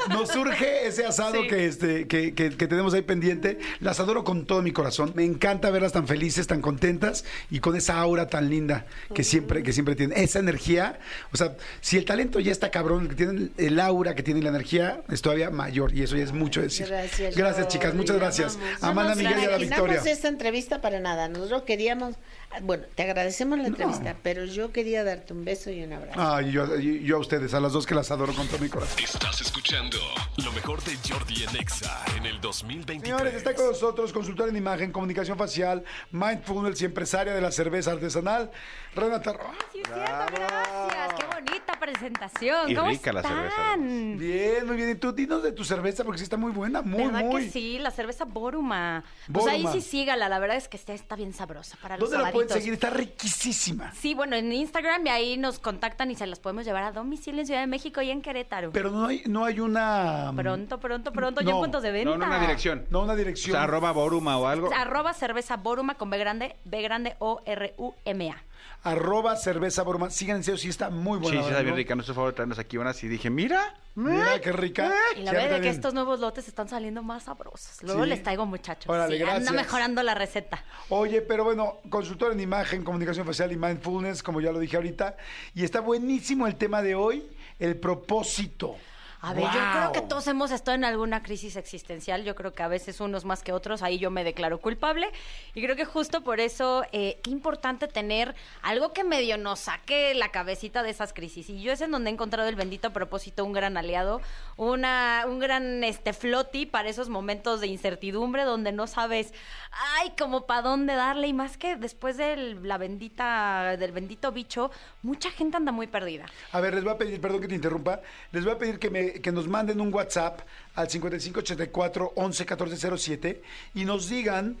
Nos 0.09 0.29
surge 0.29 0.87
ese 0.87 1.05
asado 1.05 1.41
Sí. 1.41 1.47
que, 1.47 1.67
este, 1.81 2.07
que, 2.07 2.33
que- 2.33 2.51
que 2.51 2.67
tenemos 2.67 2.93
ahí 2.93 3.01
pendiente. 3.01 3.59
Las 3.79 3.99
adoro 3.99 4.23
con 4.23 4.45
todo 4.45 4.61
mi 4.61 4.71
corazón. 4.71 5.13
Me 5.15 5.23
encanta 5.25 5.69
verlas 5.69 5.91
tan 5.93 6.07
felices, 6.07 6.47
tan 6.47 6.61
contentas 6.61 7.25
y 7.49 7.59
con 7.59 7.75
esa 7.75 7.97
aura 7.99 8.27
tan 8.27 8.49
linda 8.49 8.85
que 9.13 9.23
siempre, 9.23 9.63
que 9.63 9.73
siempre 9.73 9.95
tienen. 9.95 10.17
Esa 10.17 10.39
energía, 10.39 10.99
o 11.33 11.37
sea, 11.37 11.55
si 11.81 11.97
el 11.97 12.05
talento 12.05 12.39
ya 12.39 12.51
está 12.51 12.71
cabrón, 12.71 13.07
que 13.07 13.15
tienen 13.15 13.51
el 13.57 13.79
aura 13.79 14.15
que 14.15 14.23
tiene 14.23 14.41
la 14.41 14.49
energía 14.49 15.01
es 15.09 15.21
todavía 15.21 15.49
mayor 15.49 15.93
y 15.95 16.03
eso 16.03 16.15
ya 16.17 16.23
es 16.23 16.31
mucho 16.33 16.61
decir. 16.61 16.87
Gracias, 17.35 17.67
chicas. 17.67 17.93
Muchas 17.93 18.17
gracias. 18.17 18.57
Amanda, 18.81 19.15
No 19.15 19.21
nos 19.21 19.29
Miguel 19.31 19.39
y 19.41 19.45
a 19.45 19.51
la 19.51 19.57
Victoria. 19.57 20.01
esta 20.05 20.27
entrevista 20.27 20.81
para 20.81 20.99
nada. 20.99 21.27
Nosotros 21.27 21.63
queríamos, 21.63 22.15
bueno, 22.63 22.83
te 22.95 23.03
agradecemos 23.03 23.57
la 23.59 23.67
entrevista, 23.67 24.15
pero 24.23 24.45
yo 24.45 24.71
quería 24.71 25.03
darte 25.03 25.33
un 25.33 25.45
beso 25.45 25.69
y 25.71 25.83
un 25.83 25.93
abrazo. 25.93 26.19
Ay, 26.21 26.51
yo, 26.51 26.77
yo 26.77 27.17
a 27.17 27.19
ustedes, 27.19 27.53
a 27.53 27.59
las 27.59 27.73
dos 27.73 27.85
que 27.85 27.95
las 27.95 28.11
adoro 28.11 28.33
con 28.33 28.47
todo 28.47 28.59
mi 28.59 28.69
corazón. 28.69 28.97
Estás 29.03 29.41
escuchando 29.41 29.97
lo 30.43 30.51
mejor 30.51 30.83
de 30.83 30.95
Jordi 31.09 31.43
en 31.43 31.55
Exa 31.71 32.03
en 32.17 32.25
el 32.25 32.41
2023. 32.41 33.01
Señores, 33.01 33.33
está 33.33 33.53
con 33.53 33.67
nosotros 33.67 34.11
consultor 34.11 34.49
en 34.49 34.55
imagen, 34.55 34.91
comunicación 34.91 35.37
facial, 35.37 35.83
mindfulness 36.11 36.81
y 36.81 36.85
empresaria 36.85 37.33
de 37.33 37.41
la 37.41 37.51
cerveza 37.51 37.91
artesanal, 37.91 38.51
Renata 38.93 39.33
Roa. 39.33 39.53
Sí, 39.71 39.79
es 39.81 39.87
cierto, 39.87 40.33
gracias. 40.35 41.13
Qué 41.13 41.25
bonita 41.33 41.79
presentación. 41.79 42.71
Y 42.71 42.75
¿Cómo 42.75 42.89
rica 42.89 43.13
la 43.13 43.23
cerveza? 43.23 43.75
Bien, 43.77 44.67
muy 44.67 44.75
bien. 44.75 44.89
Y 44.89 44.95
tú 44.95 45.13
dinos 45.13 45.43
de 45.43 45.51
tu 45.51 45.63
cerveza 45.63 46.03
porque 46.03 46.17
sí 46.17 46.23
está 46.25 46.37
muy 46.37 46.51
buena, 46.51 46.81
muy, 46.81 47.05
¿Verdad 47.05 47.23
muy. 47.23 47.45
que 47.45 47.51
sí? 47.51 47.79
La 47.79 47.91
cerveza 47.91 48.25
Boruma. 48.25 49.03
Boruma. 49.27 49.51
Pues 49.51 49.73
ahí 49.73 49.81
sí 49.81 49.81
sígala, 49.81 50.27
la 50.29 50.39
verdad 50.39 50.57
es 50.57 50.67
que 50.67 50.77
está, 50.77 50.93
está 50.93 51.15
bien 51.15 51.33
sabrosa 51.33 51.77
para 51.81 51.97
los 51.97 52.09
¿Dónde 52.09 52.25
la 52.25 52.31
pueden 52.31 52.49
seguir? 52.49 52.73
Está 52.73 52.89
riquísima. 52.89 53.93
Sí, 53.93 54.13
bueno, 54.13 54.35
en 54.35 54.51
Instagram 54.51 55.05
y 55.07 55.09
ahí 55.09 55.37
nos 55.37 55.59
contactan 55.59 56.11
y 56.11 56.15
se 56.15 56.27
las 56.27 56.39
podemos 56.39 56.65
llevar 56.65 56.83
a 56.83 56.91
domicilio 56.91 57.39
en 57.39 57.45
Ciudad 57.47 57.61
de 57.61 57.67
México 57.67 58.01
y 58.01 58.11
en 58.11 58.21
Querétaro. 58.21 58.71
Pero 58.71 58.91
no 58.91 59.05
hay, 59.05 59.23
no 59.27 59.45
hay 59.45 59.59
una... 59.59 60.33
pronto, 60.35 60.79
pronto, 60.79 61.11
pronto, 61.11 61.41
No, 61.51 61.57
en 61.57 61.61
puntos 61.63 61.83
de 61.83 61.91
venta. 61.91 62.09
No, 62.09 62.17
no, 62.17 62.25
una 62.25 62.39
dirección. 62.39 62.85
No, 62.89 63.01
una 63.03 63.13
O 63.13 63.15
dirección. 63.15 63.51
sea, 63.53 63.63
arroba 63.63 63.91
Boruma 63.91 64.37
o 64.37 64.47
algo. 64.47 64.69
Arroba 64.75 65.13
cerveza 65.13 65.57
Boruma 65.57 65.95
con 65.95 66.09
B 66.09 66.17
grande, 66.17 66.55
B 66.65 66.81
grande 66.81 67.15
O 67.19 67.41
R 67.45 67.73
U 67.77 67.93
M 68.05 68.29
A. 68.31 68.43
Arroba 68.83 69.35
cerveza 69.35 69.83
broma. 69.83 70.09
Sigan 70.09 70.37
en 70.37 70.43
serio, 70.43 70.57
sí 70.57 70.67
está 70.69 70.89
muy 70.89 71.19
buena. 71.19 71.27
Sí, 71.27 71.29
sí, 71.29 71.35
¿verdad, 71.37 71.49
está 71.51 71.61
bien 71.61 71.73
no? 71.73 71.77
rica. 71.77 71.95
No 71.95 72.01
es 72.01 72.07
favor 72.07 72.29
de 72.31 72.33
traernos 72.35 72.57
aquí 72.57 72.77
unas 72.77 73.03
y 73.03 73.07
dije, 73.07 73.29
mira. 73.29 73.75
Mira 73.93 74.39
qué 74.41 74.51
rica. 74.51 74.91
Y 75.17 75.21
la 75.21 75.31
Sí, 75.31 75.35
verdad 75.37 75.57
es 75.57 75.61
que 75.61 75.69
estos 75.69 75.93
nuevos 75.93 76.19
lotes 76.19 76.47
están 76.47 76.67
saliendo 76.69 77.03
más 77.03 77.23
sabrosos. 77.23 77.83
Luego 77.83 78.03
Sí. 78.05 78.09
les 78.09 78.23
traigo 78.23 78.45
muchachos. 78.47 78.89
Órale, 78.89 79.17
Sí, 79.17 79.23
anda 79.23 79.51
mejorando 79.51 80.01
la 80.01 80.15
receta. 80.15 80.63
Oye, 80.89 81.21
pero 81.21 81.43
bueno, 81.43 81.77
consultor 81.89 82.31
en 82.31 82.39
imagen, 82.39 82.83
comunicación 82.83 83.25
facial 83.25 83.51
y 83.51 83.57
mindfulness, 83.57 84.23
como 84.23 84.41
ya 84.41 84.51
lo 84.51 84.57
dije 84.59 84.77
ahorita. 84.77 85.15
Y 85.53 85.63
está 85.63 85.81
buenísimo 85.81 86.47
el 86.47 86.55
tema 86.55 86.81
de 86.81 86.95
hoy, 86.95 87.27
el 87.59 87.75
propósito. 87.77 88.77
A 89.23 89.33
ver, 89.33 89.43
yo 89.43 89.51
creo 89.51 89.91
que 89.91 90.01
todos 90.01 90.25
hemos 90.27 90.49
estado 90.49 90.73
en 90.73 90.83
alguna 90.83 91.21
crisis 91.21 91.55
existencial. 91.55 92.23
Yo 92.23 92.33
creo 92.33 92.53
que 92.53 92.63
a 92.63 92.67
veces 92.67 92.99
unos 92.99 93.23
más 93.23 93.43
que 93.43 93.53
otros. 93.53 93.83
Ahí 93.83 93.99
yo 93.99 94.09
me 94.09 94.23
declaro 94.23 94.59
culpable. 94.59 95.11
Y 95.53 95.61
creo 95.61 95.75
que 95.75 95.85
justo 95.85 96.21
por 96.21 96.39
eso, 96.39 96.83
eh, 96.91 97.19
qué 97.21 97.29
importante 97.29 97.87
tener 97.87 98.33
algo 98.63 98.93
que 98.93 99.03
medio 99.03 99.37
nos 99.37 99.59
saque 99.59 100.15
la 100.15 100.29
cabecita 100.29 100.81
de 100.81 100.89
esas 100.89 101.13
crisis. 101.13 101.51
Y 101.51 101.61
yo 101.61 101.71
es 101.71 101.81
en 101.81 101.91
donde 101.91 102.09
he 102.09 102.13
encontrado 102.13 102.49
el 102.49 102.55
bendito 102.55 102.93
propósito, 102.93 103.45
un 103.45 103.53
gran 103.53 103.77
aliado, 103.77 104.21
una, 104.57 105.25
un 105.27 105.37
gran 105.37 105.83
este 105.83 106.13
floti 106.13 106.65
para 106.65 106.89
esos 106.89 107.07
momentos 107.07 107.61
de 107.61 107.67
incertidumbre 107.67 108.43
donde 108.43 108.71
no 108.71 108.87
sabes, 108.87 109.35
ay, 109.71 110.13
como 110.17 110.45
para 110.45 110.61
dónde 110.61 110.93
darle. 110.93 111.27
Y 111.27 111.33
más 111.33 111.57
que 111.57 111.75
después 111.75 112.17
de 112.17 112.55
la 112.61 112.77
bendita, 112.77 113.77
del 113.77 113.91
bendito 113.91 114.31
bicho, 114.31 114.71
mucha 115.01 115.31
gente 115.31 115.57
anda 115.57 115.71
muy 115.71 115.87
perdida. 115.87 116.25
A 116.51 116.59
ver, 116.59 116.73
les 116.73 116.83
voy 116.83 116.93
a 116.93 116.97
pedir, 116.97 117.19
perdón 117.21 117.41
que 117.41 117.47
te 117.47 117.55
interrumpa, 117.55 118.01
les 118.31 118.43
voy 118.43 118.53
a 118.53 118.57
pedir 118.57 118.79
que, 118.79 118.89
me, 118.89 119.13
que 119.13 119.31
nos 119.31 119.47
manden 119.47 119.81
un 119.81 119.93
WhatsApp 119.93 120.41
al 120.75 120.89
5584 120.89 122.13
11 122.15 122.45
14 122.45 122.97
07 122.97 123.43
y 123.75 123.85
nos 123.85 124.09
digan 124.09 124.57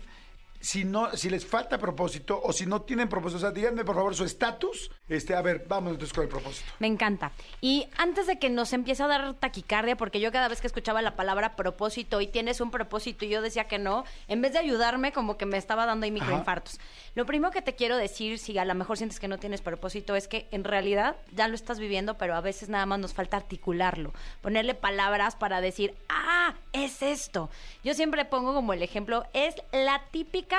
si 0.61 0.85
no, 0.85 1.15
si 1.17 1.29
les 1.29 1.45
falta 1.45 1.77
propósito 1.79 2.39
o 2.41 2.53
si 2.53 2.65
no 2.65 2.83
tienen 2.83 3.09
propósito. 3.09 3.37
O 3.37 3.41
sea, 3.41 3.51
díganme 3.51 3.83
por 3.83 3.95
favor 3.95 4.15
su 4.15 4.23
estatus. 4.23 4.91
Este, 5.09 5.35
a 5.35 5.41
ver, 5.41 5.65
vamos 5.67 5.91
entonces 5.91 6.13
con 6.13 6.23
el 6.23 6.29
propósito. 6.29 6.71
Me 6.79 6.87
encanta. 6.87 7.31
Y 7.59 7.87
antes 7.97 8.27
de 8.27 8.37
que 8.39 8.49
nos 8.49 8.71
empiece 8.71 9.03
a 9.03 9.07
dar 9.07 9.33
taquicardia, 9.33 9.97
porque 9.97 10.19
yo 10.19 10.31
cada 10.31 10.47
vez 10.47 10.61
que 10.61 10.67
escuchaba 10.67 11.01
la 11.01 11.15
palabra 11.15 11.55
propósito 11.55 12.21
y 12.21 12.27
tienes 12.27 12.61
un 12.61 12.71
propósito 12.71 13.25
y 13.25 13.29
yo 13.29 13.41
decía 13.41 13.65
que 13.65 13.79
no, 13.79 14.05
en 14.27 14.41
vez 14.41 14.53
de 14.53 14.59
ayudarme, 14.59 15.11
como 15.11 15.37
que 15.37 15.45
me 15.45 15.57
estaba 15.57 15.85
dando 15.85 16.05
ahí 16.05 16.11
microinfartos. 16.11 16.79
Lo 17.15 17.25
primero 17.25 17.51
que 17.51 17.61
te 17.61 17.75
quiero 17.75 17.97
decir, 17.97 18.37
si 18.37 18.57
a 18.57 18.65
lo 18.65 18.75
mejor 18.75 18.97
sientes 18.97 19.19
que 19.19 19.27
no 19.27 19.39
tienes 19.39 19.61
propósito, 19.61 20.15
es 20.15 20.27
que 20.27 20.47
en 20.51 20.63
realidad 20.63 21.15
ya 21.33 21.47
lo 21.47 21.55
estás 21.55 21.79
viviendo, 21.79 22.17
pero 22.17 22.35
a 22.35 22.41
veces 22.41 22.69
nada 22.69 22.85
más 22.85 22.99
nos 22.99 23.13
falta 23.13 23.37
articularlo, 23.37 24.13
ponerle 24.41 24.75
palabras 24.75 25.35
para 25.35 25.59
decir, 25.59 25.95
ah, 26.07 26.53
es 26.71 27.01
esto. 27.01 27.49
Yo 27.83 27.95
siempre 27.95 28.25
pongo 28.25 28.53
como 28.53 28.73
el 28.73 28.83
ejemplo, 28.83 29.25
es 29.33 29.55
la 29.71 30.03
típica 30.11 30.50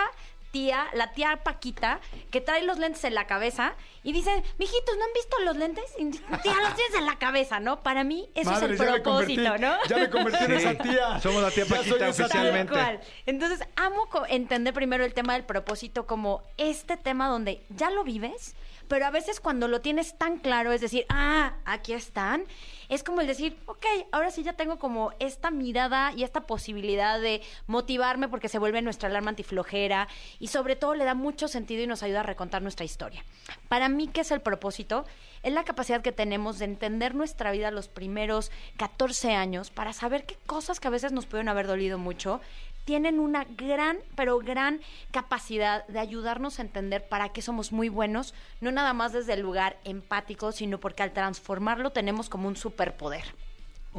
tía, 0.51 0.87
la 0.93 1.13
tía 1.13 1.41
Paquita, 1.43 1.99
que 2.31 2.43
trae 2.43 2.63
los 2.63 2.79
lentes 2.79 3.03
en 3.05 3.15
la 3.15 3.27
cabeza 3.27 3.73
y 4.03 4.13
dice, 4.13 4.31
mijitos, 4.59 4.97
¿no 4.99 5.05
han 5.05 5.13
visto 5.15 5.37
los 5.45 5.57
lentes? 5.57 5.85
Y, 5.99 6.11
tía, 6.11 6.55
los 6.63 6.75
tienes 6.75 6.95
en 6.99 7.07
la 7.07 7.17
cabeza, 7.19 7.59
¿no? 7.59 7.83
Para 7.83 8.05
mí 8.05 8.29
eso 8.35 8.51
Madre, 8.51 8.75
es 8.75 8.81
el 8.81 8.87
propósito, 9.03 9.43
convertí- 9.43 9.61
¿no? 9.61 9.77
Ya 9.89 9.97
me 9.97 10.11
convertí 10.11 10.45
en 10.45 10.53
esa 10.53 10.75
tía. 10.75 11.21
Somos 11.21 11.43
la 11.43 11.51
tía 11.51 11.65
Paquita 11.65 12.09
oficialmente. 12.11 12.75
Tal 12.75 12.85
cual. 12.99 13.01
Entonces, 13.25 13.67
amo 13.77 14.07
entender 14.29 14.75
primero 14.75 15.05
el 15.07 15.15
tema 15.15 15.33
del 15.33 15.45
propósito 15.45 16.07
como 16.07 16.43
este 16.59 16.99
tema 16.99 17.29
donde 17.29 17.63
ya 17.71 17.89
lo 17.91 18.05
vives, 18.05 18.55
pero 18.93 19.07
a 19.07 19.11
veces 19.11 19.41
cuando 19.41 19.69
lo 19.69 19.81
tienes 19.81 20.19
tan 20.19 20.37
claro, 20.37 20.71
es 20.71 20.83
decir, 20.83 21.07
ah, 21.09 21.55
aquí 21.65 21.95
están, 21.95 22.45
es 22.91 23.03
como 23.03 23.23
el 23.23 23.27
decir, 23.27 23.57
ok, 23.65 23.87
ahora 24.13 24.31
sí 24.31 24.43
ya 24.43 24.53
tengo 24.53 24.79
como 24.79 25.15
esta 25.19 25.51
mirada 25.51 26.13
y 26.15 26.25
esta 26.25 26.43
posibilidad 26.43 27.19
de 27.19 27.41
motivarme 27.67 28.29
porque 28.29 28.51
se 28.51 28.59
vuelve 28.59 28.83
nuestra 28.83 29.09
alarma 29.09 29.31
antiflojera 29.31 30.09
y 30.39 30.49
sobre 30.49 30.77
todo 30.77 30.95
le 30.95 31.07
da 31.07 31.15
mucho 31.15 31.49
sentido 31.49 31.83
y 31.83 31.87
nos 31.87 32.03
ayuda 32.03 32.21
a 32.21 32.25
recontar 32.25 32.61
nuestra 32.61 32.85
historia. 32.85 33.25
Para 33.71 33.89
mí, 33.89 34.09
¿qué 34.09 34.21
es 34.21 34.31
el 34.31 34.43
propósito? 34.43 35.07
Es 35.43 35.55
la 35.55 35.65
capacidad 35.65 36.03
que 36.03 36.13
tenemos 36.13 36.59
de 36.59 36.67
entender 36.67 37.15
nuestra 37.15 37.51
vida 37.51 37.71
los 37.71 37.89
primeros 37.89 38.51
14 38.77 39.35
años 39.35 39.71
para 39.71 39.95
saber 39.95 40.27
qué 40.27 40.37
cosas 40.45 40.81
que 40.81 40.89
a 40.89 40.91
veces 40.91 41.13
nos 41.13 41.25
pueden 41.25 41.49
haber 41.49 41.67
dolido 41.67 41.97
mucho 41.97 42.43
tienen 42.85 43.21
una 43.21 43.45
gran, 43.45 43.99
pero 44.17 44.39
gran 44.39 44.81
capacidad 45.11 45.87
de 45.87 45.99
ayudarnos 45.99 46.59
a 46.59 46.63
entender 46.63 47.07
para 47.09 47.31
qué 47.31 47.43
somos 47.43 47.73
muy 47.73 47.89
buenos, 47.89 48.35
no 48.61 48.73
nada 48.73 48.93
más 48.93 49.13
desde 49.13 49.35
el 49.35 49.41
lugar 49.41 49.79
empático, 49.85 50.53
sino 50.53 50.79
porque 50.79 51.03
al 51.03 51.13
transformarlo 51.13 51.91
tenemos 51.91 52.29
como 52.29 52.49
un 52.49 52.57
superpoder. 52.57 53.35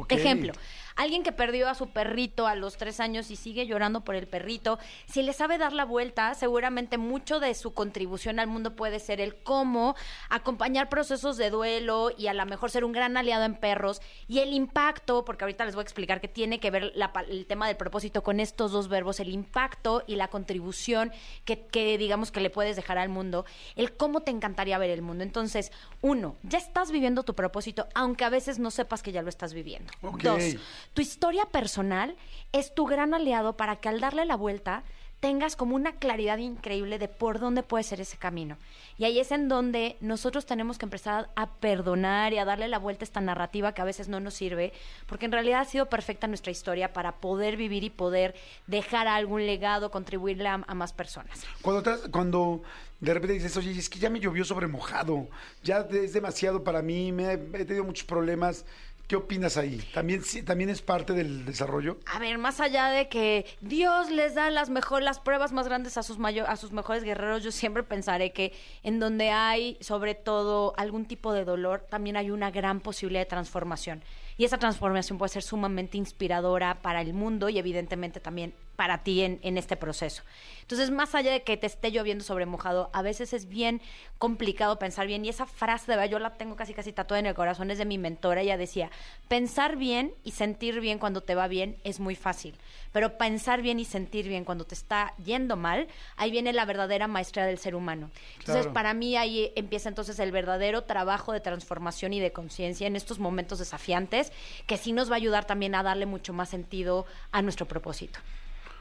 Ejemplo, 0.08 0.52
alguien 0.96 1.22
que 1.22 1.32
perdió 1.32 1.68
a 1.68 1.74
su 1.74 1.88
perrito 1.88 2.46
a 2.46 2.54
los 2.54 2.76
tres 2.76 3.00
años 3.00 3.30
y 3.30 3.36
sigue 3.36 3.66
llorando 3.66 4.02
por 4.02 4.14
el 4.14 4.26
perrito, 4.26 4.78
si 5.06 5.22
le 5.22 5.32
sabe 5.32 5.58
dar 5.58 5.72
la 5.72 5.84
vuelta, 5.84 6.34
seguramente 6.34 6.98
mucho 6.98 7.40
de 7.40 7.54
su 7.54 7.74
contribución 7.74 8.38
al 8.38 8.46
mundo 8.46 8.76
puede 8.76 9.00
ser 9.00 9.20
el 9.20 9.36
cómo 9.36 9.96
acompañar 10.28 10.88
procesos 10.88 11.36
de 11.36 11.50
duelo 11.50 12.10
y 12.16 12.26
a 12.28 12.34
lo 12.34 12.46
mejor 12.46 12.70
ser 12.70 12.84
un 12.84 12.92
gran 12.92 13.16
aliado 13.16 13.44
en 13.44 13.54
perros 13.54 14.00
y 14.28 14.40
el 14.40 14.52
impacto, 14.52 15.24
porque 15.24 15.44
ahorita 15.44 15.64
les 15.64 15.74
voy 15.74 15.82
a 15.82 15.84
explicar 15.84 16.20
que 16.20 16.28
tiene 16.28 16.60
que 16.60 16.70
ver 16.70 16.92
la 16.94 17.12
el 17.28 17.46
tema 17.46 17.68
del 17.68 17.76
propósito 17.76 18.22
con 18.22 18.40
estos 18.40 18.72
dos 18.72 18.88
verbos, 18.88 19.20
el 19.20 19.28
impacto 19.28 20.02
y 20.06 20.16
la 20.16 20.28
contribución 20.28 21.12
que, 21.44 21.66
que 21.66 21.96
digamos 21.98 22.32
que 22.32 22.40
le 22.40 22.50
puedes 22.50 22.76
dejar 22.76 22.98
al 22.98 23.08
mundo, 23.08 23.44
el 23.76 23.96
cómo 23.96 24.22
te 24.22 24.30
encantaría 24.30 24.78
ver 24.78 24.90
el 24.90 25.02
mundo. 25.02 25.24
Entonces, 25.24 25.72
uno, 26.00 26.36
ya 26.42 26.58
estás 26.58 26.90
viviendo 26.90 27.22
tu 27.22 27.34
propósito, 27.34 27.86
aunque 27.94 28.24
a 28.24 28.30
veces 28.30 28.58
no 28.58 28.70
sepas 28.70 29.02
que 29.02 29.12
ya 29.12 29.22
lo 29.22 29.28
estás 29.28 29.54
viviendo. 29.54 29.92
Dos, 30.22 30.56
tu 30.92 31.02
historia 31.02 31.46
personal 31.46 32.16
es 32.52 32.74
tu 32.74 32.86
gran 32.86 33.14
aliado 33.14 33.56
para 33.56 33.76
que 33.76 33.88
al 33.88 34.00
darle 34.00 34.24
la 34.24 34.36
vuelta 34.36 34.84
tengas 35.24 35.56
como 35.56 35.74
una 35.74 35.92
claridad 35.92 36.36
increíble 36.36 36.98
de 36.98 37.08
por 37.08 37.38
dónde 37.38 37.62
puede 37.62 37.82
ser 37.82 37.98
ese 37.98 38.18
camino. 38.18 38.58
Y 38.98 39.04
ahí 39.04 39.18
es 39.18 39.32
en 39.32 39.48
donde 39.48 39.96
nosotros 40.02 40.44
tenemos 40.44 40.76
que 40.76 40.84
empezar 40.84 41.30
a 41.34 41.50
perdonar 41.54 42.34
y 42.34 42.38
a 42.38 42.44
darle 42.44 42.68
la 42.68 42.78
vuelta 42.78 43.04
a 43.04 43.06
esta 43.06 43.22
narrativa 43.22 43.72
que 43.72 43.80
a 43.80 43.86
veces 43.86 44.08
no 44.08 44.20
nos 44.20 44.34
sirve, 44.34 44.74
porque 45.06 45.24
en 45.24 45.32
realidad 45.32 45.62
ha 45.62 45.64
sido 45.64 45.86
perfecta 45.86 46.26
nuestra 46.26 46.52
historia 46.52 46.92
para 46.92 47.12
poder 47.12 47.56
vivir 47.56 47.84
y 47.84 47.88
poder 47.88 48.34
dejar 48.66 49.08
algún 49.08 49.46
legado, 49.46 49.90
contribuirle 49.90 50.46
a, 50.46 50.58
más 50.58 50.92
personas. 50.92 51.42
Cuando, 51.62 51.82
cuando 52.10 52.62
de 53.00 53.14
repente 53.14 53.32
dices, 53.32 53.56
oye, 53.56 53.70
es 53.70 53.88
que 53.88 53.98
ya 53.98 54.10
me 54.10 54.20
llovió 54.20 54.44
sobre 54.44 54.66
mojado, 54.66 55.28
ya 55.62 55.88
es 55.90 56.12
demasiado 56.12 56.62
para 56.62 56.82
mí, 56.82 57.12
me, 57.12 57.32
he 57.32 57.64
tenido 57.64 57.84
muchos 57.84 58.04
problemas. 58.04 58.66
¿Qué 59.06 59.16
opinas 59.16 59.58
ahí? 59.58 59.82
¿También, 59.92 60.22
sí- 60.24 60.42
¿También 60.42 60.70
es 60.70 60.80
parte 60.80 61.12
del 61.12 61.44
desarrollo? 61.44 61.98
A 62.06 62.18
ver, 62.18 62.38
más 62.38 62.58
allá 62.60 62.88
de 62.88 63.08
que 63.10 63.44
Dios 63.60 64.10
les 64.10 64.34
da 64.34 64.50
las 64.50 64.70
mejor, 64.70 65.02
las 65.02 65.20
pruebas 65.20 65.52
más 65.52 65.68
grandes 65.68 65.98
a 65.98 66.02
sus 66.02 66.18
mayo- 66.18 66.46
a 66.48 66.56
sus 66.56 66.72
mejores 66.72 67.04
guerreros, 67.04 67.44
yo 67.44 67.52
siempre 67.52 67.82
pensaré 67.82 68.32
que 68.32 68.54
en 68.82 69.00
donde 69.00 69.30
hay 69.30 69.76
sobre 69.80 70.14
todo 70.14 70.72
algún 70.78 71.04
tipo 71.04 71.34
de 71.34 71.44
dolor, 71.44 71.86
también 71.90 72.16
hay 72.16 72.30
una 72.30 72.50
gran 72.50 72.80
posibilidad 72.80 73.20
de 73.20 73.26
transformación. 73.26 74.02
Y 74.38 74.46
esa 74.46 74.56
transformación 74.58 75.18
puede 75.18 75.28
ser 75.28 75.42
sumamente 75.42 75.98
inspiradora 75.98 76.80
para 76.80 77.02
el 77.02 77.12
mundo 77.12 77.50
y 77.50 77.58
evidentemente 77.58 78.20
también 78.20 78.54
para 78.76 79.02
ti 79.02 79.22
en, 79.22 79.38
en 79.42 79.58
este 79.58 79.76
proceso. 79.76 80.22
Entonces, 80.62 80.90
más 80.90 81.14
allá 81.14 81.30
de 81.32 81.42
que 81.42 81.56
te 81.56 81.66
esté 81.66 81.90
lloviendo 81.92 82.24
sobre 82.24 82.46
mojado, 82.46 82.90
a 82.92 83.02
veces 83.02 83.32
es 83.32 83.48
bien 83.48 83.80
complicado 84.18 84.78
pensar 84.78 85.06
bien. 85.06 85.24
Y 85.24 85.28
esa 85.28 85.46
frase, 85.46 85.90
de 85.92 85.96
verdad, 85.96 86.10
yo 86.10 86.18
la 86.18 86.34
tengo 86.34 86.56
casi 86.56 86.72
casi 86.74 86.92
tatuada 86.92 87.20
en 87.20 87.26
el 87.26 87.34
corazón, 87.34 87.70
es 87.70 87.78
de 87.78 87.84
mi 87.84 87.98
mentora. 87.98 88.40
Ella 88.40 88.56
decía, 88.56 88.90
pensar 89.28 89.76
bien 89.76 90.14
y 90.24 90.30
sentir 90.32 90.80
bien 90.80 90.98
cuando 90.98 91.20
te 91.20 91.34
va 91.34 91.48
bien 91.48 91.76
es 91.84 92.00
muy 92.00 92.14
fácil. 92.16 92.54
Pero 92.92 93.18
pensar 93.18 93.60
bien 93.60 93.78
y 93.80 93.84
sentir 93.84 94.28
bien 94.28 94.44
cuando 94.44 94.64
te 94.64 94.74
está 94.74 95.12
yendo 95.24 95.56
mal, 95.56 95.88
ahí 96.16 96.30
viene 96.30 96.52
la 96.52 96.64
verdadera 96.64 97.08
maestría 97.08 97.44
del 97.44 97.58
ser 97.58 97.74
humano. 97.74 98.10
Entonces, 98.38 98.62
Claro. 98.62 98.72
para 98.72 98.94
mí 98.94 99.16
ahí 99.16 99.52
empieza 99.56 99.88
entonces 99.88 100.18
el 100.18 100.32
verdadero 100.32 100.82
trabajo 100.84 101.32
de 101.32 101.40
transformación 101.40 102.12
y 102.12 102.20
de 102.20 102.32
conciencia 102.32 102.86
en 102.86 102.96
estos 102.96 103.18
momentos 103.18 103.58
desafiantes, 103.58 104.32
que 104.66 104.76
sí 104.78 104.92
nos 104.92 105.10
va 105.10 105.14
a 105.14 105.16
ayudar 105.16 105.44
también 105.44 105.74
a 105.74 105.82
darle 105.82 106.06
mucho 106.06 106.32
más 106.32 106.48
sentido 106.48 107.04
a 107.32 107.42
nuestro 107.42 107.66
propósito. 107.66 108.20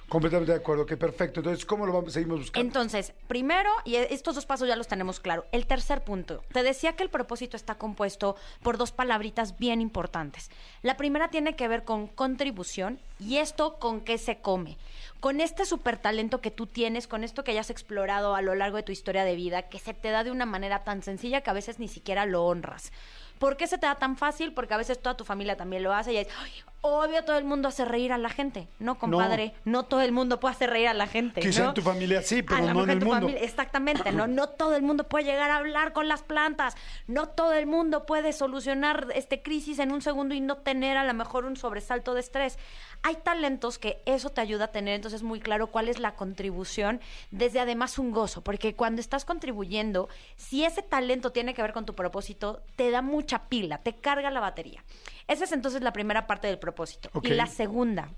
Completamente 0.10 0.52
de 0.52 0.60
acuerdo, 0.60 0.86
que 0.86 0.96
perfecto. 0.96 1.40
Entonces, 1.40 1.66
¿cómo 1.66 1.86
lo 1.86 1.94
vamos, 1.94 2.14
seguimos 2.14 2.40
buscando? 2.40 2.66
Entonces, 2.68 3.14
primero, 3.28 3.72
y 3.84 3.96
estos 3.96 4.36
dos 4.36 4.46
pasos 4.46 4.68
ya 4.68 4.76
los 4.76 4.88
tenemos 4.88 5.20
claro. 5.20 5.46
El 5.52 5.66
tercer 5.66 6.04
punto, 6.04 6.44
te 6.52 6.62
decía 6.62 6.96
que 6.96 7.04
el 7.04 7.10
propósito 7.10 7.58
está 7.58 7.76
compuesto 7.76 8.36
por 8.62 8.78
dos 8.78 8.92
palabritas 8.92 9.58
bien 9.58 9.82
importantes. 9.82 10.52
La 10.82 10.98
primera 10.98 11.30
tiene 11.30 11.56
que 11.56 11.68
ver 11.68 11.84
con 11.84 12.08
contribución 12.08 13.00
y 13.20 13.38
esto 13.38 13.80
con 13.80 14.02
qué 14.02 14.18
se 14.18 14.38
come. 14.40 14.78
Con 15.20 15.40
este 15.42 15.66
super 15.66 15.98
talento 15.98 16.42
que 16.42 16.52
tú 16.52 16.68
tienes, 16.68 17.08
con 17.08 17.24
esto 17.24 17.44
que 17.44 17.52
hayas 17.52 17.70
explorado 17.70 18.36
a 18.36 18.42
lo 18.42 18.54
largo 18.56 18.78
de 18.78 18.84
tu 18.84 18.92
historia 18.92 19.24
de 19.24 19.36
vida, 19.36 19.64
que 19.64 19.80
se 19.80 19.94
te 19.94 20.10
da 20.12 20.24
de 20.24 20.32
una 20.32 20.46
manera 20.46 20.84
tan 20.84 21.02
sencilla 21.02 21.42
que 21.42 21.50
a 21.50 21.54
veces 21.54 21.80
ni 21.80 21.88
siquiera 21.88 22.26
lo 22.26 22.46
honras. 22.46 22.92
¿Por 23.40 23.58
qué 23.58 23.66
se 23.68 23.78
te 23.78 23.88
da 23.88 23.96
tan 23.96 24.16
fácil? 24.18 24.54
Porque 24.54 24.74
a 24.74 24.78
veces 24.78 25.02
toda 25.02 25.18
tu 25.18 25.24
familia 25.24 25.58
también 25.58 25.82
lo 25.82 25.94
hace 25.94 26.14
y 26.14 26.18
es, 26.18 26.28
"Ay, 26.40 26.52
obvio 26.86 27.24
todo 27.24 27.38
el 27.38 27.46
mundo 27.46 27.70
hace 27.70 27.86
reír 27.86 28.12
a 28.12 28.18
la 28.18 28.30
gente. 28.30 28.68
No, 28.78 29.00
compadre, 29.00 29.54
no, 29.64 29.86
todo 29.86 30.02
el 30.02 30.12
mundo 30.12 30.42
puede 30.42 30.54
hacer 30.54 30.70
reír 30.70 30.90
a 30.90 30.94
la 30.94 31.08
gente. 31.08 31.40
Quizá 31.40 31.64
¿no? 31.64 31.70
en 31.70 31.74
tu 31.76 31.82
familia 31.82 32.22
sí, 32.22 32.40
A 32.40 32.44
pero 32.46 32.68
lo 32.68 32.74
no 32.74 32.84
en 32.84 32.90
el 32.90 33.00
tu 33.00 33.06
mundo. 33.06 33.22
familia- 33.28 33.42
exactamente, 33.44 34.12
¿no? 34.12 34.28
No 34.28 34.50
todo 34.50 34.76
el 34.76 34.82
mundo 34.84 35.06
puede 35.06 35.24
llegar 35.24 35.50
a 35.50 35.58
hablar 35.58 35.94
con 35.94 36.10
las 36.10 36.24
plantas. 36.24 36.76
No 37.08 37.30
todo 37.30 37.54
el 37.54 37.68
mundo 37.68 38.06
puede 38.06 38.34
solucionar 38.34 39.08
este 39.16 39.42
crisis 39.42 39.80
en 39.80 39.94
un 39.94 40.02
segundo 40.02 40.36
y 40.36 40.42
no 40.42 40.58
tener 40.58 40.98
a 40.98 41.06
lo 41.06 41.14
mejor 41.14 41.46
un 41.46 41.56
sobresalto 41.56 42.14
de 42.14 42.20
estrés. 42.20 42.60
Hay 43.02 43.16
talentos 43.16 43.80
que 43.80 44.02
eso 44.06 44.30
te 44.30 44.42
ayuda 44.42 44.66
a 44.66 44.72
tener, 44.72 44.96
entonces 44.96 45.24
muy 45.24 45.40
claro 45.40 45.68
cuál 45.68 45.88
es 45.88 46.00
la 46.00 46.16
contribución, 46.16 47.00
desde 47.32 47.60
además 47.62 47.98
un 47.98 48.12
gozo, 48.12 48.42
porque 48.44 48.76
cuando 48.76 49.00
estás 49.02 49.24
contribuyendo, 49.26 50.10
si 50.36 50.64
ese 50.66 50.82
talento 50.82 51.32
tiene 51.32 51.54
que 51.54 51.62
ver 51.62 51.72
con 51.74 51.86
tu 51.86 51.96
propósito, 51.96 52.62
te 52.76 52.92
da 52.92 53.02
mucha 53.02 53.44
pila, 53.50 53.78
te 53.78 53.94
carga 53.96 54.32
la 54.32 54.40
batería. 54.42 54.84
Esa 55.28 55.46
es 55.46 55.54
entonces 55.54 55.82
la 55.82 55.94
primera 55.94 56.28
parte 56.28 56.48
del 56.48 56.60
propósito. 56.60 56.73
Ok. 57.14 57.26
Y 57.26 57.30
la 57.30 57.48
segunda, 57.48 58.10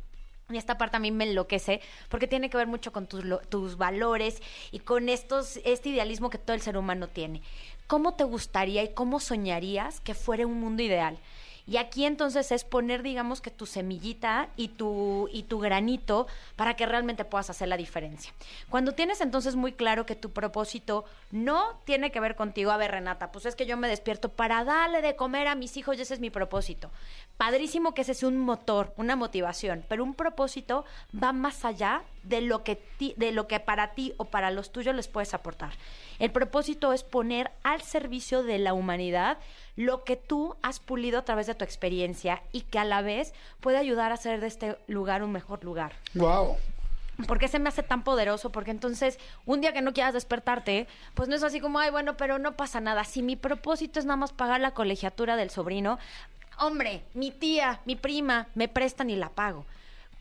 y 0.51 0.57
esta 0.57 0.77
parte 0.77 0.97
a 0.97 0.99
mí 0.99 1.11
me 1.11 1.23
enloquece 1.25 1.81
porque 2.09 2.27
tiene 2.27 2.49
que 2.49 2.57
ver 2.57 2.67
mucho 2.67 2.91
con 2.91 3.07
tus, 3.07 3.23
lo- 3.25 3.39
tus 3.39 3.77
valores 3.77 4.41
y 4.71 4.79
con 4.79 5.09
estos, 5.09 5.59
este 5.65 5.89
idealismo 5.89 6.29
que 6.29 6.37
todo 6.37 6.53
el 6.55 6.61
ser 6.61 6.77
humano 6.77 7.07
tiene. 7.07 7.41
¿Cómo 7.87 8.13
te 8.15 8.23
gustaría 8.23 8.83
y 8.83 8.93
cómo 8.93 9.19
soñarías 9.19 9.99
que 10.01 10.13
fuera 10.13 10.45
un 10.47 10.59
mundo 10.59 10.81
ideal? 10.83 11.17
Y 11.67 11.77
aquí 11.77 12.05
entonces 12.05 12.51
es 12.51 12.63
poner, 12.63 13.01
digamos, 13.01 13.41
que 13.41 13.49
tu 13.49 13.65
semillita 13.65 14.49
y 14.55 14.69
tu, 14.69 15.29
y 15.31 15.43
tu 15.43 15.59
granito 15.59 16.27
para 16.55 16.75
que 16.75 16.85
realmente 16.85 17.25
puedas 17.25 17.49
hacer 17.49 17.67
la 17.67 17.77
diferencia. 17.77 18.33
Cuando 18.69 18.91
tienes 18.91 19.19
entonces 19.21 19.55
muy 19.55 19.73
claro 19.73 20.05
que 20.05 20.15
tu 20.15 20.31
propósito 20.31 21.05
no 21.31 21.79
tiene 21.85 22.11
que 22.11 22.19
ver 22.19 22.35
contigo, 22.35 22.71
a 22.71 22.77
ver, 22.77 22.91
Renata, 22.91 23.31
pues 23.31 23.45
es 23.45 23.55
que 23.55 23.65
yo 23.65 23.77
me 23.77 23.87
despierto 23.87 24.29
para 24.29 24.63
darle 24.63 25.01
de 25.01 25.15
comer 25.15 25.47
a 25.47 25.55
mis 25.55 25.75
hijos 25.77 25.97
y 25.97 26.01
ese 26.01 26.13
es 26.13 26.19
mi 26.19 26.29
propósito. 26.29 26.91
Padrísimo 27.37 27.93
que 27.93 28.01
ese 28.01 28.11
es 28.11 28.23
un 28.23 28.37
motor, 28.37 28.93
una 28.97 29.15
motivación, 29.15 29.83
pero 29.89 30.03
un 30.03 30.13
propósito 30.13 30.85
va 31.21 31.33
más 31.33 31.65
allá 31.65 32.03
de 32.23 32.41
lo 32.41 32.63
que 32.63 32.81
de 33.17 33.31
lo 33.31 33.47
que 33.47 33.59
para 33.59 33.93
ti 33.93 34.13
o 34.17 34.25
para 34.25 34.51
los 34.51 34.71
tuyos 34.71 34.95
les 34.95 35.07
puedes 35.07 35.33
aportar. 35.33 35.73
El 36.19 36.31
propósito 36.31 36.93
es 36.93 37.03
poner 37.03 37.51
al 37.63 37.81
servicio 37.81 38.43
de 38.43 38.59
la 38.59 38.73
humanidad 38.73 39.37
lo 39.75 40.03
que 40.03 40.15
tú 40.15 40.55
has 40.61 40.79
pulido 40.79 41.19
a 41.19 41.25
través 41.25 41.47
de 41.47 41.55
tu 41.55 41.63
experiencia 41.63 42.41
y 42.51 42.61
que 42.61 42.79
a 42.79 42.85
la 42.85 43.01
vez 43.01 43.33
puede 43.59 43.77
ayudar 43.77 44.11
a 44.11 44.15
hacer 44.15 44.39
de 44.39 44.47
este 44.47 44.77
lugar 44.87 45.23
un 45.23 45.31
mejor 45.31 45.63
lugar. 45.63 45.93
Wow. 46.13 46.57
¿Por 47.27 47.39
qué 47.39 47.47
se 47.47 47.59
me 47.59 47.69
hace 47.69 47.81
tan 47.81 48.03
poderoso? 48.03 48.51
Porque 48.51 48.71
entonces, 48.71 49.19
un 49.45 49.61
día 49.61 49.71
que 49.71 49.81
no 49.81 49.93
quieras 49.93 50.13
despertarte, 50.13 50.87
pues 51.13 51.29
no 51.29 51.35
es 51.35 51.43
así 51.43 51.61
como, 51.61 51.79
ay, 51.79 51.89
bueno, 51.89 52.17
pero 52.17 52.39
no 52.39 52.57
pasa 52.57 52.81
nada. 52.81 53.05
Si 53.05 53.21
mi 53.21 53.37
propósito 53.37 53.99
es 53.99 54.05
nada 54.05 54.17
más 54.17 54.33
pagar 54.33 54.59
la 54.59 54.71
colegiatura 54.71 55.37
del 55.37 55.49
sobrino, 55.49 55.97
hombre, 56.59 57.03
mi 57.13 57.31
tía, 57.31 57.79
mi 57.85 57.95
prima, 57.95 58.47
me 58.53 58.67
prestan 58.67 59.09
y 59.09 59.15
la 59.15 59.29
pago. 59.29 59.65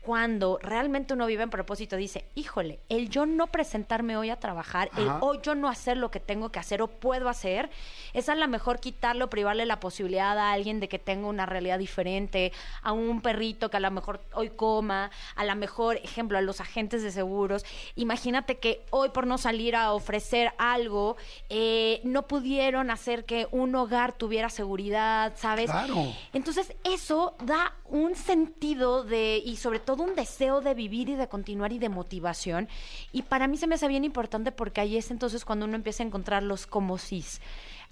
Cuando 0.05 0.59
realmente 0.61 1.15
uno 1.15 1.25
vive 1.25 1.41
en 1.41 1.49
propósito, 1.49 1.95
dice, 1.95 2.25
híjole, 2.35 2.79
el 2.89 3.09
yo 3.09 3.25
no 3.25 3.47
presentarme 3.47 4.15
hoy 4.17 4.29
a 4.29 4.39
trabajar, 4.39 4.91
el 4.97 5.09
hoy 5.19 5.39
yo 5.41 5.55
no 5.55 5.67
hacer 5.67 5.97
lo 5.97 6.11
que 6.11 6.19
tengo 6.19 6.49
que 6.49 6.59
hacer 6.59 6.83
o 6.83 6.87
puedo 6.87 7.27
hacer, 7.27 7.71
es 8.13 8.29
a 8.29 8.35
lo 8.35 8.47
mejor 8.47 8.79
quitarle 8.79 9.23
o 9.23 9.31
privarle 9.31 9.65
la 9.65 9.79
posibilidad 9.79 10.37
a 10.37 10.51
alguien 10.51 10.79
de 10.79 10.87
que 10.87 10.99
tenga 10.99 11.27
una 11.27 11.47
realidad 11.47 11.79
diferente, 11.79 12.53
a 12.83 12.91
un 12.91 13.21
perrito 13.21 13.71
que 13.71 13.77
a 13.77 13.79
lo 13.79 13.89
mejor 13.89 14.21
hoy 14.33 14.51
coma, 14.51 15.09
a 15.35 15.43
lo 15.43 15.55
mejor, 15.55 15.97
ejemplo, 15.97 16.37
a 16.37 16.41
los 16.41 16.61
agentes 16.61 17.01
de 17.01 17.09
seguros. 17.09 17.65
Imagínate 17.95 18.59
que 18.59 18.85
hoy 18.91 19.09
por 19.09 19.25
no 19.25 19.39
salir 19.39 19.75
a 19.75 19.91
ofrecer 19.91 20.53
algo, 20.59 21.17
eh, 21.49 21.99
no 22.03 22.27
pudieron 22.27 22.91
hacer 22.91 23.25
que 23.25 23.47
un 23.49 23.73
hogar 23.73 24.13
tuviera 24.13 24.51
seguridad, 24.51 25.33
¿sabes? 25.35 25.71
Claro. 25.71 26.13
Entonces 26.31 26.75
eso 26.83 27.35
da 27.43 27.73
un 27.87 28.15
sentido 28.15 29.03
de 29.03 29.41
y 29.45 29.57
sobre 29.57 29.79
todo 29.79 30.03
un 30.03 30.15
deseo 30.15 30.61
de 30.61 30.73
vivir 30.73 31.09
y 31.09 31.15
de 31.15 31.27
continuar 31.27 31.71
y 31.71 31.79
de 31.79 31.89
motivación. 31.89 32.67
Y 33.11 33.21
para 33.21 33.47
mí 33.47 33.57
se 33.57 33.67
me 33.67 33.75
hace 33.75 33.87
bien 33.87 34.03
importante 34.03 34.51
porque 34.51 34.81
ahí 34.81 34.97
es 34.97 35.11
entonces 35.11 35.45
cuando 35.45 35.65
uno 35.65 35.75
empieza 35.75 36.01
a 36.03 36.07
encontrar 36.07 36.41
los 36.43 36.65
como 36.67 36.97
sís. 36.97 37.41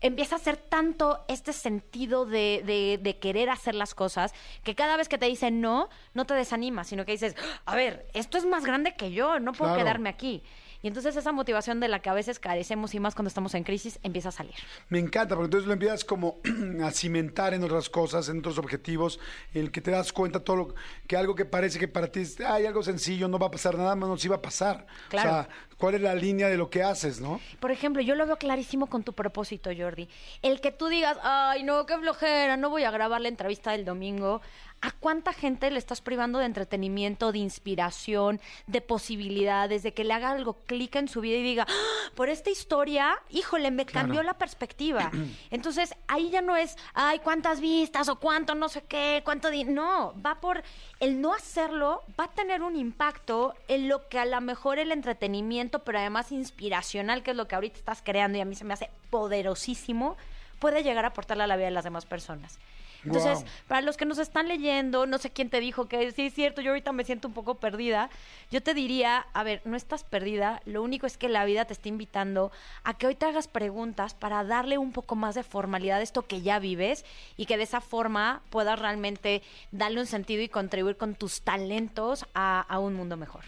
Empieza 0.01 0.35
a 0.35 0.39
hacer 0.39 0.57
tanto 0.57 1.23
este 1.29 1.53
sentido 1.53 2.25
de, 2.25 2.61
de- 2.65 2.99
de 3.01 3.19
querer 3.19 3.49
hacer 3.49 3.73
las 3.75 3.95
cosas 3.95 4.33
que 4.63 4.75
cada 4.75 4.97
vez 4.97 5.07
que 5.07 5.17
te 5.17 5.27
dicen 5.27 5.61
no, 5.61 5.87
no 6.13 6.25
te 6.25 6.33
desanimas, 6.33 6.87
sino 6.87 7.05
que 7.05 7.13
dices, 7.13 7.35
a 7.65 7.75
ver, 7.75 8.05
esto 8.13 8.37
es 8.37 8.45
más 8.45 8.65
grande 8.65 8.95
que 8.95 9.11
yo, 9.11 9.39
no 9.39 9.53
puedo 9.53 9.71
Claro. 9.73 9.85
quedarme 9.85 10.09
aquí. 10.09 10.43
Y 10.84 10.88
entonces 10.88 11.15
esa 11.15 11.31
motivación 11.31 11.79
de 11.79 11.88
la 11.88 11.99
que 11.99 12.09
a 12.09 12.13
veces 12.13 12.39
carecemos 12.39 12.93
y 12.93 12.99
más 12.99 13.15
cuando 13.15 13.29
estamos 13.29 13.55
en 13.55 13.63
crisis 13.63 13.99
empieza 14.03 14.29
a 14.29 14.31
salir. 14.34 14.53
Me 14.89 14.99
encanta, 14.99 15.34
porque 15.34 15.45
entonces 15.45 15.65
lo 15.65 15.73
empiezas 15.73 16.03
como 16.03 16.41
a 16.84 16.91
cimentar 16.91 17.53
en 17.53 17.63
otras 17.63 17.89
cosas, 17.89 18.27
en 18.27 18.39
otros 18.39 18.57
objetivos, 18.57 19.17
en 19.53 19.61
el 19.61 19.71
que 19.71 19.79
te 19.79 19.91
das 19.91 20.11
cuenta 20.11 20.41
todo 20.41 20.57
lo 20.57 20.75
que 21.07 21.15
algo 21.15 21.36
que 21.36 21.45
parece 21.45 21.79
que 21.79 21.88
para 21.88 22.07
ti 22.07 22.19
es 22.19 22.39
hay 22.41 22.65
algo 22.65 22.84
sencillo, 22.84 23.29
no 23.29 23.39
va 23.39 23.47
a 23.47 23.51
pasar 23.51 23.77
nada, 23.77 23.95
no 23.95 24.07
nos 24.07 24.25
iba 24.25 24.36
a 24.36 24.41
pasar. 24.41 24.86
Claro. 25.07 25.29
O 25.29 25.34
sea, 25.34 25.49
¿cuál 25.77 25.95
es 25.95 26.01
la 26.01 26.15
línea 26.15 26.49
de 26.49 26.57
lo 26.57 26.69
que 26.69 26.84
haces, 26.84 27.21
no? 27.21 27.39
Por 27.61 27.71
ejemplo, 27.71 28.01
yo 28.01 28.15
lo 28.15 28.25
veo 28.25 28.36
clarísimo 28.36 28.88
con 28.88 29.03
tu 29.03 29.13
propósito, 29.13 29.69
Jordi. 29.75 30.09
El 30.41 30.59
que 30.59 30.73
tú 30.73 30.88
digas, 30.88 31.17
ay, 31.23 31.63
no, 31.63 31.86
qué 31.86 31.97
flojera, 31.97 32.57
no 32.57 32.69
voy 32.69 32.84
a 32.84 32.91
grabar 32.91 33.21
la 33.21 33.29
entrevista 33.29 33.71
del 33.71 33.86
domingo. 33.86 34.41
¿A 34.86 34.91
cuánta 34.91 35.31
gente 35.31 35.71
le 35.71 35.79
estás 35.79 36.01
privando 36.01 36.39
de 36.39 36.45
entretenimiento, 36.45 37.31
de 37.31 37.38
inspiración, 37.38 38.41
de 38.67 38.81
posibilidades, 38.81 39.81
de 39.81 39.93
que 39.93 40.03
le 40.03 40.13
haga 40.13 40.31
algo 40.31 40.57
clic 40.65 40.97
en 40.97 41.07
su 41.07 41.21
vida 41.21 41.38
y 41.38 41.41
diga, 41.41 41.65
"Ah, 41.69 42.09
por 42.15 42.27
esta 42.27 42.49
historia, 42.49 43.17
híjole, 43.29 43.71
me 43.71 43.86
cambió 43.86 44.23
la 44.23 44.34
perspectiva? 44.34 45.09
Entonces, 45.51 45.95
ahí 46.09 46.29
ya 46.31 46.41
no 46.41 46.57
es, 46.57 46.75
ay, 46.95 47.19
cuántas 47.19 47.61
vistas 47.61 48.09
o 48.09 48.17
cuánto 48.17 48.55
no 48.55 48.67
sé 48.67 48.84
qué, 48.84 49.21
cuánto... 49.23 49.49
di-". 49.49 49.63
No, 49.63 50.13
va 50.21 50.41
por 50.41 50.61
el 50.99 51.21
no 51.21 51.34
hacerlo, 51.34 52.03
va 52.19 52.25
a 52.25 52.31
tener 52.31 52.61
un 52.61 52.75
impacto 52.75 53.53
en 53.69 53.88
lo 53.88 54.09
que 54.09 54.19
a 54.19 54.25
lo 54.25 54.41
mejor 54.41 54.79
el 54.79 54.91
entretenimiento, 54.91 55.79
pero 55.86 55.99
además 55.99 56.34
inspiracional, 56.34 57.23
que 57.23 57.31
es 57.31 57.38
lo 57.38 57.47
que 57.47 57.55
ahorita 57.55 57.77
estás 57.77 58.01
creando 58.03 58.38
y 58.38 58.41
a 58.41 58.45
mí 58.45 58.53
se 58.53 58.65
me 58.65 58.73
hace 58.73 58.89
poderosísimo, 59.09 60.17
puede 60.59 60.84
llegar 60.84 61.05
a 61.05 61.09
aportarle 61.09 61.45
a 61.45 61.47
la 61.47 61.55
vida 61.55 61.67
de 61.67 61.71
las 61.71 61.86
demás 61.86 62.05
personas. 62.05 62.59
Entonces, 63.05 63.45
para 63.67 63.81
los 63.81 63.97
que 63.97 64.05
nos 64.05 64.17
están 64.17 64.47
leyendo, 64.47 65.05
no 65.05 65.17
sé 65.17 65.29
quién 65.29 65.49
te 65.49 65.59
dijo 65.59 65.87
que 65.87 66.11
sí 66.11 66.27
es 66.27 66.33
cierto, 66.33 66.61
yo 66.61 66.69
ahorita 66.71 66.91
me 66.93 67.03
siento 67.03 67.27
un 67.27 67.33
poco 67.33 67.55
perdida, 67.55 68.09
yo 68.51 68.61
te 68.63 68.73
diría, 68.73 69.25
a 69.33 69.43
ver, 69.43 69.61
no 69.65 69.75
estás 69.75 70.03
perdida, 70.03 70.61
lo 70.65 70.81
único 70.83 71.05
es 71.05 71.17
que 71.17 71.27
la 71.29 71.43
vida 71.45 71.65
te 71.65 71.73
está 71.73 71.89
invitando 71.89 72.51
a 72.83 72.97
que 72.97 73.07
hoy 73.07 73.15
te 73.15 73.25
hagas 73.25 73.47
preguntas 73.47 74.13
para 74.13 74.43
darle 74.43 74.77
un 74.77 74.91
poco 74.91 75.15
más 75.15 75.35
de 75.35 75.43
formalidad 75.43 75.99
a 75.99 76.01
esto 76.01 76.21
que 76.25 76.41
ya 76.41 76.59
vives 76.59 77.03
y 77.37 77.45
que 77.45 77.57
de 77.57 77.63
esa 77.63 77.81
forma 77.81 78.41
puedas 78.49 78.79
realmente 78.79 79.41
darle 79.71 79.99
un 79.99 80.07
sentido 80.07 80.41
y 80.41 80.49
contribuir 80.49 80.97
con 80.97 81.15
tus 81.15 81.41
talentos 81.41 82.25
a, 82.33 82.61
a 82.61 82.79
un 82.79 82.93
mundo 82.93 83.17
mejor. 83.17 83.43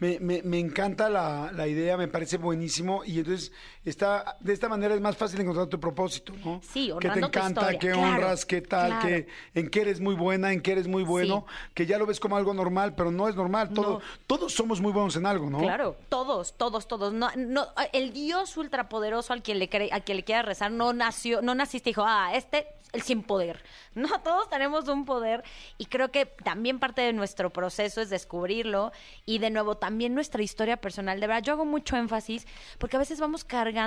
Me, 0.00 0.20
me- 0.20 0.42
me 0.44 0.60
encanta 0.60 1.10
la, 1.10 1.50
la 1.52 1.66
idea, 1.66 1.96
me 1.96 2.06
parece 2.06 2.36
buenísimo 2.36 3.02
y 3.04 3.18
entonces 3.18 3.50
está 3.88 4.36
de 4.40 4.52
esta 4.52 4.68
manera 4.68 4.94
es 4.94 5.00
más 5.00 5.16
fácil 5.16 5.40
encontrar 5.40 5.66
tu 5.66 5.78
propósito, 5.78 6.32
¿no? 6.44 6.60
Sí, 6.62 6.92
que 7.00 7.08
te 7.08 7.18
encanta, 7.18 7.70
que 7.78 7.90
claro, 7.90 8.00
honras, 8.00 8.44
qué 8.44 8.60
tal, 8.60 8.90
claro. 8.90 9.06
que 9.06 9.28
en 9.54 9.70
qué 9.70 9.80
eres 9.82 10.00
muy 10.00 10.14
buena, 10.14 10.52
en 10.52 10.60
qué 10.60 10.72
eres 10.72 10.86
muy 10.88 11.02
bueno, 11.02 11.46
que 11.74 11.86
ya 11.86 11.98
lo 11.98 12.06
ves 12.06 12.20
como 12.20 12.36
algo 12.36 12.54
normal, 12.54 12.94
pero 12.94 13.10
no 13.10 13.28
es 13.28 13.36
normal. 13.36 13.70
Todo, 13.70 13.98
No. 13.98 14.00
Todos 14.26 14.52
somos 14.54 14.80
muy 14.80 14.92
buenos 14.92 15.16
en 15.16 15.26
algo, 15.26 15.50
¿no? 15.50 15.58
Claro, 15.58 15.96
todos, 16.08 16.54
todos, 16.54 16.86
todos. 16.86 17.12
No, 17.12 17.30
no, 17.36 17.66
el 17.92 18.12
Dios 18.12 18.56
ultrapoderoso 18.56 19.32
al 19.32 19.42
quien 19.42 19.58
le 19.58 19.68
cree, 19.68 19.90
a 19.92 20.00
quien 20.00 20.16
le 20.16 20.24
quiera 20.24 20.42
rezar 20.42 20.70
no 20.70 20.92
nació, 20.92 21.42
no 21.42 21.54
naciste 21.54 21.90
y 21.90 21.92
dijo, 21.92 22.04
ah, 22.06 22.32
este 22.34 22.66
el 22.92 23.02
sin 23.02 23.22
poder. 23.22 23.62
No, 23.98 24.20
todos 24.20 24.48
tenemos 24.48 24.86
un 24.86 25.04
poder 25.04 25.42
y 25.76 25.86
creo 25.86 26.12
que 26.12 26.24
también 26.24 26.78
parte 26.78 27.02
de 27.02 27.12
nuestro 27.12 27.50
proceso 27.50 28.00
es 28.00 28.10
descubrirlo 28.10 28.92
y 29.26 29.40
de 29.40 29.50
nuevo 29.50 29.76
también 29.76 30.14
nuestra 30.14 30.40
historia 30.40 30.76
personal. 30.76 31.18
De 31.18 31.26
verdad, 31.26 31.42
yo 31.42 31.54
hago 31.54 31.64
mucho 31.64 31.96
énfasis 31.96 32.46
porque 32.78 32.94
a 32.94 33.00
veces 33.00 33.18
vamos 33.18 33.42
cargando 33.42 33.77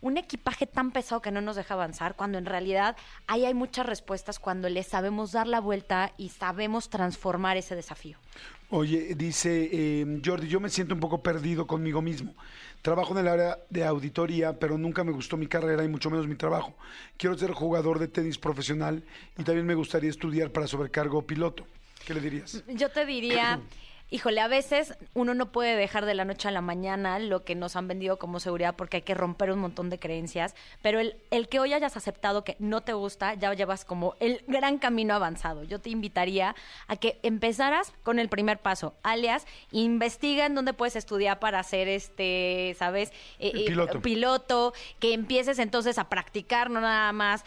un 0.00 0.16
equipaje 0.16 0.66
tan 0.66 0.90
pesado 0.90 1.20
que 1.20 1.30
no 1.30 1.40
nos 1.40 1.56
deja 1.56 1.74
avanzar 1.74 2.16
cuando 2.16 2.38
en 2.38 2.46
realidad 2.46 2.96
ahí 3.26 3.44
hay 3.44 3.54
muchas 3.54 3.86
respuestas 3.86 4.38
cuando 4.38 4.68
le 4.68 4.82
sabemos 4.82 5.32
dar 5.32 5.46
la 5.46 5.60
vuelta 5.60 6.12
y 6.16 6.30
sabemos 6.30 6.88
transformar 6.88 7.56
ese 7.56 7.74
desafío. 7.74 8.18
Oye, 8.70 9.14
dice 9.14 9.68
eh, 9.72 10.20
Jordi, 10.24 10.48
yo 10.48 10.58
me 10.58 10.68
siento 10.68 10.94
un 10.94 11.00
poco 11.00 11.22
perdido 11.22 11.66
conmigo 11.66 12.02
mismo. 12.02 12.34
Trabajo 12.82 13.12
en 13.12 13.18
el 13.18 13.28
área 13.28 13.58
de 13.70 13.84
auditoría, 13.84 14.58
pero 14.58 14.76
nunca 14.78 15.04
me 15.04 15.12
gustó 15.12 15.36
mi 15.36 15.46
carrera 15.46 15.84
y 15.84 15.88
mucho 15.88 16.10
menos 16.10 16.26
mi 16.26 16.34
trabajo. 16.34 16.74
Quiero 17.16 17.36
ser 17.38 17.52
jugador 17.52 17.98
de 17.98 18.08
tenis 18.08 18.38
profesional 18.38 19.04
y 19.38 19.44
también 19.44 19.66
me 19.66 19.74
gustaría 19.74 20.10
estudiar 20.10 20.50
para 20.50 20.66
sobrecargo 20.66 21.26
piloto. 21.26 21.66
¿Qué 22.04 22.14
le 22.14 22.20
dirías? 22.20 22.62
Yo 22.68 22.88
te 22.90 23.04
diría, 23.06 23.60
híjole, 24.10 24.40
a 24.40 24.48
veces 24.48 24.94
uno 25.14 25.34
no 25.34 25.50
puede 25.50 25.76
dejar 25.76 26.06
de 26.06 26.14
la 26.14 26.24
noche 26.24 26.48
a 26.48 26.52
la 26.52 26.60
mañana 26.60 27.18
lo 27.18 27.44
que 27.44 27.54
nos 27.54 27.74
han 27.74 27.88
vendido 27.88 28.18
como 28.18 28.38
seguridad 28.38 28.76
porque 28.76 28.98
hay 28.98 29.02
que 29.02 29.14
romper 29.14 29.50
un 29.50 29.58
montón 29.58 29.90
de 29.90 29.98
creencias, 29.98 30.54
pero 30.80 31.00
el, 31.00 31.16
el 31.30 31.48
que 31.48 31.58
hoy 31.58 31.72
hayas 31.72 31.96
aceptado 31.96 32.44
que 32.44 32.56
no 32.58 32.82
te 32.82 32.92
gusta, 32.92 33.34
ya 33.34 33.52
llevas 33.54 33.84
como 33.84 34.14
el 34.20 34.44
gran 34.46 34.78
camino 34.78 35.14
avanzado. 35.14 35.64
Yo 35.64 35.80
te 35.80 35.90
invitaría 35.90 36.54
a 36.86 36.96
que 36.96 37.18
empezaras 37.22 37.92
con 38.02 38.18
el 38.18 38.28
primer 38.28 38.58
paso, 38.58 38.94
alias, 39.02 39.46
investiga 39.72 40.46
en 40.46 40.54
dónde 40.54 40.72
puedes 40.72 40.96
estudiar 40.96 41.40
para 41.40 41.58
hacer 41.58 41.88
este, 41.88 42.76
¿sabes? 42.78 43.10
Eh, 43.38 43.52
eh, 43.54 43.64
Piloto. 43.66 44.00
piloto, 44.00 44.72
que 45.00 45.14
empieces 45.14 45.58
entonces 45.58 45.98
a 45.98 46.08
practicar, 46.08 46.70
no 46.70 46.80
nada 46.80 47.12
más 47.12 47.44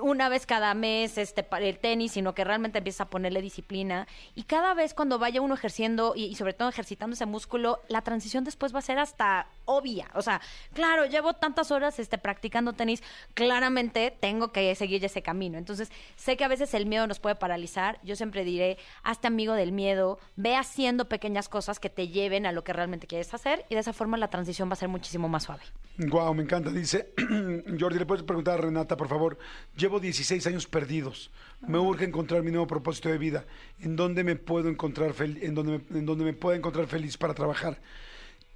una 0.00 0.28
vez 0.28 0.46
cada 0.46 0.74
mes 0.74 1.18
este 1.18 1.46
el 1.60 1.78
tenis, 1.78 2.12
sino 2.12 2.34
que 2.34 2.44
realmente 2.44 2.78
empiezas 2.78 3.02
a 3.02 3.10
ponerle 3.10 3.42
disciplina. 3.42 4.06
Y 4.34 4.44
cada 4.44 4.74
vez 4.74 4.94
cuando 4.94 5.18
vaya 5.18 5.40
uno 5.40 5.54
ejerciendo 5.54 6.14
y, 6.14 6.24
y 6.24 6.34
sobre 6.36 6.52
todo 6.52 6.68
ejercitando 6.68 7.14
ese 7.14 7.26
músculo, 7.26 7.80
la 7.88 8.02
transición 8.02 8.44
después 8.44 8.74
va 8.74 8.78
a 8.78 8.82
ser 8.82 8.98
hasta 8.98 9.48
obvia. 9.76 10.08
O 10.14 10.22
sea, 10.22 10.40
claro, 10.72 11.06
llevo 11.06 11.34
tantas 11.34 11.70
horas 11.70 11.98
este, 11.98 12.18
practicando 12.18 12.72
tenis, 12.72 13.02
claramente 13.34 14.16
tengo 14.20 14.52
que 14.52 14.74
seguir 14.74 15.04
ese 15.04 15.22
camino. 15.22 15.58
Entonces, 15.58 15.90
sé 16.16 16.36
que 16.36 16.44
a 16.44 16.48
veces 16.48 16.74
el 16.74 16.86
miedo 16.86 17.06
nos 17.06 17.18
puede 17.20 17.34
paralizar. 17.34 17.98
Yo 18.02 18.16
siempre 18.16 18.44
diré, 18.44 18.78
hazte 19.02 19.26
amigo 19.26 19.54
del 19.54 19.72
miedo, 19.72 20.18
ve 20.36 20.56
haciendo 20.56 21.08
pequeñas 21.08 21.48
cosas 21.48 21.80
que 21.80 21.90
te 21.90 22.08
lleven 22.08 22.46
a 22.46 22.52
lo 22.52 22.64
que 22.64 22.72
realmente 22.72 23.06
quieres 23.06 23.32
hacer 23.34 23.64
y 23.68 23.74
de 23.74 23.80
esa 23.80 23.92
forma 23.92 24.16
la 24.16 24.28
transición 24.28 24.68
va 24.68 24.74
a 24.74 24.76
ser 24.76 24.88
muchísimo 24.88 25.28
más 25.28 25.44
suave. 25.44 25.62
Wow, 25.98 26.34
me 26.34 26.42
encanta. 26.42 26.70
Dice, 26.70 27.12
Jordi, 27.78 27.98
¿le 27.98 28.06
puedes 28.06 28.24
preguntar 28.24 28.58
a 28.58 28.62
Renata, 28.62 28.96
por 28.96 29.08
favor? 29.08 29.38
Llevo 29.76 30.00
16 30.00 30.46
años 30.46 30.66
perdidos. 30.66 31.30
Me 31.60 31.78
urge 31.78 32.04
encontrar 32.04 32.42
mi 32.42 32.50
nuevo 32.50 32.66
propósito 32.66 33.08
de 33.08 33.18
vida. 33.18 33.44
¿En 33.80 33.96
dónde 33.96 34.24
me 34.24 34.36
puedo 34.36 34.68
encontrar 34.68 35.12
fel- 35.14 35.38
en 35.42 35.54
dónde 35.54 35.78
me, 35.90 35.98
en 35.98 36.06
dónde 36.06 36.24
me 36.24 36.32
puedo 36.32 36.56
encontrar 36.56 36.86
feliz 36.86 37.16
para 37.18 37.34
trabajar? 37.34 37.78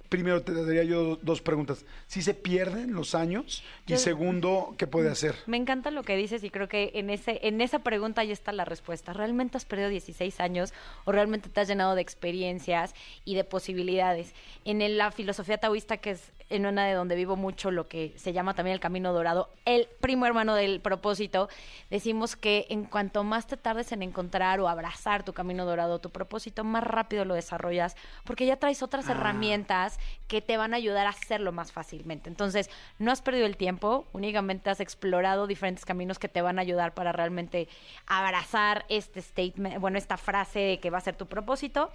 Primero 0.09 0.41
te 0.41 0.53
daría 0.53 0.83
yo 0.83 1.17
dos 1.21 1.41
preguntas. 1.41 1.85
¿Si 2.07 2.21
se 2.21 2.33
pierden 2.33 2.93
los 2.93 3.13
años? 3.15 3.63
Y 3.85 3.91
Yo- 3.91 3.97
segundo, 3.97 4.73
¿qué 4.77 4.87
puede 4.87 5.09
hacer? 5.09 5.35
Me 5.47 5.57
encanta 5.57 5.91
lo 5.91 6.03
que 6.03 6.15
dices 6.15 6.43
y 6.43 6.49
creo 6.49 6.67
que 6.69 6.91
en 6.95 7.09
ese 7.09 7.39
en 7.43 7.59
esa 7.61 7.79
pregunta 7.79 8.21
ahí 8.21 8.31
está 8.31 8.51
la 8.53 8.63
respuesta. 8.65 9.11
¿Realmente 9.13 9.57
has 9.57 9.65
perdido 9.65 9.89
16 9.89 10.39
años 10.39 10.73
o 11.05 11.11
realmente 11.11 11.49
te 11.49 11.59
has 11.59 11.67
llenado 11.67 11.95
de 11.95 12.01
experiencias 12.01 12.93
y 13.25 13.35
de 13.35 13.43
posibilidades? 13.43 14.33
En 14.65 14.81
el- 14.81 14.97
la 14.97 15.11
filosofía 15.11 15.57
taoísta, 15.57 15.97
que 15.97 16.11
es 16.11 16.31
en 16.49 16.65
una 16.65 16.85
de 16.85 16.93
donde 16.93 17.15
vivo 17.15 17.35
mucho, 17.35 17.71
lo 17.71 17.87
que 17.87 18.13
se 18.17 18.33
llama 18.33 18.53
también 18.53 18.73
el 18.73 18.79
camino 18.79 19.13
dorado, 19.13 19.49
el 19.65 19.87
primo 19.99 20.25
hermano 20.25 20.55
del 20.55 20.79
propósito, 20.79 21.49
decimos 21.89 22.35
que 22.35 22.67
en 22.69 22.85
cuanto 22.85 23.23
más 23.23 23.47
te 23.47 23.57
tardes 23.57 23.91
en 23.91 24.01
encontrar 24.01 24.59
o 24.59 24.69
abrazar 24.69 25.23
tu 25.23 25.33
camino 25.33 25.65
dorado, 25.65 25.99
tu 25.99 26.09
propósito, 26.09 26.63
más 26.63 26.83
rápido 26.83 27.25
lo 27.25 27.33
desarrollas, 27.33 27.95
porque 28.23 28.45
ya 28.45 28.57
traes 28.57 28.81
otras 28.81 29.09
herramientas 29.09 29.99
que 30.27 30.41
te 30.41 30.57
van 30.57 30.73
a 30.73 30.77
ayudar 30.77 31.05
a 31.07 31.11
hacerlo 31.11 31.51
más 31.51 31.71
fácilmente. 31.71 32.29
Entonces, 32.29 32.69
no 32.99 33.11
has 33.11 33.21
perdido 33.21 33.45
el 33.45 33.57
tiempo, 33.57 34.05
únicamente 34.13 34.69
has 34.69 34.79
explorado 34.79 35.47
diferentes 35.47 35.85
caminos 35.85 36.19
que 36.19 36.29
te 36.29 36.41
van 36.41 36.59
a 36.59 36.61
ayudar 36.61 36.93
para 36.93 37.11
realmente 37.11 37.67
abrazar 38.05 38.85
este 38.89 39.21
statement, 39.21 39.79
bueno, 39.79 39.97
esta 39.97 40.17
frase 40.17 40.59
de 40.59 40.79
que 40.79 40.89
va 40.89 40.97
a 40.97 41.01
ser 41.01 41.15
tu 41.15 41.27
propósito. 41.27 41.91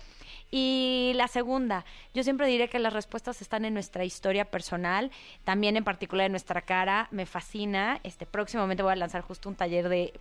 Y 0.51 1.13
la 1.15 1.29
segunda, 1.29 1.85
yo 2.13 2.23
siempre 2.23 2.47
diré 2.47 2.69
que 2.69 2.79
las 2.79 2.93
respuestas 2.93 3.41
están 3.41 3.65
en 3.65 3.75
nuestra 3.75 4.05
historia 4.05 4.42
personal, 4.47 5.11
también 5.45 5.77
en 5.77 5.85
particular 5.85 6.27
en 6.27 6.33
nuestra 6.33 6.63
cara, 6.63 7.09
me 7.11 7.27
fascina. 7.27 8.01
Este 8.03 8.27
próximamente 8.27 8.83
voy 8.83 8.93
a 8.93 8.97
lanzar 8.97 9.23
justo 9.23 9.49
un 9.49 9.55
taller 9.55 9.89
de 9.89 10.13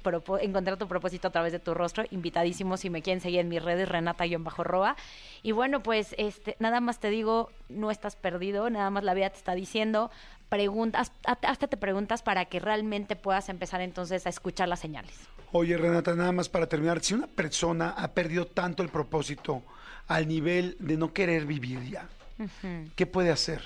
encontrar 0.41 0.77
tu 0.77 0.87
propósito 0.87 1.27
a 1.27 1.31
través 1.31 1.51
de 1.51 1.59
tu 1.59 1.73
rostro, 1.73 2.03
invitadísimo 2.11 2.77
si 2.77 2.89
me 2.89 3.01
quieren 3.01 3.21
seguir 3.21 3.39
en 3.39 3.49
mis 3.49 3.63
redes 3.63 3.87
renata-roa. 3.89 4.95
Y 5.43 5.51
bueno, 5.51 5.83
pues 5.83 6.15
este 6.17 6.55
nada 6.59 6.79
más 6.79 6.99
te 6.99 7.09
digo, 7.09 7.51
no 7.69 7.91
estás 7.91 8.15
perdido, 8.15 8.69
nada 8.69 8.89
más 8.89 9.03
la 9.03 9.13
vida 9.13 9.29
te 9.29 9.37
está 9.37 9.55
diciendo, 9.55 10.11
preguntas, 10.49 11.11
hasta 11.23 11.67
te 11.67 11.77
preguntas 11.77 12.21
para 12.23 12.45
que 12.45 12.59
realmente 12.59 13.15
puedas 13.15 13.47
empezar 13.49 13.81
entonces 13.81 14.25
a 14.25 14.29
escuchar 14.29 14.67
las 14.67 14.81
señales. 14.81 15.13
Oye, 15.53 15.77
Renata, 15.77 16.15
nada 16.15 16.31
más 16.31 16.49
para 16.49 16.67
terminar. 16.67 17.01
Si 17.01 17.13
una 17.13 17.27
persona 17.27 17.89
ha 17.89 18.09
perdido 18.09 18.45
tanto 18.47 18.83
el 18.83 18.89
propósito 18.89 19.63
al 20.07 20.27
nivel 20.27 20.75
de 20.79 20.97
no 20.97 21.13
querer 21.13 21.45
vivir 21.45 21.89
ya, 21.89 22.09
¿qué 22.95 23.05
puede 23.05 23.31
hacer? 23.31 23.61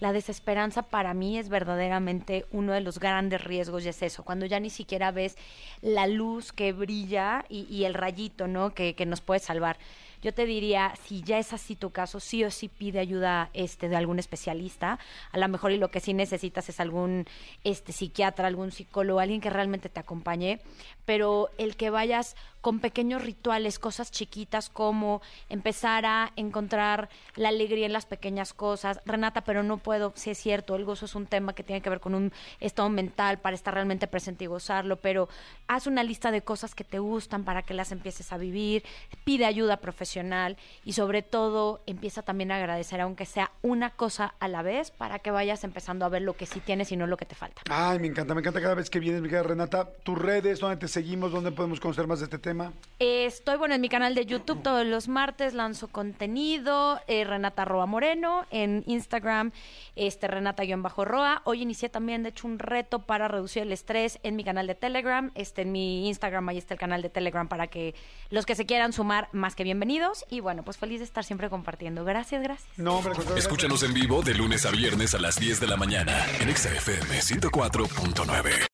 La 0.00 0.12
desesperanza 0.12 0.82
para 0.82 1.12
mí 1.14 1.38
es 1.38 1.50
verdaderamente 1.50 2.46
uno 2.52 2.72
de 2.72 2.80
los 2.80 2.98
grandes 2.98 3.44
riesgos 3.44 3.84
y 3.84 3.88
es 3.90 4.02
eso, 4.02 4.24
cuando 4.24 4.46
ya 4.46 4.58
ni 4.58 4.70
siquiera 4.70 5.10
ves 5.10 5.36
la 5.82 6.06
luz 6.06 6.52
que 6.52 6.72
brilla 6.72 7.44
y, 7.50 7.66
y 7.70 7.84
el 7.84 7.92
rayito, 7.92 8.48
¿no? 8.48 8.70
Que, 8.74 8.94
que 8.94 9.04
nos 9.04 9.20
puede 9.20 9.40
salvar. 9.40 9.76
Yo 10.22 10.34
te 10.34 10.44
diría, 10.44 10.94
si 11.04 11.22
ya 11.22 11.38
es 11.38 11.54
así 11.54 11.76
tu 11.76 11.90
caso, 11.90 12.20
sí 12.20 12.44
o 12.44 12.50
sí 12.50 12.68
pide 12.68 12.98
ayuda 12.98 13.48
este, 13.54 13.88
de 13.88 13.96
algún 13.96 14.18
especialista. 14.18 14.98
A 15.32 15.38
lo 15.38 15.48
mejor 15.48 15.72
y 15.72 15.78
lo 15.78 15.90
que 15.90 16.00
sí 16.00 16.12
necesitas 16.12 16.68
es 16.68 16.78
algún 16.78 17.24
este, 17.64 17.92
psiquiatra, 17.92 18.46
algún 18.46 18.70
psicólogo, 18.70 19.20
alguien 19.20 19.40
que 19.40 19.48
realmente 19.48 19.88
te 19.88 20.00
acompañe. 20.00 20.60
Pero 21.06 21.48
el 21.56 21.76
que 21.76 21.88
vayas 21.88 22.36
con 22.60 22.80
pequeños 22.80 23.22
rituales, 23.22 23.78
cosas 23.78 24.10
chiquitas 24.10 24.68
como 24.68 25.22
empezar 25.48 26.06
a 26.06 26.32
encontrar 26.36 27.08
la 27.36 27.48
alegría 27.48 27.86
en 27.86 27.92
las 27.92 28.06
pequeñas 28.06 28.52
cosas. 28.52 29.00
Renata, 29.04 29.42
pero 29.42 29.62
no 29.62 29.78
puedo, 29.78 30.12
sí 30.16 30.30
es 30.30 30.38
cierto, 30.38 30.76
el 30.76 30.84
gozo 30.84 31.06
es 31.06 31.14
un 31.14 31.26
tema 31.26 31.54
que 31.54 31.62
tiene 31.62 31.80
que 31.80 31.90
ver 31.90 32.00
con 32.00 32.14
un 32.14 32.32
estado 32.60 32.88
mental 32.88 33.38
para 33.38 33.54
estar 33.54 33.74
realmente 33.74 34.06
presente 34.06 34.44
y 34.44 34.46
gozarlo, 34.48 34.96
pero 34.96 35.28
haz 35.66 35.86
una 35.86 36.02
lista 36.02 36.30
de 36.30 36.42
cosas 36.42 36.74
que 36.74 36.84
te 36.84 36.98
gustan 36.98 37.44
para 37.44 37.62
que 37.62 37.74
las 37.74 37.92
empieces 37.92 38.32
a 38.32 38.36
vivir, 38.36 38.84
pide 39.24 39.46
ayuda 39.46 39.78
profesional 39.78 40.56
y 40.84 40.92
sobre 40.92 41.22
todo 41.22 41.82
empieza 41.86 42.22
también 42.22 42.52
a 42.52 42.56
agradecer 42.56 43.00
aunque 43.00 43.26
sea 43.26 43.52
una 43.62 43.90
cosa 43.90 44.34
a 44.38 44.48
la 44.48 44.62
vez 44.62 44.90
para 44.90 45.18
que 45.18 45.30
vayas 45.30 45.64
empezando 45.64 46.04
a 46.04 46.08
ver 46.08 46.22
lo 46.22 46.34
que 46.34 46.46
sí 46.46 46.60
tienes 46.60 46.92
y 46.92 46.96
no 46.96 47.06
lo 47.06 47.16
que 47.16 47.26
te 47.26 47.34
falta. 47.34 47.62
Ay, 47.70 47.98
me 47.98 48.06
encanta, 48.06 48.34
me 48.34 48.40
encanta 48.40 48.60
cada 48.60 48.74
vez 48.74 48.90
que 48.90 49.00
vienes, 49.00 49.22
mi 49.22 49.28
querida 49.28 49.44
Renata. 49.44 49.88
Tus 50.02 50.18
redes, 50.18 50.60
¿dónde 50.60 50.76
te 50.76 50.88
seguimos? 50.88 51.32
¿Dónde 51.32 51.52
podemos 51.52 51.80
conocer 51.80 52.06
más 52.06 52.20
de 52.20 52.24
este 52.24 52.38
tema? 52.38 52.49
Eh, 52.98 53.24
Estoy 53.26 53.56
bueno 53.56 53.74
en 53.74 53.80
mi 53.80 53.88
canal 53.88 54.14
de 54.14 54.26
YouTube 54.26 54.62
todos 54.62 54.84
los 54.86 55.08
martes, 55.08 55.54
lanzo 55.54 55.88
contenido, 55.88 57.00
eh, 57.06 57.24
Renata 57.24 57.64
Roa 57.64 57.86
Moreno, 57.86 58.44
en 58.50 58.84
Instagram, 58.86 59.52
este 59.96 60.26
Renata-Roa. 60.28 61.42
Hoy 61.44 61.62
inicié 61.62 61.88
también, 61.88 62.22
de 62.22 62.28
hecho, 62.30 62.46
un 62.46 62.58
reto 62.58 63.00
para 63.06 63.28
reducir 63.28 63.62
el 63.62 63.72
estrés 63.72 64.18
en 64.22 64.36
mi 64.36 64.44
canal 64.44 64.66
de 64.66 64.74
Telegram. 64.74 65.30
Este, 65.34 65.62
en 65.62 65.72
mi 65.72 66.08
Instagram, 66.08 66.48
ahí 66.50 66.58
está 66.58 66.74
el 66.74 66.80
canal 66.80 67.00
de 67.02 67.08
Telegram 67.08 67.48
para 67.48 67.68
que 67.68 67.94
los 68.30 68.44
que 68.46 68.54
se 68.54 68.66
quieran 68.66 68.92
sumar, 68.92 69.28
más 69.32 69.54
que 69.54 69.64
bienvenidos. 69.64 70.24
Y 70.28 70.40
bueno, 70.40 70.62
pues 70.62 70.76
feliz 70.76 70.98
de 71.00 71.04
estar 71.04 71.24
siempre 71.24 71.48
compartiendo. 71.48 72.04
Gracias, 72.04 72.42
gracias. 72.42 72.68
No, 72.78 72.98
hombre, 72.98 73.14
todo- 73.14 73.36
Escúchanos 73.36 73.82
en 73.82 73.94
vivo 73.94 74.22
de 74.22 74.34
lunes 74.34 74.66
a 74.66 74.70
viernes 74.70 75.14
a 75.14 75.18
las 75.18 75.36
10 75.40 75.60
de 75.60 75.66
la 75.66 75.76
mañana 75.76 76.14
en 76.40 76.48
Exa 76.48 76.68
FM 76.70 77.20
104.9. 77.22 78.70